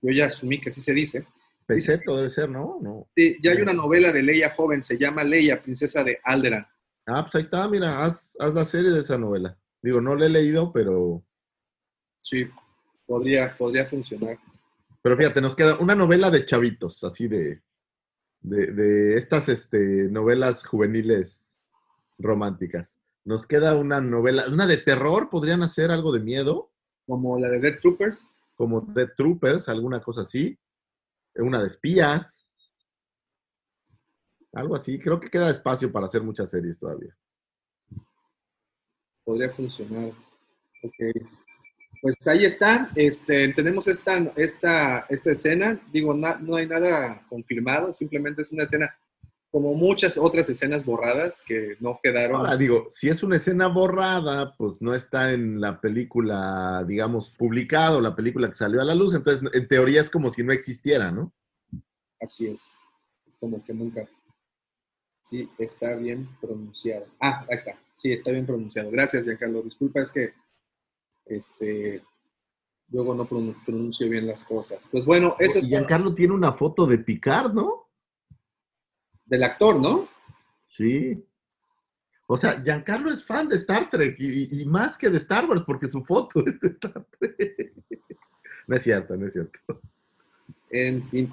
yo 0.00 0.12
ya 0.14 0.26
asumí 0.26 0.60
que 0.60 0.70
así 0.70 0.80
se 0.80 0.92
dice. 0.92 1.26
Peseto 1.66 2.16
debe 2.16 2.28
ser, 2.30 2.50
¿no? 2.50 2.78
No. 2.82 3.08
Sí, 3.16 3.36
ya 3.42 3.52
hay 3.52 3.62
una 3.62 3.72
novela 3.72 4.12
de 4.12 4.22
Leia 4.22 4.50
joven, 4.50 4.82
se 4.82 4.98
llama 4.98 5.24
Leia, 5.24 5.62
princesa 5.62 6.04
de 6.04 6.18
Alderan. 6.24 6.66
Ah, 7.06 7.22
pues 7.22 7.36
ahí 7.36 7.42
está, 7.42 7.66
mira, 7.68 8.04
haz, 8.04 8.34
haz 8.38 8.52
la 8.52 8.64
serie 8.64 8.90
de 8.90 9.00
esa 9.00 9.16
novela. 9.16 9.56
Digo, 9.80 10.00
no 10.00 10.14
la 10.14 10.26
he 10.26 10.28
leído, 10.28 10.72
pero, 10.72 11.24
Sí, 12.20 12.46
podría, 13.06 13.56
podría 13.56 13.86
funcionar. 13.86 14.38
pero 15.02 15.16
fíjate, 15.16 15.40
nos 15.40 15.56
queda 15.56 15.76
una 15.78 15.94
novela 15.96 16.30
de 16.30 16.44
chavitos, 16.44 17.02
así 17.04 17.26
de, 17.28 17.60
de, 18.42 18.66
de 18.68 19.16
estas 19.16 19.48
este, 19.48 20.08
novelas 20.10 20.64
juveniles 20.64 21.58
románticas. 22.18 22.98
Nos 23.24 23.46
queda 23.46 23.76
una 23.76 24.00
novela, 24.00 24.44
una 24.52 24.66
de 24.66 24.78
terror, 24.78 25.30
podrían 25.30 25.62
hacer 25.62 25.90
algo 25.90 26.12
de 26.12 26.20
miedo, 26.20 26.70
Como 27.06 27.38
la 27.38 27.48
de 27.48 27.60
Red 27.60 27.80
Troopers. 27.80 28.26
como 28.56 28.92
The 28.92 29.08
Troopers, 29.08 29.68
alguna 29.68 30.00
cosa 30.00 30.22
así. 30.22 30.58
Una 31.36 31.60
de 31.62 31.68
espías. 31.68 32.46
Algo 34.52 34.74
así. 34.76 34.98
Creo 34.98 35.18
que 35.18 35.28
queda 35.28 35.50
espacio 35.50 35.90
para 35.90 36.06
hacer 36.06 36.22
muchas 36.22 36.50
series 36.50 36.78
todavía. 36.78 37.16
podría 39.24 39.50
funcionar. 39.50 40.12
Ok. 40.82 40.94
Pues 42.02 42.16
ahí 42.26 42.44
está. 42.44 42.90
Este, 42.96 43.54
tenemos 43.54 43.86
esta, 43.86 44.18
esta, 44.36 45.06
esta 45.08 45.30
escena. 45.30 45.80
Digo, 45.92 46.12
na- 46.12 46.36
no 46.40 46.56
hay 46.56 46.66
nada 46.66 47.24
confirmado, 47.28 47.94
simplemente 47.94 48.42
es 48.42 48.50
una 48.52 48.64
escena 48.64 48.94
como 49.52 49.74
muchas 49.74 50.16
otras 50.18 50.48
escenas 50.48 50.84
borradas 50.84 51.42
que 51.46 51.76
no 51.78 52.00
quedaron. 52.02 52.36
Ahora 52.38 52.56
digo, 52.56 52.88
si 52.90 53.08
es 53.08 53.22
una 53.22 53.36
escena 53.36 53.68
borrada, 53.68 54.54
pues 54.56 54.82
no 54.82 54.94
está 54.94 55.32
en 55.32 55.60
la 55.60 55.80
película, 55.80 56.82
digamos, 56.88 57.30
publicado, 57.30 58.00
la 58.00 58.16
película 58.16 58.48
que 58.48 58.54
salió 58.54 58.80
a 58.80 58.84
la 58.84 58.94
luz, 58.94 59.14
entonces 59.14 59.48
en 59.52 59.68
teoría 59.68 60.00
es 60.00 60.10
como 60.10 60.30
si 60.30 60.42
no 60.42 60.52
existiera, 60.52 61.12
¿no? 61.12 61.32
Así 62.20 62.46
es. 62.48 62.72
Es 63.28 63.36
como 63.36 63.62
que 63.62 63.74
nunca. 63.74 64.08
Sí, 65.22 65.48
está 65.58 65.94
bien 65.94 66.28
pronunciado. 66.40 67.06
Ah, 67.20 67.44
ahí 67.48 67.56
está. 67.56 67.78
Sí, 67.94 68.12
está 68.12 68.32
bien 68.32 68.46
pronunciado. 68.46 68.90
Gracias, 68.90 69.24
Giancarlo. 69.24 69.62
Disculpa, 69.62 70.00
es 70.00 70.10
que 70.10 70.32
este 71.36 72.02
luego 72.90 73.14
no 73.14 73.26
pronun- 73.26 73.56
pronuncio 73.64 74.08
bien 74.08 74.26
las 74.26 74.44
cosas. 74.44 74.86
Pues 74.90 75.04
bueno, 75.06 75.34
eso 75.38 75.58
es 75.58 75.64
Y 75.64 75.68
Giancarlo 75.68 76.14
tiene 76.14 76.34
una 76.34 76.52
foto 76.52 76.86
de 76.86 76.98
Picard, 76.98 77.52
¿no? 77.52 77.88
del 79.24 79.44
actor, 79.44 79.80
¿no? 79.80 80.08
Sí. 80.66 81.24
O 82.26 82.36
sea, 82.36 82.60
Giancarlo 82.62 83.10
es 83.10 83.24
fan 83.24 83.48
de 83.48 83.56
Star 83.56 83.88
Trek 83.88 84.16
y, 84.18 84.60
y 84.60 84.66
más 84.66 84.98
que 84.98 85.08
de 85.08 85.16
Star 85.16 85.46
Wars, 85.48 85.62
porque 85.66 85.88
su 85.88 86.04
foto 86.04 86.44
es 86.46 86.60
de 86.60 86.68
Star 86.68 87.06
Trek. 87.18 87.72
No 88.68 88.76
es 88.76 88.82
cierto, 88.84 89.16
no 89.16 89.26
es 89.26 89.32
cierto. 89.32 89.58
En 90.70 91.02
fin. 91.08 91.32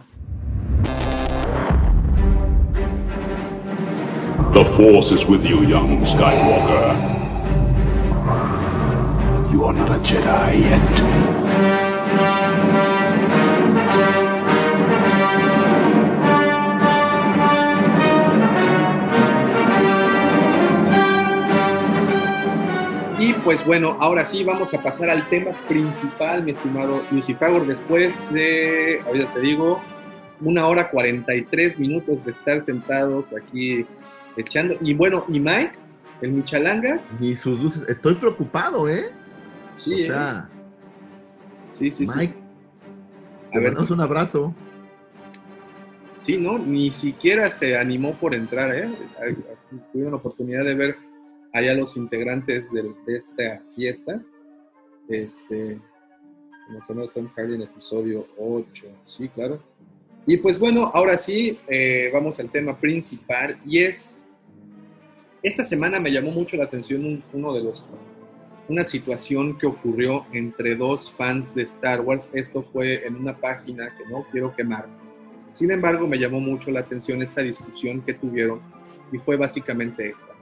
The 4.53 4.65
Force 4.65 5.13
is 5.13 5.25
with 5.27 5.43
you, 5.43 5.63
young 5.63 6.03
Skywalker. 6.05 7.18
You 9.51 9.73
not 9.73 9.89
a 9.89 9.99
Jedi. 10.03 10.61
Y 23.19 23.33
pues 23.43 23.65
bueno, 23.65 23.97
ahora 23.99 24.23
sí 24.23 24.43
vamos 24.43 24.73
a 24.75 24.83
pasar 24.83 25.09
al 25.09 25.27
tema 25.29 25.51
principal, 25.67 26.43
mi 26.43 26.51
estimado 26.51 27.01
Lucifagor, 27.09 27.65
después 27.65 28.19
de, 28.31 29.01
ahorita 29.07 29.33
te 29.33 29.39
digo, 29.39 29.81
una 30.41 30.67
hora 30.67 30.91
43 30.91 31.79
minutos 31.79 32.23
de 32.23 32.31
estar 32.31 32.61
sentados 32.61 33.33
aquí 33.33 33.83
echando. 34.37 34.75
Y 34.79 34.93
bueno, 34.93 35.25
y 35.27 35.39
Mike, 35.39 35.73
el 36.21 36.33
Michalangas. 36.33 37.09
Ni 37.19 37.35
sus 37.35 37.59
luces, 37.59 37.89
estoy 37.89 38.13
preocupado, 38.13 38.87
¿eh? 38.87 39.11
Sí, 39.79 39.93
o 39.93 39.97
¿eh? 39.97 40.05
sea, 40.07 40.49
sí, 41.69 41.89
sí, 41.91 42.05
sí. 42.05 42.13
Mike, 42.17 42.35
A 43.53 43.59
ver, 43.59 43.73
un 43.77 44.01
abrazo. 44.01 44.53
Sí, 46.19 46.37
¿no? 46.37 46.59
Ni 46.59 46.91
siquiera 46.91 47.49
se 47.49 47.77
animó 47.77 48.13
por 48.19 48.35
entrar, 48.35 48.75
¿eh? 48.75 48.89
Tuvieron 49.91 50.11
la 50.11 50.17
oportunidad 50.17 50.65
de 50.65 50.75
ver 50.75 50.97
allá 51.53 51.73
los 51.73 51.95
integrantes 51.97 52.71
de, 52.71 52.93
esta 53.07 53.63
fiesta. 53.73 54.21
Este, 55.07 55.79
como 56.85 57.07
Tom 57.07 57.27
Hardy 57.35 57.55
en 57.55 57.61
episodio 57.63 58.27
8, 58.37 58.85
sí, 59.03 59.29
claro. 59.29 59.63
Y 60.25 60.37
pues 60.37 60.59
bueno, 60.59 60.91
ahora 60.93 61.17
sí, 61.17 61.57
eh, 61.67 62.11
vamos 62.13 62.39
al 62.39 62.51
tema 62.51 62.77
principal 62.77 63.59
y 63.65 63.79
es, 63.79 64.25
esta 65.41 65.63
semana 65.63 65.99
me 65.99 66.11
llamó 66.11 66.31
mucho 66.31 66.57
la 66.57 66.65
atención 66.65 67.03
un- 67.05 67.23
uno 67.33 67.53
de 67.53 67.63
los, 67.63 67.85
una 68.69 68.85
situación 68.85 69.57
que 69.57 69.65
ocurrió 69.65 70.25
entre 70.31 70.75
dos 70.75 71.11
fans 71.11 71.53
de 71.55 71.63
Star 71.63 72.01
Wars. 72.01 72.29
Esto 72.33 72.61
fue 72.61 73.05
en 73.05 73.15
una 73.15 73.35
página 73.35 73.93
que 73.97 74.05
no 74.05 74.25
quiero 74.31 74.55
quemar. 74.55 74.87
Sin 75.51 75.71
embargo, 75.71 76.07
me 76.07 76.19
llamó 76.19 76.39
mucho 76.39 76.69
la 76.69 76.81
atención 76.81 77.21
esta 77.21 77.41
discusión 77.41 78.01
que 78.01 78.13
tuvieron 78.13 78.61
y 79.11 79.17
fue 79.17 79.35
básicamente 79.35 80.07
esta. 80.07 80.33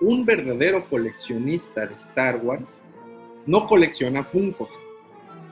Un 0.00 0.26
verdadero 0.26 0.88
coleccionista 0.88 1.86
de 1.86 1.94
Star 1.94 2.36
Wars 2.44 2.80
no 3.46 3.66
colecciona 3.66 4.24
Funkos, 4.24 4.70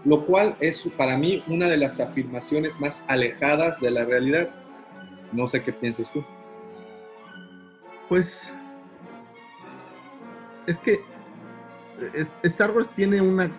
lo 0.05 0.27
cual 0.27 0.55
es 0.61 0.83
para 0.99 1.17
mí 1.17 1.43
una 1.49 1.69
de 1.69 1.79
las 1.79 1.99
afirmaciones 1.99 2.79
más 2.79 3.03
alejadas 3.09 3.81
de 3.81 3.91
la 3.91 4.05
realidad. 4.05 4.51
No 5.33 5.49
sé 5.49 5.63
qué 5.63 5.73
piensas 5.73 6.13
tú. 6.13 6.23
Pues. 8.09 8.53
Es 10.67 10.79
que. 10.79 11.01
Star 12.43 12.71
Wars 12.71 12.89
tiene 12.95 13.21
una. 13.21 13.51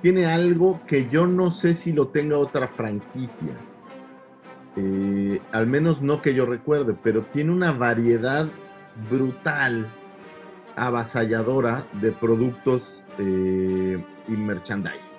Tiene 0.00 0.26
algo 0.26 0.80
que 0.86 1.08
yo 1.08 1.26
no 1.26 1.50
sé 1.50 1.74
si 1.74 1.92
lo 1.92 2.08
tenga 2.08 2.38
otra 2.38 2.68
franquicia. 2.68 3.56
Eh, 4.76 5.40
al 5.50 5.66
menos 5.66 6.02
no 6.02 6.22
que 6.22 6.34
yo 6.34 6.46
recuerde, 6.46 6.94
pero 7.02 7.22
tiene 7.22 7.50
una 7.50 7.72
variedad 7.72 8.48
brutal, 9.10 9.90
avasalladora 10.76 11.84
de 12.00 12.12
productos 12.12 13.02
eh, 13.18 14.02
y 14.28 14.36
merchandising. 14.36 15.16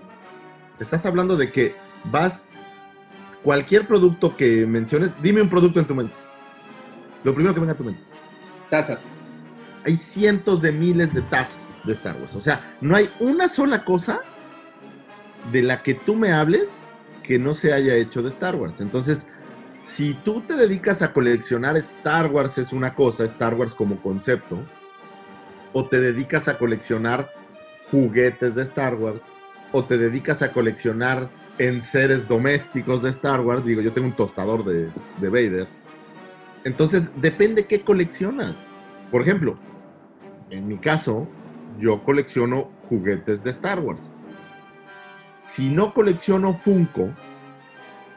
Estás 0.79 1.05
hablando 1.05 1.35
de 1.35 1.51
que 1.51 1.75
vas. 2.05 2.47
Cualquier 3.43 3.87
producto 3.87 4.35
que 4.35 4.65
menciones, 4.65 5.13
dime 5.21 5.41
un 5.41 5.49
producto 5.49 5.79
en 5.79 5.87
tu 5.87 5.95
mente. 5.95 6.13
Lo 7.23 7.33
primero 7.33 7.53
que 7.53 7.61
venga 7.61 7.73
a 7.73 7.77
tu 7.77 7.83
mente 7.83 8.01
Tazas. 8.69 9.09
hay 9.85 9.97
cientos 9.97 10.61
de 10.61 10.71
miles 10.71 11.13
de 11.13 11.21
tazas 11.23 11.68
de 11.83 11.93
Star 11.93 12.15
Wars. 12.19 12.35
O 12.35 12.41
sea, 12.41 12.75
no 12.81 12.95
hay 12.95 13.09
una 13.19 13.49
sola 13.49 13.83
cosa 13.83 14.21
de 15.51 15.61
la 15.61 15.81
que 15.81 15.93
tú 15.93 16.15
me 16.15 16.31
hables 16.31 16.79
que 17.23 17.39
no 17.39 17.53
se 17.53 17.73
haya 17.73 17.95
hecho 17.95 18.21
de 18.21 18.29
Star 18.29 18.55
Wars. 18.55 18.81
Entonces, 18.81 19.25
si 19.83 20.13
tú 20.13 20.41
te 20.41 20.55
dedicas 20.55 21.01
a 21.01 21.13
coleccionar 21.13 21.77
Star 21.77 22.31
Wars 22.31 22.57
es 22.57 22.73
una 22.73 22.95
cosa, 22.95 23.23
Star 23.23 23.53
Wars 23.53 23.75
como 23.75 24.01
concepto, 24.01 24.59
o 25.73 25.85
te 25.85 25.99
dedicas 25.99 26.47
a 26.47 26.57
coleccionar 26.57 27.31
juguetes 27.91 28.55
de 28.55 28.63
Star 28.63 28.95
Wars, 28.95 29.21
o 29.71 29.85
te 29.85 29.97
dedicas 29.97 30.41
a 30.41 30.51
coleccionar 30.51 31.29
enseres 31.59 32.27
domésticos 32.27 33.03
de 33.03 33.09
Star 33.09 33.41
Wars, 33.41 33.65
digo, 33.65 33.81
yo 33.81 33.93
tengo 33.93 34.07
un 34.07 34.15
tostador 34.15 34.65
de, 34.65 34.89
de 35.19 35.29
Vader. 35.29 35.67
Entonces, 36.63 37.11
depende 37.21 37.65
qué 37.65 37.81
coleccionas. 37.81 38.55
Por 39.11 39.21
ejemplo, 39.21 39.55
en 40.49 40.67
mi 40.67 40.77
caso, 40.77 41.27
yo 41.79 42.03
colecciono 42.03 42.71
juguetes 42.83 43.43
de 43.43 43.51
Star 43.51 43.79
Wars. 43.79 44.11
Si 45.39 45.69
no 45.69 45.93
colecciono 45.93 46.53
Funko, 46.53 47.09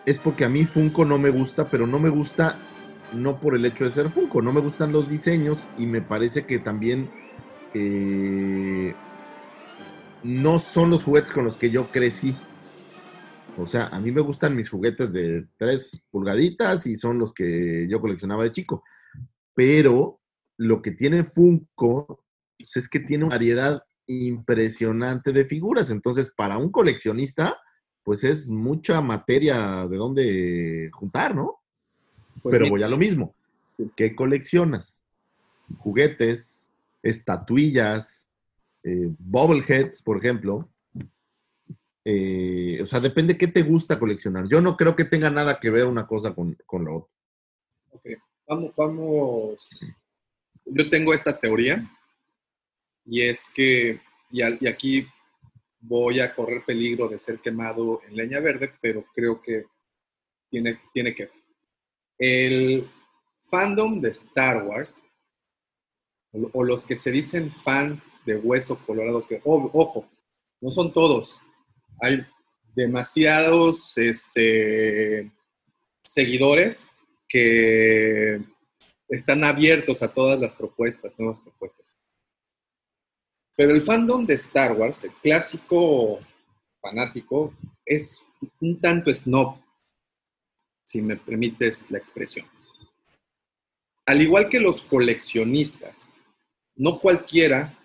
es 0.04 0.18
porque 0.18 0.44
a 0.44 0.48
mí 0.48 0.66
Funko 0.66 1.04
no 1.04 1.18
me 1.18 1.30
gusta, 1.30 1.68
pero 1.68 1.86
no 1.86 1.98
me 1.98 2.08
gusta 2.08 2.58
no 3.12 3.40
por 3.40 3.54
el 3.54 3.64
hecho 3.64 3.84
de 3.84 3.92
ser 3.92 4.10
Funko, 4.10 4.42
no 4.42 4.52
me 4.52 4.60
gustan 4.60 4.92
los 4.92 5.08
diseños 5.08 5.66
y 5.78 5.86
me 5.86 6.00
parece 6.00 6.46
que 6.46 6.58
también 6.58 7.10
eh, 7.74 8.94
no 10.22 10.58
son 10.58 10.90
los 10.90 11.04
juguetes 11.04 11.32
con 11.32 11.44
los 11.44 11.56
que 11.56 11.70
yo 11.70 11.90
crecí. 11.90 12.36
O 13.58 13.66
sea, 13.66 13.88
a 13.88 14.00
mí 14.00 14.10
me 14.10 14.22
gustan 14.22 14.56
mis 14.56 14.70
juguetes 14.70 15.12
de 15.12 15.46
3 15.58 16.04
pulgaditas 16.10 16.86
y 16.86 16.96
son 16.96 17.18
los 17.18 17.34
que 17.34 17.86
yo 17.88 18.00
coleccionaba 18.00 18.44
de 18.44 18.52
chico. 18.52 18.82
Pero 19.54 20.20
lo 20.56 20.80
que 20.80 20.92
tiene 20.92 21.24
Funko 21.24 22.21
pues, 22.62 22.76
es 22.76 22.88
que 22.88 23.00
tiene 23.00 23.24
una 23.24 23.36
variedad 23.36 23.82
impresionante 24.06 25.32
de 25.32 25.44
figuras. 25.44 25.90
Entonces, 25.90 26.32
para 26.36 26.58
un 26.58 26.70
coleccionista, 26.70 27.58
pues 28.02 28.24
es 28.24 28.48
mucha 28.48 29.00
materia 29.00 29.86
de 29.86 29.96
dónde 29.96 30.90
juntar, 30.92 31.34
¿no? 31.34 31.60
Pues 32.42 32.52
Pero 32.52 32.68
voy 32.68 32.82
a 32.82 32.88
lo 32.88 32.96
mismo. 32.96 33.34
¿Qué 33.96 34.14
coleccionas? 34.14 35.02
Juguetes, 35.78 36.70
estatuillas, 37.02 38.28
eh, 38.82 39.08
bobbleheads, 39.18 40.02
por 40.02 40.18
ejemplo. 40.18 40.68
Eh, 42.04 42.80
o 42.82 42.86
sea, 42.86 42.98
depende 42.98 43.38
qué 43.38 43.46
te 43.46 43.62
gusta 43.62 43.98
coleccionar. 43.98 44.48
Yo 44.48 44.60
no 44.60 44.76
creo 44.76 44.96
que 44.96 45.04
tenga 45.04 45.30
nada 45.30 45.60
que 45.60 45.70
ver 45.70 45.86
una 45.86 46.06
cosa 46.06 46.34
con, 46.34 46.56
con 46.66 46.84
la 46.84 46.92
otra. 46.92 47.12
Ok, 47.90 48.06
vamos, 48.48 48.72
vamos. 48.76 49.80
Yo 50.64 50.90
tengo 50.90 51.14
esta 51.14 51.38
teoría 51.38 51.88
y 53.04 53.22
es 53.22 53.46
que, 53.54 54.00
y, 54.30 54.42
aquí 54.42 55.06
voy 55.80 56.20
a 56.20 56.34
correr 56.34 56.64
peligro 56.64 57.08
de 57.08 57.18
ser 57.18 57.40
quemado 57.40 58.00
en 58.06 58.16
leña 58.16 58.40
verde, 58.40 58.72
pero 58.80 59.04
creo 59.14 59.40
que 59.40 59.66
tiene, 60.48 60.80
tiene 60.92 61.14
que. 61.14 61.30
El 62.18 62.88
fandom 63.48 64.00
de 64.00 64.10
Star 64.10 64.64
Wars, 64.64 65.02
o, 66.32 66.64
los 66.64 66.86
que 66.86 66.96
se 66.96 67.10
dicen 67.10 67.52
fan 67.64 68.00
de 68.24 68.36
Hueso 68.36 68.78
Colorado, 68.86 69.26
que, 69.26 69.40
ojo, 69.44 70.08
no 70.60 70.70
son 70.70 70.92
todos. 70.92 71.40
Hay 72.00 72.24
demasiados 72.74 73.98
este, 73.98 75.30
seguidores 76.04 76.88
que 77.28 78.40
están 79.08 79.44
abiertos 79.44 80.02
a 80.02 80.12
todas 80.12 80.38
las 80.38 80.52
propuestas, 80.52 81.18
nuevas 81.18 81.40
propuestas. 81.40 81.94
Pero 83.56 83.74
el 83.74 83.82
fandom 83.82 84.24
de 84.24 84.34
Star 84.34 84.72
Wars, 84.72 85.04
el 85.04 85.12
clásico 85.12 86.20
fanático, 86.80 87.54
es 87.84 88.24
un 88.60 88.80
tanto 88.80 89.12
snob, 89.14 89.56
si 90.84 91.02
me 91.02 91.16
permites 91.16 91.90
la 91.90 91.98
expresión. 91.98 92.46
Al 94.06 94.20
igual 94.20 94.48
que 94.48 94.58
los 94.58 94.82
coleccionistas, 94.82 96.06
no 96.76 96.98
cualquiera 96.98 97.78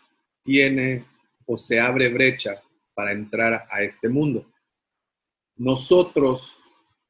tiene 0.44 1.06
o 1.45 1.57
se 1.57 1.80
abre 1.80 2.10
brecha 2.10 2.61
para 2.94 3.11
entrar 3.11 3.68
a 3.69 3.81
este 3.84 4.10
mundo. 4.10 4.45
Nosotros, 5.56 6.53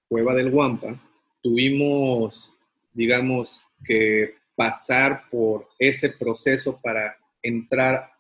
Cueva 0.10 0.34
del 0.34 0.52
Guampa, 0.52 1.00
tuvimos, 1.42 2.54
digamos, 2.94 3.64
que 3.86 4.36
pasar 4.56 5.30
por 5.30 5.70
ese 5.78 6.10
proceso 6.10 6.80
para 6.82 7.18
entrar 7.42 8.17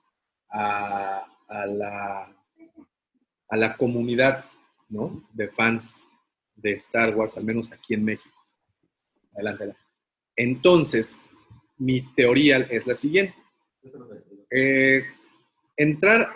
a, 0.49 1.25
la, 1.67 2.35
a 3.49 3.57
la 3.57 3.77
comunidad 3.77 4.45
¿no? 4.89 5.27
de 5.33 5.49
fans 5.49 5.93
de 6.55 6.73
Star 6.73 7.15
Wars, 7.15 7.37
al 7.37 7.43
menos 7.43 7.71
aquí 7.71 7.93
en 7.93 8.03
México. 8.03 8.35
Adelante. 9.33 9.63
adelante. 9.63 9.81
Entonces, 10.35 11.19
mi 11.77 12.01
teoría 12.13 12.57
es 12.57 12.87
la 12.87 12.95
siguiente. 12.95 13.35
Eh, 14.49 15.03
entrar 15.75 16.27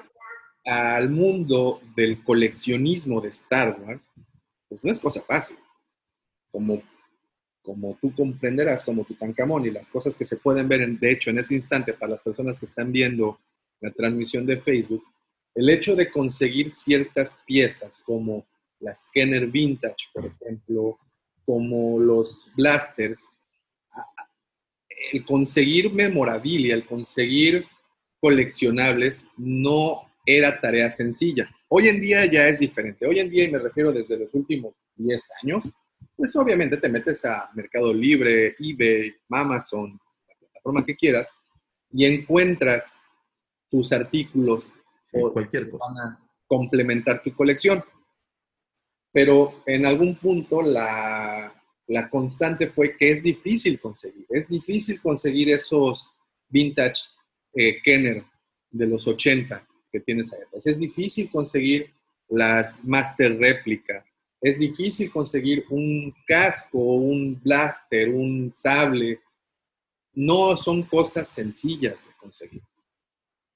al 0.66 1.10
mundo 1.10 1.82
del 1.96 2.24
coleccionismo 2.24 3.22
de 3.22 3.30
Star 3.30 3.80
Wars, 3.82 4.10
pues 4.70 4.84
no 4.84 4.92
es 4.92 5.00
cosa 5.00 5.22
fácil. 5.22 5.58
Como, 6.52 6.82
como 7.62 7.98
tú 8.02 8.14
comprenderás, 8.14 8.84
como 8.84 9.04
Tutankamón 9.04 9.66
y 9.66 9.72
las 9.72 9.90
cosas 9.90 10.16
que 10.16 10.26
se 10.26 10.38
pueden 10.38 10.68
ver, 10.68 10.82
en, 10.82 11.00
de 11.00 11.12
hecho, 11.12 11.30
en 11.30 11.40
ese 11.40 11.56
instante, 11.56 11.94
para 11.94 12.12
las 12.12 12.22
personas 12.22 12.60
que 12.60 12.66
están 12.66 12.92
viendo 12.92 13.40
la 13.82 13.92
transmisión 13.92 14.46
de 14.46 14.62
Facebook, 14.62 15.04
el 15.56 15.70
hecho 15.70 15.96
de 15.96 16.10
conseguir 16.10 16.72
ciertas 16.72 17.42
piezas 17.46 18.02
como 18.06 18.46
las 18.80 19.10
Kenner 19.14 19.48
Vintage, 19.48 20.08
por 20.14 20.26
ejemplo, 20.26 20.98
como 21.46 22.00
los 22.00 22.50
blasters, 22.56 23.28
el 25.12 25.26
conseguir 25.26 25.92
memorabilia, 25.92 26.76
el 26.76 26.86
conseguir 26.86 27.66
coleccionables 28.20 29.26
no 29.38 30.10
era 30.26 30.62
tarea 30.62 30.90
sencilla. 30.92 31.50
Hoy 31.68 31.88
en 31.88 32.00
día 32.00 32.26
ya 32.26 32.48
es 32.48 32.60
diferente. 32.60 33.06
Hoy 33.06 33.20
en 33.20 33.30
día, 33.30 33.46
y 33.46 33.52
me 33.52 33.60
refiero 33.60 33.92
desde 33.92 34.18
los 34.18 34.34
últimos 34.34 34.76
10 34.96 35.30
años, 35.44 35.70
pues 36.16 36.36
obviamente 36.36 36.78
te 36.78 36.90
metes 36.90 37.26
a 37.26 37.50
Mercado 37.56 37.94
Libre, 37.94 38.56
eBay, 38.60 39.14
Amazon, 39.30 40.00
la 40.28 40.36
plataforma 40.38 40.86
que 40.86 40.96
quieras, 40.96 41.34
y 41.92 42.06
encuentras 42.06 42.94
tus 43.72 43.92
artículos 43.92 44.72
Sí, 45.12 45.18
o 45.20 45.34
cualquier 45.34 45.66
que 45.66 45.72
cosa. 45.72 45.86
van 45.94 46.08
a 46.08 46.30
complementar 46.48 47.22
tu 47.24 47.34
colección. 47.36 47.84
Pero 49.12 49.62
en 49.66 49.86
algún 49.86 50.16
punto 50.16 50.62
la, 50.62 51.54
la 51.88 52.10
constante 52.10 52.68
fue 52.68 52.96
que 52.96 53.12
es 53.12 53.24
difícil 53.24 53.80
conseguir. 53.80 54.26
Es 54.30 54.50
difícil 54.50 55.02
conseguir 55.02 55.50
esos 55.52 56.10
vintage 56.48 57.04
eh, 57.54 57.82
Kenner 57.84 58.24
de 58.70 58.88
los 58.88 59.08
80 59.08 59.68
que 59.92 60.00
tienes 60.00 60.32
ahí 60.32 60.40
atrás. 60.48 60.66
Es 60.66 60.80
difícil 60.80 61.30
conseguir 61.30 61.92
las 62.30 62.82
Master 62.84 63.38
Réplica. 63.38 64.06
Es 64.42 64.58
difícil 64.58 65.12
conseguir 65.12 65.66
un 65.70 66.16
casco, 66.26 66.80
un 66.80 67.40
blaster, 67.44 68.10
un 68.10 68.52
sable. 68.54 69.20
No 70.14 70.56
son 70.56 70.84
cosas 70.84 71.28
sencillas 71.28 71.96
de 72.06 72.12
conseguir. 72.18 72.62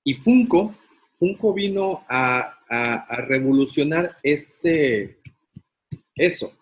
Y 0.08 0.14
Funko, 0.14 0.76
Funko 1.18 1.54
vino 1.54 2.06
a, 2.08 2.52
revolucionar 3.28 4.18
ese, 4.24 5.20
eso. 6.16 6.54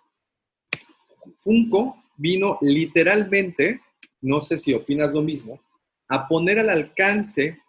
Funko 1.38 2.04
vino 2.18 2.58
literalmente, 2.62 3.82
no 4.22 4.42
sé 4.42 4.58
si 4.58 4.74
opinas 4.74 5.14
lo 5.14 5.22
mismo, 5.22 5.62
a 6.08 6.28
poner 6.28 6.60
al 6.60 6.70
alcance 6.70 7.60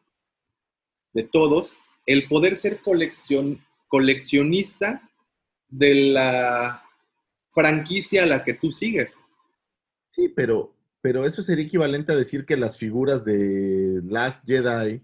de 1.13 1.23
todos 1.25 1.75
el 2.07 2.29
poder 2.29 2.57
ser 2.57 2.81
coleccion- 2.81 3.61
coleccionista 3.89 5.09
de 5.69 5.95
la 5.95 6.85
franquicia 7.53 8.25
a 8.25 8.27
la 8.27 8.45
que 8.45 8.55
tú 8.55 8.71
sigues. 8.71 9.19
Sí, 10.07 10.29
pero, 10.29 10.73
pero 11.01 11.25
eso 11.25 11.43
sería 11.43 11.65
equivalente 11.65 12.13
a 12.13 12.17
decir 12.17 12.45
que 12.45 12.57
las 12.57 12.79
figuras 12.79 13.25
de 13.25 14.01
Last 14.05 14.45
Jedi 14.47 15.01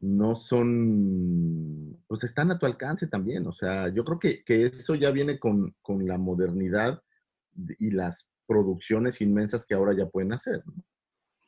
no 0.00 0.34
son, 0.34 2.02
pues 2.06 2.24
están 2.24 2.50
a 2.50 2.58
tu 2.58 2.66
alcance 2.66 3.06
también. 3.06 3.46
O 3.46 3.52
sea, 3.52 3.88
yo 3.88 4.04
creo 4.04 4.18
que, 4.18 4.44
que 4.44 4.66
eso 4.66 4.94
ya 4.94 5.10
viene 5.10 5.38
con, 5.38 5.74
con 5.82 6.06
la 6.06 6.18
modernidad 6.18 7.02
y 7.78 7.90
las 7.90 8.30
producciones 8.46 9.20
inmensas 9.20 9.66
que 9.66 9.74
ahora 9.74 9.94
ya 9.94 10.08
pueden 10.08 10.32
hacer. 10.32 10.62
¿no? 10.66 10.84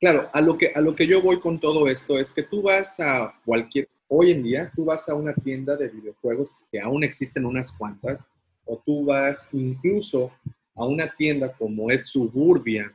Claro, 0.00 0.30
a 0.32 0.40
lo, 0.40 0.56
que, 0.56 0.72
a 0.74 0.80
lo 0.80 0.96
que 0.96 1.06
yo 1.06 1.20
voy 1.20 1.40
con 1.40 1.60
todo 1.60 1.86
esto 1.86 2.18
es 2.18 2.32
que 2.32 2.42
tú 2.42 2.62
vas 2.62 2.98
a 3.00 3.34
cualquier, 3.44 3.88
hoy 4.08 4.30
en 4.30 4.42
día, 4.42 4.72
tú 4.74 4.86
vas 4.86 5.08
a 5.10 5.14
una 5.14 5.34
tienda 5.34 5.76
de 5.76 5.88
videojuegos, 5.88 6.48
que 6.72 6.80
aún 6.80 7.04
existen 7.04 7.44
unas 7.44 7.70
cuantas, 7.70 8.24
o 8.64 8.82
tú 8.84 9.04
vas 9.04 9.48
incluso 9.52 10.32
a 10.74 10.86
una 10.86 11.14
tienda 11.14 11.52
como 11.52 11.90
es 11.90 12.06
Suburbia, 12.06 12.90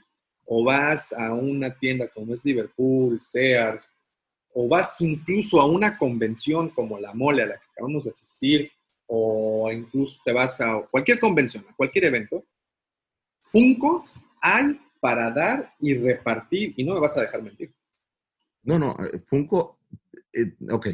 o 0.46 0.64
vas 0.64 1.14
a 1.14 1.34
una 1.34 1.78
tienda 1.78 2.08
como 2.08 2.34
es 2.34 2.44
Liverpool, 2.44 3.20
Sears, 3.22 3.92
o 4.58 4.70
vas 4.70 5.02
incluso 5.02 5.60
a 5.60 5.66
una 5.66 5.98
convención 5.98 6.70
como 6.70 6.98
la 6.98 7.14
Mole 7.14 7.44
a 7.44 7.46
la 7.48 7.58
que 7.58 7.66
acabamos 7.74 8.06
de 8.06 8.12
asistir, 8.12 8.72
o 9.06 9.70
incluso 9.72 10.18
te 10.24 10.32
vas 10.32 10.62
a 10.62 10.82
cualquier 10.90 11.20
convención, 11.20 11.66
a 11.70 11.76
cualquier 11.76 12.06
evento, 12.06 12.44
Funkos 13.42 14.22
hay 14.42 14.80
para 15.02 15.30
dar 15.30 15.74
y 15.80 15.94
repartir, 15.96 16.74
y 16.78 16.86
no 16.86 16.94
me 16.94 17.02
vas 17.02 17.18
a 17.18 17.22
dejar 17.22 17.44
mentir. 17.44 17.74
No, 18.64 18.80
no, 18.80 18.96
eh, 19.00 19.20
Funko, 19.28 19.78
eh, 20.34 20.56
ok. 20.72 20.88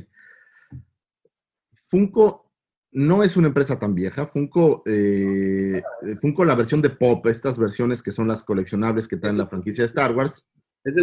Funko 1.73 2.51
no 2.93 3.23
es 3.23 3.37
una 3.37 3.47
empresa 3.47 3.79
tan 3.79 3.93
vieja. 3.93 4.25
Funko, 4.25 4.81
eh, 4.87 5.81
Funko, 6.19 6.43
la 6.45 6.55
versión 6.55 6.81
de 6.81 6.89
Pop, 6.89 7.25
estas 7.27 7.59
versiones 7.59 8.01
que 8.01 8.11
son 8.11 8.27
las 8.27 8.43
coleccionables 8.43 9.07
que 9.07 9.17
traen 9.17 9.37
la 9.37 9.47
franquicia 9.47 9.83
de 9.83 9.87
Star 9.87 10.15
Wars, 10.15 10.47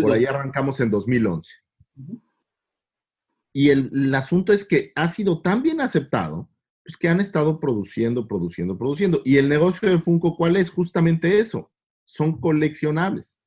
por 0.02 0.12
ahí 0.12 0.26
arrancamos 0.26 0.80
en 0.80 0.90
2011. 0.90 1.52
Ujú. 1.97 2.20
Y 3.59 3.70
el, 3.70 4.14
asunto 4.14 4.52
es 4.52 4.64
que 4.64 4.93
ha 4.94 5.10
sido 5.10 5.43
tan 5.43 5.64
bien 5.64 5.80
aceptado, 5.80 6.48
pues 6.85 6.97
que 6.97 7.09
han 7.09 7.20
estado 7.20 7.59
produciendo, 7.59 8.28
produciendo, 8.28 8.78
produciendo. 8.78 9.20
Y 9.24 9.39
el 9.39 9.48
negocio 9.48 9.90
de 9.90 9.98
Funko, 9.98 10.36
¿cuál 10.36 10.55
es? 10.55 10.70
Justamente 10.70 11.40
eso. 11.40 11.72
Son 12.05 12.40
coleccionables. 12.40 13.40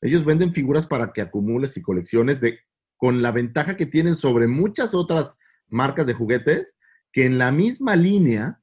Ellos 0.00 0.24
venden 0.24 0.52
figuras 0.52 0.84
para 0.84 1.12
que 1.12 1.20
acumules 1.20 1.76
y 1.76 1.80
colecciones 1.80 2.40
de, 2.40 2.58
con 2.96 3.22
la 3.22 3.30
ventaja 3.30 3.76
que 3.76 3.86
tienen 3.86 4.16
sobre 4.16 4.48
muchas 4.48 4.94
otras 4.94 5.38
marcas 5.68 6.08
de 6.08 6.14
juguetes, 6.14 6.74
que 7.12 7.24
en 7.24 7.38
la 7.38 7.52
misma 7.52 7.94
línea 7.94 8.60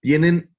tienen 0.00 0.54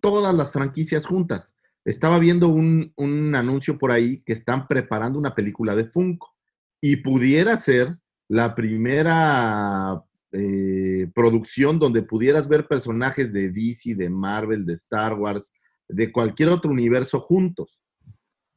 todas 0.00 0.34
las 0.34 0.50
franquicias 0.50 1.04
juntas. 1.04 1.54
Estaba 1.84 2.18
viendo 2.18 2.48
un, 2.48 2.94
un 2.96 3.34
anuncio 3.34 3.76
por 3.76 3.92
ahí 3.92 4.22
que 4.22 4.32
están 4.32 4.66
preparando 4.66 5.18
una 5.18 5.34
película 5.34 5.76
de 5.76 5.84
Funko 5.84 6.34
y 6.80 6.96
pudiera 6.96 7.58
ser 7.58 7.98
la 8.30 8.54
primera 8.54 10.04
eh, 10.30 11.10
producción 11.12 11.80
donde 11.80 12.02
pudieras 12.02 12.48
ver 12.48 12.68
personajes 12.68 13.32
de 13.32 13.50
DC, 13.50 13.96
de 13.96 14.08
Marvel, 14.08 14.64
de 14.64 14.74
Star 14.74 15.14
Wars, 15.14 15.52
de 15.88 16.12
cualquier 16.12 16.50
otro 16.50 16.70
universo 16.70 17.20
juntos, 17.20 17.82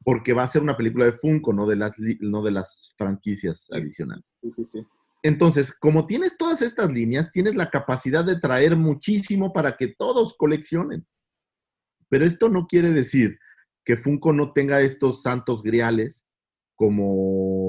porque 0.04 0.32
va 0.32 0.44
a 0.44 0.48
ser 0.48 0.62
una 0.62 0.76
película 0.76 1.06
de 1.06 1.18
Funko, 1.18 1.52
no 1.52 1.66
de 1.66 1.74
las, 1.74 1.96
no 2.20 2.42
de 2.42 2.52
las 2.52 2.94
franquicias 2.96 3.68
adicionales. 3.72 4.36
Sí, 4.42 4.50
sí, 4.52 4.64
sí. 4.64 4.86
Entonces, 5.24 5.72
como 5.72 6.06
tienes 6.06 6.36
todas 6.36 6.62
estas 6.62 6.92
líneas, 6.92 7.32
tienes 7.32 7.56
la 7.56 7.68
capacidad 7.68 8.24
de 8.24 8.38
traer 8.38 8.76
muchísimo 8.76 9.52
para 9.52 9.76
que 9.76 9.88
todos 9.88 10.36
coleccionen. 10.36 11.04
Pero 12.08 12.24
esto 12.24 12.48
no 12.48 12.68
quiere 12.68 12.90
decir 12.90 13.40
que 13.84 13.96
Funko 13.96 14.32
no 14.32 14.52
tenga 14.52 14.82
estos 14.82 15.22
santos 15.22 15.64
griales 15.64 16.24
como, 16.76 17.63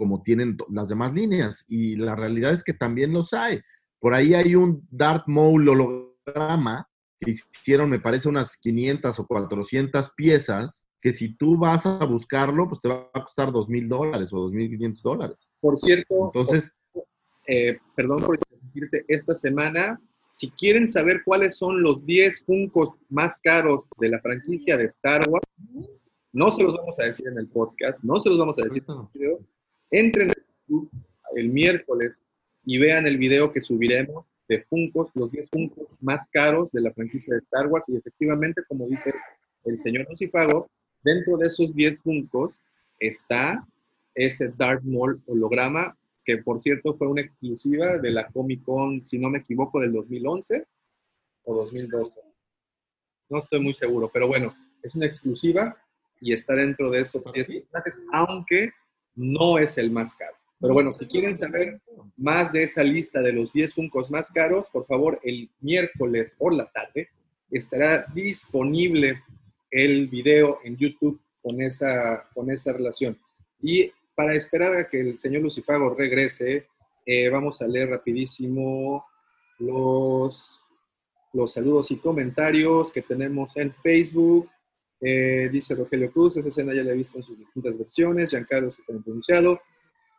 como 0.00 0.22
tienen 0.22 0.56
las 0.70 0.88
demás 0.88 1.12
líneas. 1.12 1.66
Y 1.68 1.96
la 1.96 2.16
realidad 2.16 2.52
es 2.52 2.64
que 2.64 2.72
también 2.72 3.12
los 3.12 3.34
hay. 3.34 3.60
Por 3.98 4.14
ahí 4.14 4.32
hay 4.32 4.54
un 4.54 4.88
Darth 4.90 5.24
Maul 5.26 5.68
holograma 5.68 6.88
que 7.20 7.32
hicieron, 7.32 7.90
me 7.90 8.00
parece, 8.00 8.30
unas 8.30 8.56
500 8.56 9.20
o 9.20 9.26
400 9.26 10.12
piezas, 10.16 10.86
que 11.02 11.12
si 11.12 11.36
tú 11.36 11.58
vas 11.58 11.84
a 11.84 12.02
buscarlo, 12.06 12.66
pues 12.66 12.80
te 12.80 12.88
va 12.88 13.10
a 13.12 13.22
costar 13.22 13.52
2 13.52 13.68
mil 13.68 13.90
dólares 13.90 14.32
o 14.32 14.48
2.500 14.48 15.02
dólares. 15.02 15.46
Por 15.60 15.76
cierto, 15.76 16.14
Entonces, 16.24 16.72
eh, 17.46 17.78
perdón 17.94 18.22
por 18.22 18.36
interrumpirte, 18.36 19.04
esta 19.06 19.34
semana, 19.34 20.00
si 20.30 20.50
quieren 20.52 20.88
saber 20.88 21.20
cuáles 21.26 21.58
son 21.58 21.82
los 21.82 22.06
10 22.06 22.42
Funkos 22.46 22.94
más 23.10 23.38
caros 23.44 23.86
de 23.98 24.08
la 24.08 24.20
franquicia 24.20 24.78
de 24.78 24.84
Star 24.84 25.28
Wars, 25.28 25.46
no 26.32 26.50
se 26.50 26.62
los 26.62 26.74
vamos 26.74 26.98
a 27.00 27.04
decir 27.04 27.28
en 27.28 27.36
el 27.36 27.48
podcast, 27.48 28.02
no 28.02 28.18
se 28.22 28.30
los 28.30 28.38
vamos 28.38 28.58
a 28.58 28.62
decir 28.62 28.82
en 28.88 28.94
el 28.94 29.06
video. 29.12 29.38
Entren 29.90 30.32
el 31.36 31.48
miércoles 31.48 32.22
y 32.64 32.78
vean 32.78 33.06
el 33.06 33.18
video 33.18 33.52
que 33.52 33.60
subiremos 33.60 34.26
de 34.48 34.62
Funkos, 34.64 35.10
los 35.14 35.30
10 35.30 35.50
Funkos 35.50 35.88
más 36.00 36.26
caros 36.28 36.72
de 36.72 36.80
la 36.80 36.92
franquicia 36.92 37.34
de 37.34 37.40
Star 37.40 37.68
Wars. 37.68 37.88
Y 37.88 37.96
efectivamente, 37.96 38.62
como 38.68 38.86
dice 38.86 39.12
el 39.64 39.78
señor 39.78 40.06
Lucifago, 40.08 40.68
dentro 41.02 41.36
de 41.36 41.46
esos 41.46 41.74
10 41.74 42.02
Funkos 42.02 42.60
está 42.98 43.66
ese 44.14 44.48
Darth 44.56 44.82
Maul 44.82 45.22
holograma, 45.26 45.96
que 46.24 46.38
por 46.38 46.60
cierto 46.60 46.94
fue 46.96 47.08
una 47.08 47.22
exclusiva 47.22 47.98
de 47.98 48.10
la 48.10 48.26
Comic 48.28 48.62
Con, 48.64 49.02
si 49.02 49.18
no 49.18 49.30
me 49.30 49.38
equivoco, 49.38 49.80
del 49.80 49.92
2011 49.92 50.66
o 51.44 51.54
2012. 51.54 52.20
No 53.28 53.38
estoy 53.38 53.60
muy 53.60 53.74
seguro, 53.74 54.10
pero 54.12 54.26
bueno, 54.26 54.54
es 54.82 54.94
una 54.94 55.06
exclusiva 55.06 55.76
y 56.20 56.32
está 56.32 56.54
dentro 56.54 56.90
de 56.90 57.00
esos 57.00 57.22
10 57.32 57.46
personajes, 57.46 57.98
aunque 58.12 58.70
no 59.20 59.58
es 59.58 59.76
el 59.76 59.90
más 59.90 60.14
caro. 60.14 60.34
Pero 60.60 60.74
bueno, 60.74 60.94
si 60.94 61.06
quieren 61.06 61.36
saber 61.36 61.80
más 62.16 62.52
de 62.52 62.62
esa 62.62 62.82
lista 62.82 63.20
de 63.20 63.32
los 63.32 63.52
10 63.52 63.74
Funkos 63.74 64.10
más 64.10 64.30
caros, 64.30 64.68
por 64.72 64.86
favor, 64.86 65.20
el 65.22 65.50
miércoles 65.60 66.34
por 66.38 66.54
la 66.54 66.70
tarde 66.70 67.08
estará 67.50 68.06
disponible 68.14 69.22
el 69.70 70.08
video 70.08 70.58
en 70.64 70.76
YouTube 70.76 71.20
con 71.42 71.60
esa, 71.60 72.28
con 72.34 72.50
esa 72.50 72.72
relación. 72.72 73.18
Y 73.62 73.92
para 74.14 74.34
esperar 74.34 74.74
a 74.74 74.88
que 74.88 75.00
el 75.00 75.18
señor 75.18 75.42
Lucifago 75.42 75.94
regrese, 75.94 76.66
eh, 77.04 77.28
vamos 77.28 77.60
a 77.60 77.68
leer 77.68 77.90
rapidísimo 77.90 79.04
los, 79.58 80.60
los 81.32 81.52
saludos 81.52 81.90
y 81.90 81.96
comentarios 81.96 82.92
que 82.92 83.02
tenemos 83.02 83.56
en 83.56 83.72
Facebook. 83.72 84.48
Eh, 85.00 85.48
dice 85.50 85.74
Rogelio 85.74 86.12
Cruz, 86.12 86.36
esa 86.36 86.50
escena 86.50 86.74
ya 86.74 86.84
la 86.84 86.92
he 86.92 86.96
visto 86.96 87.16
en 87.16 87.22
sus 87.22 87.38
distintas 87.38 87.78
versiones, 87.78 88.30
Giancarlo 88.30 88.68
está 88.68 88.82
bien 88.88 89.02
pronunciado. 89.02 89.60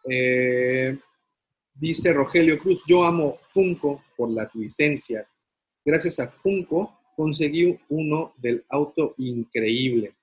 Eh, 0.10 0.98
dice 1.76 2.14
Rogelio 2.14 2.58
Cruz, 2.58 2.84
yo 2.88 3.04
amo 3.04 3.38
Funko 3.50 4.04
por 4.18 4.32
las 4.32 4.56
licencias. 4.56 5.32
Gracias 5.86 6.20
a 6.20 6.30
Funko 6.30 6.98
conseguí 7.16 7.78
uno 7.90 8.34
del 8.38 8.64
auto 8.70 9.14
increíble. 9.18 10.16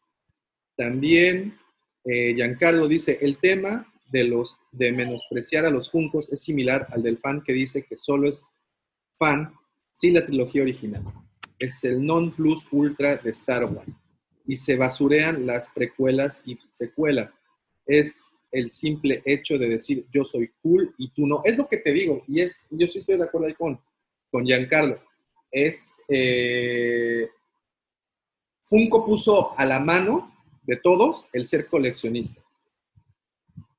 También 0.76 1.56
eh, 2.04 2.34
Giancarlo 2.34 2.88
dice, 2.88 3.18
el 3.20 3.38
tema 3.38 3.86
de, 4.10 4.24
los, 4.24 4.56
de 4.72 4.92
menospreciar 4.92 5.66
a 5.66 5.70
los 5.70 5.90
Funkos 5.90 6.32
es 6.32 6.40
similar 6.40 6.86
al 6.90 7.02
del 7.02 7.18
fan 7.18 7.42
que 7.42 7.52
dice 7.52 7.84
que 7.84 7.96
solo 7.96 8.28
es 8.28 8.48
fan 9.18 9.52
sin 9.92 10.14
la 10.14 10.24
trilogía 10.24 10.62
original. 10.62 11.04
Es 11.58 11.82
el 11.84 12.04
non 12.04 12.32
plus 12.32 12.66
ultra 12.70 13.16
de 13.16 13.30
Star 13.30 13.64
Wars. 13.64 13.96
Y 14.48 14.56
se 14.56 14.76
basurean 14.76 15.46
las 15.46 15.68
precuelas 15.70 16.42
y 16.44 16.58
secuelas. 16.70 17.36
Es 17.86 18.24
el 18.50 18.70
simple 18.70 19.22
hecho 19.26 19.58
de 19.58 19.68
decir 19.68 20.06
yo 20.10 20.24
soy 20.24 20.50
cool 20.62 20.94
y 20.98 21.10
tú 21.10 21.26
no. 21.26 21.42
Es 21.44 21.56
lo 21.58 21.68
que 21.68 21.76
te 21.78 21.92
digo. 21.92 22.24
Y 22.26 22.40
es, 22.40 22.66
yo 22.70 22.86
sí 22.88 22.98
estoy 22.98 23.16
de 23.18 23.24
acuerdo 23.24 23.46
ahí 23.46 23.54
con, 23.54 23.78
con 24.30 24.44
Giancarlo. 24.44 25.00
Es. 25.52 25.92
eh, 26.08 27.28
Funko 28.64 29.04
puso 29.06 29.58
a 29.58 29.64
la 29.64 29.80
mano 29.80 30.34
de 30.62 30.76
todos 30.76 31.26
el 31.32 31.44
ser 31.46 31.66
coleccionista. 31.68 32.42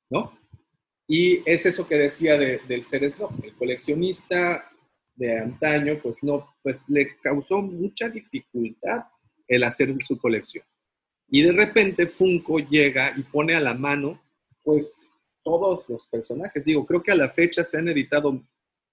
¿No? 0.10 0.38
Y 1.08 1.42
es 1.50 1.66
eso 1.66 1.88
que 1.88 1.96
decía 1.96 2.38
de- 2.38 2.60
del 2.68 2.84
ser 2.84 3.10
Snob. 3.10 3.32
El 3.44 3.54
coleccionista 3.56 4.72
de 5.16 5.38
antaño, 5.40 6.00
pues 6.02 6.24
no, 6.24 6.56
pues 6.64 6.88
le 6.90 7.18
causó 7.18 7.62
mucha 7.62 8.10
dificultad 8.10 9.04
el 9.50 9.64
hacer 9.64 9.94
su 10.02 10.18
colección. 10.18 10.64
Y 11.28 11.42
de 11.42 11.52
repente 11.52 12.08
Funko 12.08 12.60
llega 12.60 13.14
y 13.18 13.24
pone 13.24 13.56
a 13.56 13.60
la 13.60 13.74
mano, 13.74 14.22
pues, 14.64 15.06
todos 15.44 15.88
los 15.90 16.08
personajes. 16.08 16.64
Digo, 16.64 16.86
creo 16.86 17.04
que 17.04 17.12
a 17.12 17.16
la 17.16 17.30
fecha 17.30 17.64
se 17.64 17.78
han 17.78 17.88
editado 17.88 18.42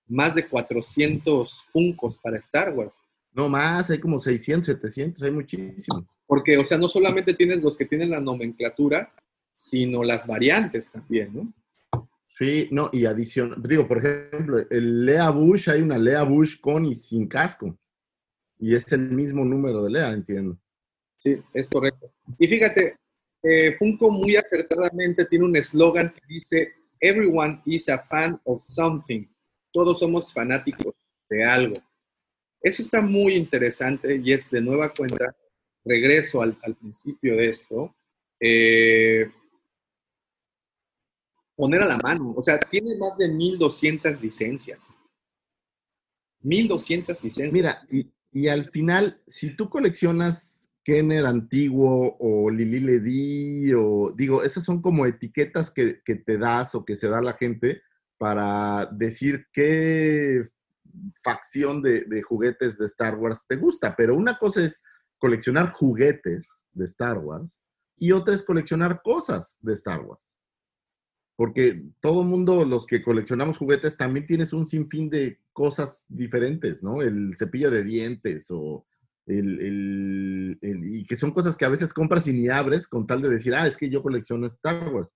más 0.09 0.35
de 0.35 0.47
400 0.47 1.63
Funkos 1.73 2.19
para 2.19 2.39
Star 2.39 2.73
Wars. 2.73 3.03
No 3.33 3.49
más, 3.49 3.91
hay 3.91 3.99
como 3.99 4.19
600, 4.19 4.67
700, 4.67 5.23
hay 5.23 5.31
muchísimo. 5.31 6.07
Porque, 6.27 6.57
o 6.59 6.65
sea, 6.65 6.79
no 6.79 6.89
solamente 6.89 7.35
tienes 7.35 7.63
los 7.63 7.77
que 7.77 7.85
tienen 7.85 8.11
la 8.11 8.21
nomenclatura, 8.21 9.13
sino 9.55 10.03
las 10.03 10.27
variantes 10.27 10.91
también, 10.91 11.31
¿no? 11.35 11.53
Sí, 12.25 12.69
no, 12.71 12.91
y 12.93 13.07
adición, 13.07 13.63
digo, 13.67 13.89
por 13.89 13.99
ejemplo, 13.99 14.59
el 14.71 15.07
Lea 15.07 15.31
Bush, 15.31 15.71
hay 15.71 15.81
una 15.81 15.97
Lea 15.97 16.23
Bush 16.23 16.61
con 16.61 16.85
y 16.85 16.95
sin 16.95 17.27
casco. 17.29 17.79
Y 18.59 18.75
es 18.75 18.91
el 18.93 19.11
mismo 19.11 19.45
número 19.45 19.85
de 19.85 19.91
Lea, 19.91 20.11
entiendo. 20.13 20.59
Sí, 21.19 21.37
es 21.53 21.69
correcto. 21.69 22.13
Y 22.39 22.47
fíjate, 22.47 22.97
eh, 23.43 23.77
Funko 23.79 24.11
muy 24.11 24.37
acertadamente 24.37 25.25
tiene 25.27 25.45
un 25.45 25.57
eslogan 25.57 26.13
que 26.13 26.21
dice, 26.27 26.73
Everyone 27.01 27.63
is 27.67 27.89
a 27.89 27.99
fan 27.99 28.41
of 28.45 28.63
something. 28.63 29.27
Todos 29.73 29.99
somos 29.99 30.33
fanáticos 30.33 30.95
de 31.29 31.45
algo. 31.45 31.75
Eso 32.61 32.83
está 32.83 33.01
muy 33.03 33.35
interesante 33.35 34.21
y 34.23 34.33
es 34.33 34.51
de 34.51 34.61
nueva 34.61 34.93
cuenta, 34.93 35.37
regreso 35.85 36.43
al, 36.43 36.57
al 36.63 36.75
principio 36.75 37.37
de 37.37 37.51
esto, 37.51 37.95
eh, 38.41 39.31
poner 41.55 41.83
a 41.83 41.87
la 41.87 41.99
mano. 41.99 42.35
O 42.37 42.43
sea, 42.43 42.59
tiene 42.59 42.97
más 42.97 43.17
de 43.19 43.29
1200 43.29 44.21
licencias. 44.21 44.89
1200 46.41 47.25
licencias. 47.25 47.55
Mira, 47.55 47.87
y, 47.91 48.07
y 48.37 48.49
al 48.49 48.67
final, 48.67 49.19
si 49.27 49.57
tú 49.57 49.71
coleccionas 49.71 50.71
Kenner 50.85 51.25
antiguo 51.25 52.19
o 52.21 52.51
Lili 52.51 52.81
Ledy, 52.81 53.73
o 53.73 54.13
digo, 54.15 54.43
esas 54.43 54.63
son 54.63 54.83
como 54.83 55.07
etiquetas 55.07 55.71
que, 55.71 56.03
que 56.05 56.17
te 56.17 56.37
das 56.37 56.75
o 56.75 56.85
que 56.85 56.99
se 56.99 57.09
da 57.09 57.23
la 57.23 57.33
gente 57.33 57.81
para 58.19 58.91
decir 58.93 59.47
qué 59.55 60.51
facción 61.25 61.81
de, 61.81 62.03
de 62.05 62.21
juguetes 62.21 62.77
de 62.77 62.85
Star 62.85 63.15
Wars 63.15 63.47
te 63.49 63.57
gusta. 63.57 63.97
Pero 63.97 64.15
una 64.15 64.37
cosa 64.37 64.65
es 64.65 64.83
coleccionar 65.17 65.71
juguetes 65.71 66.67
de 66.75 66.85
Star 66.85 67.17
Wars 67.17 67.59
y 67.97 68.13
otra 68.13 68.35
es 68.35 68.43
coleccionar 68.43 69.01
cosas 69.03 69.57
de 69.63 69.73
Star 69.73 70.03
Wars. 70.03 70.36
Porque 71.37 71.85
todo 72.01 72.25
mundo, 72.25 72.65
los 72.65 72.87
que 72.87 73.03
coleccionamos 73.03 73.59
juguetes, 73.59 73.97
también 73.97 74.27
tienes 74.27 74.53
un 74.55 74.67
sinfín 74.67 75.11
de 75.11 75.39
cosas 75.53 76.07
diferentes, 76.09 76.83
¿no? 76.83 77.03
El 77.03 77.37
cepillo 77.37 77.71
de 77.71 77.85
dientes 77.85 78.47
o 78.51 78.87
el, 79.27 79.61
el- 79.61 80.59
el- 80.63 80.85
y 80.97 81.05
que 81.05 81.17
son 81.17 81.33
cosas 81.33 81.57
que 81.57 81.65
a 81.67 81.69
veces 81.69 81.93
compras 81.93 82.27
y 82.27 82.33
ni 82.33 82.49
abres 82.49 82.89
con 82.89 83.07
tal 83.07 83.21
de 83.21 83.29
decir, 83.29 83.55
ah, 83.55 83.67
es 83.67 83.77
que 83.77 83.91
yo 83.91 84.03
colecciono 84.03 84.47
Star 84.47 84.89
Wars. 84.93 85.15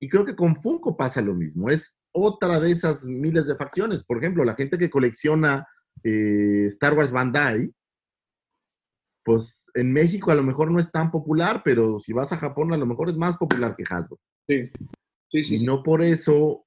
Y 0.00 0.08
creo 0.08 0.24
que 0.24 0.34
con 0.34 0.60
Funko 0.60 0.96
pasa 0.96 1.22
lo 1.22 1.34
mismo. 1.34 1.70
Es 1.70 1.96
otra 2.10 2.58
de 2.58 2.72
esas 2.72 3.06
miles 3.06 3.46
de 3.46 3.54
facciones. 3.56 4.02
Por 4.02 4.18
ejemplo, 4.18 4.44
la 4.44 4.56
gente 4.56 4.76
que 4.78 4.90
colecciona 4.90 5.64
eh, 6.02 6.64
Star 6.66 6.94
Wars 6.94 7.12
Bandai, 7.12 7.72
pues 9.24 9.70
en 9.74 9.92
México 9.92 10.32
a 10.32 10.34
lo 10.34 10.42
mejor 10.42 10.70
no 10.72 10.80
es 10.80 10.90
tan 10.90 11.10
popular, 11.12 11.62
pero 11.64 12.00
si 12.00 12.12
vas 12.12 12.32
a 12.32 12.36
Japón 12.38 12.72
a 12.72 12.76
lo 12.76 12.86
mejor 12.86 13.08
es 13.08 13.16
más 13.16 13.36
popular 13.36 13.76
que 13.76 13.84
Hasbro. 13.88 14.18
Sí, 14.48 14.70
sí, 15.32 15.44
sí. 15.44 15.56
Y 15.56 15.66
no 15.66 15.82
por 15.82 16.02
eso, 16.02 16.64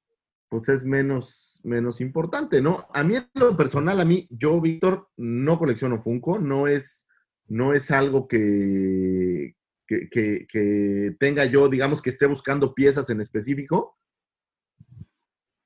pues 0.49 0.67
es 0.69 0.83
menos, 0.85 1.59
menos 1.63 2.01
importante, 2.01 2.61
¿no? 2.61 2.83
A 2.93 3.03
mí 3.03 3.15
en 3.15 3.27
lo 3.35 3.55
personal, 3.55 3.99
a 4.01 4.05
mí, 4.05 4.27
yo, 4.29 4.59
Víctor, 4.59 5.07
no 5.17 5.57
colecciono 5.57 6.01
Funko, 6.03 6.39
no 6.39 6.67
es, 6.67 7.05
no 7.47 7.73
es 7.73 7.91
algo 7.91 8.27
que, 8.27 9.55
que, 9.87 10.09
que- 10.09 10.45
que 10.51 11.15
tenga 11.19 11.45
yo, 11.45 11.69
digamos, 11.69 12.01
que 12.01 12.09
esté 12.09 12.25
buscando 12.25 12.73
piezas 12.73 13.09
en 13.09 13.21
específico, 13.21 13.97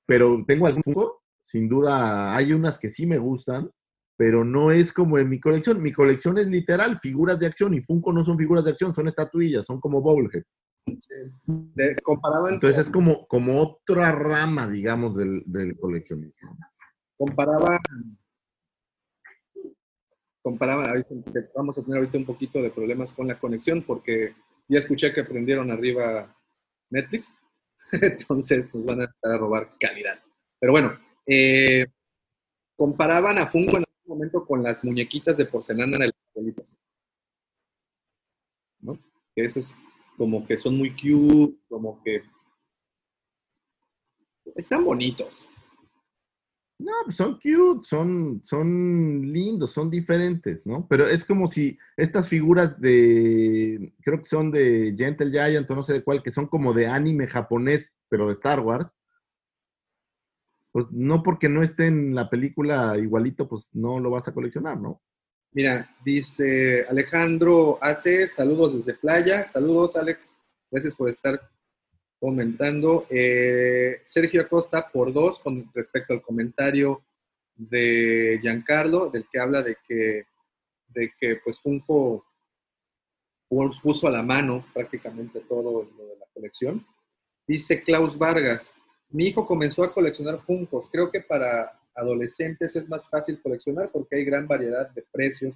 pero 0.06 0.44
tengo 0.48 0.66
algún 0.68 0.84
Funko, 0.84 1.24
sin 1.42 1.70
duda 1.70 2.36
hay 2.36 2.54
unas 2.54 2.78
que 2.78 2.90
sí 2.90 3.06
me 3.06 3.18
gustan, 3.18 3.70
pero 4.18 4.44
no 4.44 4.72
es 4.72 4.92
como 4.92 5.18
en 5.18 5.30
mi 5.30 5.40
colección. 5.40 5.82
Mi 5.82 5.94
colección 5.94 6.38
es 6.38 6.48
literal, 6.48 7.00
figuras 7.00 7.40
de 7.40 7.48
acción, 7.48 7.74
y 7.74 7.82
Funko 7.82 8.12
no 8.12 8.24
son 8.24 8.38
figuras 8.38 8.64
de 8.66 8.72
acción, 8.72 8.94
son 8.94 9.08
estatuillas, 9.08 9.66
son 9.66 9.80
como 9.80 10.02
Bowlhead. 10.02 10.44
De- 10.85 11.95
Entonces 12.51 12.77
es 12.88 12.89
como, 12.89 13.27
como 13.27 13.60
otra 13.61 14.11
rama, 14.11 14.68
digamos, 14.68 15.15
del, 15.15 15.41
del 15.45 15.77
coleccionismo. 15.80 16.57
comparaban, 17.18 17.80
comparaban, 20.41 20.89
ahorita 20.89 21.15
vamos 21.56 21.77
a 21.77 21.84
tener 21.84 21.97
ahorita 21.97 22.18
un 22.18 22.26
poquito 22.26 22.61
de 22.61 22.72
problemas 22.72 23.11
con 23.14 23.27
la 23.27 23.39
conexión 23.39 23.84
porque 23.84 24.35
ya 24.68 24.80
escuché 24.80 25.14
que 25.14 25.23
prendieron 25.23 25.69
arriba 25.72 26.35
Netflix, 26.89 27.34
entonces 27.91 28.73
nos 28.73 28.85
van 28.85 29.01
a 29.01 29.03
empezar 29.06 29.34
a 29.34 29.38
robar 29.38 29.76
calidad. 29.80 30.19
Pero 30.60 30.72
bueno, 30.72 30.97
eh, 31.26 31.85
comparaban 32.76 33.38
a 33.38 33.47
Funko 33.47 33.77
en 33.77 33.84
algún 33.84 34.18
momento 34.18 34.45
con 34.45 34.64
las 34.64 34.84
muñequitas 34.84 35.38
de 35.38 35.45
porcelana 35.45 35.97
de 35.97 36.07
las 36.07 36.15
abuelitas. 36.35 36.77
¿No? 38.81 38.97
Que 39.35 39.43
eso 39.45 39.60
es 39.60 39.76
como 40.20 40.46
que 40.46 40.58
son 40.58 40.78
muy 40.78 40.91
cute, 40.91 41.58
como 41.70 42.04
que 42.04 42.22
están 44.54 44.84
bonitos. 44.84 45.48
No, 46.78 46.91
pues 47.06 47.16
son 47.16 47.36
cute, 47.36 47.88
son, 47.88 48.41
son 48.44 49.22
lindos, 49.22 49.72
son 49.72 49.90
diferentes, 49.90 50.68
¿no? 50.68 50.86
Pero 50.90 51.08
es 51.08 51.24
como 51.24 51.48
si 51.48 51.78
estas 51.96 52.28
figuras 52.28 52.82
de, 52.82 53.94
creo 54.02 54.18
que 54.18 54.26
son 54.26 54.52
de 54.52 54.94
Gentle 54.98 55.32
Giant 55.32 55.72
o 55.72 55.76
no 55.76 55.84
sé 55.84 55.94
de 55.94 56.04
cuál, 56.04 56.22
que 56.22 56.32
son 56.32 56.48
como 56.48 56.74
de 56.74 56.88
anime 56.88 57.26
japonés, 57.26 57.98
pero 58.10 58.28
de 58.28 58.34
Star 58.34 58.60
Wars, 58.60 58.98
pues 60.74 60.91
no 60.91 61.24
porque 61.24 61.48
no 61.48 61.64
esté 61.64 61.88
en 61.88 62.14
la 62.14 62.30
película 62.30 62.98
igualito, 62.98 63.48
pues 63.48 63.70
no 63.74 64.02
lo 64.02 64.10
vas 64.10 64.28
a 64.28 64.34
coleccionar, 64.34 64.82
¿no? 64.82 65.02
Mira, 65.52 65.96
dice 66.06 66.86
Alejandro 66.88 67.80
hace 67.82 68.28
saludos 68.28 68.76
desde 68.86 69.00
playa. 69.00 69.46
Saludos, 69.46 69.96
Alex. 69.96 70.34
Gracias 70.70 70.96
por 70.96 71.10
estar 71.10 71.40
comentando. 72.20 73.08
Eh, 73.10 74.02
Sergio 74.06 74.42
Acosta 74.42 74.88
por 74.90 75.12
dos 75.12 75.40
con 75.40 75.72
respecto 75.74 76.14
al 76.14 76.22
comentario 76.22 77.04
de 77.56 78.40
Giancarlo, 78.42 79.10
del 79.10 79.28
que 79.32 79.40
habla 79.40 79.64
de 79.64 79.78
que, 79.88 80.28
de 80.88 81.12
que 81.20 81.38
pues 81.44 81.60
Funko 81.60 82.26
pu- 83.50 83.82
puso 83.82 84.08
a 84.08 84.12
la 84.12 84.22
mano 84.22 84.66
prácticamente 84.74 85.42
todo 85.42 85.84
lo 85.98 86.06
de 86.06 86.16
la 86.18 86.26
colección. 86.34 86.86
Dice 87.48 87.82
Klaus 87.84 88.18
Vargas, 88.18 88.74
mi 89.10 89.26
hijo 89.28 89.48
comenzó 89.48 89.84
a 89.84 89.92
coleccionar 89.94 90.38
Funkos. 90.38 90.88
Creo 90.92 91.10
que 91.12 91.22
para 91.22 91.78
adolescentes 92.00 92.76
es 92.76 92.90
más 92.90 93.08
fácil 93.10 93.42
coleccionar 93.42 93.92
porque 93.92 94.18
hay 94.18 94.26
gran 94.26 94.48
variedad 94.48 94.90
de 94.92 95.06
precios 95.12 95.56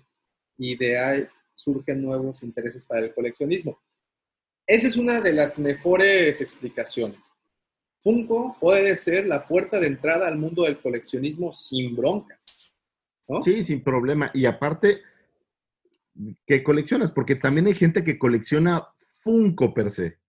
y 0.57 0.76
de 0.76 0.98
ahí 0.98 1.28
surgen 1.53 2.02
nuevos 2.02 2.44
intereses 2.44 2.86
para 2.86 3.02
el 3.02 3.14
coleccionismo. 3.14 3.80
Esa 4.65 4.88
es 4.88 4.95
una 4.95 5.22
de 5.22 5.34
las 5.34 5.60
mejores 5.60 6.40
explicaciones. 6.41 7.30
Funko 7.99 8.57
puede 8.60 8.95
ser 8.98 9.28
la 9.28 9.48
puerta 9.48 9.80
de 9.80 9.88
entrada 9.88 10.28
al 10.28 10.38
mundo 10.38 10.64
del 10.64 10.80
coleccionismo 10.80 11.53
sin 11.53 11.95
broncas. 11.95 12.72
Sí, 13.44 13.64
sin 13.64 13.82
problema. 13.82 14.30
Y 14.34 14.45
aparte, 14.45 15.02
que 16.45 16.64
coleccionas, 16.64 17.11
porque 17.11 17.36
también 17.36 17.68
hay 17.68 17.74
gente 17.74 18.03
que 18.03 18.20
colecciona 18.20 18.88
Funko 19.22 19.74
per 19.74 19.90
se. 19.90 20.20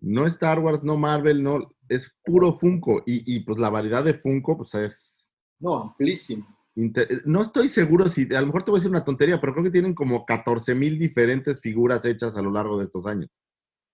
No 0.00 0.26
Star 0.26 0.58
Wars, 0.60 0.82
no 0.82 0.96
Marvel, 0.96 1.42
no, 1.42 1.76
es 1.90 2.14
puro 2.24 2.54
Funko. 2.54 3.02
Y, 3.06 3.34
y, 3.36 3.40
pues 3.40 3.58
la 3.58 3.68
variedad 3.70 4.02
de 4.04 4.14
Funko, 4.14 4.56
pues 4.56 4.74
es... 4.76 5.30
No, 5.58 5.74
amplísimo. 5.82 6.46
inter- 6.76 7.22
No 7.26 7.42
estoy 7.42 7.68
seguro 7.68 8.08
si, 8.08 8.22
a 8.34 8.40
lo 8.40 8.46
mejor 8.46 8.62
te 8.62 8.70
voy 8.70 8.78
a 8.78 8.80
decir 8.80 8.90
una 8.90 9.04
tontería, 9.04 9.40
pero 9.40 9.52
creo 9.52 9.64
que 9.64 9.70
tienen 9.70 9.94
como 9.94 10.24
14 10.24 10.74
mil 10.74 10.98
diferentes 10.98 11.60
figuras 11.60 12.04
hechas 12.04 12.36
a 12.36 12.42
lo 12.42 12.50
largo 12.50 12.78
de 12.78 12.84
estos 12.84 13.04
años. 13.06 13.28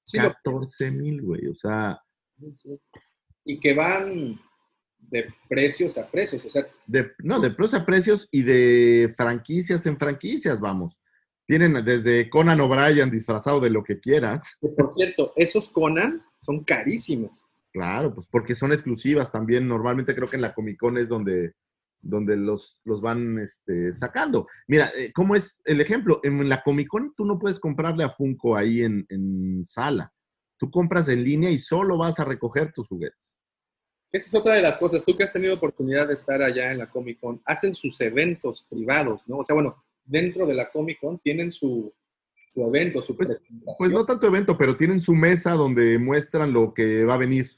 Sí, 0.05 0.18
lo- 0.18 0.24
14 0.32 0.90
mil, 0.93 1.23
güey. 1.23 1.47
O 1.48 1.55
sea, 1.55 2.01
Y 3.44 3.59
que 3.60 3.74
van 3.74 4.39
de 4.98 5.32
precios 5.48 5.98
a 5.98 6.06
precios. 6.09 6.44
O 6.44 6.51
sea, 6.51 6.66
De, 6.86 7.12
no, 7.18 7.40
de 7.40 7.51
precios 7.51 7.81
a 7.81 7.86
precios 7.86 8.28
y 8.31 8.43
de 8.43 9.12
franquicias 9.16 9.86
en 9.86 9.98
franquicias, 9.98 10.60
vamos. 10.60 10.97
Tienen 11.47 11.74
desde 11.85 12.28
Conan 12.28 12.60
O'Brien 12.60 13.10
disfrazado 13.10 13.60
de 13.60 13.70
lo 13.70 13.85
que 13.85 14.01
quieras. 14.01 14.56
por 14.77 14.93
cierto, 14.93 15.32
esos 15.36 15.68
Conan 15.68 16.23
son 16.40 16.64
carísimos. 16.64 17.45
Claro, 17.77 18.15
pues 18.15 18.27
porque 18.27 18.55
son 18.55 18.73
exclusivas 18.73 19.31
también. 19.31 19.69
Normalmente 19.69 20.15
creo 20.15 20.31
que 20.31 20.36
en 20.36 20.43
la 20.43 20.55
Comic 20.55 20.78
Con 20.78 20.97
es 20.97 21.11
donde, 21.11 21.53
donde 22.01 22.35
los, 22.39 22.81
los 22.85 23.03
van 23.03 23.39
este, 23.39 23.93
sacando. 23.93 24.47
Mira, 24.66 24.89
eh, 24.98 25.12
¿cómo 25.15 25.36
es 25.36 25.61
el 25.66 25.82
ejemplo? 25.82 26.20
En 26.23 26.48
la 26.48 26.62
Comic 26.62 26.89
Con 26.89 27.12
tú 27.15 27.27
no 27.27 27.39
puedes 27.39 27.61
comprarle 27.61 28.03
a 28.03 28.09
Funko 28.09 28.57
ahí 28.57 28.81
en, 28.81 29.05
en 29.11 29.62
sala. 29.66 30.11
Tú 30.57 30.70
compras 30.70 31.11
en 31.11 31.23
línea 31.23 31.51
y 31.51 31.59
solo 31.59 31.98
vas 31.98 32.19
a 32.19 32.24
recoger 32.24 32.73
tus 32.73 32.89
juguetes. 32.89 33.36
Esa 34.11 34.27
es 34.27 34.35
otra 34.35 34.55
de 34.55 34.62
las 34.62 34.78
cosas. 34.78 35.05
Tú 35.05 35.15
que 35.15 35.24
has 35.24 35.32
tenido 35.35 35.53
oportunidad 35.55 36.09
de 36.09 36.15
estar 36.15 36.40
allá 36.40 36.73
en 36.73 36.78
la 36.78 36.89
Comic 36.89 37.20
Con, 37.20 37.43
hacen 37.44 37.74
sus 37.74 38.01
eventos 38.01 38.65
privados, 38.70 39.20
¿no? 39.27 39.36
O 39.40 39.44
sea, 39.44 39.53
bueno, 39.53 39.85
dentro 40.03 40.47
de 40.47 40.55
la 40.55 40.70
Comic 40.70 40.98
Con 40.98 41.19
tienen 41.19 41.53
su, 41.53 41.93
su 42.55 42.62
evento, 42.62 43.03
su 43.03 43.15
Pues- 43.15 43.28
presentación. 43.28 43.74
Pues 43.77 43.93
no 43.93 44.07
tanto 44.07 44.27
evento, 44.27 44.57
pero 44.57 44.78
tienen 44.78 44.98
su 44.98 45.15
mesa 45.15 45.53
donde 45.53 45.98
muestran 45.98 46.55
lo 46.55 46.73
que 46.73 47.05
va 47.05 47.16
a 47.16 47.19
venir. 47.19 47.51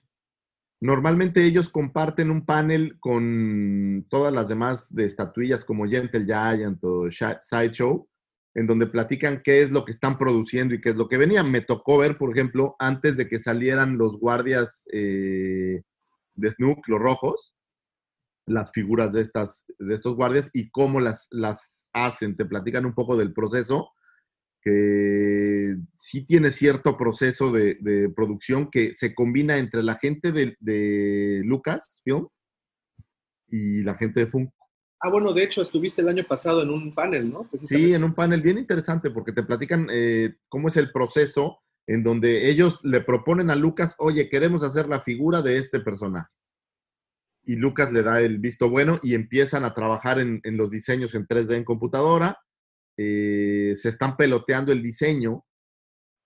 Normalmente 0.81 1.45
ellos 1.45 1.69
comparten 1.69 2.31
un 2.31 2.47
panel 2.47 2.99
con 3.01 4.07
todas 4.09 4.33
las 4.33 4.49
demás 4.49 4.95
de 4.95 5.05
estatuillas 5.05 5.65
como 5.65 5.89
Gentle 5.89 6.25
Giant 6.25 6.79
o 6.85 7.09
Sideshow, 7.11 8.09
en 8.55 8.67
donde 8.67 8.87
platican 8.87 9.43
qué 9.43 9.63
es 9.63 9.73
lo 9.73 9.85
que 9.85 9.93
están 9.93 10.19
produciendo 10.19 10.75
y 10.75 10.81
qué 10.81 10.91
es 10.91 10.97
lo 10.97 11.09
que 11.09 11.17
venía. 11.17 11.43
Me 11.43 11.63
tocó 11.63 11.99
ver, 11.99 12.17
por 12.17 12.31
ejemplo, 12.31 12.77
antes 12.79 13.17
de 13.17 13.29
que 13.29 13.41
salieran 13.41 13.99
los 13.99 14.19
guardias 14.19 14.85
eh, 14.93 15.83
de 16.35 16.51
Snook, 16.51 16.87
los 16.89 17.01
rojos, 17.01 17.57
las 18.47 18.71
figuras 18.71 19.13
de, 19.13 19.23
estas, 19.23 19.65
de 19.79 19.95
estos 19.95 20.15
guardias 20.15 20.49
y 20.53 20.71
cómo 20.71 21.01
las, 21.01 21.27
las 21.31 21.91
hacen. 21.93 22.37
Te 22.37 22.45
platican 22.45 22.87
un 22.87 22.95
poco 22.95 23.17
del 23.17 23.33
proceso 23.33 23.91
que 24.61 25.77
sí 25.95 26.27
tiene 26.27 26.51
cierto 26.51 26.97
proceso 26.97 27.53
de, 27.53 27.77
de 27.81 28.11
producción 28.11 28.71
que 28.71 28.95
se 28.95 29.15
combina 29.15 29.59
entre 29.59 29.83
la 29.83 29.97
gente 29.97 30.33
de, 30.33 30.57
de 30.61 31.43
Lucasfilm 31.45 32.29
y 33.49 33.83
la 33.83 33.95
gente 33.95 34.21
de 34.21 34.27
Funko. 34.27 34.55
Ah, 35.01 35.11
bueno, 35.11 35.33
de 35.33 35.45
hecho, 35.45 35.63
estuviste 35.63 36.03
el 36.03 36.09
año 36.09 36.25
pasado 36.27 36.63
en 36.63 36.71
un 36.71 36.93
panel, 36.93 37.31
¿no? 37.31 37.49
Sí, 37.65 37.95
en 37.95 38.03
un 38.03 38.15
panel 38.15 38.43
bien 38.43 38.59
interesante 38.59 39.11
porque 39.11 39.33
te 39.33 39.45
platican 39.45 39.87
eh, 39.93 40.35
cómo 40.49 40.69
es 40.69 40.77
el 40.77 40.91
proceso 40.91 41.61
en 41.87 42.03
donde 42.03 42.51
ellos 42.51 42.85
le 42.85 43.01
proponen 43.01 43.51
a 43.51 43.57
Lucas, 43.57 43.95
oye, 43.99 44.29
queremos 44.29 44.63
hacer 44.63 44.89
la 44.89 45.01
figura 45.01 45.41
de 45.41 45.57
este 45.57 45.81
personaje. 45.81 46.35
Y 47.45 47.57
Lucas 47.57 47.93
le 47.93 48.03
da 48.03 48.21
el 48.21 48.39
visto 48.39 48.69
bueno 48.69 48.99
y 49.03 49.15
empiezan 49.15 49.65
a 49.65 49.73
trabajar 49.73 50.19
en, 50.19 50.41
en 50.43 50.57
los 50.57 50.69
diseños 50.69 51.15
en 51.15 51.27
3D 51.27 51.57
en 51.57 51.65
computadora. 51.65 52.39
Eh, 52.99 53.75
se 53.77 53.89
están 53.89 54.17
peloteando 54.17 54.73
el 54.73 54.83
diseño 54.83 55.45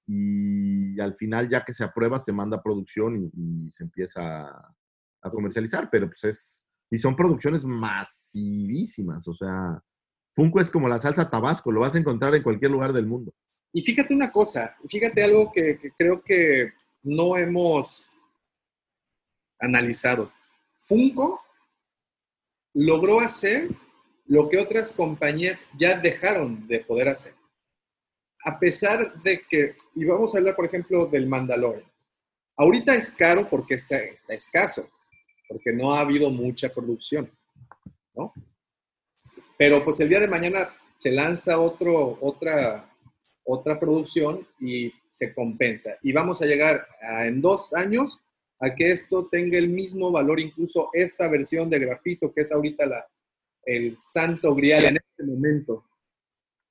y 0.06 0.98
al 0.98 1.14
final 1.14 1.48
ya 1.48 1.64
que 1.64 1.74
se 1.74 1.84
aprueba 1.84 2.18
se 2.18 2.32
manda 2.32 2.56
a 2.56 2.62
producción 2.62 3.16
y, 3.16 3.66
y 3.66 3.70
se 3.70 3.84
empieza 3.84 4.40
a, 4.40 4.74
a 5.22 5.30
comercializar, 5.30 5.90
pero 5.90 6.06
pues 6.08 6.24
es, 6.24 6.66
y 6.90 6.98
son 6.98 7.14
producciones 7.14 7.64
masivísimas, 7.64 9.28
o 9.28 9.34
sea, 9.34 9.82
Funko 10.34 10.60
es 10.60 10.70
como 10.70 10.88
la 10.88 10.98
salsa 10.98 11.30
tabasco, 11.30 11.70
lo 11.70 11.80
vas 11.80 11.94
a 11.94 11.98
encontrar 11.98 12.34
en 12.34 12.42
cualquier 12.42 12.70
lugar 12.70 12.92
del 12.94 13.06
mundo. 13.06 13.34
Y 13.74 13.82
fíjate 13.82 14.14
una 14.14 14.32
cosa, 14.32 14.74
fíjate 14.88 15.22
algo 15.22 15.52
que, 15.52 15.78
que 15.78 15.90
creo 15.92 16.22
que 16.22 16.72
no 17.02 17.36
hemos 17.36 18.10
analizado. 19.60 20.32
Funko 20.80 21.40
logró 22.74 23.20
hacer 23.20 23.68
lo 24.26 24.48
que 24.48 24.58
otras 24.58 24.92
compañías 24.92 25.66
ya 25.76 25.98
dejaron 25.98 26.66
de 26.66 26.80
poder 26.80 27.08
hacer. 27.08 27.34
A 28.44 28.58
pesar 28.58 29.22
de 29.22 29.42
que, 29.48 29.76
y 29.94 30.04
vamos 30.04 30.34
a 30.34 30.38
hablar, 30.38 30.56
por 30.56 30.66
ejemplo, 30.66 31.06
del 31.06 31.26
Mandalorian. 31.26 31.90
Ahorita 32.56 32.94
es 32.94 33.12
caro 33.12 33.48
porque 33.48 33.74
está, 33.74 33.98
escaso, 34.28 34.88
porque 35.48 35.72
no 35.72 35.92
ha 35.92 36.00
habido 36.00 36.30
mucha 36.30 36.72
producción, 36.72 37.30
¿no? 38.14 38.32
Pero 39.56 39.84
pues 39.84 40.00
el 40.00 40.08
día 40.08 40.20
de 40.20 40.28
mañana 40.28 40.74
se 40.96 41.12
lanza 41.12 41.58
otro, 41.58 42.18
otra, 42.20 42.90
otra 43.44 43.78
producción 43.78 44.46
y 44.60 44.92
se 45.10 45.34
compensa. 45.34 45.96
Y 46.02 46.12
vamos 46.12 46.42
a 46.42 46.46
llegar 46.46 46.86
en 47.24 47.40
dos 47.40 47.72
años 47.74 48.18
a 48.60 48.74
que 48.74 48.88
esto 48.88 49.28
tenga 49.30 49.58
el 49.58 49.68
mismo 49.68 50.10
valor, 50.10 50.40
incluso 50.40 50.90
esta 50.92 51.28
versión 51.28 51.70
de 51.70 51.78
grafito, 51.78 52.32
que 52.32 52.42
es 52.42 52.52
ahorita 52.52 52.86
la, 52.86 53.06
el 53.64 53.96
santo 54.00 54.54
grial 54.54 54.84
en 54.84 54.96
este 54.96 55.24
momento 55.24 55.84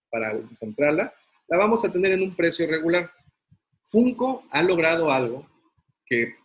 para 0.10 0.32
encontrarla, 0.32 1.14
la 1.48 1.58
vamos 1.58 1.84
a 1.86 1.92
tener 1.92 2.12
en 2.12 2.24
un 2.24 2.36
precio 2.36 2.68
regular. 2.68 3.10
Funko 3.84 4.44
ha 4.52 4.62
logrado 4.64 5.12
algo 5.12 5.48
que 6.06 6.36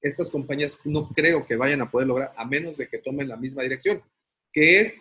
estas 0.00 0.30
compañías 0.30 0.80
no 0.84 1.08
creo 1.08 1.46
que 1.46 1.56
vayan 1.56 1.80
a 1.80 1.90
poder 1.90 2.08
lograr 2.08 2.32
a 2.36 2.44
menos 2.44 2.76
de 2.76 2.88
que 2.88 2.98
tomen 2.98 3.28
la 3.28 3.36
misma 3.36 3.62
dirección, 3.62 4.02
que 4.52 4.80
es 4.80 5.00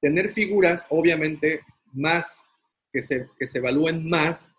tener 0.00 0.28
figuras, 0.28 0.86
obviamente, 0.90 1.60
más, 1.92 2.42
que 2.92 3.02
se, 3.02 3.28
que 3.38 3.46
se 3.46 3.58
evalúen 3.58 4.08
más 4.08 4.52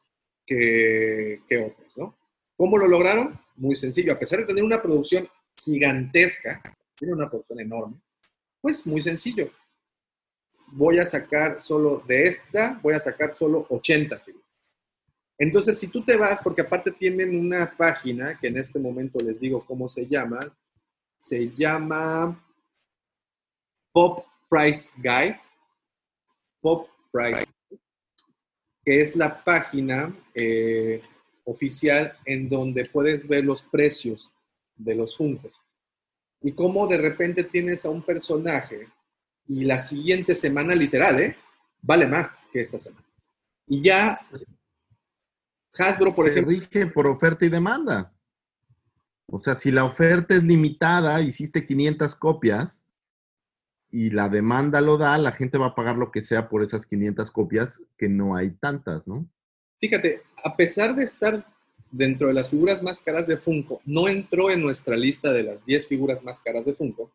que, 0.45 1.41
que 1.47 1.57
otras, 1.57 1.97
¿no? 1.97 2.17
¿Cómo 2.57 2.77
lo 2.77 2.87
lograron? 2.87 3.39
Muy 3.55 3.77
sencillo. 3.77 4.11
A 4.11 4.19
pesar 4.19 4.39
de 4.39 4.45
tener 4.45 4.63
una 4.63 4.81
producción 4.81 5.29
gigantesca, 5.55 6.61
tiene 6.95 7.13
una 7.13 7.29
producción 7.29 7.61
enorme, 7.61 8.01
pues 8.59 8.85
muy 8.85 9.01
sencillo. 9.01 9.49
Voy 10.71 10.99
a 10.99 11.05
sacar 11.05 11.61
solo 11.61 12.03
de 12.07 12.23
esta, 12.23 12.79
voy 12.81 12.93
a 12.93 12.99
sacar 12.99 13.35
solo 13.35 13.65
80 13.69 14.17
figuras. 14.19 14.49
Entonces, 15.37 15.79
si 15.79 15.89
tú 15.89 16.03
te 16.03 16.17
vas, 16.17 16.41
porque 16.43 16.61
aparte 16.61 16.91
tienen 16.91 17.39
una 17.39 17.73
página, 17.77 18.37
que 18.37 18.47
en 18.47 18.57
este 18.57 18.77
momento 18.77 19.19
les 19.23 19.39
digo 19.39 19.65
cómo 19.65 19.87
se 19.87 20.05
llama, 20.05 20.39
se 21.17 21.49
llama 21.51 22.45
Pop 23.93 24.25
Price 24.49 24.91
Guide, 24.97 25.39
Pop 26.61 26.89
Price, 27.11 27.45
que 28.83 29.01
es 29.01 29.15
la 29.15 29.41
página 29.43 30.13
eh, 30.33 31.01
oficial 31.45 32.17
en 32.25 32.49
donde 32.49 32.89
puedes 32.89 33.27
ver 33.27 33.45
los 33.45 33.61
precios 33.61 34.31
de 34.75 34.95
los 34.95 35.15
Funkos. 35.15 35.59
Y 36.41 36.51
cómo 36.51 36.87
de 36.87 36.97
repente 36.97 37.43
tienes 37.43 37.85
a 37.85 37.89
un 37.89 38.01
personaje 38.01 38.87
y 39.49 39.65
la 39.65 39.79
siguiente 39.79 40.35
semana, 40.35 40.75
literal, 40.75 41.19
¿eh? 41.19 41.35
vale 41.81 42.07
más 42.07 42.45
que 42.53 42.61
esta 42.61 42.77
semana. 42.77 43.05
Y 43.67 43.81
ya 43.81 44.21
Hasbro, 45.77 46.13
por 46.13 46.25
Se 46.25 46.31
ejemplo, 46.31 46.51
rige 46.51 46.87
por 46.87 47.07
oferta 47.07 47.45
y 47.45 47.49
demanda. 47.49 48.13
O 49.25 49.41
sea, 49.41 49.55
si 49.55 49.71
la 49.71 49.85
oferta 49.85 50.35
es 50.35 50.43
limitada, 50.43 51.21
hiciste 51.21 51.65
500 51.65 52.15
copias 52.15 52.83
y 53.91 54.11
la 54.11 54.29
demanda 54.29 54.81
lo 54.81 54.97
da, 54.97 55.17
la 55.17 55.31
gente 55.31 55.57
va 55.57 55.67
a 55.67 55.75
pagar 55.75 55.97
lo 55.97 56.11
que 56.11 56.21
sea 56.21 56.47
por 56.47 56.63
esas 56.63 56.85
500 56.85 57.31
copias, 57.31 57.81
que 57.97 58.07
no 58.07 58.35
hay 58.35 58.51
tantas, 58.51 59.07
¿no? 59.07 59.27
Fíjate, 59.79 60.21
a 60.43 60.55
pesar 60.55 60.95
de 60.95 61.03
estar 61.03 61.45
dentro 61.89 62.27
de 62.27 62.33
las 62.33 62.49
figuras 62.49 62.83
más 62.83 63.01
caras 63.01 63.25
de 63.25 63.37
Funko, 63.37 63.81
no 63.85 64.07
entró 64.07 64.51
en 64.51 64.61
nuestra 64.61 64.95
lista 64.95 65.33
de 65.33 65.43
las 65.43 65.65
10 65.65 65.87
figuras 65.87 66.23
más 66.23 66.39
caras 66.41 66.65
de 66.65 66.73
Funko, 66.73 67.11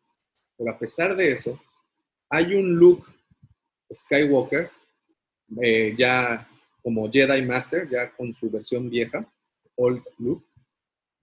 pero 0.57 0.71
a 0.71 0.77
pesar 0.77 1.15
de 1.15 1.31
eso, 1.31 1.59
hay 2.29 2.53
un 2.55 2.75
look 2.77 3.05
Skywalker, 3.93 4.69
eh, 5.61 5.95
ya 5.97 6.47
como 6.81 7.11
Jedi 7.11 7.41
Master, 7.45 7.87
ya 7.89 8.11
con 8.15 8.33
su 8.33 8.49
versión 8.49 8.89
vieja, 8.89 9.27
Old 9.75 10.03
Look, 10.19 10.45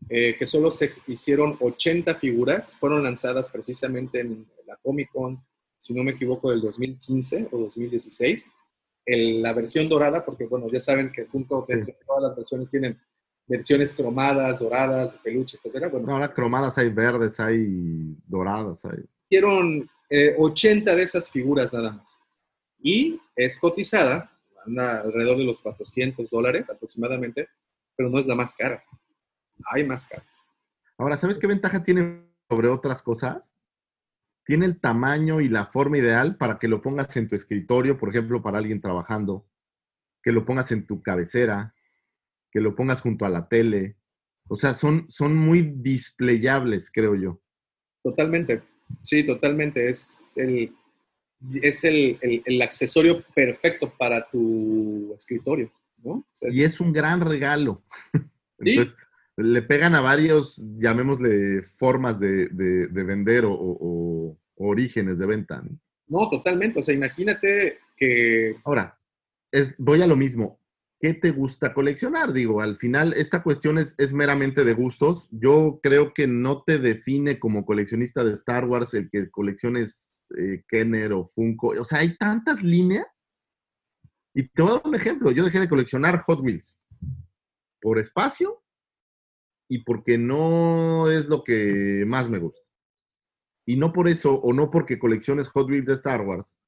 eh, 0.09 0.37
que 0.37 0.47
solo 0.47 0.73
se 0.73 0.93
hicieron 1.07 1.57
80 1.61 2.15
figuras, 2.17 2.77
fueron 2.77 3.03
lanzadas 3.05 3.49
precisamente 3.51 4.21
en 4.21 4.47
la 4.67 4.77
Comic 4.83 5.11
Con, 5.13 5.45
si 5.79 5.95
no 5.95 6.03
me 6.03 6.13
equivoco, 6.13 6.51
del 6.51 6.61
2015 6.61 7.49
o 7.53 7.59
2016 7.59 8.51
el- 9.05 9.43
la 9.43 9.53
versión 9.53 9.89
dorada, 9.89 10.25
porque 10.25 10.47
bueno, 10.47 10.67
ya 10.69 10.79
saben 10.81 11.11
que 11.11 11.25
Funko, 11.27 11.65
de 11.69 11.97
todas 12.07 12.23
las 12.23 12.37
versiones, 12.37 12.71
tienen 12.71 12.97
versiones 13.49 13.93
cromadas, 13.95 14.61
doradas, 14.61 15.13
de 15.13 15.19
peluche, 15.19 15.57
etcétera. 15.57 15.89
Bueno, 15.89 16.07
No, 16.07 16.13
ahora 16.15 16.33
cromadas 16.33 16.79
hay 16.79 16.89
verdes, 16.91 17.41
hay 17.41 18.15
doradas, 18.27 18.85
hay... 18.85 18.99
hicieron 19.29 19.89
eh, 20.15 20.35
80 20.37 20.95
de 20.95 21.03
esas 21.03 21.31
figuras 21.31 21.73
nada 21.73 21.93
más. 21.93 22.19
Y 22.79 23.19
es 23.35 23.59
cotizada, 23.59 24.31
anda 24.67 25.01
alrededor 25.01 25.39
de 25.39 25.45
los 25.45 25.61
400 25.63 26.29
dólares 26.29 26.69
aproximadamente, 26.69 27.49
pero 27.97 28.11
no 28.11 28.19
es 28.19 28.27
la 28.27 28.35
más 28.35 28.55
cara. 28.55 28.85
Hay 29.73 29.87
más 29.87 30.05
caras. 30.05 30.37
Ahora, 30.99 31.17
¿sabes 31.17 31.39
qué 31.39 31.47
ventaja 31.47 31.83
tiene 31.83 32.27
sobre 32.47 32.69
otras 32.69 33.01
cosas? 33.01 33.55
Tiene 34.45 34.67
el 34.67 34.81
tamaño 34.81 35.41
y 35.41 35.49
la 35.49 35.65
forma 35.65 35.97
ideal 35.97 36.37
para 36.37 36.59
que 36.59 36.69
lo 36.69 36.83
pongas 36.83 37.17
en 37.17 37.29
tu 37.29 37.35
escritorio, 37.35 37.97
por 37.97 38.11
ejemplo, 38.11 38.43
para 38.43 38.59
alguien 38.59 38.83
trabajando, 38.83 39.49
que 40.23 40.33
lo 40.33 40.45
pongas 40.45 40.73
en 40.73 40.87
tu 40.87 41.01
cabecera, 41.01 41.75
que 42.51 42.61
lo 42.61 42.77
pongas 42.77 43.01
junto 43.01 43.25
a 43.25 43.31
la 43.31 43.49
tele. 43.49 43.97
O 44.47 44.57
sea, 44.57 44.75
son, 44.75 45.07
son 45.09 45.35
muy 45.35 45.73
displayables, 45.77 46.91
creo 46.93 47.15
yo. 47.15 47.41
Totalmente, 48.03 48.61
sí, 49.03 49.25
totalmente. 49.25 49.89
Es 49.89 50.33
el, 50.37 50.75
es 51.63 51.85
el, 51.85 52.19
el- 52.21 52.43
el 52.45 52.63
accesorio 52.63 53.25
perfecto 53.35 53.93
para 53.99 54.29
tu 54.31 55.13
escritorio, 55.17 55.73
¿no? 56.03 56.13
O 56.13 56.27
sea, 56.33 56.49
es- 56.49 56.57
Y 56.57 56.63
es 56.65 56.81
un 56.81 56.93
gran 56.93 57.21
regalo. 57.21 57.83
Sí. 58.65 58.71
Entonces, 58.71 58.97
le 59.39 59.63
pegan 59.63 59.97
a 59.97 60.01
varios, 60.01 60.63
llamémosle, 60.79 61.63
formas 61.65 62.21
de, 62.21 62.47
de- 62.47 62.87
de 62.87 63.03
vender 63.03 63.45
o, 63.45 63.53
o- 63.53 64.39
o 64.55 64.69
orígenes 64.69 65.19
de 65.19 65.27
venta. 65.27 65.61
¿no? 65.63 65.79
No, 66.07 66.31
totalmente. 66.31 66.79
O 66.79 66.83
sea, 66.85 66.95
imagínate 66.95 67.79
que 67.97 68.55
Ahora, 68.65 68.97
es, 69.51 69.75
voy 69.79 70.01
a 70.01 70.07
lo 70.07 70.15
mismo. 70.15 70.61
¿Qué 71.03 71.15
te 71.15 71.33
gusta 71.33 71.75
coleccionar? 71.75 72.33
Digo, 72.33 72.61
al 72.61 72.77
final 72.77 73.13
esta 73.15 73.43
cuestión 73.43 73.77
es, 73.77 74.13
meramente 74.13 74.65
de 74.65 74.73
gustos. 74.73 75.27
Yo 75.33 75.81
creo 75.83 76.15
que 76.15 76.29
no 76.29 76.63
te 76.63 76.79
define 76.79 77.41
como 77.41 77.67
coleccionista 77.67 78.23
de 78.23 78.35
Star 78.35 78.67
Wars 78.67 78.95
el 78.95 79.11
que 79.11 79.29
colecciones 79.29 80.15
eh, 80.39 80.63
Kenner 80.69 81.13
o 81.13 81.27
Funko. 81.27 81.71
O 81.71 81.85
sea, 81.85 81.99
hay 81.99 82.17
tantas 82.17 82.63
líneas. 82.63 83.29
Y 84.33 84.45
te 84.47 84.63
voy 84.63 84.71
a 84.71 84.75
dar 84.75 84.83
un 84.85 84.95
ejemplo. 84.95 85.33
Yo 85.33 85.43
dejé 85.43 85.59
de 85.59 85.69
coleccionar 85.69 86.21
Hot 86.21 86.41
Wheels 86.41 86.79
por 87.81 87.99
espacio 87.99 88.63
y 89.69 89.83
porque 89.83 90.19
no 90.19 91.11
es 91.11 91.27
lo 91.27 91.43
que 91.43 92.05
más 92.07 92.31
me 92.31 92.39
gusta. 92.39 92.63
Y 93.67 93.75
no 93.75 93.93
por 93.93 94.07
eso, 94.07 94.37
o 94.41 94.53
no 94.53 94.71
porque 94.71 95.01
colecciones 95.01 95.49
Hot 95.49 95.69
Wheels 95.69 95.87
de 95.87 95.95
Star 95.95 96.21
Wars, 96.21 96.61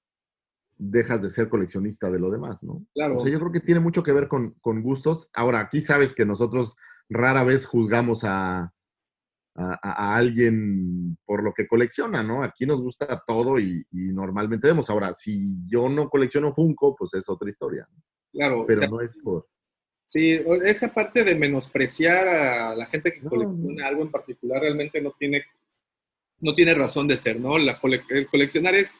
dejas 0.90 1.22
de 1.22 1.30
ser 1.30 1.48
coleccionista 1.48 2.10
de 2.10 2.18
lo 2.18 2.30
demás, 2.30 2.62
¿no? 2.64 2.84
Claro. 2.94 3.16
O 3.18 3.20
sea, 3.20 3.30
yo 3.32 3.38
creo 3.40 3.52
que 3.52 3.60
tiene 3.60 3.80
mucho 3.80 4.02
que 4.02 4.12
ver 4.12 4.28
con, 4.28 4.54
con 4.60 4.82
gustos. 4.82 5.30
Ahora, 5.34 5.60
aquí 5.60 5.80
sabes 5.80 6.12
que 6.12 6.24
nosotros 6.26 6.76
rara 7.08 7.44
vez 7.44 7.66
juzgamos 7.66 8.24
a, 8.24 8.72
a- 9.56 10.16
alguien 10.16 11.16
por 11.24 11.42
lo 11.44 11.52
que 11.52 11.66
colecciona, 11.66 12.22
¿no? 12.22 12.42
Aquí 12.42 12.66
nos 12.66 12.80
gusta 12.80 13.22
todo 13.26 13.58
y, 13.58 13.84
y 13.90 14.12
normalmente 14.12 14.66
vemos. 14.68 14.90
Ahora, 14.90 15.14
si 15.14 15.54
yo 15.66 15.88
no 15.88 16.08
colecciono 16.08 16.52
Funko, 16.54 16.94
pues 16.96 17.14
es 17.14 17.28
otra 17.28 17.48
historia. 17.48 17.86
¿no? 17.90 18.02
Claro, 18.32 18.64
Pero 18.66 18.78
o 18.78 18.82
sea, 18.82 18.90
no 18.90 19.00
es 19.00 19.16
por... 19.22 19.46
sí, 20.06 20.40
esa 20.64 20.92
parte 20.92 21.24
de 21.24 21.34
menospreciar 21.36 22.26
a 22.28 22.74
la 22.74 22.86
gente 22.86 23.12
que 23.12 23.20
No, 23.20 23.30
colecciona 23.30 23.82
no. 23.82 23.86
algo 23.86 24.02
en 24.02 24.10
particular 24.10 24.60
realmente 24.60 25.00
no 25.00 25.12
tiene, 25.18 25.44
no 26.40 26.54
tiene 26.54 26.74
razón 26.74 27.06
de 27.06 27.16
ser, 27.16 27.38
¿no? 27.40 27.56
La 27.58 27.80
cole- 27.80 28.02
el 28.10 28.26
coleccionar 28.28 28.74
es, 28.74 28.96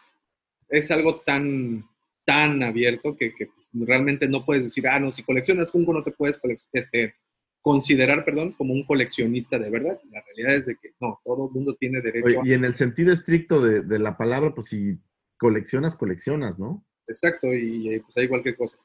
es 0.69 0.91
algo 0.91 1.20
tan, 1.20 1.85
tan 2.24 2.62
abierto 2.62 3.16
que, 3.16 3.35
que 3.35 3.49
realmente 3.73 4.28
no 4.28 4.45
puedes 4.45 4.65
decir, 4.65 4.86
ah, 4.89 5.01
no, 5.01 5.12
si 5.12 5.23
coleccionas 5.23 5.70
Funko 5.70 5.93
no 5.93 6.03
te 6.03 6.12
puedes 6.12 6.39
este, 6.73 7.15
considerar, 7.61 8.24
perdón, 8.24 8.53
como 8.53 8.74
un 8.74 8.85
coleccionista 8.85 9.59
de 9.59 9.70
verdad. 9.70 9.99
La 10.12 10.23
realidad 10.23 10.55
es 10.57 10.66
de 10.66 10.77
que 10.77 10.91
no, 11.01 11.20
todo 11.24 11.49
el 11.49 11.55
mundo 11.55 11.74
tiene 11.78 12.01
derecho 12.01 12.27
Oye, 12.27 12.39
a... 12.39 12.43
y 12.45 12.53
en 12.53 12.65
el 12.65 12.74
sentido 12.74 13.12
estricto 13.12 13.62
de, 13.62 13.82
de 13.82 13.99
la 13.99 14.16
palabra, 14.16 14.55
pues 14.55 14.69
si 14.69 14.99
coleccionas, 15.39 15.97
coleccionas, 15.97 16.59
¿no? 16.59 16.85
Exacto, 17.07 17.53
y 17.53 18.01
pues 18.01 18.16
hay 18.16 18.28
cualquier 18.28 18.57
cosa. 18.57 18.78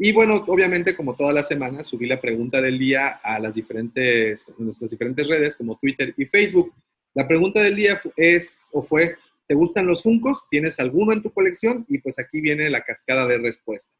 Y 0.00 0.12
bueno, 0.12 0.44
obviamente, 0.46 0.94
como 0.94 1.16
todas 1.16 1.34
las 1.34 1.48
semanas, 1.48 1.88
subí 1.88 2.06
la 2.06 2.20
pregunta 2.20 2.62
del 2.62 2.78
día 2.78 3.20
a 3.22 3.40
las 3.40 3.56
diferentes, 3.56 4.48
en 4.56 4.64
nuestras 4.66 4.90
diferentes 4.90 5.26
redes, 5.26 5.56
como 5.56 5.76
Twitter 5.76 6.14
y 6.16 6.24
Facebook. 6.24 6.72
La 7.14 7.26
pregunta 7.26 7.60
del 7.60 7.74
día 7.74 7.98
es, 8.16 8.70
o 8.74 8.82
fue, 8.82 9.16
¿te 9.48 9.54
gustan 9.54 9.86
los 9.86 10.02
Funcos? 10.02 10.44
¿Tienes 10.50 10.78
alguno 10.78 11.12
en 11.12 11.22
tu 11.22 11.32
colección? 11.32 11.84
Y 11.88 11.98
pues 11.98 12.18
aquí 12.18 12.40
viene 12.40 12.68
la 12.68 12.82
cascada 12.82 13.26
de 13.26 13.38
respuestas. 13.38 13.96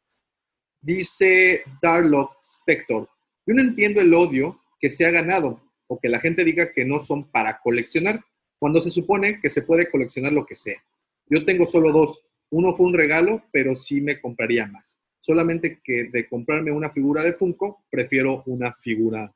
Dice 0.79 1.63
Darlock 1.81 2.37
Spector, 2.41 3.09
yo 3.45 3.53
no 3.55 3.61
entiendo 3.61 3.99
el 3.99 4.13
odio 4.13 4.61
que 4.79 4.89
se 4.89 5.05
ha 5.05 5.11
ganado 5.11 5.59
o 5.87 5.99
que 5.99 6.07
la 6.07 6.19
gente 6.19 6.45
diga 6.45 6.71
que 6.71 6.85
no 6.85 6.99
son 6.99 7.29
para 7.31 7.59
coleccionar, 7.61 8.23
cuando 8.59 8.79
se 8.79 8.91
supone 8.91 9.41
que 9.41 9.49
se 9.49 9.63
puede 9.63 9.89
coleccionar 9.89 10.31
lo 10.31 10.45
que 10.45 10.55
sea. 10.55 10.81
Yo 11.25 11.43
tengo 11.45 11.65
solo 11.65 11.91
dos. 11.91 12.21
Uno 12.51 12.75
fue 12.75 12.85
un 12.85 12.93
regalo, 12.93 13.43
pero 13.51 13.75
sí 13.75 14.01
me 14.01 14.21
compraría 14.21 14.67
más. 14.67 14.95
Solamente 15.19 15.81
que 15.83 16.05
de 16.11 16.29
comprarme 16.29 16.71
una 16.71 16.91
figura 16.91 17.23
de 17.23 17.33
Funko, 17.33 17.85
prefiero 17.89 18.43
una 18.45 18.71
figura. 18.73 19.33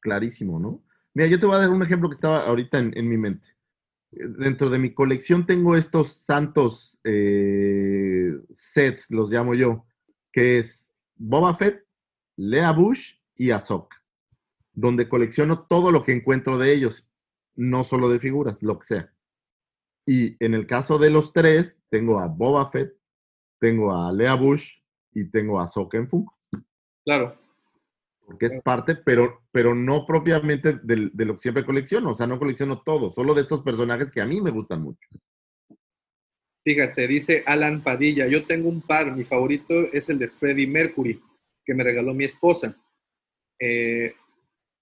Clarísimo, 0.00 0.60
¿no? 0.60 0.84
Mira, 1.14 1.28
yo 1.28 1.38
te 1.40 1.46
voy 1.46 1.56
a 1.56 1.60
dar 1.60 1.70
un 1.70 1.82
ejemplo 1.82 2.10
que 2.10 2.16
estaba 2.16 2.44
ahorita 2.44 2.78
en 2.78 3.08
mi 3.08 3.16
mente. 3.16 3.53
Dentro 4.38 4.70
de 4.70 4.78
mi 4.78 4.94
colección 4.94 5.46
tengo 5.46 5.76
estos 5.76 6.12
santos 6.12 7.00
eh, 7.04 8.32
sets, 8.50 9.10
los 9.10 9.30
llamo 9.30 9.54
yo, 9.54 9.86
que 10.32 10.58
es 10.58 10.94
Boba 11.16 11.54
Fett, 11.54 11.84
Lea 12.36 12.72
Bush 12.72 13.14
y 13.34 13.50
Ahsoka, 13.50 14.02
donde 14.72 15.08
colecciono 15.08 15.66
todo 15.66 15.92
lo 15.92 16.02
que 16.02 16.12
encuentro 16.12 16.58
de 16.58 16.72
ellos, 16.72 17.08
no 17.54 17.84
solo 17.84 18.08
de 18.08 18.20
figuras, 18.20 18.62
lo 18.62 18.78
que 18.78 18.86
sea. 18.86 19.14
Y 20.06 20.36
en 20.44 20.54
el 20.54 20.66
caso 20.66 20.98
de 20.98 21.10
los 21.10 21.32
tres, 21.32 21.82
tengo 21.88 22.20
a 22.20 22.28
Boba 22.28 22.66
Fett, 22.70 22.94
tengo 23.58 23.94
a 23.94 24.12
Lea 24.12 24.34
Bush 24.34 24.78
y 25.12 25.24
tengo 25.30 25.58
a 25.58 25.64
Ahsoka 25.64 25.96
en 25.96 26.08
Funko 26.08 26.36
Claro, 27.04 27.38
porque 28.26 28.46
es 28.46 28.56
parte, 28.62 28.94
pero, 28.94 29.42
pero 29.52 29.74
no 29.74 30.06
propiamente 30.06 30.74
del- 30.82 31.10
de, 31.12 31.24
lo 31.24 31.34
que 31.34 31.40
siempre 31.40 31.64
colecciono. 31.64 32.12
O 32.12 32.14
sea, 32.14 32.26
no 32.26 32.38
colecciono 32.38 32.82
todo, 32.82 33.10
solo 33.10 33.34
de 33.34 33.42
estos 33.42 33.62
personajes 33.62 34.10
que 34.10 34.20
a 34.20 34.26
mí 34.26 34.40
me 34.40 34.50
gustan 34.50 34.82
mucho. 34.82 35.08
fíjate, 36.64 37.06
dice 37.06 37.42
Alan 37.46 37.82
Padilla, 37.82 38.26
yo 38.26 38.46
tengo 38.46 38.70
un 38.70 38.80
par, 38.80 39.14
mi 39.14 39.24
favorito 39.24 39.74
es 39.92 40.08
el 40.08 40.18
de 40.18 40.28
Freddie 40.28 40.66
Mercury, 40.66 41.20
que 41.62 41.74
me 41.74 41.84
regaló 41.84 42.14
mi 42.14 42.24
esposa. 42.24 42.74
Eh, 43.60 44.14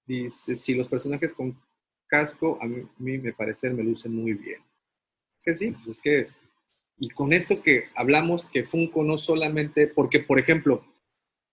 dice, 0.06 0.54
si 0.54 0.74
los 0.74 0.86
personajes 0.86 1.34
con 1.34 1.60
casco, 2.06 2.56
a 2.62 2.68
mí, 2.68 2.82
a 2.82 3.02
mí 3.02 3.18
me 3.18 3.32
parece, 3.32 3.68
me 3.70 3.82
lucen 3.82 4.14
muy 4.14 4.34
bien. 4.34 4.62
Que 5.42 5.56
sí, 5.56 5.74
es 5.88 6.00
que, 6.00 6.28
y 6.98 7.08
con 7.10 7.32
esto 7.32 7.60
que 7.60 7.86
hablamos, 7.96 8.46
que 8.46 8.64
Funko 8.64 9.02
no 9.02 9.18
solamente, 9.18 9.88
porque 9.88 10.20
por 10.20 10.38
ejemplo, 10.38 10.84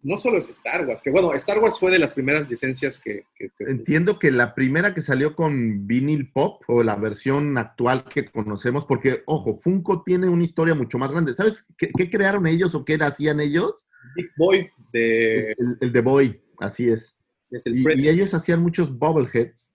no 0.02 0.18
solo 0.18 0.38
es 0.38 0.50
Star 0.50 0.88
Wars, 0.88 1.04
que 1.04 1.12
bueno, 1.12 1.34
Star 1.34 1.60
Wars 1.60 1.78
fue 1.80 1.92
de 1.92 2.00
las 2.00 2.14
primeras 2.14 2.50
licencias 2.50 2.98
que... 3.00 3.26
que- 3.36 3.50
que- 3.58 3.66
Entiendo 3.66 4.18
que 4.20 4.32
la 4.32 4.56
primera 4.56 4.94
que 4.94 5.02
salió 5.02 5.36
con 5.36 5.88
Vinyl 5.88 6.32
Pop, 6.32 6.62
o 6.68 6.84
la 6.84 6.96
versión 6.96 7.58
actual 7.58 8.06
que 8.06 8.26
conocemos, 8.26 8.86
porque, 8.86 9.24
ojo, 9.26 9.58
Funko 9.58 10.04
tiene 10.04 10.30
una 10.30 10.44
historia 10.44 10.74
mucho 10.76 10.98
más 10.98 11.12
grande. 11.12 11.34
¿Sabes 11.34 11.66
qué, 11.78 11.90
qué 11.96 12.10
crearon 12.10 12.48
ellos 12.48 12.76
o 12.76 12.86
qué 12.86 12.96
hacían 13.02 13.40
ellos? 13.42 13.74
Big 14.16 14.30
Boy 14.38 14.70
de... 14.94 15.52
El, 15.52 15.78
el 15.82 15.92
The 15.92 16.02
Boy, 16.02 16.42
así 16.60 16.90
es. 16.90 17.18
es 17.52 17.66
el 17.66 17.76
Y, 17.76 18.02
y 18.04 18.08
ellos 18.10 18.34
hacían 18.34 18.62
muchos 18.62 18.98
bobbleheads, 18.98 19.74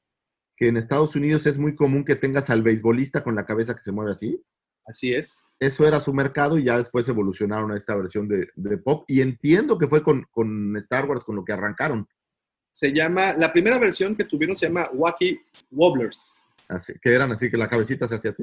que 0.57 0.69
en 0.69 0.77
Estados 0.77 1.17
Unidos 1.17 1.47
es 1.47 1.59
muy 1.59 1.75
común 1.75 2.05
que 2.05 2.17
tengas 2.17 2.49
al 2.49 2.63
beisbolista 2.63 3.23
con 3.23 3.35
la 3.35 3.45
cabeza 3.45 3.75
que 3.75 3.83
se 3.83 3.93
mueve 3.93 4.13
así. 4.13 4.41
Así 4.87 5.15
es. 5.15 5.47
eso 5.59 5.87
era 5.87 5.99
su 6.01 6.13
mercado 6.13 6.59
y 6.59 6.65
ya 6.65 6.77
después 6.79 7.09
evolucionaron 7.09 7.73
a 7.73 7.77
esta 7.77 7.97
versión 7.97 8.29
de, 8.29 8.49
de 8.55 8.79
pop. 8.79 9.05
Y 9.09 9.23
entiendo 9.23 9.79
que 9.79 9.87
fue 9.89 10.03
con, 10.03 10.27
con 10.31 10.77
Star 10.77 11.07
Wars 11.09 11.25
con 11.25 11.37
lo 11.37 11.45
que 11.45 11.53
arrancaron, 11.53 12.07
Se 12.73 12.93
llama, 12.93 13.33
la 13.35 13.53
primera 13.53 13.79
versión 13.79 14.15
que 14.15 14.25
tuvieron 14.25 14.57
se 14.57 14.67
llama 14.67 14.91
Wacky 14.93 15.41
Wobblers. 15.71 16.45
así, 16.69 16.93
que 17.01 17.15
eran 17.15 17.33
así 17.33 17.51
que 17.51 17.57
la 17.57 17.69
cabecita 17.69 18.07
se 18.07 18.17
hacía. 18.17 18.35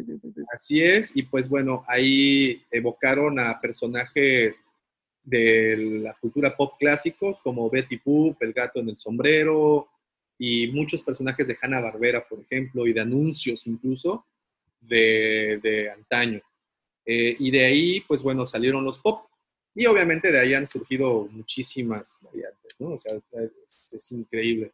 Así 0.53 0.81
es, 0.81 1.15
y 1.15 1.23
pues 1.23 1.47
bueno, 1.47 1.84
ahí 1.88 2.63
evocaron 2.72 3.39
a 3.39 3.59
personajes 3.59 4.63
de 5.23 5.77
la 6.01 6.15
cultura 6.19 6.55
pop 6.57 6.73
clásicos 6.80 7.39
como 7.41 7.69
Betty 7.69 7.99
Boop, 8.03 8.41
El 8.41 8.53
gato 8.53 8.80
en 8.80 8.89
el 8.89 8.97
sombrero, 8.97 9.88
y 10.39 10.69
muchos 10.72 11.03
personajes 11.03 11.47
de 11.47 11.57
Hanna 11.61 11.80
Barbera, 11.80 12.27
por 12.27 12.39
ejemplo, 12.39 12.88
y 12.88 12.93
de 12.93 13.01
anuncios 13.01 13.68
incluso 13.68 14.26
de, 14.82 15.60
de 15.62 15.90
antaño. 15.90 16.41
Eh, 17.06 17.36
y 17.40 17.52
de 17.52 17.66
ahí, 17.66 18.02
pues 18.02 18.22
bueno, 18.22 18.45
salieron 18.45 18.84
los 18.84 18.99
pop. 18.99 19.28
Y 19.74 19.86
obviamente 19.86 20.32
de 20.32 20.40
ahí 20.40 20.53
han 20.53 20.68
surgido 20.68 21.28
muchísimas 21.32 22.20
variantes, 22.24 22.80
¿no? 22.80 22.90
O 22.90 22.98
sea, 22.98 23.14
es, 23.94 24.12
increíble. 24.12 24.74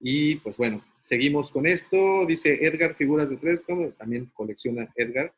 Y 0.00 0.36
pues 0.36 0.56
bueno, 0.56 0.84
seguimos 1.00 1.50
con 1.50 1.66
esto. 1.66 2.26
Dice 2.26 2.58
Edgar, 2.64 2.94
figuras 2.94 3.30
de 3.30 3.36
tres, 3.36 3.62
¿cómo? 3.62 3.90
también 3.90 4.26
colecciona 4.34 4.92
Edgar. 4.96 5.32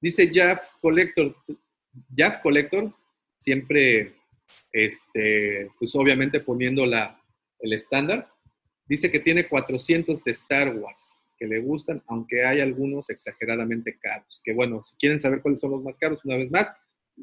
Dice 0.00 0.30
Jaff 0.32 0.60
Collector. 0.80 1.36
Jaff 2.16 2.40
Collector, 2.42 2.92
siempre, 3.38 4.14
este, 4.72 5.70
pues 5.78 5.94
obviamente 5.94 6.40
poniendo 6.40 6.86
la, 6.86 7.22
el 7.60 7.72
estándar. 7.74 8.30
Dice 8.86 9.10
que 9.10 9.20
tiene 9.20 9.46
400 9.46 10.24
de 10.24 10.30
Star 10.30 10.74
Wars 10.74 11.17
que 11.38 11.46
le 11.46 11.60
gustan, 11.60 12.02
aunque 12.06 12.44
hay 12.44 12.60
algunos 12.60 13.10
exageradamente 13.10 13.98
caros. 13.98 14.40
Que 14.44 14.54
bueno, 14.54 14.82
si 14.84 14.96
quieren 14.96 15.18
saber 15.18 15.40
cuáles 15.42 15.60
son 15.60 15.70
los 15.72 15.82
más 15.82 15.98
caros, 15.98 16.24
una 16.24 16.36
vez 16.36 16.50
más, 16.50 16.72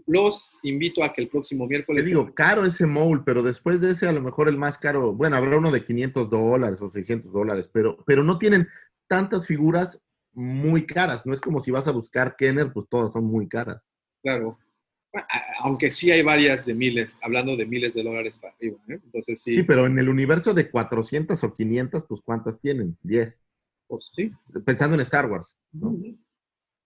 los 0.08 0.58
invito 0.64 1.04
a 1.04 1.14
que 1.14 1.22
el 1.22 1.30
próximo 1.30 1.66
Te 1.66 1.70
miércoles... 1.70 2.06
digo, 2.06 2.34
caro 2.34 2.66
ese 2.66 2.86
mole, 2.86 3.22
pero 3.26 3.42
después 3.44 3.80
de 3.80 3.92
ese 3.92 4.08
a 4.08 4.12
lo 4.12 4.22
mejor 4.22 4.50
el 4.50 4.58
más 4.58 4.78
caro, 4.78 5.14
bueno, 5.14 5.36
habrá 5.38 5.58
uno 5.58 5.72
de 5.72 5.86
500 5.86 6.30
dólares 6.30 6.82
o 6.82 6.90
600 6.90 7.32
dólares, 7.32 7.70
pero, 7.72 8.04
pero 8.06 8.24
no 8.24 8.38
tienen 8.38 8.68
tantas 9.08 9.48
figuras 9.48 10.02
muy 10.34 10.86
caras. 10.86 11.26
No 11.26 11.34
es 11.34 11.40
como 11.42 11.62
si 11.62 11.72
vas 11.72 11.88
a 11.88 11.92
buscar 11.92 12.36
Kenner, 12.36 12.74
pues 12.74 12.88
todas 12.90 13.14
son 13.14 13.26
muy 13.26 13.48
caras. 13.48 13.82
Claro. 14.22 14.58
a- 15.14 15.44
aunque 15.62 15.92
sí 15.92 16.12
hay 16.12 16.22
varias 16.24 16.66
de 16.66 16.74
miles, 16.74 17.18
hablando 17.22 17.56
de 17.58 17.66
miles 17.66 17.94
de 17.94 18.04
dólares 18.04 18.38
para 18.40 18.54
arriba. 18.56 18.78
¿eh? 18.90 19.00
Entonces 19.04 19.42
sí, 19.42 19.56
Sí, 19.56 19.64
pero 19.64 19.86
en 19.86 19.98
el 20.00 20.10
universo 20.10 20.54
de 20.54 20.70
400 20.70 21.44
o 21.44 21.56
500, 21.56 22.06
pues 22.08 22.22
¿cuántas 22.22 22.60
tienen? 22.60 22.98
10. 23.04 23.42
Pues, 23.88 24.12
sí. 24.16 24.32
Pensando 24.66 24.96
en 24.96 25.02
Star 25.02 25.30
Wars. 25.30 25.56
¿no? 25.72 25.96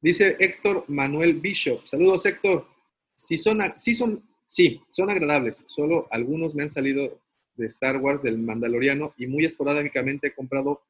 Dice 0.02 0.36
Héctor 0.40 0.86
Manuel 0.88 1.40
Bishop. 1.40 1.86
Saludos, 1.86 2.26
Héctor. 2.26 2.68
Sí 3.16 3.38
son, 3.38 3.60
sí 3.78 3.94
son, 3.94 4.24
sí, 4.46 4.82
son 4.90 5.10
agradables. 5.10 5.64
Solo 5.68 6.08
algunos 6.12 6.56
me 6.56 6.64
han 6.64 6.70
salido 6.70 7.22
de 7.56 7.66
Star 7.68 7.98
Wars, 7.98 8.24
del 8.24 8.38
Mandaloriano, 8.38 9.14
y 9.18 9.28
muy 9.28 9.44
esporádicamente 9.46 10.28
he 10.28 10.34
comprado 10.34 10.82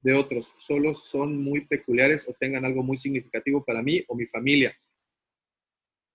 de 0.00 0.14
otros. 0.14 0.52
Solo 0.58 0.94
son 0.94 1.42
muy 1.42 1.66
peculiares 1.66 2.28
o 2.28 2.34
tengan 2.38 2.64
algo 2.64 2.82
muy 2.82 2.96
significativo 2.96 3.64
para 3.64 3.82
mí 3.82 4.04
o 4.06 4.14
mi 4.14 4.26
familia. 4.26 4.76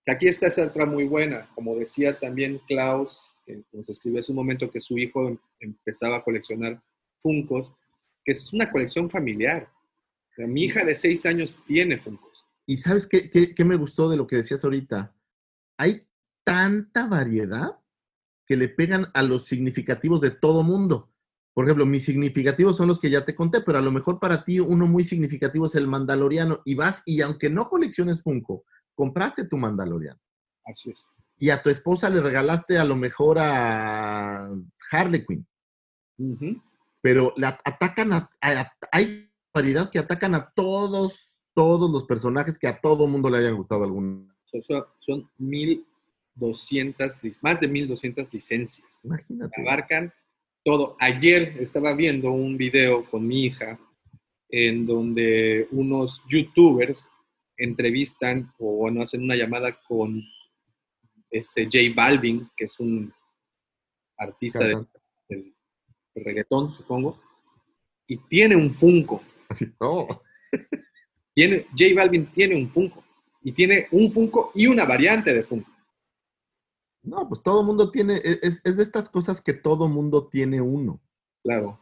Aquí 0.06 0.26
está 0.26 0.46
esa 0.46 0.66
otra 0.66 0.86
muy 0.86 1.04
buena. 1.04 1.50
Como 1.54 1.76
decía 1.76 2.18
también 2.18 2.60
Klaus, 2.66 3.34
que 3.44 3.62
nos 3.72 3.88
escribió 3.90 4.20
hace 4.20 4.32
un 4.32 4.36
momento 4.36 4.70
que 4.70 4.80
su 4.80 4.96
hijo 4.96 5.28
em- 5.28 5.38
empezaba 5.60 6.16
a 6.16 6.24
coleccionar 6.24 6.82
Funcos, 7.20 7.72
que 8.28 8.32
es 8.32 8.52
una 8.52 8.70
colección 8.70 9.08
familiar. 9.08 9.72
O 10.30 10.34
sea, 10.36 10.46
mi 10.46 10.64
hija 10.64 10.84
de 10.84 10.94
seis 10.94 11.24
años 11.24 11.58
tiene 11.66 11.96
Funcos. 11.96 12.44
¿Y 12.66 12.76
sabes 12.76 13.06
qué, 13.06 13.30
qué- 13.30 13.54
qué 13.54 13.64
me 13.64 13.76
gustó 13.76 14.10
de 14.10 14.18
lo 14.18 14.26
que 14.26 14.36
decías 14.36 14.62
ahorita? 14.62 15.16
Hay 15.78 16.06
tanta 16.44 17.06
variedad 17.06 17.78
que 18.44 18.58
le 18.58 18.68
pegan 18.68 19.06
a 19.14 19.22
los 19.22 19.46
significativos 19.46 20.20
de 20.20 20.30
todo 20.30 20.62
mundo. 20.62 21.10
Por 21.54 21.64
ejemplo, 21.64 21.86
mis 21.86 22.04
significativos 22.04 22.76
son 22.76 22.88
los 22.88 22.98
que 22.98 23.08
ya 23.08 23.24
te 23.24 23.34
conté, 23.34 23.62
pero 23.62 23.78
a 23.78 23.80
lo 23.80 23.90
mejor 23.90 24.20
para 24.20 24.44
ti 24.44 24.60
uno 24.60 24.86
muy 24.86 25.04
significativo 25.04 25.64
es 25.64 25.74
el 25.74 25.86
Mandaloriano. 25.88 26.60
Y 26.66 26.74
vas, 26.74 27.02
y 27.06 27.22
aunque 27.22 27.48
no 27.48 27.70
colecciones 27.70 28.22
Funko, 28.22 28.66
compraste 28.94 29.46
tu 29.46 29.56
Mandaloriano. 29.56 30.20
Así 30.66 30.90
es. 30.90 31.02
Y 31.38 31.48
a 31.48 31.62
tu 31.62 31.70
esposa 31.70 32.10
le 32.10 32.20
regalaste 32.20 32.76
a 32.76 32.84
lo 32.84 32.94
mejor 32.94 33.38
a 33.40 34.50
Harley 34.90 35.24
Quinn. 35.24 35.46
Pero 37.08 37.32
la 37.38 37.58
atacan 37.64 38.12
a, 38.12 38.30
a- 38.42 38.70
hay 38.92 39.30
variedad 39.54 39.90
que 39.90 39.98
atacan 39.98 40.34
a 40.34 40.50
todos, 40.54 41.34
todos 41.54 41.90
los 41.90 42.04
personajes 42.04 42.58
que 42.58 42.66
a 42.66 42.78
todo 42.78 43.06
mundo 43.08 43.30
le 43.30 43.38
hayan 43.38 43.56
gustado 43.56 43.84
algún. 43.84 44.30
Son, 44.44 44.60
son, 44.62 44.84
son 44.98 45.30
1200, 45.38 47.22
lic- 47.22 47.38
más 47.40 47.60
de 47.60 47.68
1200 47.68 48.30
licencias. 48.34 49.00
Imagínate. 49.02 49.58
Abarcan 49.62 50.12
todo. 50.62 50.96
Ayer 51.00 51.54
estaba 51.60 51.94
viendo 51.94 52.30
un 52.30 52.58
video 52.58 53.06
con 53.08 53.26
mi 53.26 53.44
hija 53.46 53.78
en 54.50 54.84
donde 54.84 55.66
unos 55.70 56.22
youtubers 56.28 57.08
entrevistan 57.56 58.52
o 58.58 58.76
bueno, 58.76 59.00
hacen 59.00 59.22
una 59.22 59.34
llamada 59.34 59.78
con 59.88 60.22
este 61.30 61.64
J 61.64 61.78
Balvin, 61.96 62.50
que 62.54 62.66
es 62.66 62.78
un 62.80 63.10
artista 64.18 64.58
de- 64.60 64.74
Cantante. 64.74 64.98
Del 66.18 66.24
reggaetón, 66.24 66.72
supongo, 66.72 67.20
y 68.06 68.16
tiene 68.16 68.56
un 68.56 68.72
Funko. 68.72 69.22
Así, 69.48 69.66
no. 69.80 70.06
Tiene, 71.34 71.66
J 71.70 71.94
Balvin 71.94 72.26
tiene 72.32 72.56
un 72.56 72.68
Funko. 72.68 73.04
Y 73.44 73.52
tiene 73.52 73.86
un 73.92 74.10
Funko 74.12 74.50
y 74.56 74.66
una 74.66 74.84
variante 74.86 75.32
de 75.32 75.44
Funko. 75.44 75.70
No, 77.02 77.28
pues 77.28 77.42
todo 77.44 77.62
mundo 77.62 77.92
tiene, 77.92 78.16
e, 78.16 78.40
es, 78.42 78.60
es 78.64 78.76
de 78.76 78.82
estas 78.82 79.08
cosas 79.08 79.40
que 79.40 79.52
todo 79.52 79.88
mundo 79.88 80.26
tiene 80.26 80.60
uno. 80.60 81.00
Claro. 81.44 81.78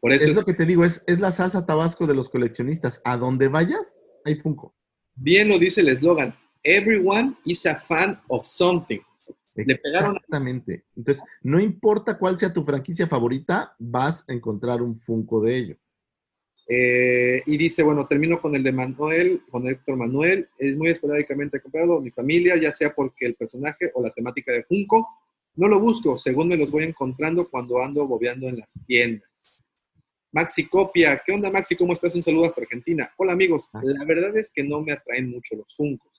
Por 0.00 0.12
eso 0.12 0.24
Es 0.24 0.30
es, 0.32 0.36
lo 0.36 0.44
que 0.44 0.52
te 0.52 0.66
digo, 0.66 0.84
es, 0.84 1.02
es 1.06 1.18
la 1.20 1.32
salsa 1.32 1.64
tabasco 1.64 2.06
de 2.06 2.14
los 2.14 2.28
coleccionistas. 2.28 3.00
A 3.04 3.16
donde 3.16 3.48
vayas, 3.48 3.98
hay 4.26 4.36
Funko. 4.36 4.74
bien 5.14 5.48
lo 5.48 5.58
dice 5.58 5.80
el 5.80 5.88
eslogan. 5.88 6.36
Everyone 6.62 7.34
is 7.46 7.64
a 7.64 7.76
fan 7.76 8.20
of 8.28 8.46
something. 8.46 9.00
Le 9.66 9.76
pegaron- 9.76 10.16
Exactamente. 10.16 10.84
Entonces, 10.96 11.22
no 11.42 11.58
importa 11.60 12.18
cuál 12.18 12.38
sea 12.38 12.52
tu 12.52 12.62
franquicia 12.64 13.06
favorita, 13.06 13.74
vas 13.78 14.24
a 14.28 14.32
encontrar 14.32 14.82
un 14.82 14.98
Funko 15.00 15.40
de 15.42 15.56
ello. 15.56 15.76
Eh, 16.70 17.42
y 17.46 17.56
dice, 17.56 17.82
bueno, 17.82 18.06
termino 18.06 18.40
con 18.40 18.54
el 18.54 18.62
de 18.62 18.72
Manuel, 18.72 19.42
con 19.50 19.66
Héctor 19.66 19.96
Manuel. 19.96 20.48
Es 20.58 20.76
muy 20.76 20.88
esporádicamente 20.88 21.60
comprado. 21.60 22.00
Mi 22.00 22.10
familia, 22.10 22.56
ya 22.60 22.70
sea 22.72 22.94
porque 22.94 23.24
el 23.26 23.34
personaje 23.36 23.90
o 23.94 24.02
la 24.02 24.10
temática 24.10 24.52
de 24.52 24.64
Funko, 24.64 25.08
no 25.56 25.66
lo 25.66 25.80
busco, 25.80 26.18
según 26.18 26.48
me 26.48 26.56
los 26.56 26.70
voy 26.70 26.84
encontrando 26.84 27.48
cuando 27.48 27.82
ando 27.82 28.06
bobeando 28.06 28.46
en 28.48 28.58
las 28.58 28.72
tiendas. 28.86 29.28
Maxi 30.30 30.66
Copia, 30.68 31.20
¿qué 31.24 31.32
onda 31.32 31.50
Maxi? 31.50 31.74
¿Cómo 31.74 31.94
estás? 31.94 32.14
Un 32.14 32.22
saludo 32.22 32.44
hasta 32.44 32.60
Argentina. 32.60 33.10
Hola 33.16 33.32
amigos, 33.32 33.68
Ah. 33.72 33.80
la 33.82 34.04
verdad 34.04 34.36
es 34.36 34.50
que 34.52 34.62
no 34.62 34.82
me 34.82 34.92
atraen 34.92 35.30
mucho 35.30 35.56
los 35.56 35.74
Funkos. 35.74 36.17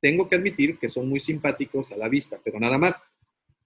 Tengo 0.00 0.28
que 0.28 0.36
admitir 0.36 0.78
que 0.78 0.88
son 0.88 1.08
muy 1.08 1.20
simpáticos 1.20 1.92
a 1.92 1.96
la 1.96 2.08
vista, 2.08 2.38
pero 2.42 2.58
nada 2.58 2.78
más. 2.78 3.04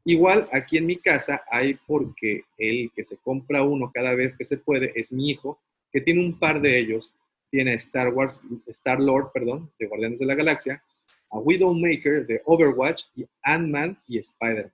Igual 0.05 0.49
aquí 0.53 0.77
en 0.77 0.87
mi 0.87 0.97
casa 0.97 1.43
hay 1.51 1.75
porque 1.87 2.45
el 2.59 2.91
que 2.95 3.05
se 3.05 3.17
compra 3.19 3.63
uno 3.63 3.91
cada 3.93 4.15
vez 4.15 4.37
que 4.37 4.45
se 4.45 4.59
puede 4.59 4.93
es 4.95 5.13
mi 5.13 5.31
hijo, 5.31 5.59
que 5.91 6.01
tiene 6.01 6.21
un 6.21 6.39
par 6.39 6.61
de 6.61 6.79
ellos. 6.79 7.13
Tiene 7.51 7.75
Star 7.75 8.13
Wars, 8.13 8.43
Star 8.67 9.01
Lord, 9.01 9.31
perdón, 9.33 9.71
de 9.79 9.87
Guardianes 9.87 10.19
de 10.19 10.27
la 10.27 10.35
Galaxia, 10.35 10.83
a 11.31 11.39
Widowmaker 11.39 12.27
de 12.27 12.43
Overwatch 12.45 13.05
y 13.15 13.25
Ant-Man 13.43 13.97
y 14.09 14.19
Spider-Man. 14.19 14.73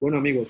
Bueno 0.00 0.18
amigos, 0.18 0.48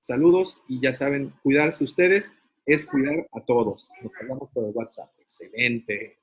saludos 0.00 0.60
y 0.68 0.80
ya 0.80 0.92
saben, 0.92 1.32
cuidarse 1.42 1.84
ustedes 1.84 2.32
es 2.66 2.86
cuidar 2.86 3.26
a 3.32 3.40
todos. 3.40 3.90
Nos 4.02 4.12
hablamos 4.20 4.50
por 4.50 4.64
el 4.64 4.72
WhatsApp. 4.74 5.10
Excelente. 5.20 6.18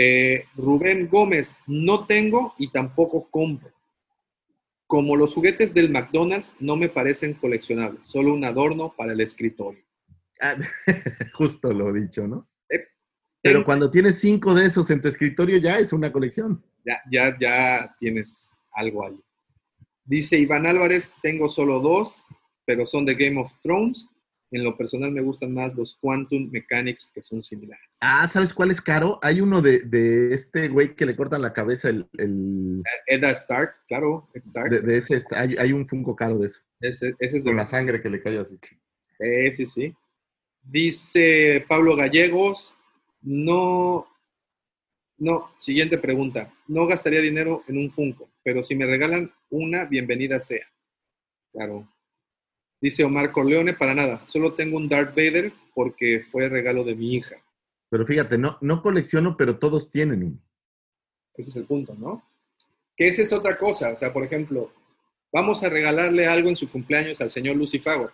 Eh, 0.00 0.44
Rubén 0.54 1.08
Gómez, 1.08 1.56
no 1.66 2.06
tengo 2.06 2.54
y 2.56 2.70
tampoco 2.70 3.28
compro. 3.30 3.72
Como 4.86 5.16
los 5.16 5.34
juguetes 5.34 5.74
del 5.74 5.90
McDonald's 5.90 6.54
no 6.60 6.76
me 6.76 6.88
parecen 6.88 7.34
coleccionables, 7.34 8.06
solo 8.06 8.32
un 8.32 8.44
adorno 8.44 8.94
para 8.96 9.12
el 9.12 9.20
escritorio. 9.20 9.82
Ah, 10.40 10.54
Justo 11.34 11.72
lo 11.72 11.92
dicho, 11.92 12.28
¿no? 12.28 12.48
Eh, 12.70 12.84
Pero 13.42 13.64
cuando 13.64 13.90
tienes 13.90 14.20
cinco 14.20 14.54
de 14.54 14.66
esos 14.66 14.88
en 14.90 15.00
tu 15.00 15.08
escritorio 15.08 15.58
ya 15.58 15.78
es 15.78 15.92
una 15.92 16.12
colección. 16.12 16.64
ya, 16.84 17.00
ya, 17.10 17.36
ya 17.40 17.96
tienes 17.98 18.50
algo 18.72 19.04
ahí. 19.04 19.20
Dice 20.04 20.38
Iván 20.38 20.64
Álvarez, 20.64 21.12
tengo 21.22 21.48
solo 21.48 21.80
dos, 21.80 22.22
pero 22.64 22.86
son 22.86 23.04
de 23.04 23.16
Game 23.16 23.40
of 23.40 23.50
Thrones. 23.64 24.08
En 24.50 24.64
lo 24.64 24.76
personal 24.78 25.12
me 25.12 25.20
gustan 25.20 25.52
más 25.52 25.74
los 25.74 25.96
Quantum 26.00 26.50
Mechanics, 26.50 27.10
que 27.14 27.20
son 27.20 27.42
similares. 27.42 27.98
Ah, 28.00 28.26
¿sabes 28.28 28.54
cuál 28.54 28.70
es 28.70 28.80
caro? 28.80 29.18
Hay 29.22 29.42
uno 29.42 29.60
de, 29.60 29.80
de 29.80 30.32
este 30.32 30.68
güey 30.68 30.94
que 30.96 31.04
le 31.04 31.14
cortan 31.16 31.42
la 31.42 31.52
cabeza, 31.52 31.90
el, 31.90 32.06
el- 32.16 32.82
Edda 33.06 33.30
Stark, 33.32 33.74
claro, 33.86 34.28
Ed 34.32 34.42
Stark. 34.46 34.70
de, 34.70 34.80
de 34.80 34.96
ese, 34.96 35.22
hay, 35.32 35.54
hay 35.58 35.72
un 35.74 35.86
Funko 35.86 36.16
caro 36.16 36.38
de 36.38 36.46
eso. 36.46 36.60
Ese, 36.80 37.14
ese 37.18 37.36
es 37.38 37.44
de 37.44 37.50
Con 37.50 37.56
la 37.56 37.66
sangre 37.66 38.00
que 38.00 38.08
le 38.08 38.20
cae 38.20 38.38
así. 38.38 38.58
Sí, 39.18 39.56
sí, 39.56 39.66
sí. 39.66 39.94
Dice 40.62 41.64
Pablo 41.68 41.94
Gallegos, 41.96 42.74
no, 43.22 44.06
no, 45.18 45.50
siguiente 45.56 45.98
pregunta. 45.98 46.52
No 46.68 46.86
gastaría 46.86 47.20
dinero 47.20 47.64
en 47.68 47.78
un 47.78 47.92
Funko, 47.92 48.30
pero 48.42 48.62
si 48.62 48.74
me 48.76 48.86
regalan 48.86 49.30
una, 49.50 49.84
bienvenida 49.84 50.40
sea. 50.40 50.66
Claro. 51.52 51.86
Dice 52.80 53.04
Omar 53.04 53.32
Corleone, 53.32 53.74
para 53.74 53.94
nada. 53.94 54.22
Solo 54.28 54.54
tengo 54.54 54.76
un 54.76 54.88
Darth 54.88 55.10
Vader 55.10 55.52
porque 55.74 56.24
fue 56.30 56.48
regalo 56.48 56.84
de 56.84 56.94
mi 56.94 57.14
hija. 57.14 57.36
Pero 57.90 58.06
fíjate, 58.06 58.38
no, 58.38 58.58
no 58.60 58.82
colecciono, 58.82 59.36
pero 59.36 59.58
todos 59.58 59.90
tienen 59.90 60.22
uno. 60.22 60.38
Ese 61.34 61.50
es 61.50 61.56
el 61.56 61.64
punto, 61.64 61.94
¿no? 61.94 62.22
Que 62.96 63.08
esa 63.08 63.22
es 63.22 63.32
otra 63.32 63.58
cosa. 63.58 63.92
O 63.92 63.96
sea, 63.96 64.12
por 64.12 64.24
ejemplo, 64.24 64.72
vamos 65.32 65.62
a 65.62 65.68
regalarle 65.68 66.26
algo 66.26 66.48
en 66.48 66.56
su 66.56 66.70
cumpleaños 66.70 67.20
al 67.20 67.30
señor 67.30 67.56
Lucifago. 67.56 68.10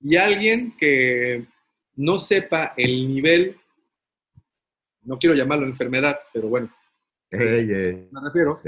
Y 0.00 0.16
alguien 0.16 0.76
que 0.76 1.46
no 1.94 2.18
sepa 2.18 2.74
el 2.76 3.14
nivel, 3.14 3.58
no 5.02 5.18
quiero 5.18 5.34
llamarlo 5.34 5.66
enfermedad, 5.66 6.18
pero 6.32 6.48
bueno, 6.48 6.74
me 7.30 8.08
refiero. 8.24 8.60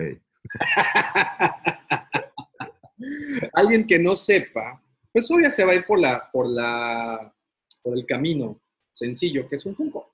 alguien 3.53 3.87
que 3.87 3.99
no 3.99 4.17
sepa, 4.17 4.83
pues 5.13 5.31
obvio 5.31 5.51
se 5.51 5.65
va 5.65 5.73
a 5.73 5.75
ir 5.77 5.87
por 5.87 6.01
la, 6.01 6.29
por 6.33 6.49
la, 6.49 7.35
por 7.83 7.97
el 7.97 8.07
camino 8.07 8.61
sencillo, 8.93 9.49
que 9.49 9.57
es 9.57 9.67
un 9.67 9.75
Funko. 9.77 10.11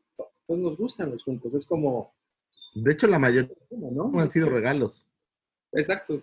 Todos 0.46 0.60
nos 0.60 0.76
gustan 0.76 1.10
los 1.10 1.24
Funkos, 1.24 1.54
es 1.54 1.66
como, 1.66 2.14
De 2.74 2.92
hecho, 2.92 3.06
la 3.06 3.18
mayoría 3.18 3.54
¿no? 3.70 4.12
han 4.20 4.30
sido 4.30 4.48
regalos. 4.50 5.06
Exacto. 5.72 6.22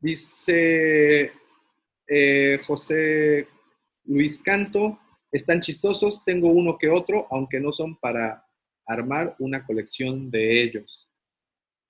Dice 0.00 1.32
eh, 2.08 2.60
José 2.66 3.48
Luis 4.04 4.42
Canto, 4.42 4.98
están 5.32 5.60
chistosos, 5.60 6.22
tengo 6.24 6.48
uno 6.48 6.76
que 6.78 6.88
otro, 6.90 7.26
aunque 7.30 7.58
no 7.60 7.72
son 7.72 7.96
para 7.96 8.46
armar 8.86 9.34
una 9.38 9.64
colección 9.64 10.30
de 10.30 10.62
ellos. 10.62 11.08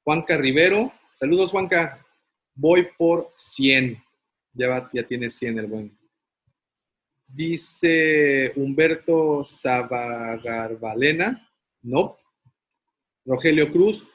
Juanca 0.05 0.37
Rivero, 0.37 0.93
saludos 1.19 1.51
Juanca, 1.51 2.07
voy 2.55 2.87
por 2.97 3.33
100. 3.37 4.03
Ya, 4.53 4.69
va- 4.69 4.91
ya 4.95 5.05
tiene 5.07 5.29
100 5.29 5.59
el 5.59 5.67
buen. 5.67 5.99
Dice 7.35 8.53
Humberto 8.57 9.45
Sabagarbalena, 9.45 11.49
no. 11.83 12.17
Rogelio 13.25 13.73
Cruz, 13.73 14.07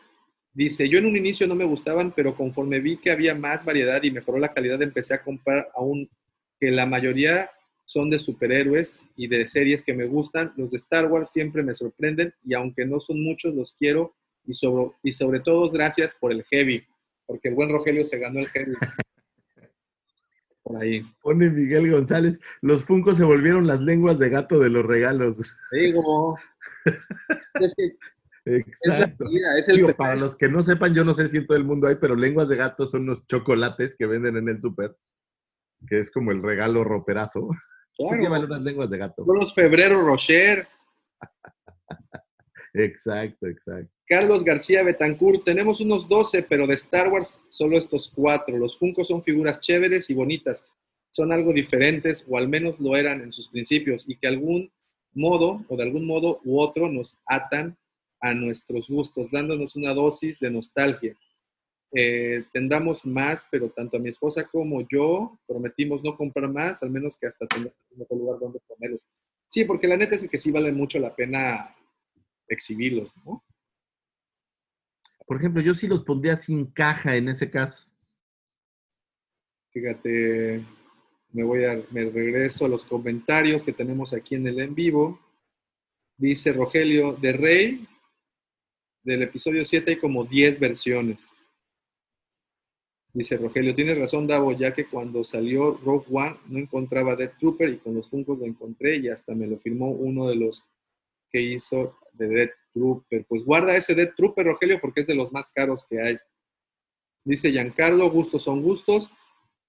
Dice, 0.60 0.90
yo 0.90 0.98
en 0.98 1.06
un 1.06 1.16
inicio 1.16 1.48
no 1.48 1.56
me 1.56 1.64
gustaban, 1.64 2.12
pero 2.12 2.36
conforme 2.36 2.80
vi 2.80 2.98
que 2.98 3.12
había 3.12 3.36
más 3.36 3.64
variedad 3.64 4.02
y 4.04 4.12
mejoró 4.12 4.40
la 4.40 4.54
calidad, 4.54 4.82
empecé 4.82 5.14
a 5.14 5.24
comprar 5.24 5.70
aún 5.76 6.10
que 6.60 6.72
la 6.72 6.86
mayoría 6.86 7.50
son 7.86 8.10
de 8.10 8.20
superhéroes 8.20 9.04
y 9.16 9.28
de 9.28 9.48
series 9.48 9.84
que 9.84 9.94
me 9.94 10.06
gustan. 10.06 10.52
Los 10.58 10.72
de 10.72 10.78
Star 10.78 11.06
Wars 11.06 11.32
siempre 11.32 11.64
me 11.64 11.76
sorprenden 11.76 12.34
y 12.44 12.56
aunque 12.56 12.86
no 12.86 13.00
son 13.00 13.24
muchos, 13.24 13.56
los 13.56 13.74
quiero 13.74 14.16
y 14.46 14.54
sobre, 14.54 14.92
y 15.04 15.12
sobre 15.12 15.40
todo 15.40 15.70
gracias 15.70 16.16
por 16.20 16.32
el 16.32 16.44
heavy, 16.44 16.84
porque 17.26 17.50
el 17.50 17.56
buen 17.56 17.70
Rogelio 17.70 18.04
se 18.04 18.18
ganó 18.18 18.40
el 18.40 18.48
heavy. 18.48 18.74
Por 20.70 20.84
ahí. 20.84 21.02
Pone 21.24 21.50
Miguel 21.50 21.90
González, 21.90 22.40
los 22.62 22.84
Funcos 22.86 23.18
se 23.18 23.24
volvieron 23.24 23.66
las 23.66 23.82
lenguas 23.82 24.20
de 24.20 24.30
gato 24.30 24.60
de 24.60 24.70
los 24.70 24.86
regalos. 24.86 25.38
Digo, 25.72 26.38
es 27.56 27.74
que 27.76 27.96
Exacto. 28.46 29.26
es, 29.26 29.34
la 29.34 29.40
vida, 29.40 29.58
es 29.58 29.68
el 29.68 29.76
Digo, 29.78 29.88
pretexto. 29.88 29.98
para 29.98 30.16
los 30.16 30.36
que 30.36 30.48
no 30.48 30.62
sepan, 30.62 30.94
yo 30.94 31.04
no 31.04 31.16
sé 31.16 31.28
si 31.28 31.38
en 31.38 31.48
todo 31.48 31.58
el 31.58 31.64
mundo 31.64 31.88
hay, 31.88 31.96
pero 31.96 32.16
lenguas 32.16 32.50
de 32.50 32.56
gato 32.58 32.86
son 32.86 33.02
unos 33.02 33.26
chocolates 33.26 33.96
que 33.96 34.06
venden 34.06 34.38
en 34.38 34.48
el 34.48 34.62
súper, 34.62 34.96
que 35.88 35.98
es 35.98 36.12
como 36.12 36.32
el 36.32 36.44
regalo 36.44 36.84
roperazo. 36.84 37.50
Claro. 37.98 38.22
Llevan 38.22 38.46
unas 38.46 38.62
lenguas 38.62 38.90
de 38.90 38.98
gato. 38.98 39.26
Son 39.26 39.36
los 39.36 39.54
Febrero 39.54 40.00
Rocher, 40.02 40.70
Exacto, 42.74 43.46
exacto. 43.48 43.92
Carlos 44.10 44.44
García 44.44 44.82
Betancourt, 44.82 45.44
tenemos 45.44 45.82
unos 45.82 46.10
12, 46.10 46.42
pero 46.42 46.66
de 46.66 46.74
Star 46.74 47.10
Wars 47.10 47.44
solo 47.50 47.78
estos 47.78 48.12
cuatro. 48.16 48.58
Los 48.58 48.80
Funkos 48.80 49.08
son 49.08 49.22
figuras 49.24 49.60
chéveres 49.60 50.10
y 50.10 50.16
bonitas. 50.16 50.66
Son 51.12 51.32
algo 51.32 51.54
diferentes, 51.54 52.26
o 52.28 52.36
al 52.36 52.48
menos 52.48 52.80
lo 52.80 52.98
eran 52.98 53.22
en 53.22 53.32
sus 53.32 53.50
principios, 53.50 54.10
y 54.10 54.18
que 54.18 54.26
algún 54.26 54.72
modo, 55.14 55.64
o 55.70 55.78
de 55.78 55.84
algún 55.84 56.08
modo 56.08 56.42
u 56.44 56.60
otro, 56.60 56.90
nos 56.90 57.20
atan 57.28 57.78
a 58.20 58.34
nuestros 58.34 58.88
gustos, 58.88 59.30
dándonos 59.30 59.76
una 59.76 59.94
dosis 59.94 60.40
de 60.40 60.50
nostalgia. 60.50 61.16
Eh, 61.92 62.46
tendamos 62.52 63.06
más, 63.06 63.46
pero 63.52 63.70
tanto 63.70 63.98
a 63.98 64.00
mi 64.00 64.10
esposa 64.10 64.48
como 64.52 64.88
yo 64.92 65.38
prometimos 65.48 66.04
no 66.04 66.18
comprar 66.18 66.50
más, 66.50 66.82
al 66.82 66.90
menos 66.90 67.16
que 67.16 67.28
hasta 67.28 67.46
tener 67.46 67.76
un 67.92 68.18
lugar 68.18 68.40
donde 68.40 68.60
ponerlos. 68.68 69.02
Sí, 69.46 69.66
porque 69.66 69.88
la 69.88 69.98
neta 69.98 70.16
es 70.16 70.28
que 70.28 70.38
sí 70.40 70.50
vale 70.50 70.72
mucho 70.72 70.98
la 70.98 71.16
pena 71.16 71.76
exhibirlos, 72.48 73.12
¿no? 73.24 73.44
Por 75.30 75.38
ejemplo, 75.38 75.62
yo 75.62 75.76
sí 75.76 75.88
los 75.88 76.04
pondría 76.04 76.36
sin 76.36 76.66
caja 76.66 77.16
en 77.16 77.30
ese 77.30 77.52
caso. 77.52 77.88
Fíjate, 79.70 80.66
me 81.32 81.44
voy 81.44 81.66
a, 81.66 81.86
me 81.92 82.10
regreso 82.10 82.66
a 82.66 82.68
los 82.68 82.84
comentarios 82.84 83.64
que 83.64 83.72
tenemos 83.72 84.12
aquí 84.12 84.34
en 84.34 84.48
el 84.48 84.60
en 84.60 84.74
vivo. 84.74 85.20
Dice 86.18 86.52
Rogelio, 86.52 87.14
de 87.14 87.34
Rey, 87.34 87.88
del 89.04 89.22
episodio 89.22 89.64
7 89.66 89.92
hay 89.92 89.98
como 89.98 90.26
10 90.26 90.60
versiones. 90.60 91.32
Dice 93.14 93.38
Rogelio, 93.38 93.76
tienes 93.76 94.00
razón, 94.00 94.26
Davo, 94.26 94.52
ya 94.54 94.74
que 94.74 94.88
cuando 94.88 95.24
salió 95.24 95.78
Rogue 95.86 96.08
One 96.10 96.38
no 96.48 96.58
encontraba 96.58 97.16
Death 97.16 97.38
Trooper 97.38 97.70
y 97.70 97.78
con 97.78 97.94
los 97.94 98.10
Funkos 98.10 98.40
lo 98.40 98.46
encontré 98.48 98.96
y 98.96 99.10
hasta 99.10 99.36
me 99.36 99.46
lo 99.46 99.60
firmó 99.60 99.92
uno 99.92 100.28
de 100.28 100.38
los 100.38 100.66
que 101.30 101.40
hizo 101.40 102.00
de 102.14 102.28
Death 102.30 102.52
Trooper. 102.74 103.26
Pues 103.28 103.44
guarda 103.44 103.76
ese 103.76 103.96
Death 103.96 104.16
Trooper, 104.16 104.46
Rogelio, 104.46 104.80
porque 104.80 105.02
es 105.02 105.08
de 105.08 105.16
los 105.16 105.32
más 105.32 105.50
caros 105.50 105.86
que 105.90 106.02
hay. 106.02 106.18
Dice 107.24 107.52
Giancarlo, 107.52 108.10
gustos 108.10 108.44
son 108.44 108.62
gustos. 108.62 109.12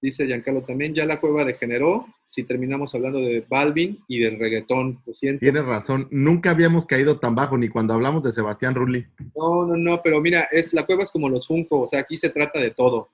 Dice 0.01 0.25
Giancarlo 0.25 0.63
también, 0.63 0.95
ya 0.95 1.05
la 1.05 1.19
cueva 1.19 1.45
degeneró. 1.45 2.07
Si 2.25 2.43
terminamos 2.43 2.95
hablando 2.95 3.19
de 3.19 3.45
Balvin 3.47 4.03
y 4.07 4.19
del 4.19 4.39
reggaetón, 4.39 4.99
lo 5.05 5.13
siento. 5.13 5.41
Tienes 5.41 5.63
razón, 5.63 6.07
nunca 6.09 6.51
habíamos 6.51 6.87
caído 6.87 7.19
tan 7.19 7.35
bajo, 7.35 7.57
ni 7.57 7.67
cuando 7.67 7.93
hablamos 7.93 8.23
de 8.23 8.31
Sebastián 8.31 8.73
Rulli. 8.73 9.05
No, 9.35 9.67
no, 9.67 9.77
no, 9.77 10.01
pero 10.01 10.19
mira, 10.19 10.47
es, 10.51 10.73
la 10.73 10.87
cueva 10.87 11.03
es 11.03 11.11
como 11.11 11.29
los 11.29 11.45
Funko, 11.45 11.81
o 11.81 11.87
sea, 11.87 11.99
aquí 11.99 12.17
se 12.17 12.31
trata 12.31 12.59
de 12.59 12.71
todo 12.71 13.09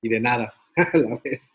y 0.00 0.08
de 0.08 0.18
nada 0.18 0.52
a 0.76 0.96
la 0.96 1.20
vez. 1.22 1.54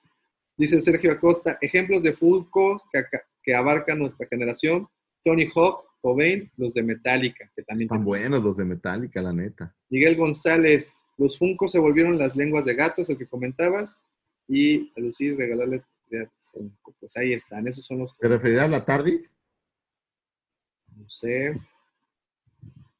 Dice 0.56 0.82
Sergio 0.82 1.12
Acosta, 1.12 1.58
ejemplos 1.60 2.02
de 2.02 2.14
Funko 2.14 2.82
que, 2.92 3.02
que 3.44 3.56
abarcan 3.56 4.00
nuestra 4.00 4.26
generación, 4.28 4.88
Tony 5.26 5.50
Hawk, 5.54 5.87
Cobain, 6.02 6.52
los 6.58 6.74
de 6.74 6.84
Metallica, 6.84 7.50
que 7.56 7.64
también 7.64 7.88
Están 7.92 8.06
buenos 8.06 8.44
los 8.44 8.58
de 8.58 8.66
Metallica, 8.66 9.22
la 9.22 9.34
neta. 9.34 9.76
Miguel 9.90 10.16
González, 10.16 10.94
los 11.18 11.38
Funko 11.38 11.68
se 11.68 11.80
volvieron 11.80 12.18
las 12.18 12.36
lenguas 12.36 12.66
de 12.66 12.76
gatos, 12.76 13.10
el 13.10 13.18
que 13.18 13.28
comentabas, 13.28 14.00
y 14.48 14.92
a 14.96 15.02
Lucía 15.02 15.34
regalarle. 15.38 15.84
Pues 17.00 17.16
ahí 17.18 17.34
están, 17.34 17.68
esos 17.68 17.86
son 17.86 18.00
los 18.00 18.16
¿Se 18.18 18.28
referirá 18.28 18.64
a 18.66 18.68
la 18.68 18.84
TARDIS? 18.86 19.32
no 20.96 21.08
sé. 21.10 21.60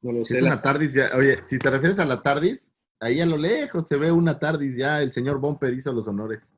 No 0.00 0.12
lo 0.12 0.24
sé. 0.24 0.36
es 0.36 0.42
una 0.42 0.62
TARDIS 0.62 0.94
ya, 0.94 1.10
oye, 1.16 1.42
si 1.42 1.58
te 1.58 1.70
refieres 1.70 1.98
a 1.98 2.04
la 2.04 2.22
TARDIS, 2.22 2.70
ahí 3.00 3.20
a 3.20 3.26
lo 3.26 3.36
lejos 3.36 3.88
se 3.88 3.96
ve 3.96 4.12
una 4.12 4.38
TARDIS 4.38 4.76
ya, 4.76 5.02
el 5.02 5.12
señor 5.12 5.40
Bomper 5.40 5.74
hizo 5.74 5.92
los 5.92 6.06
honores. 6.06 6.54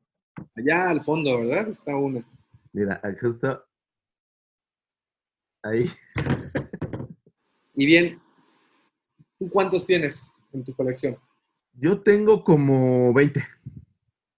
allá 0.54 0.90
al 0.90 1.02
fondo, 1.02 1.38
¿verdad? 1.38 1.68
Está 1.68 1.96
una. 1.96 2.22
Mira, 2.72 3.00
está. 3.02 3.64
Ahí. 5.62 5.90
Y 7.74 7.86
bien, 7.86 8.20
¿tú 9.38 9.48
cuántos 9.50 9.86
tienes 9.86 10.22
en 10.52 10.64
tu 10.64 10.74
colección? 10.74 11.16
Yo 11.74 12.00
tengo 12.00 12.42
como 12.44 13.12
20. 13.14 13.42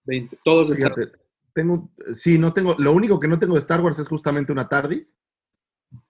20. 0.04 0.38
Todos 0.44 0.68
de 0.68 0.74
Star 0.74 0.94
Fíjate, 0.94 1.18
tengo, 1.52 1.90
sí, 2.16 2.38
no 2.38 2.52
tengo, 2.52 2.74
lo 2.78 2.92
único 2.92 3.20
que 3.20 3.28
no 3.28 3.38
tengo 3.38 3.54
de 3.54 3.60
Star 3.60 3.80
Wars 3.80 3.98
es 3.98 4.08
justamente 4.08 4.52
una 4.52 4.68
TARDIS, 4.68 5.18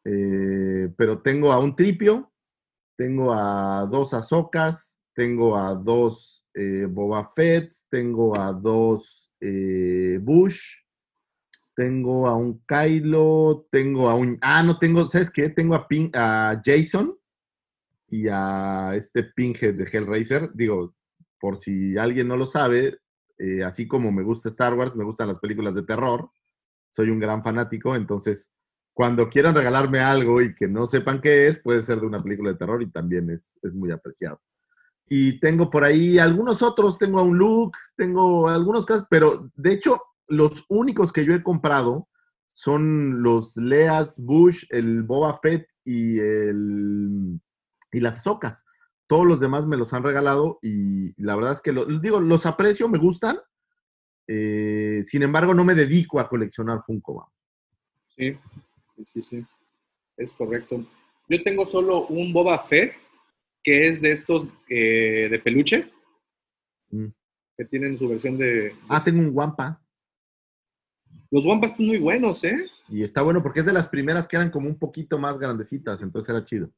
eh, 0.04 0.92
pero 0.96 1.20
tengo 1.20 1.52
a 1.52 1.58
un 1.58 1.74
tripio, 1.74 2.32
tengo 2.96 3.32
a 3.32 3.86
dos 3.86 4.14
Ahsokas, 4.14 4.98
tengo 5.14 5.56
a 5.56 5.74
dos 5.74 6.44
eh, 6.54 6.86
Boba 6.88 7.28
Fetts, 7.28 7.88
tengo 7.90 8.38
a 8.38 8.52
dos 8.52 9.30
eh, 9.40 10.18
Bush, 10.20 10.81
tengo 11.82 12.28
a 12.28 12.36
un 12.36 12.62
Kylo, 12.64 13.66
tengo 13.68 14.08
a 14.08 14.14
un, 14.14 14.38
ah, 14.40 14.62
no 14.62 14.78
tengo, 14.78 15.08
¿sabes 15.08 15.32
qué? 15.32 15.48
Tengo 15.48 15.74
a, 15.74 15.88
a 16.14 16.62
Jason 16.64 17.18
y 18.08 18.28
a 18.30 18.94
este 18.94 19.24
Pinhead 19.24 19.74
de 19.74 19.90
Hellraiser, 19.92 20.52
digo, 20.54 20.94
por 21.40 21.56
si 21.56 21.98
alguien 21.98 22.28
no 22.28 22.36
lo 22.36 22.46
sabe, 22.46 22.98
eh, 23.36 23.64
así 23.64 23.88
como 23.88 24.12
me 24.12 24.22
gusta 24.22 24.48
Star 24.48 24.74
Wars, 24.74 24.94
me 24.94 25.02
gustan 25.02 25.26
las 25.26 25.40
películas 25.40 25.74
de 25.74 25.82
terror. 25.82 26.30
Soy 26.88 27.10
un 27.10 27.18
gran 27.18 27.42
fanático, 27.42 27.96
entonces 27.96 28.52
cuando 28.92 29.28
quieran 29.28 29.56
regalarme 29.56 29.98
algo 29.98 30.40
y 30.40 30.54
que 30.54 30.68
no 30.68 30.86
sepan 30.86 31.20
qué 31.20 31.48
es, 31.48 31.58
puede 31.58 31.82
ser 31.82 31.98
de 31.98 32.06
una 32.06 32.22
película 32.22 32.52
de 32.52 32.58
terror 32.58 32.80
y 32.80 32.92
también 32.92 33.28
es, 33.28 33.58
es 33.60 33.74
muy 33.74 33.90
apreciado. 33.90 34.40
Y 35.08 35.40
tengo 35.40 35.68
por 35.68 35.82
ahí 35.82 36.20
algunos 36.20 36.62
otros, 36.62 36.96
tengo 36.96 37.18
a 37.18 37.24
un 37.24 37.36
Luke, 37.36 37.76
tengo 37.96 38.48
algunos 38.48 38.86
casos, 38.86 39.04
pero 39.10 39.50
de 39.56 39.72
hecho 39.72 40.00
los 40.32 40.64
únicos 40.68 41.12
que 41.12 41.24
yo 41.24 41.34
he 41.34 41.42
comprado 41.42 42.08
son 42.46 43.22
los 43.22 43.56
Leas, 43.56 44.18
Bush, 44.18 44.64
el 44.70 45.02
Boba 45.04 45.38
Fett 45.42 45.66
y, 45.84 46.18
el, 46.18 47.40
y 47.92 48.00
las 48.00 48.22
Socas 48.22 48.64
todos 49.08 49.26
los 49.26 49.40
demás 49.40 49.66
me 49.66 49.76
los 49.76 49.92
han 49.92 50.02
regalado 50.04 50.58
y 50.62 51.12
la 51.22 51.36
verdad 51.36 51.52
es 51.52 51.60
que, 51.60 51.72
lo- 51.72 51.84
digo, 51.84 52.18
los 52.20 52.46
aprecio, 52.46 52.88
me 52.88 52.96
gustan. 52.98 53.36
eh, 54.26 55.02
sin 55.04 55.22
embargo, 55.22 55.52
no 55.52 55.64
me 55.64 55.74
dedico 55.74 56.18
a 56.18 56.28
coleccionar 56.28 56.80
Funko. 56.82 57.30
Sí, 58.16 58.34
sí, 59.04 59.20
sí. 59.22 59.44
Es 60.16 60.32
correcto. 60.32 60.86
Yo 61.28 61.42
tengo 61.42 61.66
solo 61.66 62.06
un 62.06 62.32
Boba 62.32 62.58
Fett, 62.60 62.94
que 63.62 63.88
es 63.88 64.00
de 64.00 64.12
estos 64.12 64.46
eh, 64.68 65.28
de 65.30 65.38
peluche, 65.40 65.90
Mm. 66.90 67.08
que 67.58 67.64
tienen 67.66 67.98
su 67.98 68.08
versión 68.08 68.38
de... 68.38 68.74
Ah, 68.88 69.02
tengo 69.04 69.20
un 69.20 69.30
Wampa 69.34 69.81
Los 71.32 71.44
Wampas 71.46 71.72
están 71.72 71.86
muy 71.86 71.98
buenos, 71.98 72.44
¿eh? 72.44 72.66
y 72.88 73.02
está 73.02 73.22
bueno 73.22 73.42
porque 73.42 73.60
es 73.60 73.66
de 73.66 73.72
las 73.72 73.88
primeras 73.88 74.28
que 74.28 74.36
eran 74.36 74.50
como 74.50 74.68
un 74.68 74.78
poquito 74.78 75.18
más 75.18 75.38
grandecitas, 75.38 76.02
entonces 76.02 76.28
era 76.28 76.44
chido. 76.44 76.70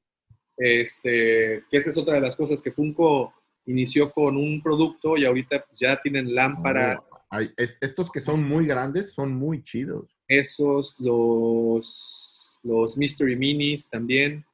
Este, 0.57 1.65
que 1.70 1.76
esa 1.76 1.91
es 1.91 1.97
otra 1.99 2.15
de 2.15 2.20
las 2.20 2.36
cosas 2.36 2.62
que 2.62 2.70
Funko 2.70 3.34
inició 3.66 4.12
con 4.12 4.36
un 4.36 4.62
producto 4.62 5.16
y 5.16 5.24
ahorita 5.24 5.65
ya 5.76 6.00
tienen 6.00 6.34
lámparas, 6.34 6.99
Oh, 7.12 7.18
hay- 7.31 7.50
es- 7.57 7.78
estos 7.81 8.10
que 8.12 8.20
son 8.20 8.44
muy 8.44 8.66
grandes 8.66 9.12
son 9.12 9.34
muy 9.34 9.62
chidos. 9.62 10.16
esos, 10.28 10.94
los, 11.00 12.58
los 12.62 12.97
Mystery 12.97 13.36
Minis 13.36 13.89
también. 13.89 14.44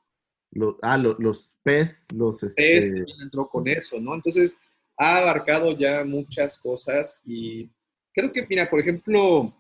Los, 0.53 0.77
ah, 0.83 0.97
lo- 0.99 1.17
los 1.19 1.55
pez, 1.63 2.07
los... 2.15 2.41
Pez 2.41 2.55
Este, 2.57 2.95
también 2.97 3.21
entró 3.23 3.49
con 3.49 3.69
eso, 3.69 4.01
¿no? 4.01 4.15
Entonces, 4.15 4.59
ha 4.97 5.19
abarcado 5.19 5.73
ya 5.77 6.05
muchas 6.05 6.59
cosas 6.59 7.21
y 7.25 7.69
creo 8.15 8.33
que, 8.33 8.47
mira, 8.49 8.69
por 8.69 8.81
ejemplo, 8.81 9.55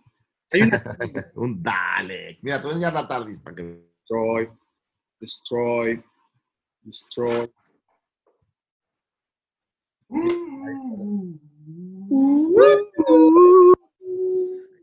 hay 0.52 0.62
una 0.62 0.82
un 1.34 1.62
Dalek. 1.62 2.38
Mira, 2.42 2.58
te 2.58 2.62
voy 2.62 2.72
a 2.72 2.74
enseñar 2.74 2.92
la 2.92 3.08
TARDIS 3.08 3.40
para 3.40 3.56
que... 3.56 3.90
Destroy, 4.10 4.50
Destroy, 5.20 6.04
Destroy. 6.82 7.52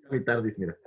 Mi 0.10 0.24
TARDIS, 0.24 0.60
mira. 0.60 0.78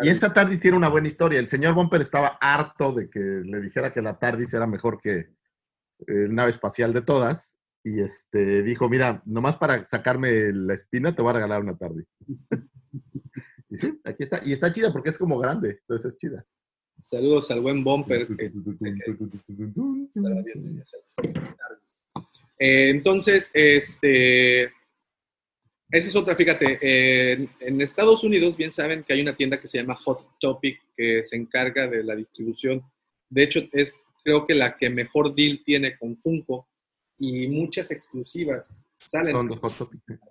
Y 0.00 0.08
esta 0.08 0.32
TARDIS 0.32 0.60
tiene 0.60 0.76
una 0.76 0.88
buena 0.88 1.08
historia. 1.08 1.38
El 1.38 1.48
señor 1.48 1.74
Bumper 1.74 2.00
estaba 2.00 2.38
harto 2.40 2.92
de 2.92 3.10
que 3.10 3.20
le 3.20 3.60
dijera 3.60 3.90
que 3.90 4.00
la 4.00 4.18
TARDIS 4.18 4.54
era 4.54 4.66
mejor 4.66 4.98
que, 5.00 5.34
eh, 6.06 6.28
nave 6.28 6.50
espacial 6.50 6.92
de 6.92 7.02
todas, 7.02 7.56
y 7.84 8.00
este, 8.00 8.62
dijo, 8.62 8.88
mira, 8.88 9.22
nomás 9.26 9.56
para 9.56 9.86
sacarme 9.86 10.52
la 10.52 10.74
espina 10.74 11.14
te 11.14 11.22
voy 11.22 11.30
a 11.30 11.34
regalar 11.34 11.60
una 11.60 11.76
tarde. 11.76 12.04
y 13.68 13.76
sí, 13.76 14.00
aquí 14.04 14.22
está. 14.22 14.40
Y 14.44 14.52
está 14.52 14.70
chida 14.72 14.92
porque 14.92 15.10
es 15.10 15.18
como 15.18 15.38
grande, 15.38 15.78
entonces 15.80 16.12
es 16.12 16.18
chida. 16.18 16.46
Saludos 17.02 17.50
al 17.50 17.60
buen 17.60 17.84
Bumper. 17.84 18.26
que. 18.26 18.52
Eh, 22.58 22.88
entonces, 22.88 23.50
este, 23.52 24.62
esa 24.62 24.72
es 25.90 26.16
otra, 26.16 26.34
fíjate, 26.34 26.78
en, 27.32 27.50
en 27.60 27.80
Estados 27.82 28.24
Unidos 28.24 28.56
bien 28.56 28.72
saben 28.72 29.04
que 29.04 29.12
hay 29.12 29.20
una 29.20 29.36
tienda 29.36 29.60
que 29.60 29.68
se 29.68 29.78
llama 29.78 29.94
Hot 29.96 30.38
Topic 30.40 30.80
que 30.96 31.24
se 31.24 31.36
encarga 31.36 31.86
de 31.86 32.02
la 32.02 32.16
distribución. 32.16 32.82
De 33.28 33.42
hecho, 33.42 33.60
es 33.72 34.00
creo 34.26 34.44
que 34.44 34.56
la 34.56 34.76
que 34.76 34.90
mejor 34.90 35.36
deal 35.36 35.62
tiene 35.64 35.96
con 35.96 36.18
Funko 36.18 36.68
y 37.16 37.46
muchas 37.46 37.92
exclusivas 37.92 38.84
salen 38.98 39.48
para 39.60 39.74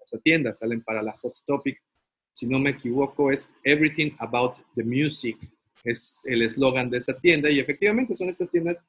esa 0.03 0.19
tienda, 0.19 0.53
salen 0.53 0.83
para 0.83 1.01
la 1.01 1.13
Hot 1.13 1.33
Topic. 1.47 1.81
Si 2.35 2.45
no 2.45 2.59
me 2.59 2.71
equivoco, 2.71 3.31
es 3.31 3.49
Everything 3.63 4.11
About 4.19 4.55
the 4.75 4.83
Music, 4.83 5.37
es 5.85 6.21
el 6.25 6.41
eslogan 6.41 6.89
de 6.89 6.97
esa 6.97 7.17
tienda 7.17 7.49
y 7.49 7.59
efectivamente 7.59 8.13
son 8.13 8.27
estas 8.27 8.51
tiendas 8.51 8.83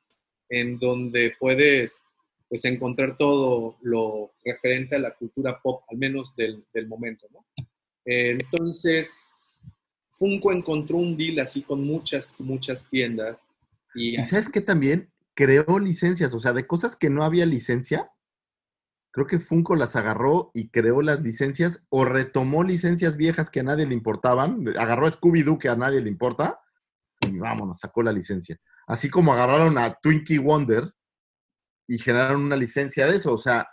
en 0.49 0.81
donde 0.81 1.33
puedes 1.39 2.03
pues 2.49 2.65
encontrar 2.65 3.17
todo 3.17 3.77
lo 3.83 4.33
referente 4.45 4.97
a 4.97 4.99
la 4.99 5.15
cultura 5.15 5.61
pop, 5.63 5.85
al 5.89 5.97
menos 5.97 6.35
del, 6.35 6.65
del 6.75 6.89
momento, 6.89 7.29
¿no? 7.33 7.47
Eh, 8.05 8.33
Entonces, 8.33 9.15
Funko 10.19 10.53
encontró 10.53 10.97
un 10.97 11.17
deal 11.17 11.39
así 11.39 11.63
con 11.63 11.87
muchas, 11.87 12.41
muchas 12.41 12.91
tiendas 12.91 13.39
y 13.95 14.21
¿Y 14.21 14.25
sabes 14.25 14.49
qué 14.49 14.61
también? 14.61 15.09
Creó 15.35 15.79
licencias, 15.79 16.35
o 16.35 16.41
sea, 16.41 16.53
de 16.53 16.67
cosas 16.67 16.97
que 16.97 17.11
no 17.11 17.23
había 17.23 17.47
licencia, 17.47 18.11
creo 19.17 19.27
que 19.27 19.41
Funko 19.41 19.77
las 19.77 19.97
agarró 19.97 20.51
y 20.53 20.69
creó 20.69 21.01
las 21.01 21.23
licencias 21.23 21.83
o 21.89 22.05
retomó 22.05 22.63
licencias 22.63 23.17
viejas 23.17 23.49
que 23.49 23.61
a 23.61 23.63
nadie 23.63 23.87
le 23.87 23.95
importaban, 23.95 24.63
agarró 24.79 25.07
a 25.07 25.11
Scooby-Doo 25.11 25.59
que 25.59 25.71
a 25.71 25.75
nadie 25.75 26.03
le 26.03 26.11
importa 26.11 26.61
y 27.23 27.39
vámonos, 27.39 27.79
sacó 27.81 28.03
la 28.03 28.13
licencia. 28.13 28.59
Así 28.87 29.09
como 29.09 29.33
agarraron 29.33 29.79
a 29.79 29.95
Twinkie 29.95 30.37
Wonder 30.37 30.93
y 31.89 31.97
generaron 31.99 32.43
una 32.45 32.57
licencia 32.57 33.07
de 33.07 33.17
eso, 33.17 33.33
o 33.33 33.39
sea, 33.39 33.67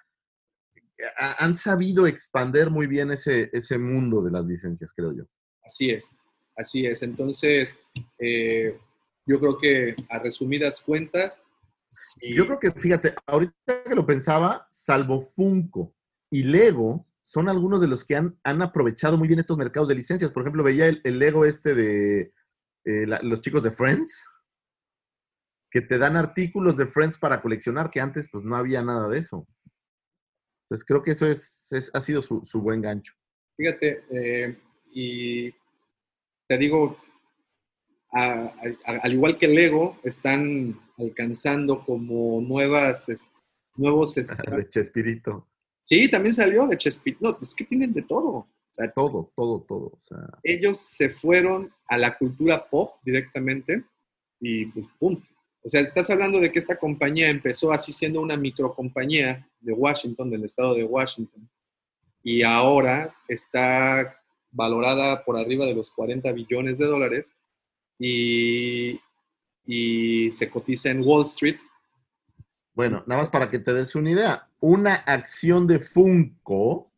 ha- 1.20 1.44
han 1.44 1.56
sabido 1.56 2.08
expander 2.08 2.70
muy 2.70 2.88
bien 2.88 3.12
ese, 3.12 3.50
ese 3.52 3.78
mundo 3.78 4.22
de 4.24 4.32
las 4.32 4.46
licencias, 4.46 4.94
creo 4.96 5.12
yo. 5.12 5.24
Así 5.66 5.90
es, 5.90 6.08
así 6.56 6.86
es. 6.86 7.04
Entonces, 7.04 7.78
eh, 8.18 8.80
yo 9.26 9.40
creo 9.42 9.58
que 9.58 9.94
a 10.10 10.20
resumidas 10.20 10.80
cuentas, 10.80 11.42
sí, 11.94 12.36
Yo 12.36 12.46
creo 12.46 12.60
que, 12.60 12.72
fíjate, 12.72 13.14
ahorita 13.28 13.84
que 13.86 13.96
lo 13.96 14.06
pensaba, 14.06 14.66
salvo 14.70 15.22
Funko 15.22 15.94
y 16.30 16.44
Lego, 16.44 17.08
son 17.22 17.48
algunos 17.48 17.80
de 17.80 17.88
los 17.88 18.04
que 18.04 18.16
han, 18.16 18.38
han 18.44 18.62
aprovechado 18.62 19.18
muy 19.18 19.28
bien 19.28 19.40
estos 19.40 19.58
mercados 19.58 19.88
de 19.88 19.96
licencias. 19.96 20.32
Por 20.32 20.44
ejemplo, 20.44 20.64
veía 20.64 20.88
el, 20.88 21.00
el 21.04 21.20
Lego 21.20 21.46
este 21.46 21.74
de 21.76 22.34
eh, 22.86 23.08
la- 23.08 23.20
los 23.22 23.40
chicos 23.42 23.64
de 23.64 23.72
Friends, 23.72 24.26
que 25.72 25.82
te 25.82 25.98
dan 25.98 26.18
artículos 26.18 26.76
de 26.78 26.86
Friends 26.88 27.18
para 27.18 27.42
coleccionar, 27.42 27.90
que 27.90 28.02
antes 28.02 28.28
pues 28.32 28.44
no 28.44 28.56
había 28.56 28.82
nada 28.84 29.08
de 29.10 29.20
eso. 29.20 29.48
Entonces 30.66 30.86
creo 30.86 31.02
que 31.04 31.12
eso 31.12 31.26
es, 31.26 31.68
es- 31.72 31.92
ha 31.94 32.02
sido 32.02 32.22
su, 32.22 32.44
su 32.46 32.62
buen 32.62 32.82
gancho. 32.82 33.14
fíjate, 33.56 34.04
eh, 34.10 34.60
y 34.92 35.52
te 36.48 36.58
digo, 36.58 36.98
a- 38.12 38.54
a- 38.86 38.92
al 39.02 39.14
igual 39.14 39.38
que 39.40 39.48
Lego, 39.48 39.98
están 40.04 40.80
alcanzando 40.98 41.84
como 41.86 42.42
nuevas, 42.42 43.10
es- 43.10 43.26
nuevos... 43.76 44.18
este, 44.18 44.36
De 44.56 44.70
Chespirito. 44.70 45.48
sí, 45.84 46.10
también 46.10 46.36
salió 46.36 46.68
de 46.68 46.78
Chespirito. 46.78 47.20
No, 47.32 47.38
es 47.42 47.54
que 47.56 47.66
tienen 47.66 47.94
de 47.94 48.02
todo. 48.04 48.28
O 48.30 48.48
sea, 48.76 48.92
Todo, 48.92 49.32
todo, 49.36 49.62
todo. 49.68 49.86
O 49.86 50.00
sea, 50.02 50.18
ellos 50.44 50.80
se 50.80 51.10
fueron 51.10 51.72
a 51.88 51.98
la 51.98 52.18
cultura 52.18 52.68
pop 52.70 52.96
directamente 53.04 53.84
y 54.40 54.66
pues 54.68 54.88
pum. 55.00 55.22
O 55.66 55.70
sea, 55.70 55.82
estás 55.82 56.10
hablando 56.10 56.40
de 56.40 56.52
que 56.52 56.60
esta 56.60 56.78
compañía 56.78 57.30
empezó 57.30 57.72
así 57.72 57.94
siendo 57.94 58.20
una 58.20 58.36
microcompañía 58.36 59.48
de 59.62 59.72
Washington, 59.74 60.30
del 60.30 60.44
estado 60.44 60.74
de 60.74 60.84
Washington, 60.84 61.48
y 62.22 62.44
ahora 62.44 63.16
está 63.30 64.20
valorada 64.52 65.24
por 65.24 65.38
arriba 65.38 65.66
de 65.66 65.74
los 65.76 65.90
40 65.92 66.32
billones 66.34 66.78
de 66.80 66.86
dólares 66.86 67.34
y, 68.00 69.00
y 69.66 70.32
se 70.32 70.50
cotiza 70.50 70.90
en 70.90 71.02
Wall 71.02 71.26
Street. 71.26 71.58
Bueno, 72.74 73.04
nada 73.06 73.22
más 73.22 73.30
para 73.30 73.50
que 73.50 73.60
te 73.60 73.74
des 73.74 73.96
una 73.96 74.12
idea. 74.12 74.50
Una 74.60 74.96
acción 74.96 75.68
de 75.68 75.80
Funko 75.80 76.92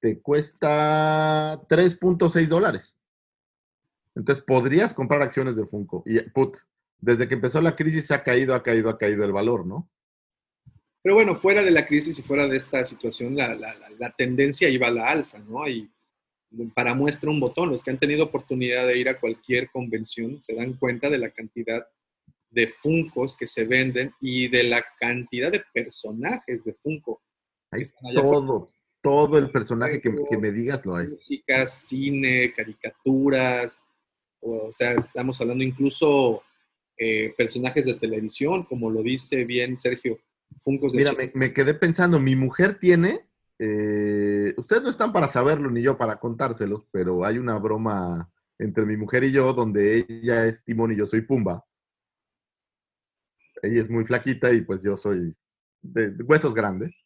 te 0.00 0.20
cuesta 0.20 1.60
3.6 1.68 2.46
dólares. 2.48 2.96
Entonces 4.14 4.42
podrías 4.44 4.94
comprar 4.94 5.20
acciones 5.22 5.56
de 5.56 5.66
Funko. 5.66 6.02
Y 6.06 6.18
put, 6.30 6.56
desde 6.98 7.28
que 7.28 7.34
empezó 7.34 7.60
la 7.60 7.76
crisis 7.76 8.10
ha 8.10 8.22
caído, 8.22 8.54
ha 8.54 8.62
caído, 8.62 8.88
ha 8.88 8.98
caído 8.98 9.24
el 9.24 9.32
valor, 9.32 9.66
¿no? 9.66 9.88
Pero 11.02 11.14
bueno, 11.14 11.34
fuera 11.34 11.62
de 11.62 11.70
la 11.70 11.86
crisis 11.86 12.18
y 12.18 12.22
fuera 12.22 12.46
de 12.46 12.56
esta 12.58 12.84
situación, 12.84 13.34
la, 13.36 13.54
la- 13.54 13.74
la- 13.74 13.90
la 13.98 14.10
tendencia 14.12 14.68
iba 14.68 14.88
a 14.88 14.90
la 14.90 15.08
alza, 15.10 15.38
¿no? 15.38 15.66
Y 15.68 15.90
para 16.74 16.94
muestra 16.94 17.30
un 17.30 17.40
botón, 17.40 17.70
los 17.70 17.84
que 17.84 17.90
han 17.90 17.98
tenido 17.98 18.24
oportunidad 18.24 18.86
de 18.86 18.98
ir 18.98 19.08
a 19.08 19.20
cualquier 19.20 19.70
convención 19.70 20.42
se 20.42 20.54
dan 20.54 20.74
cuenta 20.74 21.08
de 21.08 21.18
la 21.18 21.30
cantidad 21.30 21.86
de 22.50 22.68
Funcos 22.68 23.36
que 23.36 23.46
se 23.46 23.64
venden 23.64 24.12
y 24.20 24.48
de 24.48 24.64
la 24.64 24.84
cantidad 24.98 25.52
de 25.52 25.62
personajes 25.72 26.64
de 26.64 26.74
Funko. 26.74 27.22
Hay 27.70 27.82
todo, 28.14 28.68
todo 29.00 29.38
el 29.38 29.50
personaje 29.50 30.00
que, 30.00 30.12
que 30.28 30.38
me 30.38 30.50
digas 30.50 30.84
lo 30.84 30.96
hay. 30.96 31.08
Música, 31.08 31.68
cine, 31.68 32.52
caricaturas, 32.52 33.80
o 34.40 34.72
sea, 34.72 34.92
estamos 34.92 35.40
hablando 35.40 35.62
incluso 35.62 36.42
eh, 36.96 37.32
personajes 37.36 37.84
de 37.84 37.94
televisión, 37.94 38.64
como 38.64 38.90
lo 38.90 39.02
dice 39.02 39.44
bien 39.44 39.78
Sergio, 39.78 40.18
Funcos 40.60 40.92
de 40.92 40.98
Mira, 40.98 41.12
me 41.34 41.52
quedé 41.52 41.74
pensando, 41.74 42.18
mi 42.18 42.34
mujer 42.34 42.78
tiene, 42.78 43.29
eh, 43.62 44.54
ustedes 44.56 44.82
no 44.82 44.88
están 44.88 45.12
para 45.12 45.28
saberlo 45.28 45.70
ni 45.70 45.82
yo 45.82 45.98
para 45.98 46.18
contárselo, 46.18 46.86
pero 46.90 47.26
hay 47.26 47.36
una 47.36 47.58
broma 47.58 48.26
entre 48.58 48.86
mi 48.86 48.96
mujer 48.96 49.22
y 49.24 49.32
yo 49.32 49.52
donde 49.52 50.06
ella 50.08 50.46
es 50.46 50.64
Timón 50.64 50.92
y 50.92 50.96
yo 50.96 51.06
soy 51.06 51.20
Pumba. 51.20 51.62
Ella 53.62 53.82
es 53.82 53.90
muy 53.90 54.06
flaquita 54.06 54.50
y 54.50 54.62
pues 54.62 54.82
yo 54.82 54.96
soy 54.96 55.36
de, 55.82 56.10
de 56.10 56.24
huesos 56.24 56.54
grandes. 56.54 57.04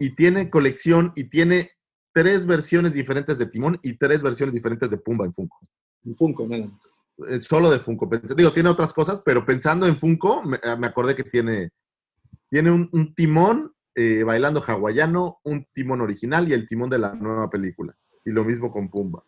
Y 0.00 0.16
tiene 0.16 0.50
colección 0.50 1.12
y 1.14 1.24
tiene 1.30 1.70
tres 2.12 2.44
versiones 2.44 2.94
diferentes 2.94 3.38
de 3.38 3.46
Timón 3.46 3.78
y 3.84 3.96
tres 3.96 4.20
versiones 4.20 4.54
diferentes 4.54 4.90
de 4.90 4.98
Pumba 4.98 5.26
en 5.26 5.32
Funko. 5.32 5.60
Funko, 6.16 6.48
nada 6.48 6.66
más. 6.66 6.94
Eh, 7.28 7.40
Solo 7.40 7.70
de 7.70 7.78
Funko. 7.78 8.10
Digo, 8.36 8.52
tiene 8.52 8.68
otras 8.68 8.92
cosas, 8.92 9.22
pero 9.24 9.46
pensando 9.46 9.86
en 9.86 9.96
Funko, 9.96 10.42
me, 10.42 10.58
me 10.76 10.86
acordé 10.88 11.14
que 11.14 11.22
tiene, 11.22 11.70
tiene 12.48 12.72
un, 12.72 12.88
un 12.92 13.14
timón 13.14 13.72
eh, 13.94 14.22
bailando 14.24 14.62
hawaiano, 14.62 15.40
un 15.44 15.66
timón 15.72 16.00
original 16.00 16.48
y 16.48 16.52
el 16.52 16.66
timón 16.66 16.90
de 16.90 16.98
la 16.98 17.14
nueva 17.14 17.50
película. 17.50 17.96
Y 18.24 18.30
lo 18.30 18.44
mismo 18.44 18.70
con 18.70 18.88
Pumba. 18.88 19.24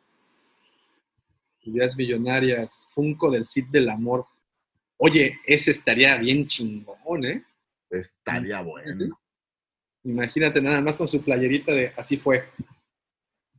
Ideas 1.62 1.96
millonarias, 1.96 2.86
Funko 2.90 3.30
del 3.30 3.46
Cid 3.46 3.66
del 3.70 3.88
Amor. 3.88 4.26
Oye, 4.98 5.38
ese 5.46 5.70
estaría 5.70 6.16
bien 6.18 6.46
chingón, 6.46 7.24
¿eh? 7.24 7.44
Estaría 7.90 8.60
bueno. 8.60 9.18
Imagínate 10.04 10.60
nada 10.60 10.80
más 10.80 10.96
con 10.96 11.08
su 11.08 11.22
playerita 11.22 11.72
de 11.72 11.92
así 11.96 12.16
fue. 12.16 12.44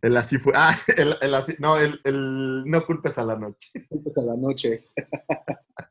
El 0.01 0.15
así 0.17 0.37
fue. 0.37 0.53
Ah, 0.55 0.79
el, 0.97 1.15
el 1.21 1.33
así. 1.33 1.55
No, 1.59 1.79
el, 1.79 1.99
el 2.03 2.63
no 2.65 2.85
culpes 2.85 3.17
a 3.17 3.25
la 3.25 3.35
noche. 3.35 3.69
Pues 3.89 4.17
a 4.17 4.23
la 4.23 4.35
noche. 4.35 4.85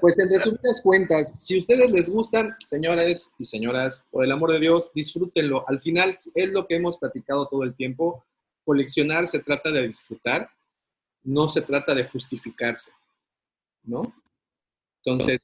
Pues 0.00 0.18
en 0.18 0.30
resumidas 0.30 0.80
cuentas, 0.82 1.34
si 1.38 1.58
ustedes 1.58 1.90
les 1.90 2.08
gustan, 2.08 2.56
señores 2.64 3.30
y 3.38 3.44
señoras, 3.44 4.06
por 4.10 4.24
el 4.24 4.32
amor 4.32 4.52
de 4.52 4.60
Dios, 4.60 4.90
disfrútenlo. 4.94 5.68
Al 5.68 5.80
final 5.80 6.16
es 6.34 6.48
lo 6.48 6.66
que 6.66 6.76
hemos 6.76 6.98
platicado 6.98 7.46
todo 7.48 7.64
el 7.64 7.74
tiempo. 7.74 8.24
Coleccionar 8.64 9.26
se 9.26 9.40
trata 9.40 9.70
de 9.70 9.86
disfrutar, 9.86 10.50
no 11.22 11.50
se 11.50 11.62
trata 11.62 11.94
de 11.94 12.08
justificarse, 12.08 12.92
¿no? 13.82 14.14
Entonces, 15.04 15.40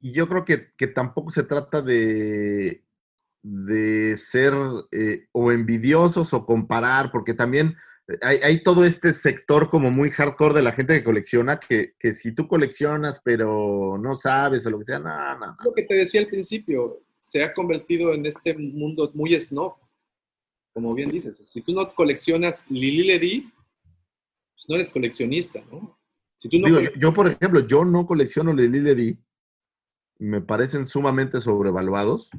Y 0.00 0.12
yo 0.12 0.28
creo 0.28 0.44
que, 0.44 0.68
que 0.76 0.86
tampoco 0.86 1.30
se 1.30 1.42
trata 1.42 1.82
de, 1.82 2.82
de 3.42 4.16
ser 4.16 4.52
eh, 4.90 5.26
o 5.32 5.52
envidiosos 5.52 6.32
o 6.32 6.44
comparar, 6.44 7.10
porque 7.12 7.34
también 7.34 7.76
hay, 8.22 8.38
hay 8.42 8.62
todo 8.62 8.84
este 8.84 9.12
sector 9.12 9.68
como 9.68 9.90
muy 9.90 10.10
hardcore 10.10 10.54
de 10.54 10.62
la 10.62 10.72
gente 10.72 10.94
que 10.94 11.04
colecciona, 11.04 11.58
que, 11.58 11.94
que 11.98 12.12
si 12.12 12.32
tú 12.32 12.46
coleccionas 12.46 13.20
pero 13.24 13.98
no 13.98 14.14
sabes 14.16 14.66
o 14.66 14.70
lo 14.70 14.78
que 14.78 14.84
sea, 14.84 14.98
no, 14.98 15.08
no, 15.08 15.46
no. 15.46 15.56
lo 15.64 15.72
que 15.74 15.82
te 15.82 15.94
decía 15.94 16.20
al 16.20 16.28
principio, 16.28 17.02
se 17.20 17.42
ha 17.42 17.52
convertido 17.52 18.14
en 18.14 18.24
este 18.24 18.56
mundo 18.56 19.10
muy 19.14 19.38
snob, 19.40 19.74
como 20.72 20.94
bien 20.94 21.10
dices. 21.10 21.42
Si 21.44 21.60
tú 21.60 21.72
no 21.72 21.92
coleccionas 21.94 22.62
Lili 22.68 23.02
Ledi, 23.04 23.52
pues 24.54 24.64
no 24.68 24.76
eres 24.76 24.90
coleccionista, 24.90 25.60
¿no? 25.72 25.98
Si 26.36 26.48
tú 26.48 26.58
no 26.58 26.66
Digo, 26.66 26.92
yo, 26.96 27.12
por 27.12 27.26
ejemplo, 27.26 27.66
yo 27.66 27.84
no 27.84 28.06
colecciono 28.06 28.52
Lili 28.52 28.80
Ledi, 28.80 29.18
me 30.18 30.40
parecen 30.40 30.86
sumamente 30.86 31.40
sobrevaluados. 31.40 32.30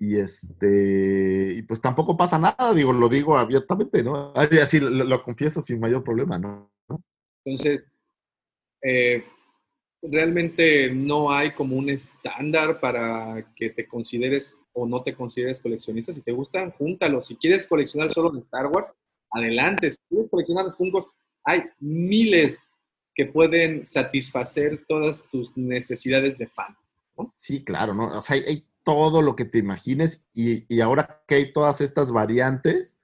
Y 0.00 0.18
este, 0.18 1.54
y 1.56 1.62
pues 1.62 1.80
tampoco 1.80 2.16
pasa 2.16 2.38
nada, 2.38 2.72
digo, 2.72 2.92
lo 2.92 3.08
digo 3.08 3.36
abiertamente, 3.36 4.02
¿no? 4.04 4.32
Así 4.34 4.78
lo, 4.78 4.90
lo 4.90 5.22
confieso 5.22 5.60
sin 5.60 5.80
mayor 5.80 6.04
problema, 6.04 6.38
¿no? 6.38 6.70
Entonces, 7.44 7.86
eh, 8.82 9.24
realmente 10.02 10.90
no 10.92 11.30
hay 11.30 11.52
como 11.52 11.76
un 11.76 11.90
estándar 11.90 12.80
para 12.80 13.52
que 13.56 13.70
te 13.70 13.86
consideres 13.86 14.56
o 14.72 14.86
no 14.86 15.02
te 15.02 15.14
consideres 15.14 15.58
coleccionista. 15.58 16.14
Si 16.14 16.20
te 16.20 16.32
gustan, 16.32 16.70
júntalos. 16.72 17.26
Si 17.26 17.36
quieres 17.36 17.66
coleccionar 17.66 18.10
solo 18.10 18.30
de 18.30 18.38
Star 18.38 18.66
Wars, 18.66 18.92
adelante. 19.30 19.90
Si 19.90 19.98
quieres 20.08 20.28
coleccionar 20.30 20.74
Funkos, 20.76 21.08
hay 21.44 21.62
miles 21.80 22.64
que 23.14 23.26
pueden 23.26 23.86
satisfacer 23.86 24.84
todas 24.86 25.24
tus 25.30 25.56
necesidades 25.56 26.38
de 26.38 26.46
fan. 26.46 26.76
Sí, 27.34 27.64
claro, 27.64 27.94
¿no? 27.94 28.16
O 28.16 28.22
sea, 28.22 28.36
hay, 28.36 28.42
hay 28.46 28.67
todo 28.88 29.20
lo 29.20 29.36
que 29.36 29.44
te 29.44 29.58
imagines 29.58 30.24
y, 30.32 30.64
y 30.74 30.80
ahora 30.80 31.22
que 31.28 31.34
hay 31.34 31.52
todas 31.52 31.82
estas 31.82 32.10
variantes, 32.10 32.96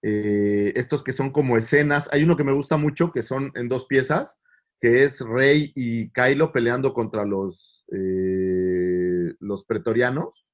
eh, 0.00 0.72
estos 0.74 1.02
que 1.04 1.12
son 1.12 1.32
como 1.32 1.58
escenas, 1.58 2.08
hay 2.12 2.22
uno 2.24 2.34
que 2.34 2.44
me 2.44 2.52
gusta 2.52 2.78
mucho 2.78 3.12
que 3.12 3.22
son 3.22 3.52
en 3.54 3.68
dos 3.68 3.84
piezas, 3.84 4.38
que 4.80 5.04
es 5.04 5.20
Rey 5.20 5.70
y 5.74 6.08
Kylo 6.12 6.50
peleando 6.50 6.94
contra 6.94 7.26
los, 7.26 7.84
eh, 7.92 9.34
los 9.40 9.66
pretorianos, 9.66 10.46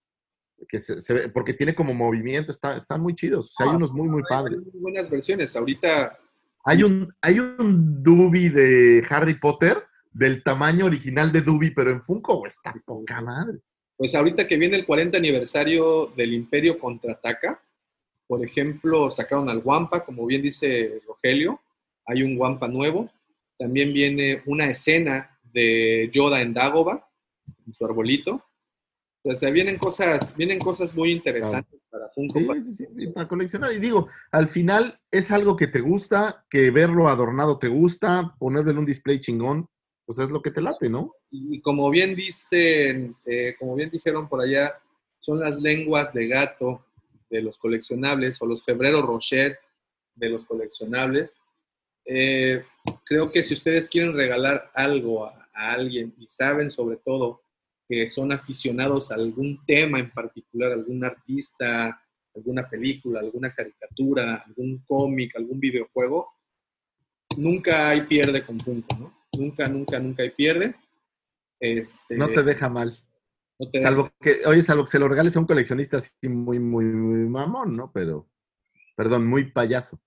que 0.66 0.80
se, 0.80 1.00
se 1.00 1.14
ve- 1.14 1.28
porque 1.28 1.54
tiene 1.54 1.76
como 1.76 1.94
movimiento, 1.94 2.50
está- 2.50 2.76
están 2.76 3.00
muy 3.00 3.14
chidos, 3.14 3.50
o 3.50 3.54
sea, 3.56 3.66
hay 3.70 3.76
unos 3.76 3.92
muy, 3.92 4.08
muy 4.08 4.22
padres. 4.28 4.58
Hay 4.58 4.80
buenas 4.80 5.08
versiones. 5.08 5.54
Ahorita, 5.54 6.18
Hay 6.64 6.82
un, 6.82 7.14
hay 7.20 7.38
un 7.38 8.02
Dubi 8.02 8.48
de 8.48 9.06
Harry 9.08 9.38
Potter 9.38 9.84
del 10.10 10.42
tamaño 10.42 10.86
original 10.86 11.30
de 11.30 11.42
Dubi, 11.42 11.70
pero 11.70 11.92
en 11.92 12.02
Funko, 12.02 12.44
está 12.44 12.74
poca 12.84 13.20
madre. 13.20 13.60
Pues 13.97 14.14
ahorita 14.14 14.47
que 14.47 14.56
viene 14.56 14.76
el 14.76 14.86
40 14.86 15.18
aniversario 15.18 16.12
del 16.16 16.34
Imperio 16.34 16.78
Contraataca, 16.78 17.62
por 18.26 18.44
ejemplo, 18.44 19.10
sacaron 19.10 19.48
al 19.48 19.62
Wampa, 19.64 20.05
como 20.05 20.26
bien 20.26 20.42
dice 20.42 21.00
Rogelio, 21.06 21.60
hay 22.06 22.23
un 22.23 22.39
Wampa 22.39 22.68
nuevo. 22.68 23.10
También 23.58 23.92
viene 23.92 24.42
una 24.47 24.68
escena 24.70 25.39
de 25.52 26.10
Yoda 26.12 26.40
en 26.40 26.55
Dagoba, 26.55 27.08
en 27.66 27.74
su 27.74 27.84
arbolito. 27.84 28.42
O 29.26 29.34
sea, 29.36 29.50
vienen 29.50 29.78
cosas, 29.78 30.36
vienen 30.36 30.58
cosas 30.58 30.94
muy 30.94 31.10
interesantes 31.10 31.86
para 31.90 32.10
Funko. 32.10 32.40
Sí, 32.55 32.62
sí, 32.62 32.73
sí, 32.74 32.84
y 32.97 33.06
para 33.10 33.26
coleccionar. 33.26 33.73
Y 33.73 33.78
digo, 33.78 34.08
al 34.32 34.48
final 34.48 34.98
es 35.10 35.31
algo 35.31 35.56
que 35.56 35.66
te 35.66 35.81
gusta, 35.81 36.44
que 36.50 36.70
verlo 36.70 37.08
adornado 37.08 37.58
te 37.58 37.68
gusta, 37.68 38.34
ponerlo 38.39 38.70
en 38.70 38.78
un 38.78 38.84
display 38.84 39.20
chingón, 39.20 39.66
pues 40.07 40.18
es 40.18 40.31
lo 40.31 40.42
que 40.42 40.50
te 40.50 40.62
late, 40.62 40.89
¿no? 40.89 41.15
Y, 41.31 41.60
como 41.60 41.91
bien 41.91 42.15
dicen, 42.15 43.15
eh, 43.26 43.55
como 43.58 43.74
bien 43.74 43.91
dijeron 43.91 44.28
por 44.28 44.41
allá, 44.41 44.74
son 45.18 45.41
las 45.41 45.60
lenguas 45.60 46.12
de 46.12 46.28
gato 46.28 46.84
de 47.31 47.42
los 47.42 47.58
coleccionables 47.58 48.41
o 48.41 48.47
los 48.47 48.65
febrero 48.65 49.02
Rocher 49.02 49.58
de 50.15 50.28
los 50.28 50.44
coleccionables. 50.44 51.34
Eh, 52.05 52.65
creo 53.05 53.33
que 53.33 53.42
si 53.42 53.55
ustedes 53.55 53.89
quieren 53.89 54.12
regalar 54.12 54.70
algo 54.74 55.24
a, 55.24 55.49
a 55.55 55.73
alguien 55.73 56.15
y 56.18 56.26
saben 56.26 56.70
sobre 56.70 56.99
todo 56.99 57.42
que 57.89 58.08
son 58.08 58.33
aficionados 58.33 59.10
a 59.10 59.15
algún 59.15 59.65
tema 59.66 59.99
en 59.99 60.10
particular, 60.10 60.73
algún 60.73 61.05
artista, 61.05 62.00
alguna 62.34 62.68
película, 62.68 63.20
alguna 63.20 63.55
caricatura, 63.55 64.44
algún 64.47 64.78
cómic, 64.86 65.36
algún 65.36 65.60
videojuego, 65.60 66.28
nunca 67.36 67.91
hay 67.91 68.02
pierde 68.02 68.44
con 68.44 68.58
Funko, 68.60 68.97
¿no? 68.97 69.23
Nunca, 69.38 69.68
nunca, 69.68 69.98
nunca 69.98 70.22
hay 70.22 70.30
pierde. 70.30 70.74
Este, 71.60 72.16
No 72.16 72.28
te 72.28 72.42
deja 72.42 72.68
mal. 72.68 72.92
no 73.58 73.70
te 73.70 73.80
Salvo 73.80 74.10
que, 74.20 74.40
oye, 74.46 74.62
salvo 74.62 74.84
que 74.84 74.90
se 74.90 74.98
lo 74.98 75.08
regales 75.08 75.36
a 75.36 75.40
un 75.40 75.46
coleccionista 75.46 75.98
así 75.98 76.28
muy, 76.28 76.58
muy, 76.58 76.84
muy 76.84 77.28
mamón, 77.28 77.76
¿no? 77.76 77.90
Pero, 77.92 78.28
perdón, 78.96 79.26
muy 79.26 79.50
payaso. 79.50 80.00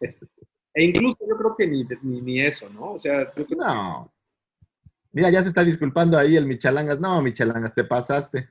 E 0.72 0.84
incluso 0.84 1.18
yo 1.28 1.36
creo 1.36 1.56
que 1.58 1.66
ni, 1.66 1.84
ni, 2.02 2.22
ni 2.22 2.40
eso, 2.40 2.68
¿no? 2.70 2.92
O 2.92 2.98
sea, 2.98 3.28
creo 3.32 3.44
No. 3.58 4.14
Mira, 5.12 5.28
ya 5.28 5.42
se 5.42 5.48
está 5.48 5.64
disculpando 5.64 6.16
ahí 6.16 6.36
el 6.36 6.46
Michalangas. 6.46 7.00
No, 7.00 7.20
Michalangas, 7.20 7.74
te 7.74 7.82
pasaste. 7.82 8.48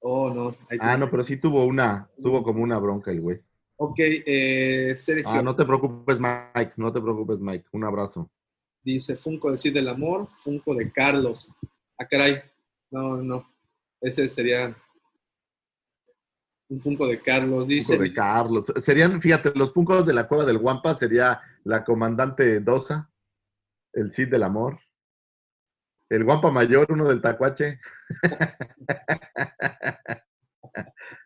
Oh, 0.00 0.32
no. 0.32 0.54
ahí 0.70 0.78
Ah, 0.80 0.96
no, 0.96 1.10
pero 1.10 1.24
sí 1.24 1.36
tuvo 1.36 1.64
una, 1.64 2.08
tuvo 2.22 2.44
como 2.44 2.62
una 2.62 2.78
bronca 2.78 3.10
el 3.10 3.20
güey. 3.20 3.40
Ok, 3.76 3.96
eh, 3.98 4.92
Sergio 4.96 5.28
Ah, 5.28 5.42
no 5.42 5.54
te 5.54 5.64
preocupes, 5.64 6.18
Mike, 6.20 6.74
no 6.76 6.92
te 6.92 7.00
preocupes, 7.00 7.38
Mike. 7.40 7.66
Un 7.72 7.84
abrazo. 7.84 8.30
Dice 8.82 9.16
Funko 9.16 9.50
del 9.50 9.58
Cid 9.58 9.74
del 9.74 9.88
Amor, 9.88 10.28
Funko 10.36 10.74
de 10.74 10.90
Carlos. 10.90 11.50
Ah, 11.98 12.06
caray. 12.06 12.40
No, 12.90 13.22
no. 13.22 13.46
Ese 14.00 14.28
sería 14.28 14.76
un 16.68 16.80
Funko 16.80 17.06
de 17.06 17.20
Carlos. 17.20 17.66
Dice, 17.66 17.94
Funko 17.94 18.04
de 18.04 18.14
Carlos. 18.14 18.72
Serían, 18.76 19.20
fíjate, 19.20 19.52
los 19.54 19.72
Funkos 19.72 20.06
de 20.06 20.14
la 20.14 20.28
cueva 20.28 20.44
del 20.44 20.58
Guampa 20.58 20.96
sería 20.96 21.40
la 21.64 21.84
comandante 21.84 22.60
Dosa, 22.60 23.10
el 23.92 24.12
Cid 24.12 24.28
del 24.28 24.42
Amor, 24.42 24.78
el 26.10 26.24
Guampa 26.24 26.50
Mayor, 26.50 26.86
uno 26.90 27.08
del 27.08 27.20
Tacuache, 27.20 27.80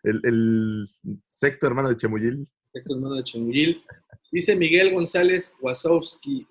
el, 0.03 0.21
el 0.23 0.85
sexto 1.25 1.67
hermano 1.67 1.89
de 1.89 1.97
Chemuyil. 1.97 2.47
Sexto 2.73 2.95
hermano 2.95 3.15
de 3.15 3.23
Chemuyil. 3.23 3.83
Dice 4.31 4.55
Miguel 4.55 4.93
González 4.93 5.53
Wazowski. 5.61 6.47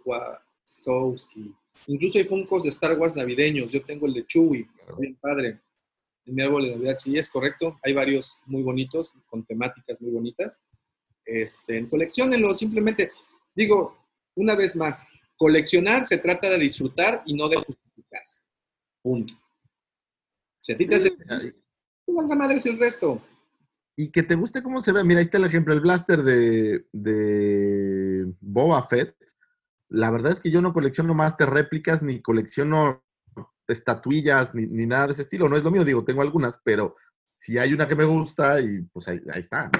Incluso 1.86 2.18
hay 2.18 2.24
Funkos 2.24 2.62
de 2.62 2.68
Star 2.70 2.98
Wars 2.98 3.16
navideños. 3.16 3.72
Yo 3.72 3.82
tengo 3.82 4.06
el 4.06 4.14
de 4.14 4.26
Chewie. 4.26 4.68
Está 4.78 4.94
bien 4.96 5.16
padre. 5.20 5.60
En 6.24 6.34
mi 6.34 6.42
árbol 6.42 6.64
de 6.64 6.70
Navidad, 6.70 6.96
sí, 6.96 7.18
es 7.18 7.28
correcto. 7.28 7.78
Hay 7.82 7.92
varios 7.92 8.38
muy 8.46 8.62
bonitos, 8.62 9.14
con 9.26 9.44
temáticas 9.44 10.00
muy 10.00 10.12
bonitas. 10.12 10.60
Este, 11.24 11.88
coleccionenlo, 11.88 12.54
simplemente. 12.54 13.10
Digo, 13.54 13.98
una 14.36 14.54
vez 14.54 14.76
más, 14.76 15.04
coleccionar 15.36 16.06
se 16.06 16.18
trata 16.18 16.48
de 16.48 16.58
disfrutar 16.58 17.22
y 17.26 17.34
no 17.34 17.48
de 17.48 17.56
justificarse. 17.56 18.42
Punto. 19.02 19.34
Si 20.60 20.72
a 20.72 20.76
ti 20.76 20.86
te 20.86 20.94
hace 20.94 21.16
valga 22.06 22.36
madres 22.36 22.66
el 22.66 22.78
resto. 22.78 23.20
Y 23.96 24.10
que 24.10 24.22
te 24.22 24.34
guste 24.34 24.62
cómo 24.62 24.80
se 24.80 24.92
ve. 24.92 25.04
Mira, 25.04 25.20
ahí 25.20 25.24
está 25.24 25.38
el 25.38 25.44
ejemplo, 25.44 25.74
el 25.74 25.80
blaster 25.80 26.22
de, 26.22 26.86
de 26.92 28.32
Boba 28.40 28.86
Fett. 28.86 29.16
La 29.92 30.10
verdad 30.10 30.32
es 30.32 30.40
que 30.40 30.50
yo 30.50 30.62
no 30.62 30.72
colecciono 30.72 31.14
Master 31.14 31.50
réplicas 31.50 32.02
ni 32.02 32.20
colecciono 32.20 33.04
estatuillas 33.68 34.54
ni, 34.54 34.66
ni 34.66 34.86
nada 34.86 35.08
de 35.08 35.12
ese 35.12 35.22
estilo. 35.22 35.48
No 35.48 35.56
es 35.56 35.62
lo 35.62 35.70
mío, 35.70 35.84
digo, 35.84 36.04
tengo 36.04 36.22
algunas, 36.22 36.58
pero 36.64 36.96
si 37.34 37.58
hay 37.58 37.72
una 37.72 37.86
que 37.86 37.96
me 37.96 38.04
gusta 38.04 38.60
y 38.60 38.80
pues 38.92 39.06
ahí, 39.08 39.20
ahí 39.32 39.40
está. 39.40 39.70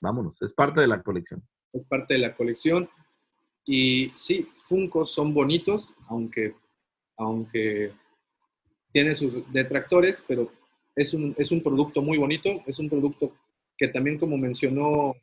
Vámonos, 0.00 0.40
es 0.40 0.52
parte 0.52 0.80
de 0.80 0.86
la 0.86 1.02
colección. 1.02 1.42
es 1.72 1.84
parte 1.84 2.14
de 2.14 2.20
la 2.20 2.36
colección. 2.36 2.88
Y 3.66 4.12
sí, 4.14 4.48
Funkos 4.68 5.12
son 5.12 5.34
bonitos, 5.34 5.94
aunque, 6.08 6.54
aunque 7.16 7.92
tiene 8.92 9.14
sus 9.14 9.50
detractores, 9.52 10.24
pero 10.26 10.52
es 10.94 11.12
un, 11.12 11.34
es 11.36 11.50
un 11.50 11.62
producto 11.62 12.02
muy 12.02 12.18
bonito, 12.18 12.62
es 12.66 12.78
un 12.78 12.88
producto 12.88 13.34
que 13.76 13.88
también 13.88 14.18
como 14.18 14.38
mencionó, 14.38 15.16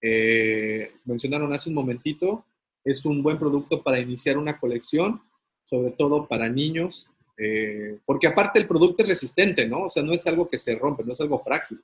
eh, 0.00 0.94
mencionaron 1.04 1.52
hace 1.52 1.68
un 1.68 1.74
momentito, 1.74 2.46
es 2.84 3.04
un 3.04 3.22
buen 3.22 3.38
producto 3.38 3.82
para 3.82 3.98
iniciar 4.00 4.36
una 4.38 4.58
colección, 4.58 5.20
sobre 5.64 5.92
todo 5.92 6.26
para 6.26 6.48
niños, 6.48 7.10
eh, 7.38 7.98
porque 8.04 8.26
aparte 8.26 8.58
el 8.58 8.66
producto 8.68 9.02
es 9.02 9.08
resistente, 9.08 9.66
¿no? 9.66 9.84
O 9.84 9.90
sea, 9.90 10.02
no 10.02 10.12
es 10.12 10.26
algo 10.26 10.48
que 10.48 10.58
se 10.58 10.74
rompe, 10.76 11.04
no 11.04 11.12
es 11.12 11.20
algo 11.20 11.38
frágil. 11.42 11.80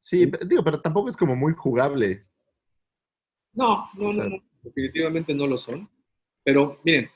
Sí, 0.00 0.30
digo, 0.46 0.62
pero 0.64 0.80
tampoco 0.80 1.08
es 1.08 1.16
como 1.16 1.34
muy 1.36 1.52
jugable. 1.54 2.24
No, 3.54 3.88
no, 3.94 4.08
O 4.08 4.12
sea- 4.12 4.24
no, 4.24 4.30
no, 4.30 4.42
definitivamente 4.62 5.34
no 5.34 5.46
lo 5.46 5.56
son. 5.58 5.88
Pero 6.44 6.78
miren, 6.84 7.08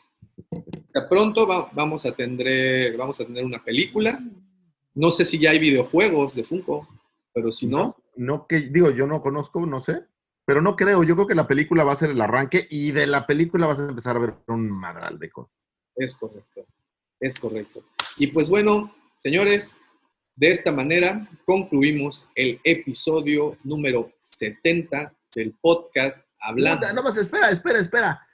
de 0.50 1.02
pronto 1.08 1.47
va- 1.47 1.70
vamos, 1.72 2.06
a 2.06 2.12
tener, 2.14 2.97
vamos 2.97 3.20
a 3.20 3.24
tener 3.26 3.44
una 3.44 3.62
película. 3.62 4.18
No 4.94 5.10
sé 5.10 5.24
si 5.24 5.39
ya 5.39 5.50
hay 5.50 5.58
videojuegos 5.58 6.34
de 6.34 6.42
Funko, 6.44 6.89
pero 7.32 7.52
si 7.52 7.66
no, 7.66 7.97
No 8.16 8.47
que, 8.47 8.60
digo, 8.60 8.90
yo 8.90 9.06
no 9.06 9.20
conozco, 9.20 9.64
no 9.66 9.80
sé, 9.80 10.05
pero 10.50 10.62
no 10.62 10.74
creo. 10.74 11.04
Yo 11.04 11.14
creo 11.14 11.28
que 11.28 11.36
la 11.36 11.46
película 11.46 11.84
va 11.84 11.92
a 11.92 11.96
ser 11.96 12.10
el 12.10 12.20
arranque 12.20 12.66
y 12.70 12.90
de 12.90 13.06
la 13.06 13.24
película 13.24 13.68
vas 13.68 13.78
a 13.78 13.88
empezar 13.88 14.16
a 14.16 14.18
ver 14.18 14.34
un 14.48 14.68
madral 14.68 15.16
de 15.16 15.30
cosas. 15.30 15.64
es 15.94 16.16
correcto. 16.16 16.66
Es 17.20 17.38
correcto. 17.38 17.84
Y 18.16 18.26
pues 18.26 18.48
bueno, 18.48 18.92
señores, 19.20 19.78
de 20.34 20.48
esta 20.48 20.72
manera 20.72 21.30
concluimos 21.46 22.26
el 22.34 22.60
episodio 22.64 23.58
número 23.62 24.10
70 24.18 25.14
del 25.36 25.54
podcast 25.60 26.20
Hablando. 26.40 26.80
Puta, 26.80 26.92
No 26.94 27.04
más, 27.04 27.16
espera, 27.16 27.50
espera, 27.50 27.78
espera. 27.78 28.26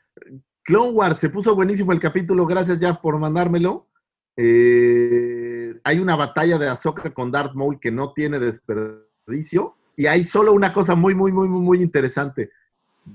Clone 0.62 0.92
Wars, 0.92 1.18
se 1.18 1.28
puso 1.28 1.54
buenísimo 1.54 1.92
el 1.92 2.00
capítulo, 2.00 2.46
gracias 2.46 2.80
ya 2.80 2.94
por 2.94 3.18
mandármelo. 3.18 3.90
Eh, 4.38 5.78
hay 5.84 5.98
una 5.98 6.16
batalla 6.16 6.56
de 6.56 6.66
Ahsoka 6.66 7.12
con 7.12 7.30
Darth 7.30 7.52
Maul 7.52 7.78
que 7.78 7.90
no 7.90 8.14
tiene 8.14 8.38
desperdicio. 8.38 9.76
Y 9.96 10.06
hay 10.06 10.24
solo 10.24 10.52
una 10.52 10.72
cosa 10.72 10.94
muy, 10.94 11.14
muy, 11.14 11.32
muy, 11.32 11.48
muy, 11.48 11.60
muy 11.60 11.82
interesante. 11.82 12.50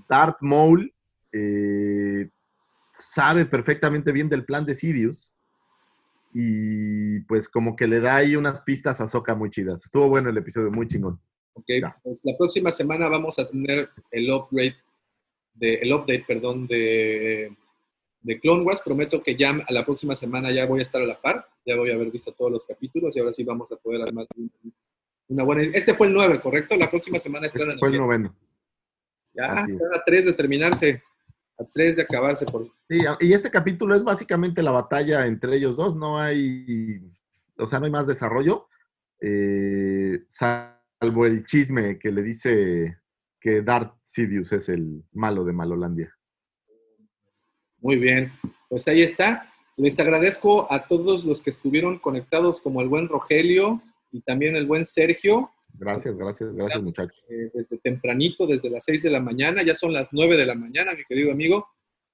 Darth 0.10 0.38
Maul 0.42 0.94
eh, 1.32 2.30
sabe 2.94 3.46
perfectamente 3.46 4.12
bien 4.12 4.30
del 4.30 4.46
plan 4.46 4.66
de 4.66 4.74
Sidious 4.76 5.36
y 6.34 7.20
pues 7.22 7.50
como 7.50 7.76
que 7.76 7.88
le 7.88 8.00
da 8.00 8.16
ahí 8.18 8.36
unas 8.36 8.62
pistas 8.62 9.00
a 9.02 9.08
Soka 9.08 9.36
muy 9.36 9.50
chidas. 9.50 9.86
Estuvo 9.86 10.10
bueno 10.10 10.30
el 10.30 10.38
episodio, 10.38 10.72
muy 10.72 10.88
chingón. 10.88 11.20
Ok, 11.54 11.66
Ya. 11.82 11.98
pues 12.02 12.22
la 12.24 12.36
próxima 12.38 12.72
semana 12.72 13.10
vamos 13.10 13.38
a 13.38 13.48
tener 13.50 13.90
el 14.12 14.32
upgrade, 14.32 14.76
de, 15.54 15.76
el 15.76 15.92
update, 15.94 16.24
perdón, 16.26 16.66
de, 16.68 17.56
de 18.22 18.40
Clone 18.40 18.64
Wars. 18.64 18.82
Prometo 18.82 19.22
que 19.22 19.36
ya 19.36 19.50
a 19.52 19.74
la 19.74 19.86
próxima 19.86 20.16
semana 20.16 20.52
ya 20.52 20.66
voy 20.66 20.80
a 20.80 20.84
estar 20.84 21.02
a 21.02 21.06
la 21.06 21.20
par, 21.22 21.46
ya 21.66 21.76
voy 21.76 21.92
a 21.92 21.96
haber 21.96 22.10
visto 22.10 22.32
todos 22.32 22.52
los 22.52 22.66
capítulos 22.66 23.16
y 23.16 23.20
ahora 23.20 23.34
sí 23.34 23.44
vamos 23.44 23.70
a 23.72 23.76
poder 23.76 24.02
armar 24.02 24.26
un- 24.38 24.52
una 25.32 25.44
buena... 25.44 25.64
Este 25.74 25.94
fue 25.94 26.08
el 26.08 26.14
9, 26.14 26.42
¿correcto? 26.42 26.76
La 26.76 26.90
próxima 26.90 27.20
semana 27.20 27.48
Este 27.48 27.58
estrenan 27.58 27.80
fue 27.80 27.88
el 27.88 27.96
el 27.96 28.00
10. 28.00 28.08
noveno. 28.08 28.36
Ya, 29.34 29.44
están 29.46 29.94
a 29.94 30.04
3 30.06 30.26
de 30.26 30.34
terminarse, 30.34 31.04
a 31.58 31.64
3 31.74 31.96
de 31.96 32.02
acabarse. 32.02 32.46
Por... 32.46 32.68
Sí, 32.90 33.00
y 33.22 33.34
este 33.34 33.50
capítulo 33.50 33.96
es 33.96 34.04
básicamente 34.04 34.62
la 34.62 34.72
batalla 34.72 35.26
entre 35.26 35.56
ellos 35.56 35.78
dos, 35.78 35.96
no 35.96 36.20
hay, 36.20 37.00
o 37.58 37.66
sea, 37.66 37.80
no 37.80 37.86
hay 37.86 37.92
más 37.92 38.08
desarrollo, 38.08 38.68
eh, 39.22 40.24
salvo 40.28 41.26
el 41.26 41.46
chisme 41.46 41.98
que 41.98 42.12
le 42.12 42.24
dice 42.24 42.98
que 43.40 43.62
Darth 43.62 43.96
Sidious 44.04 44.52
es 44.52 44.68
el 44.68 45.04
malo 45.14 45.46
de 45.46 45.54
Malolandia. 45.54 46.14
Muy 47.80 47.96
bien, 47.96 48.34
pues 48.70 48.88
ahí 48.90 49.02
está. 49.02 49.48
Les 49.78 49.98
agradezco 50.00 50.72
a 50.72 50.88
todos 50.88 51.24
los 51.24 51.42
que 51.42 51.50
estuvieron 51.50 51.98
conectados, 52.00 52.60
como 52.60 52.82
el 52.82 52.90
buen 52.90 53.08
Rogelio 53.08 53.82
y 54.12 54.22
también 54.22 54.56
el 54.56 54.66
buen 54.66 54.86
Sergio. 54.86 55.52
Gracias, 55.74 56.16
gracias, 56.18 56.54
gracias 56.56 56.82
muchachos. 56.84 57.24
eh, 57.30 57.50
desde 57.54 57.78
tempranito, 57.78 58.46
desde 58.46 58.70
las 58.70 58.84
6 58.86 59.04
de 59.04 59.10
la 59.10 59.20
mañana, 59.22 59.64
ya 59.64 59.76
son 59.76 59.94
las 59.94 60.10
9 60.12 60.36
de 60.38 60.46
la 60.46 60.56
mañana, 60.56 60.94
mi 60.94 61.04
querido 61.06 61.32
amigo. 61.32 61.66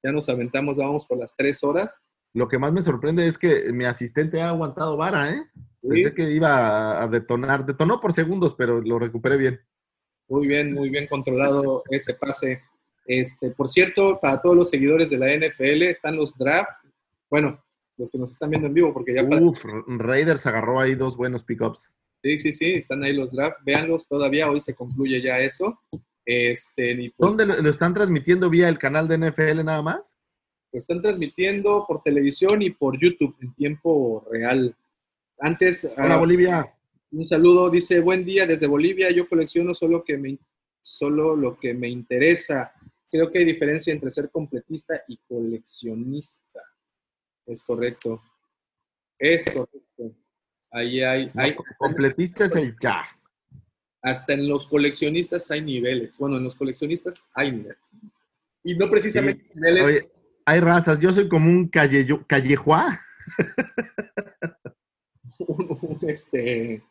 Ya 0.03 0.11
nos 0.11 0.29
aventamos, 0.29 0.75
vamos 0.75 1.05
por 1.07 1.17
las 1.17 1.35
3 1.35 1.63
horas. 1.63 1.95
Lo 2.33 2.47
que 2.47 2.59
más 2.59 2.71
me 2.71 2.83
sorprende 2.83 3.27
es 3.27 3.37
que 3.37 3.71
mi 3.73 3.85
asistente 3.85 4.41
ha 4.41 4.49
aguantado 4.49 4.95
vara, 4.95 5.31
¿eh? 5.31 5.41
Sí, 5.81 5.87
Pensé 5.89 6.13
que 6.13 6.31
iba 6.31 6.49
a- 6.99 7.03
a 7.03 7.07
detonar, 7.07 7.65
detonó 7.65 7.99
por 7.99 8.13
segundos, 8.13 8.53
pero 8.55 8.79
lo 8.81 8.99
recuperé 8.99 9.37
bien. 9.37 9.59
Muy 10.29 10.45
bien, 10.45 10.73
muy 10.73 10.89
bien 10.89 11.07
controlado 11.07 11.83
ese 11.89 12.13
pase. 12.13 12.61
Este, 13.05 13.51
por 13.51 13.69
cierto, 13.69 14.19
para 14.21 14.39
todos 14.41 14.55
los 14.55 14.69
seguidores 14.69 15.09
de 15.09 15.17
la 15.17 15.31
NFL 15.33 15.83
están 15.89 16.15
los 16.17 16.37
draft. 16.37 16.69
Bueno, 17.29 17.63
los 17.97 18.11
que 18.11 18.17
nos 18.17 18.31
están 18.31 18.49
viendo 18.49 18.67
en 18.67 18.73
vivo, 18.73 18.93
porque 18.93 19.13
ya 19.13 19.27
para- 19.27 19.41
Uf, 19.41 19.63
Raiders 19.87 20.45
agarró 20.45 20.79
ahí 20.79 20.95
dos 20.95 21.17
buenos 21.17 21.43
pickups. 21.43 21.95
Sí, 22.23 22.37
sí, 22.37 22.53
sí, 22.53 22.73
están 22.73 23.03
ahí 23.03 23.13
los 23.13 23.31
draft. 23.31 23.57
Véanlos 23.65 24.07
todavía, 24.07 24.49
hoy 24.49 24.61
se 24.61 24.75
concluye 24.75 25.21
ya 25.21 25.39
eso. 25.39 25.79
Este, 26.25 26.91
y 26.91 27.09
pues, 27.11 27.29
¿Dónde 27.29 27.45
lo, 27.45 27.61
lo 27.61 27.69
están 27.69 27.93
transmitiendo 27.93 28.49
vía 28.49 28.67
el 28.69 28.77
canal 28.77 29.07
de 29.07 29.17
NFL 29.17 29.63
nada 29.63 29.81
más? 29.81 30.13
lo 30.73 30.79
están 30.79 31.01
transmitiendo 31.01 31.85
por 31.87 32.03
televisión 32.03 32.61
y 32.61 32.71
por 32.71 32.99
YouTube 32.99 33.35
en 33.41 33.53
tiempo 33.55 34.27
real. 34.29 34.75
Antes, 35.39 35.85
Hola, 35.97 36.15
ah, 36.15 36.17
Bolivia. 36.17 36.73
un 37.11 37.25
saludo, 37.25 37.69
dice, 37.69 38.01
buen 38.01 38.25
día 38.25 38.45
desde 38.45 38.67
Bolivia, 38.67 39.09
yo 39.11 39.29
colecciono 39.29 39.73
solo, 39.73 40.03
que 40.03 40.17
me, 40.17 40.37
solo 40.81 41.35
lo 41.37 41.57
que 41.57 41.73
me 41.73 41.87
interesa. 41.87 42.73
Creo 43.09 43.31
que 43.31 43.39
hay 43.39 43.45
diferencia 43.45 43.93
entre 43.93 44.11
ser 44.11 44.29
completista 44.29 45.01
y 45.07 45.17
coleccionista. 45.27 46.59
Es 47.47 47.63
correcto. 47.63 48.21
Es 49.19 49.45
correcto. 49.45 50.15
Ahí 50.71 51.01
hay, 51.01 51.31
hay 51.35 51.51
No, 51.51 51.63
completista 51.77 52.45
es 52.45 52.55
el 52.55 52.75
Jaff. 52.79 53.15
hasta 54.01 54.33
en 54.33 54.47
los 54.47 54.67
coleccionistas 54.67 55.49
hay 55.49 55.61
niveles. 55.61 56.17
Bueno, 56.19 56.37
en 56.37 56.43
los 56.43 56.55
coleccionistas 56.55 57.21
hay 57.33 57.51
niveles. 57.53 57.89
Y 58.63 58.75
no 58.77 58.89
precisamente 58.89 59.43
Sí. 59.45 59.51
niveles 59.55 59.83
Oye, 59.85 60.11
hay 60.45 60.59
razas. 60.59 60.99
Yo 60.99 61.11
soy 61.13 61.27
como 61.29 61.49
un 61.49 61.67
calle, 61.69 62.05
callejuá. 62.27 62.99
un, 65.39 65.77
un, 65.81 65.99
este, 66.09 66.81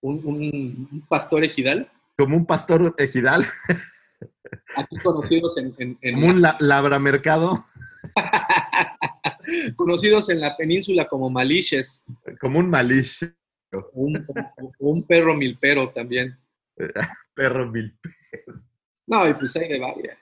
un, 0.00 1.04
pastor 1.08 1.44
ejidal, 1.44 1.90
como 2.16 2.36
un 2.36 2.46
pastor 2.46 2.94
ejidal, 2.98 3.44
aquí 4.76 4.96
conocidos 5.02 5.56
en, 5.58 5.74
en- 5.78 5.98
en 6.00 6.14
como 6.14 6.26
un 6.28 6.42
la- 6.42 6.56
labramercado, 6.60 7.64
la, 8.14 8.14
conocidos 9.76 10.28
en 10.30 10.40
la 10.40 10.56
península 10.56 11.06
como 11.06 11.30
maliches, 11.30 12.04
como 12.40 12.58
un 12.58 12.70
malish, 12.70 13.24
un, 13.92 14.26
un 14.78 15.06
perro 15.06 15.34
milpero 15.34 15.90
también. 15.90 16.38
perro 17.34 17.70
mil. 17.70 17.96
No, 19.06 19.28
y 19.28 19.34
pues 19.34 19.54
hay 19.56 19.68
de 19.68 19.78
varias. 19.78 20.18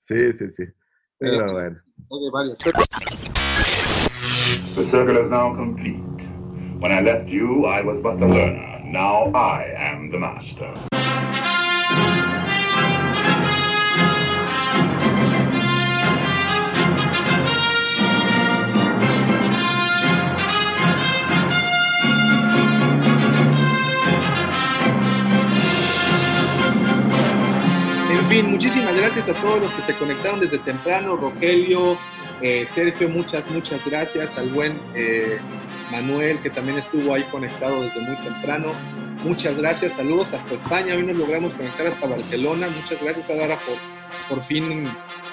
Sí, 0.00 0.32
sí, 0.32 0.48
sí. 0.48 0.64
Pero 1.18 1.52
bueno. 1.52 1.80
Hay 2.10 2.24
de 2.24 2.30
varias. 2.30 2.58
The 4.74 4.84
circle 4.84 5.20
is 5.22 5.30
now 5.30 5.54
complete. 5.54 6.02
When 6.80 6.90
I 6.90 7.00
left 7.00 7.28
you, 7.28 7.66
I 7.66 7.82
was 7.82 8.00
but 8.00 8.18
the 8.18 8.26
learner. 8.26 8.80
Now 8.84 9.30
I 9.34 9.72
am 9.76 10.10
the 10.10 10.18
master. 10.18 10.91
Fin, 28.32 28.50
muchísimas 28.50 28.96
gracias 28.96 29.28
a 29.28 29.34
todos 29.34 29.60
los 29.60 29.70
que 29.74 29.82
se 29.82 29.94
conectaron 29.94 30.40
desde 30.40 30.56
temprano. 30.58 31.16
Rogelio, 31.16 31.98
eh, 32.40 32.64
Sergio, 32.66 33.10
muchas, 33.10 33.50
muchas 33.50 33.84
gracias. 33.84 34.38
Al 34.38 34.48
buen 34.48 34.80
eh, 34.94 35.38
Manuel, 35.90 36.38
que 36.38 36.48
también 36.48 36.78
estuvo 36.78 37.12
ahí 37.12 37.24
conectado 37.24 37.82
desde 37.82 38.00
muy 38.00 38.16
temprano. 38.16 38.72
Muchas 39.22 39.58
gracias. 39.58 39.92
Saludos 39.92 40.32
hasta 40.32 40.54
España. 40.54 40.94
Hoy 40.94 41.02
nos 41.02 41.18
logramos 41.18 41.52
conectar 41.52 41.86
hasta 41.86 42.06
Barcelona. 42.06 42.68
Muchas 42.74 43.02
gracias, 43.02 43.28
Adara, 43.28 43.56
por, 43.56 43.76
por 44.34 44.42
fin 44.46 44.86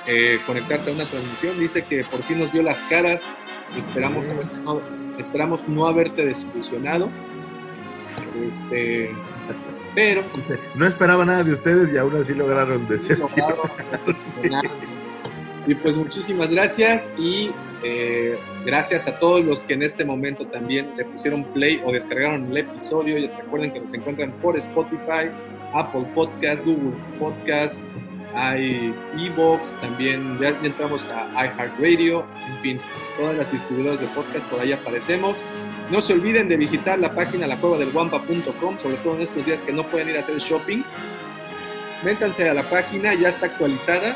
eh, 0.05 0.37
conectarte 0.45 0.91
a 0.91 0.93
una 0.93 1.05
transmisión. 1.05 1.57
Dice 1.57 1.83
que 1.83 2.03
por 2.03 2.21
fin 2.23 2.39
nos 2.39 2.51
vio 2.51 2.63
las 2.63 2.83
caras. 2.83 3.23
Esperamos, 3.79 4.27
no, 4.65 4.81
esperamos 5.17 5.61
no 5.69 5.87
haberte 5.87 6.25
desilusionado. 6.25 7.09
Este, 8.51 9.11
pero 9.95 10.24
No 10.76 10.85
esperaba 10.85 11.26
nada 11.26 11.43
de 11.43 11.53
ustedes 11.53 11.93
y 11.93 11.98
aún 11.98 12.16
así 12.16 12.34
lograron 12.34 12.88
decepcionar. 12.88 13.56
Y 15.68 15.76
pues 15.76 15.98
muchísimas 15.98 16.51
gracias 16.51 17.11
y 17.16 17.51
eh, 17.84 18.40
gracias 18.66 19.08
a 19.08 19.19
todos 19.19 19.45
los 19.45 19.64
que 19.64 19.76
en 19.76 19.84
este 19.84 20.03
momento 20.03 20.48
también 20.48 20.98
le 20.98 21.06
pusieron 21.06 21.43
play 21.53 21.80
o 21.85 21.92
descargaron 21.92 22.50
el 22.50 22.58
episodio. 22.58 23.19
Y 23.19 23.27
recuerden 23.27 23.72
que 23.72 23.80
nos 23.80 23.93
encuentran 23.93 24.32
por 24.42 24.58
Spotify, 24.58 25.30
Apple 25.76 26.08
Podcast, 26.16 26.66
Google 26.66 26.98
Podcast, 27.19 27.77
hay 28.34 28.93
Evox, 29.18 29.76
también 29.82 30.40
ya 30.40 30.50
entramos 30.64 31.09
a 31.09 31.30
iHeartRadio, 31.45 32.26
en 32.48 32.61
fin, 32.61 32.80
todas 33.18 33.38
las 33.38 33.51
distribuidoras 33.51 34.01
de 34.01 34.08
podcast 34.08 34.48
por 34.50 34.59
ahí 34.61 34.72
aparecemos. 34.72 35.35
No 35.92 36.01
se 36.01 36.14
olviden 36.14 36.48
de 36.48 36.58
visitar 36.58 37.00
la 37.00 37.16
página 37.16 37.48
lacuevadelguampa.com, 37.48 38.77
sobre 38.77 38.98
todo 38.98 39.16
en 39.16 39.22
estos 39.22 39.43
días 39.45 39.64
que 39.64 39.74
no 39.74 39.90
pueden 39.90 40.09
ir 40.09 40.18
a 40.18 40.19
hacer 40.19 40.38
shopping. 40.38 40.84
Métanse 42.03 42.48
a 42.48 42.53
la 42.53 42.64
página, 42.64 43.14
ya 43.16 43.30
está 43.30 43.48
actualizada. 43.48 44.16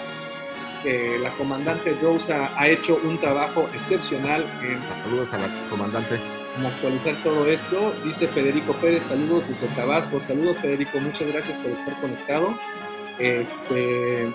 Eh, 0.85 1.17
la 1.21 1.31
comandante 1.31 1.95
Rosa 2.01 2.51
ha 2.57 2.67
hecho 2.67 2.99
un 3.03 3.17
trabajo 3.19 3.69
excepcional 3.73 4.45
en, 4.61 4.79
Saludos 5.03 5.33
a 5.33 5.37
la 5.39 5.47
comandante. 5.69 6.19
en 6.59 6.65
actualizar 6.65 7.15
todo 7.23 7.47
esto. 7.47 7.93
Dice 8.03 8.27
Federico 8.27 8.73
Pérez, 8.73 9.03
saludos 9.03 9.43
desde 9.47 9.67
Tabasco. 9.75 10.19
Saludos 10.19 10.57
Federico, 10.59 10.99
muchas 10.99 11.31
gracias 11.31 11.57
por 11.57 11.71
estar 11.71 11.99
conectado. 12.01 12.53
Este, 13.17 14.29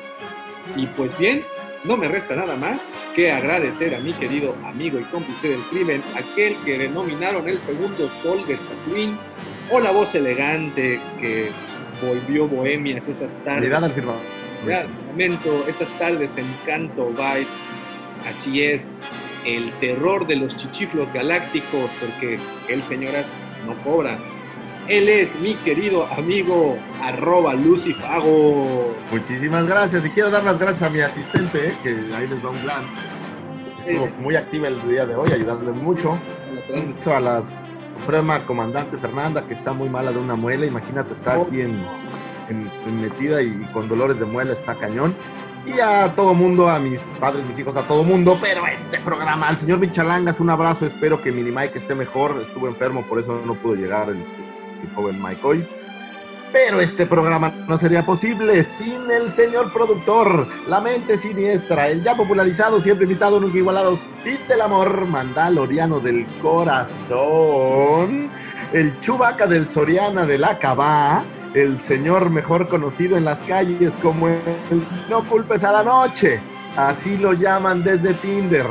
y 0.75 0.86
pues 0.86 1.17
bien, 1.18 1.44
no 1.84 1.97
me 1.97 2.08
resta 2.08 2.34
nada 2.36 2.57
más 2.57 2.81
que 3.15 3.31
agradecer 3.31 3.94
a 3.94 4.00
mi 4.00 4.12
querido 4.12 4.55
amigo 4.65 4.98
y 4.98 5.05
cómplice 5.05 5.48
del 5.48 5.60
crimen, 5.62 6.02
aquel 6.16 6.55
que 6.65 6.78
denominaron 6.78 7.48
el 7.48 7.60
segundo 7.60 8.08
sol 8.23 8.44
de 8.47 8.57
Tatooine, 8.57 9.16
o 9.70 9.81
la 9.81 9.90
voz 9.90 10.15
elegante 10.15 11.00
que 11.20 11.50
volvió 12.02 12.47
bohemias 12.48 13.08
esas 13.08 13.36
tardes. 13.44 13.65
Mirada 13.65 13.86
al 13.86 13.92
firmado. 13.92 14.20
Momento, 15.07 15.65
esas 15.68 15.89
tardes 15.98 16.36
en 16.36 16.47
Canto 16.66 17.12
Bay. 17.12 17.47
Así 18.28 18.62
es, 18.62 18.92
el 19.44 19.70
terror 19.81 20.26
de 20.26 20.36
los 20.36 20.57
chichiflos 20.57 21.12
galácticos, 21.12 21.90
porque 22.00 22.39
él, 22.68 22.82
señoras, 22.82 23.26
no 23.66 23.81
cobra. 23.84 24.18
Él 24.89 25.08
es 25.08 25.39
mi 25.41 25.55
querido 25.55 26.07
amigo, 26.17 26.78
arroba 27.02 27.52
Lucifago. 27.55 28.94
Muchísimas 29.12 29.67
gracias. 29.67 30.05
Y 30.07 30.10
quiero 30.10 30.31
dar 30.31 30.44
las 30.44 30.58
gracias 30.58 30.83
a 30.83 30.91
mi 30.91 31.00
asistente, 31.00 31.68
eh, 31.68 31.75
que 31.83 31.91
ahí 32.17 32.26
les 32.26 32.42
va 32.44 32.50
un 32.50 32.62
glance. 32.62 32.99
Estuvo 33.81 34.07
Sí. 34.07 34.12
muy 34.18 34.36
activa 34.36 34.68
el 34.68 34.89
día 34.89 35.05
de 35.07 35.15
hoy, 35.15 35.31
ayudándole 35.33 35.73
mucho. 35.73 36.18
Eso 36.99 37.15
a 37.15 37.20
la 37.20 37.42
suprema 38.00 38.41
comandante 38.47 38.97
Fernanda, 38.99 39.42
que 39.47 39.55
está 39.55 39.73
muy 39.75 39.89
mala 39.91 40.10
de 40.12 40.18
una 40.18 40.36
muela. 40.36 40.65
Imagínate, 40.65 41.12
está 41.12 41.39
Oh. 41.39 41.42
aquí 41.42 41.60
en, 41.60 41.76
en- 42.49 42.70
en 42.86 43.00
metida 43.00 43.42
y 43.42 43.68
con 43.75 43.89
dolores 43.89 44.18
de 44.18 44.25
muela, 44.25 44.52
está 44.55 44.75
cañón. 44.75 45.15
y 45.67 45.81
a 45.81 46.10
todo 46.17 46.33
mundo, 46.33 46.70
a 46.70 46.78
mis 46.78 46.99
padres, 47.20 47.44
mis 47.44 47.58
hijos, 47.58 47.76
a 47.76 47.83
todo 47.83 48.02
mundo, 48.02 48.39
pero 48.41 48.67
este 48.67 48.99
programa, 49.00 49.49
al 49.49 49.58
señor 49.58 49.78
Michalangas, 49.78 50.41
un 50.41 50.49
abrazo, 50.49 50.86
espero 50.86 51.20
que 51.20 51.31
Mini 51.31 51.50
Mike 51.50 51.78
esté 51.78 51.94
mejor, 51.94 52.41
estuvo 52.41 52.68
enfermo, 52.68 53.02
por 53.07 53.18
eso 53.18 53.42
no 53.44 53.55
pudo 53.55 53.75
llegar 53.75 54.08
el, 54.08 54.25
joven 54.94 55.20
Mike 55.23 55.40
hoy. 55.42 55.68
Pero 56.52 56.81
este 56.81 57.05
programa 57.05 57.52
no 57.68 57.76
sería 57.76 58.07
posible 58.07 58.65
sin 58.65 59.10
el 59.10 59.32
señor 59.32 59.70
productor, 59.70 60.47
la 60.66 60.81
mente 60.81 61.18
siniestra, 61.18 61.89
el 61.89 62.02
ya 62.02 62.16
popularizado, 62.16 62.81
siempre 62.81 63.05
invitado, 63.05 63.39
nunca 63.39 63.58
igualado, 63.58 63.97
Cid 63.97 64.40
del 64.48 64.62
amor, 64.62 65.07
mandaloriano 65.07 66.00
del 66.00 66.26
corazón, 66.40 68.31
el 68.73 68.98
chubaca 69.00 69.47
del 69.47 69.68
Soriana 69.68 70.24
del 70.24 70.44
Acabá, 70.44 71.23
el 71.52 71.81
señor 71.81 72.31
mejor 72.31 72.66
conocido 72.68 73.18
en 73.18 73.26
las 73.26 73.40
calles 73.42 73.97
como 74.00 74.28
el 74.28 74.40
No 75.10 75.24
culpes 75.24 75.65
a 75.65 75.73
la 75.73 75.84
noche, 75.84 76.40
así 76.76 77.18
lo 77.18 77.34
llaman 77.34 77.84
desde 77.84 78.15
Tinder. 78.15 78.66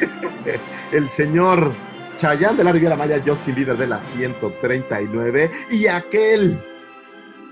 el 0.92 1.08
señor 1.10 1.72
Chayán 2.18 2.56
de 2.56 2.64
la 2.64 2.72
Riviera 2.72 2.96
Maya, 2.96 3.22
Justin 3.24 3.54
Líder 3.54 3.76
de 3.76 3.86
la 3.86 4.02
139 4.02 5.50
y 5.70 5.86
aquel 5.86 6.60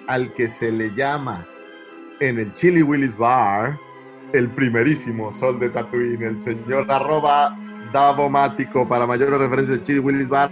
al 0.08 0.34
que 0.34 0.50
se 0.50 0.72
le 0.72 0.92
llama 0.92 1.46
en 2.18 2.40
el 2.40 2.52
Chili 2.56 2.82
Willis 2.82 3.16
Bar 3.16 3.78
el 4.32 4.50
primerísimo 4.50 5.32
sol 5.32 5.60
de 5.60 5.68
Tatooine, 5.68 6.20
el 6.24 6.40
señor 6.40 6.90
arroba 6.90 7.56
Davomático 7.92 8.88
para 8.88 9.06
mayores 9.06 9.38
referencias 9.38 9.78
de 9.78 9.84
Chili 9.84 9.98
Willis 10.00 10.28
Bar. 10.28 10.50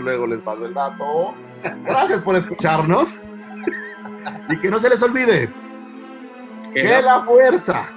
Luego 0.00 0.26
les 0.26 0.40
paso 0.40 0.66
el 0.66 0.74
dato. 0.74 1.32
Gracias 1.84 2.18
por 2.24 2.34
escucharnos. 2.34 3.20
Y 4.48 4.56
que 4.60 4.70
no 4.70 4.78
se 4.78 4.88
les 4.88 5.02
olvide 5.02 5.48
que 6.72 7.02
la 7.02 7.22
fuerza 7.22 7.88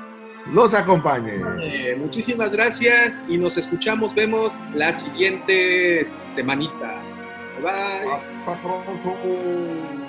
los 0.51 0.73
acompañe. 0.73 1.39
Eh, 1.61 1.95
muchísimas 1.97 2.51
gracias 2.51 3.21
y 3.27 3.37
nos 3.37 3.57
escuchamos, 3.57 4.13
vemos 4.13 4.57
la 4.73 4.93
siguiente 4.93 6.05
semanita. 6.35 7.01
Bye. 7.61 8.11
Hasta 8.11 8.61
pronto. 8.61 10.04